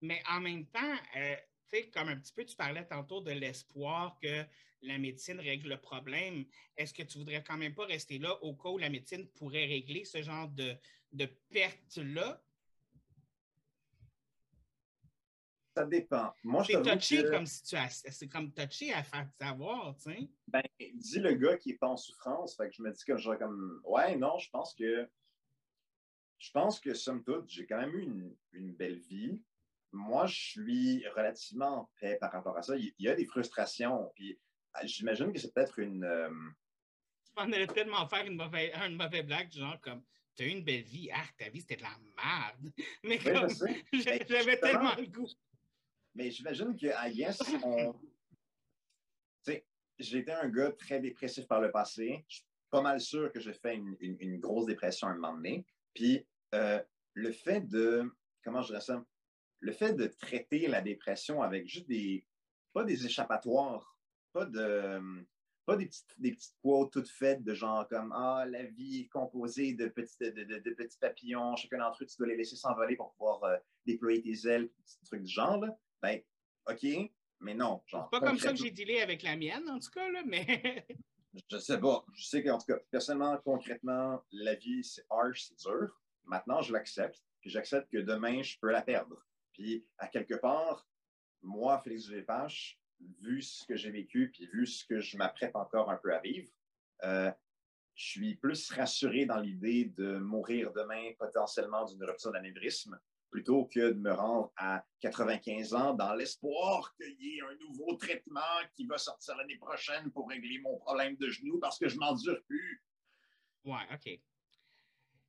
Mais 0.00 0.22
en 0.30 0.40
même 0.40 0.66
temps, 0.66 0.96
euh, 1.16 1.36
tu 1.68 1.78
sais, 1.78 1.90
comme 1.90 2.08
un 2.08 2.18
petit 2.18 2.32
peu, 2.32 2.44
tu 2.44 2.54
parlais 2.54 2.86
tantôt 2.86 3.20
de 3.20 3.32
l'espoir 3.32 4.18
que 4.22 4.44
la 4.82 4.98
médecine 4.98 5.40
règle 5.40 5.68
le 5.70 5.80
problème. 5.80 6.44
Est-ce 6.76 6.94
que 6.94 7.02
tu 7.02 7.18
voudrais 7.18 7.42
quand 7.42 7.56
même 7.56 7.74
pas 7.74 7.86
rester 7.86 8.18
là 8.18 8.42
au 8.42 8.54
cas 8.54 8.68
où 8.68 8.78
la 8.78 8.90
médecine 8.90 9.28
pourrait 9.30 9.66
régler 9.66 10.04
ce 10.04 10.22
genre 10.22 10.48
de, 10.48 10.74
de 11.12 11.26
perte-là? 11.50 12.42
Ça 15.76 15.84
dépend. 15.84 16.32
Moi, 16.42 16.64
c'est 16.64 16.82
touché 16.82 17.22
comme 17.24 17.46
situation. 17.46 18.10
C'est 18.12 18.28
comme 18.28 18.52
touché 18.52 18.92
à 18.92 19.04
faire 19.04 19.28
savoir, 19.40 19.96
tu 19.96 20.12
sais. 20.12 20.28
Ben, 20.48 20.62
dis 20.94 21.20
le 21.20 21.34
gars 21.34 21.56
qui 21.56 21.70
est 21.70 21.78
pas 21.78 21.86
en 21.86 21.96
souffrance. 21.96 22.56
Fait 22.56 22.68
que 22.68 22.74
je 22.74 22.82
me 22.82 22.90
dis 22.90 23.04
que 23.04 23.16
je 23.16 23.30
comme. 23.36 23.80
Ouais, 23.84 24.16
non, 24.16 24.38
je 24.38 24.50
pense 24.50 24.74
que. 24.74 25.08
Je 26.38 26.50
pense 26.52 26.80
que, 26.80 26.94
somme 26.94 27.22
toute, 27.24 27.48
j'ai 27.48 27.66
quand 27.66 27.78
même 27.78 27.94
eu 27.94 28.02
une, 28.02 28.36
une, 28.52 28.72
belle 28.72 28.98
vie. 28.98 29.40
Moi, 29.90 30.26
je 30.26 30.40
suis 30.40 31.08
relativement 31.08 31.80
en 31.80 31.90
paix 32.00 32.16
par 32.20 32.32
rapport 32.32 32.56
à 32.56 32.62
ça. 32.62 32.76
Il 32.76 32.92
y 32.98 33.08
a 33.08 33.14
des 33.14 33.24
frustrations. 33.24 34.10
Puis 34.14 34.38
j'imagine 34.84 35.32
que 35.32 35.38
c'est 35.38 35.52
peut-être 35.52 35.78
une. 35.78 36.04
Euh... 36.04 36.30
Tu 37.24 37.32
m'en 37.36 37.52
allais 37.52 37.66
tellement 37.66 38.06
faire 38.08 38.24
une 38.26 38.36
mauvaise, 38.36 38.72
une 38.86 38.96
mauvaise 38.96 39.24
blague, 39.24 39.52
genre 39.52 39.80
comme 39.80 40.02
tu 40.38 40.44
as 40.44 40.46
eu 40.46 40.50
une 40.50 40.64
belle 40.64 40.82
vie, 40.82 41.10
ah, 41.12 41.24
ta 41.36 41.48
vie 41.48 41.60
c'était 41.60 41.76
de 41.76 41.82
la 41.82 41.98
merde. 42.16 42.72
Mais 43.02 43.18
comme 43.18 43.48
j'avais 44.28 44.58
tellement 44.60 44.94
le 44.94 45.06
goût. 45.06 45.28
Mais 46.14 46.30
j'imagine 46.30 46.76
que, 46.76 46.86
I 46.86 47.14
guess, 47.14 47.40
on. 47.62 47.92
tu 49.44 49.52
sais, 49.52 49.64
été 49.98 50.32
un 50.32 50.48
gars 50.48 50.72
très 50.72 51.00
dépressif 51.00 51.46
par 51.46 51.60
le 51.60 51.70
passé. 51.70 52.24
Je 52.28 52.36
suis 52.36 52.44
pas 52.70 52.80
mal 52.80 53.00
sûr 53.00 53.32
que 53.32 53.40
j'ai 53.40 53.52
fait 53.52 53.74
une, 53.74 53.96
une, 54.00 54.38
grosse 54.38 54.66
dépression 54.66 55.08
à 55.08 55.10
un 55.10 55.14
moment 55.14 55.34
donné. 55.34 55.66
Puis 55.94 56.24
euh, 56.54 56.80
le 57.14 57.32
fait 57.32 57.62
de. 57.62 58.08
Comment 58.44 58.62
je 58.62 58.68
dirais 58.68 58.80
ça? 58.80 59.04
Le 59.60 59.72
fait 59.72 59.92
de 59.94 60.06
traiter 60.06 60.68
la 60.68 60.80
dépression 60.80 61.42
avec 61.42 61.66
juste 61.66 61.88
des. 61.88 62.24
Pas 62.72 62.84
des 62.84 63.06
échappatoires, 63.06 63.97
pas 64.38 64.46
de 64.46 65.00
pas 65.66 65.76
des 65.76 65.86
petites, 65.86 66.14
des 66.16 66.32
petites 66.32 66.56
quotes 66.62 66.90
toutes 66.90 67.10
faites 67.10 67.44
de 67.44 67.52
genre 67.52 67.86
comme 67.88 68.12
Ah, 68.16 68.46
la 68.48 68.62
vie 68.62 69.00
est 69.00 69.08
composée 69.08 69.74
de 69.74 69.88
petits, 69.88 70.16
de, 70.18 70.30
de, 70.30 70.70
petits 70.70 70.98
papillons, 70.98 71.56
chacun 71.56 71.78
d'entre 71.78 72.02
eux, 72.02 72.06
tu 72.06 72.16
dois 72.16 72.28
les 72.28 72.36
laisser 72.36 72.56
s'envoler 72.56 72.96
pour 72.96 73.12
pouvoir 73.12 73.44
euh, 73.44 73.56
déployer 73.84 74.22
tes 74.22 74.48
ailes, 74.48 74.70
des 75.02 75.06
trucs 75.06 75.24
du 75.24 75.30
genre. 75.30 75.60
Là. 75.60 75.78
Ben, 76.00 76.22
OK, 76.70 77.10
mais 77.40 77.54
non. 77.54 77.82
C'est 77.86 77.98
pas 78.10 78.20
comme 78.20 78.38
ça 78.38 78.52
que 78.52 78.58
j'ai 78.58 78.70
dealé 78.70 79.00
avec 79.00 79.22
la 79.22 79.36
mienne, 79.36 79.68
en 79.68 79.78
tout 79.78 79.90
cas, 79.90 80.08
là, 80.08 80.22
mais. 80.24 80.86
je 81.50 81.58
sais 81.58 81.78
pas. 81.78 82.04
Je 82.14 82.24
sais 82.24 82.42
qu'en 82.42 82.56
tout 82.56 82.66
cas, 82.66 82.78
personnellement, 82.90 83.36
concrètement, 83.44 84.24
la 84.32 84.54
vie, 84.54 84.82
c'est 84.82 85.04
harsh, 85.10 85.48
c'est 85.48 85.68
dur. 85.68 86.00
Maintenant, 86.24 86.62
je 86.62 86.72
l'accepte. 86.72 87.22
Puis 87.42 87.50
j'accepte 87.50 87.92
que 87.92 87.98
demain, 87.98 88.42
je 88.42 88.56
peux 88.58 88.70
la 88.70 88.80
perdre. 88.82 89.22
Puis, 89.52 89.86
à 89.98 90.08
quelque 90.08 90.34
part, 90.34 90.88
moi, 91.42 91.78
Félix 91.82 92.08
Gépache, 92.08 92.80
vu 93.20 93.42
ce 93.42 93.64
que 93.66 93.76
j'ai 93.76 93.90
vécu, 93.90 94.30
puis 94.30 94.46
vu 94.46 94.66
ce 94.66 94.84
que 94.84 95.00
je 95.00 95.16
m'apprête 95.16 95.54
encore 95.56 95.90
un 95.90 95.96
peu 95.96 96.14
à 96.14 96.20
vivre, 96.20 96.50
euh, 97.04 97.30
je 97.94 98.10
suis 98.10 98.34
plus 98.36 98.70
rassuré 98.70 99.26
dans 99.26 99.38
l'idée 99.38 99.86
de 99.96 100.18
mourir 100.18 100.72
demain 100.72 101.12
potentiellement 101.18 101.84
d'une 101.84 102.04
rupture 102.04 102.32
d'anévrisme 102.32 102.98
plutôt 103.30 103.66
que 103.66 103.90
de 103.90 103.98
me 103.98 104.12
rendre 104.12 104.52
à 104.56 104.84
95 105.00 105.74
ans 105.74 105.94
dans 105.94 106.14
l'espoir 106.14 106.94
qu'il 106.96 107.14
y 107.20 107.38
ait 107.38 107.42
un 107.42 107.54
nouveau 107.56 107.94
traitement 107.96 108.40
qui 108.74 108.86
va 108.86 108.98
sortir 108.98 109.36
l'année 109.36 109.58
prochaine 109.58 110.10
pour 110.12 110.28
régler 110.28 110.58
mon 110.60 110.78
problème 110.78 111.16
de 111.16 111.28
genou 111.28 111.58
parce 111.58 111.78
que 111.78 111.88
je 111.88 111.98
m'endure 111.98 112.42
plus. 112.44 112.82
Ouais, 113.64 113.86
OK. 113.92 114.20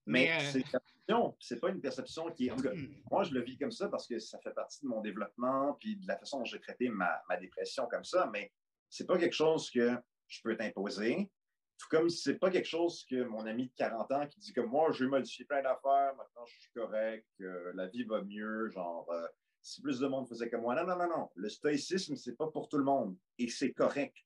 Mais, 0.06 0.32
euh, 0.32 0.52
c'est 0.52 0.60
une 0.60 0.80
perception, 1.10 1.36
c'est 1.40 1.60
pas 1.60 1.70
une 1.70 1.82
perception 1.82 2.32
qui 2.32 2.48
est. 2.48 2.52
Hmm. 2.52 2.94
moi, 3.12 3.24
je 3.24 3.34
le 3.34 3.42
vis 3.42 3.58
comme 3.58 3.72
ça 3.72 3.88
parce 3.90 4.08
que 4.08 4.20
ça 4.20 4.40
fait 4.40 4.54
partie 4.54 4.82
de 4.84 4.88
mon 4.88 5.02
développement 5.02 5.74
puis 5.80 5.96
de 5.98 6.08
la 6.08 6.18
façon 6.18 6.40
dont 6.40 6.46
j'ai 6.46 6.60
traité 6.60 6.90
ma, 6.90 7.22
ma, 7.28 7.38
dépression 7.38 7.88
comme 7.88 8.04
ça, 8.04 8.30
mais 8.32 8.52
c'est 8.90 9.06
pas 9.06 9.18
quelque 9.18 9.36
chose 9.36 9.70
que 9.70 9.98
je 10.28 10.42
peux 10.44 10.56
t'imposer. 10.56 11.30
Tout 11.78 11.88
comme 11.90 12.10
c'est 12.10 12.38
pas 12.38 12.52
quelque 12.52 12.68
chose 12.68 13.06
que 13.10 13.24
mon 13.24 13.46
ami 13.46 13.68
de 13.68 13.74
40 13.78 14.12
ans 14.12 14.28
qui 14.28 14.40
dit 14.40 14.54
que 14.54 14.62
moi, 14.62 14.92
je 14.92 15.06
vais 15.06 15.10
modifier 15.10 15.46
plein 15.46 15.62
d'affaires, 15.62 16.14
maintenant 16.18 16.46
je 16.46 16.60
suis 16.60 16.72
correct, 16.74 17.26
la 17.40 17.88
vie 17.88 18.04
va 18.04 18.22
mieux, 18.22 18.68
genre, 18.70 19.10
euh, 19.12 19.28
si 19.62 19.82
plus 19.82 20.00
de 20.00 20.08
monde 20.08 20.28
faisait 20.28 20.50
comme 20.50 20.62
moi. 20.62 20.76
Non, 20.76 20.86
non, 20.86 20.98
non, 20.98 21.10
non. 21.10 21.30
Le 21.36 21.50
stoïcisme, 21.50 22.16
c'est 22.16 22.36
pas 22.36 22.48
pour 22.48 22.68
tout 22.68 22.78
le 22.78 22.84
monde 22.84 23.18
et 23.38 23.48
c'est 23.48 23.72
correct. 23.72 24.18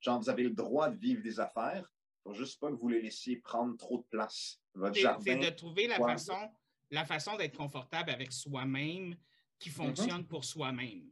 Genre, 0.00 0.18
vous 0.18 0.30
avez 0.30 0.44
le 0.44 0.50
droit 0.50 0.88
de 0.88 0.96
vivre 0.96 1.22
des 1.22 1.38
affaires, 1.38 1.86
faut 2.22 2.34
juste 2.34 2.60
pas 2.60 2.70
que 2.70 2.76
vous 2.76 2.88
les 2.88 3.02
laissiez 3.02 3.36
prendre 3.36 3.76
trop 3.76 3.98
de 3.98 4.04
place. 4.04 4.60
Votre 4.74 4.98
jardin. 4.98 5.22
C'est 5.24 5.50
de 5.50 5.56
trouver 5.56 5.86
la 5.88 5.96
façon, 5.96 6.50
la 6.90 7.04
façon 7.04 7.36
d'être 7.36 7.56
confortable 7.56 8.10
avec 8.10 8.32
soi-même 8.32 9.16
qui 9.58 9.70
mm-hmm. 9.70 9.72
fonctionne 9.72 10.26
pour 10.26 10.44
soi-même. 10.44 11.10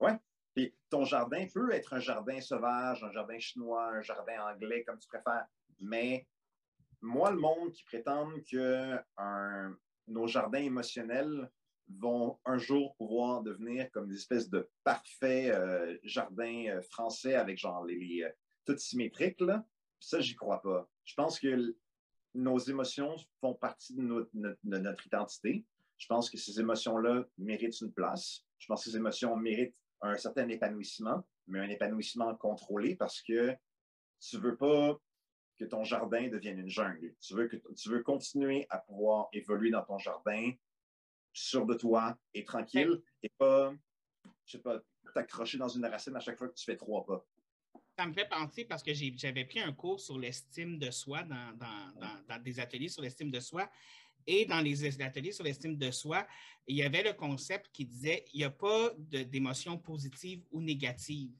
Oui. 0.00 0.10
Puis 0.54 0.74
ton 0.90 1.04
jardin 1.04 1.46
peut 1.52 1.72
être 1.72 1.94
un 1.94 2.00
jardin 2.00 2.40
sauvage, 2.40 3.02
un 3.02 3.12
jardin 3.12 3.38
chinois, 3.38 3.88
un 3.88 4.02
jardin 4.02 4.52
anglais, 4.52 4.84
comme 4.84 4.98
tu 4.98 5.08
préfères. 5.08 5.46
Mais 5.80 6.26
moi, 7.00 7.30
le 7.30 7.38
monde 7.38 7.72
qui 7.72 7.84
prétend 7.84 8.28
que 8.50 8.98
nos 10.06 10.26
jardins 10.26 10.60
émotionnels 10.60 11.50
vont 11.88 12.38
un 12.44 12.58
jour 12.58 12.94
pouvoir 12.96 13.42
devenir 13.42 13.90
comme 13.90 14.08
des 14.08 14.16
espèces 14.16 14.48
de 14.48 14.68
parfaits 14.84 15.50
euh, 15.50 15.98
jardins 16.04 16.66
euh, 16.68 16.82
français 16.82 17.34
avec 17.34 17.58
genre 17.58 17.84
les, 17.84 17.96
les 17.96 18.22
euh, 18.22 18.30
tout 18.64 18.78
symétriques, 18.78 19.40
là, 19.40 19.64
ça, 20.02 20.20
j'y 20.20 20.34
crois 20.34 20.60
pas. 20.60 20.88
Je 21.04 21.14
pense 21.14 21.38
que 21.38 21.76
nos 22.34 22.58
émotions 22.58 23.14
font 23.40 23.54
partie 23.54 23.94
de 23.94 24.02
notre, 24.02 24.30
de 24.34 24.78
notre 24.78 25.06
identité. 25.06 25.64
Je 25.96 26.06
pense 26.06 26.28
que 26.28 26.36
ces 26.36 26.58
émotions-là 26.58 27.24
méritent 27.38 27.80
une 27.80 27.92
place. 27.92 28.44
Je 28.58 28.66
pense 28.66 28.84
que 28.84 28.90
ces 28.90 28.96
émotions 28.96 29.36
méritent 29.36 29.76
un 30.00 30.16
certain 30.16 30.48
épanouissement, 30.48 31.24
mais 31.46 31.60
un 31.60 31.68
épanouissement 31.68 32.34
contrôlé 32.34 32.96
parce 32.96 33.22
que 33.22 33.54
tu 34.20 34.38
veux 34.38 34.56
pas 34.56 34.98
que 35.58 35.64
ton 35.64 35.84
jardin 35.84 36.28
devienne 36.28 36.58
une 36.58 36.68
jungle. 36.68 37.14
Tu 37.20 37.34
veux, 37.34 37.46
que, 37.46 37.56
tu 37.74 37.88
veux 37.88 38.02
continuer 38.02 38.66
à 38.70 38.78
pouvoir 38.78 39.28
évoluer 39.32 39.70
dans 39.70 39.84
ton 39.84 39.98
jardin 39.98 40.52
sûr 41.32 41.64
de 41.64 41.74
toi 41.74 42.18
et 42.34 42.44
tranquille 42.44 43.00
et 43.22 43.30
pas, 43.38 43.72
je 44.46 44.52
sais 44.52 44.62
pas, 44.62 44.80
t'accrocher 45.14 45.58
dans 45.58 45.68
une 45.68 45.86
racine 45.86 46.16
à 46.16 46.20
chaque 46.20 46.38
fois 46.38 46.48
que 46.48 46.54
tu 46.54 46.64
fais 46.64 46.76
trois 46.76 47.04
pas. 47.04 47.24
Ça 47.96 48.06
me 48.06 48.12
fait 48.12 48.28
penser 48.28 48.64
parce 48.64 48.82
que 48.82 48.92
j'avais 48.94 49.44
pris 49.44 49.60
un 49.60 49.72
cours 49.72 50.00
sur 50.00 50.18
l'estime 50.18 50.78
de 50.78 50.90
soi 50.90 51.22
dans, 51.24 51.52
dans, 51.56 52.24
dans, 52.28 52.42
des 52.42 52.58
ateliers 52.58 52.88
sur 52.88 53.02
l'estime 53.02 53.30
de 53.30 53.40
soi 53.40 53.70
et 54.26 54.46
dans 54.46 54.60
les 54.60 55.02
ateliers 55.02 55.32
sur 55.32 55.44
l'estime 55.44 55.76
de 55.76 55.90
soi, 55.90 56.26
il 56.66 56.76
y 56.76 56.82
avait 56.82 57.02
le 57.02 57.12
concept 57.12 57.70
qui 57.72 57.84
disait 57.84 58.24
il 58.32 58.38
n'y 58.38 58.44
a 58.44 58.50
pas 58.50 58.92
d'émotions 58.98 59.78
positives 59.78 60.42
ou 60.50 60.60
négatives. 60.60 61.32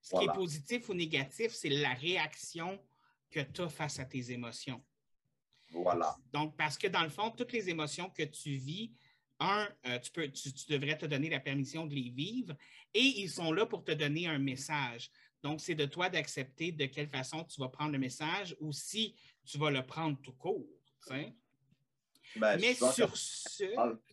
Ce 0.00 0.16
qui 0.16 0.24
est 0.24 0.34
positif 0.34 0.88
ou 0.88 0.94
négatif, 0.94 1.52
c'est 1.52 1.68
la 1.68 1.92
réaction 1.94 2.80
que 3.30 3.40
tu 3.40 3.60
as 3.62 3.68
face 3.68 3.98
à 3.98 4.04
tes 4.04 4.30
émotions. 4.30 4.82
Voilà. 5.72 6.16
Donc, 6.32 6.56
parce 6.56 6.78
que 6.78 6.86
dans 6.86 7.02
le 7.02 7.08
fond, 7.08 7.30
toutes 7.30 7.52
les 7.52 7.68
émotions 7.68 8.08
que 8.10 8.22
tu 8.22 8.56
vis, 8.56 8.92
un, 9.40 9.68
euh, 9.86 9.98
tu, 9.98 10.12
peux, 10.12 10.28
tu, 10.30 10.50
devrais 10.68 10.96
te 10.96 11.06
donner 11.06 11.28
la 11.28 11.40
permission 11.40 11.86
de 11.86 11.94
les 11.94 12.10
vivre 12.10 12.54
et 12.94 13.00
ils 13.00 13.28
sont 13.28 13.52
là 13.52 13.66
pour 13.66 13.84
te 13.84 13.92
donner 13.92 14.28
un 14.28 14.38
message. 14.38 15.10
Donc, 15.42 15.60
c'est 15.60 15.74
de 15.74 15.84
toi 15.84 16.08
d'accepter 16.08 16.72
de 16.72 16.86
quelle 16.86 17.08
façon 17.08 17.44
tu 17.44 17.60
vas 17.60 17.68
prendre 17.68 17.92
le 17.92 17.98
message 17.98 18.56
ou 18.60 18.72
si 18.72 19.14
tu 19.44 19.58
vas 19.58 19.70
le 19.70 19.84
prendre 19.84 20.20
tout 20.22 20.32
court. 20.32 20.66
Ben, 22.36 22.60
mais 22.60 22.74
sur 22.74 23.16
ce. 23.16 23.64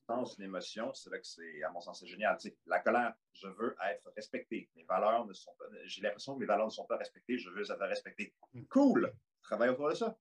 Dans 0.07 0.25
une 0.25 0.43
émotion, 0.43 0.93
c'est 0.93 1.09
vrai 1.09 1.19
que 1.19 1.27
c'est, 1.27 1.63
à 1.63 1.71
mon 1.71 1.81
sens, 1.81 1.99
c'est 2.01 2.07
génial. 2.07 2.37
la 2.65 2.79
colère, 2.79 3.13
je 3.33 3.47
veux 3.47 3.75
être 3.89 4.11
respecté. 4.15 4.69
Mes 4.75 4.83
valeurs 4.83 5.25
ne 5.25 5.33
sont 5.33 5.53
pas. 5.57 5.65
J'ai 5.85 6.01
l'impression 6.01 6.35
que 6.35 6.39
mes 6.39 6.45
valeurs 6.45 6.65
ne 6.65 6.71
sont 6.71 6.85
pas 6.85 6.97
respectées, 6.97 7.37
je 7.37 7.49
veux 7.49 7.61
être 7.61 7.87
respecté. 7.87 8.33
Hmm. 8.53 8.63
Cool! 8.65 9.13
Travaille 9.41 9.69
autour 9.69 9.89
de 9.89 9.95
ça. 9.95 10.17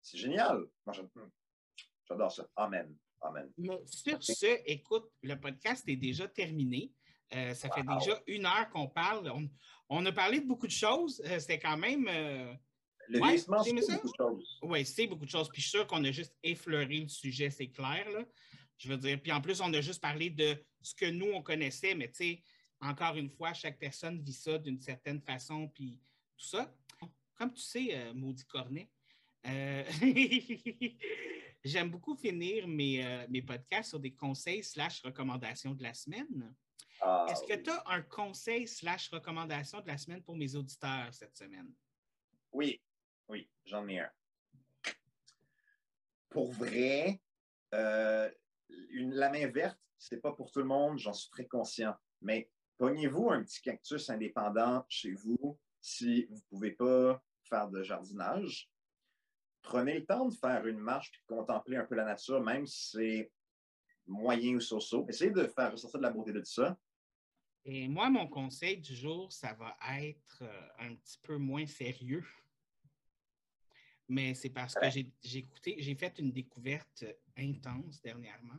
C'est 0.00 0.18
génial. 0.18 0.64
Moi, 0.86 0.94
j'adore 2.08 2.32
ça. 2.32 2.48
Amen. 2.56 2.96
Amen. 3.20 3.52
Mais 3.58 3.80
sur 3.86 4.22
ce, 4.22 4.60
écoute, 4.66 5.10
le 5.22 5.34
podcast 5.34 5.88
est 5.88 5.96
déjà 5.96 6.28
terminé. 6.28 6.92
Euh, 7.34 7.54
ça 7.54 7.68
fait 7.70 7.82
déjà 7.82 8.22
une 8.28 8.46
heure 8.46 8.70
qu'on 8.70 8.88
parle. 8.88 9.28
On, 9.30 9.48
a 9.90 10.12
parlé 10.12 10.40
de 10.40 10.46
beaucoup 10.46 10.66
de 10.66 10.72
choses. 10.72 11.22
Euh, 11.24 11.38
c'était 11.38 11.58
quand 11.58 11.76
même. 11.76 12.06
Euh, 12.08 12.52
le 13.08 13.20
ouais, 13.20 13.38
c'est 13.38 13.46
beaucoup 13.46 14.08
de 14.08 14.14
choses. 14.18 14.58
Oui, 14.62 14.84
c'est 14.84 15.06
beaucoup 15.06 15.24
de 15.24 15.30
choses. 15.30 15.48
Puis 15.48 15.62
je 15.62 15.68
suis 15.68 15.78
sûr 15.78 15.86
qu'on 15.86 16.02
a 16.04 16.10
juste 16.10 16.34
effleuré 16.42 17.00
le 17.00 17.08
sujet, 17.08 17.50
c'est 17.50 17.68
clair. 17.68 18.08
Là. 18.10 18.24
Je 18.78 18.88
veux 18.88 18.96
dire. 18.96 19.20
Puis 19.20 19.30
en 19.32 19.40
plus, 19.40 19.60
on 19.60 19.72
a 19.72 19.80
juste 19.80 20.02
parlé 20.02 20.30
de 20.30 20.56
ce 20.82 20.94
que 20.94 21.06
nous, 21.06 21.30
on 21.32 21.42
connaissait, 21.42 21.94
mais 21.94 22.08
tu 22.08 22.16
sais, 22.16 22.42
encore 22.80 23.16
une 23.16 23.30
fois, 23.30 23.52
chaque 23.52 23.78
personne 23.78 24.20
vit 24.20 24.32
ça 24.32 24.58
d'une 24.58 24.80
certaine 24.80 25.20
façon, 25.20 25.68
puis 25.68 26.00
tout 26.36 26.46
ça. 26.46 26.74
Comme 27.36 27.52
tu 27.52 27.62
sais, 27.62 28.12
maudit 28.14 28.46
cornet, 28.46 28.90
j'aime 31.64 31.90
beaucoup 31.90 32.16
finir 32.16 32.66
mes, 32.66 33.26
mes 33.28 33.42
podcasts 33.42 33.90
sur 33.90 34.00
des 34.00 34.14
conseils 34.14 34.64
slash 34.64 35.02
recommandations 35.02 35.74
de 35.74 35.82
la 35.82 35.94
semaine. 35.94 36.54
Ah, 37.00 37.26
Est-ce 37.28 37.44
que 37.44 37.62
tu 37.62 37.70
as 37.70 37.82
un 37.86 38.02
conseil 38.02 38.66
slash 38.66 39.10
recommandation 39.10 39.80
de 39.80 39.86
la 39.86 39.98
semaine 39.98 40.22
pour 40.22 40.36
mes 40.36 40.54
auditeurs 40.54 41.12
cette 41.12 41.36
semaine? 41.36 41.72
Oui, 42.52 42.80
oui, 43.28 43.48
j'en 43.64 43.86
ai 43.86 44.00
un. 44.00 44.10
Pour 46.30 46.52
vrai, 46.52 47.20
euh, 47.74 48.30
une, 48.90 49.14
la 49.14 49.30
main 49.30 49.46
verte, 49.48 49.78
c'est 49.98 50.20
pas 50.20 50.32
pour 50.32 50.50
tout 50.50 50.60
le 50.60 50.66
monde, 50.66 50.98
j'en 50.98 51.12
suis 51.12 51.30
très 51.30 51.46
conscient. 51.46 51.94
Mais 52.22 52.50
pognez-vous 52.78 53.30
un 53.30 53.42
petit 53.42 53.60
cactus 53.60 54.08
indépendant 54.10 54.84
chez 54.88 55.12
vous 55.12 55.58
si 55.80 56.24
vous 56.26 56.36
ne 56.36 56.40
pouvez 56.48 56.72
pas 56.72 57.22
faire 57.44 57.68
de 57.68 57.82
jardinage. 57.82 58.70
Prenez 59.62 59.98
le 59.98 60.06
temps 60.06 60.26
de 60.26 60.34
faire 60.34 60.66
une 60.66 60.78
marche 60.78 61.10
et 61.14 61.18
de 61.18 61.36
contempler 61.36 61.76
un 61.76 61.84
peu 61.84 61.94
la 61.94 62.04
nature, 62.04 62.40
même 62.40 62.66
si 62.66 62.90
c'est 62.90 63.32
moyen 64.06 64.56
ou 64.56 64.60
so-so. 64.60 65.06
Essayez 65.08 65.30
de 65.30 65.46
faire 65.46 65.72
ressortir 65.72 66.00
de 66.00 66.04
la 66.04 66.10
beauté 66.10 66.32
de 66.32 66.40
tout 66.40 66.46
ça. 66.46 66.78
Et 67.64 67.88
moi, 67.88 68.08
mon 68.08 68.28
conseil 68.28 68.78
du 68.78 68.94
jour, 68.94 69.32
ça 69.32 69.52
va 69.54 69.76
être 69.98 70.42
euh, 70.42 70.68
un 70.78 70.94
petit 70.94 71.18
peu 71.18 71.36
moins 71.36 71.66
sérieux. 71.66 72.24
Mais 74.08 74.34
c'est 74.34 74.50
parce 74.50 74.74
que 74.74 74.88
j'ai 74.88 75.38
écouté, 75.38 75.74
j'ai 75.78 75.96
fait 75.96 76.16
une 76.20 76.30
découverte 76.30 77.04
intense 77.36 78.00
dernièrement. 78.00 78.58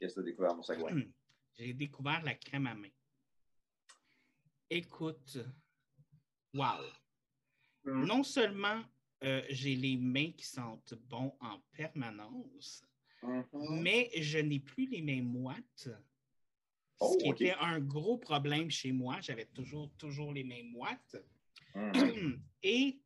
Qu'est-ce 0.00 0.14
que 0.14 0.20
tu 0.20 0.28
as 0.28 0.30
découvert, 0.30 0.54
mon 0.56 0.62
sac? 0.62 0.78
J'ai 1.54 1.74
découvert 1.74 2.22
la 2.22 2.34
crème 2.34 2.66
à 2.66 2.74
main. 2.74 2.88
Écoute, 4.70 5.38
wow! 6.54 6.80
Hmm. 7.84 8.06
Non 8.06 8.22
seulement 8.24 8.82
euh, 9.22 9.42
j'ai 9.50 9.76
les 9.76 9.96
mains 9.96 10.32
qui 10.32 10.44
sentent 10.44 10.94
bon 10.94 11.36
en 11.40 11.60
permanence, 11.72 12.84
mm-hmm. 13.22 13.80
mais 13.80 14.10
je 14.16 14.38
n'ai 14.38 14.60
plus 14.60 14.86
les 14.86 15.02
mains 15.02 15.22
moites 15.22 15.88
ce 17.10 17.16
qui 17.18 17.28
oh, 17.28 17.32
était 17.32 17.54
un 17.54 17.80
gros 17.80 18.18
problème 18.18 18.70
chez 18.70 18.92
moi. 18.92 19.20
J'avais 19.20 19.46
toujours, 19.46 19.90
toujours 19.98 20.32
les 20.32 20.44
mains 20.44 20.64
moites. 20.64 21.16
Hmm. 21.74 22.34
Et 22.62 23.00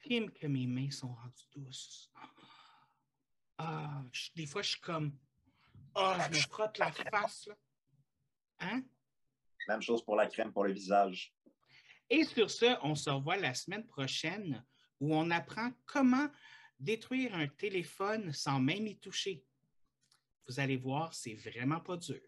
film 0.00 0.30
que 0.30 0.46
mes 0.46 0.66
mains 0.66 0.90
sont 0.90 1.12
rendues 1.12 1.48
douces. 1.54 2.10
Ah, 3.58 4.02
des 4.34 4.46
fois, 4.46 4.62
je 4.62 4.70
suis 4.70 4.80
comme. 4.80 5.16
Ah, 5.94 6.28
je 6.30 6.36
me 6.36 6.42
frotte 6.42 6.78
la 6.78 6.92
face. 6.92 7.46
Là. 7.46 7.54
Hein? 8.60 8.82
Même 9.68 9.82
chose 9.82 10.04
pour 10.04 10.16
la 10.16 10.26
crème 10.26 10.52
pour 10.52 10.64
le 10.64 10.72
visage. 10.72 11.32
Et 12.10 12.24
sur 12.24 12.50
ce, 12.50 12.76
on 12.82 12.94
se 12.94 13.08
revoit 13.08 13.36
la 13.36 13.54
semaine 13.54 13.86
prochaine 13.86 14.64
où 15.00 15.14
on 15.14 15.30
apprend 15.30 15.72
comment 15.86 16.28
détruire 16.78 17.34
un 17.34 17.48
téléphone 17.48 18.32
sans 18.32 18.60
même 18.60 18.86
y 18.86 18.98
toucher. 18.98 19.44
Vous 20.46 20.60
allez 20.60 20.76
voir, 20.76 21.14
c'est 21.14 21.34
vraiment 21.34 21.80
pas 21.80 21.96
dur. 21.96 22.20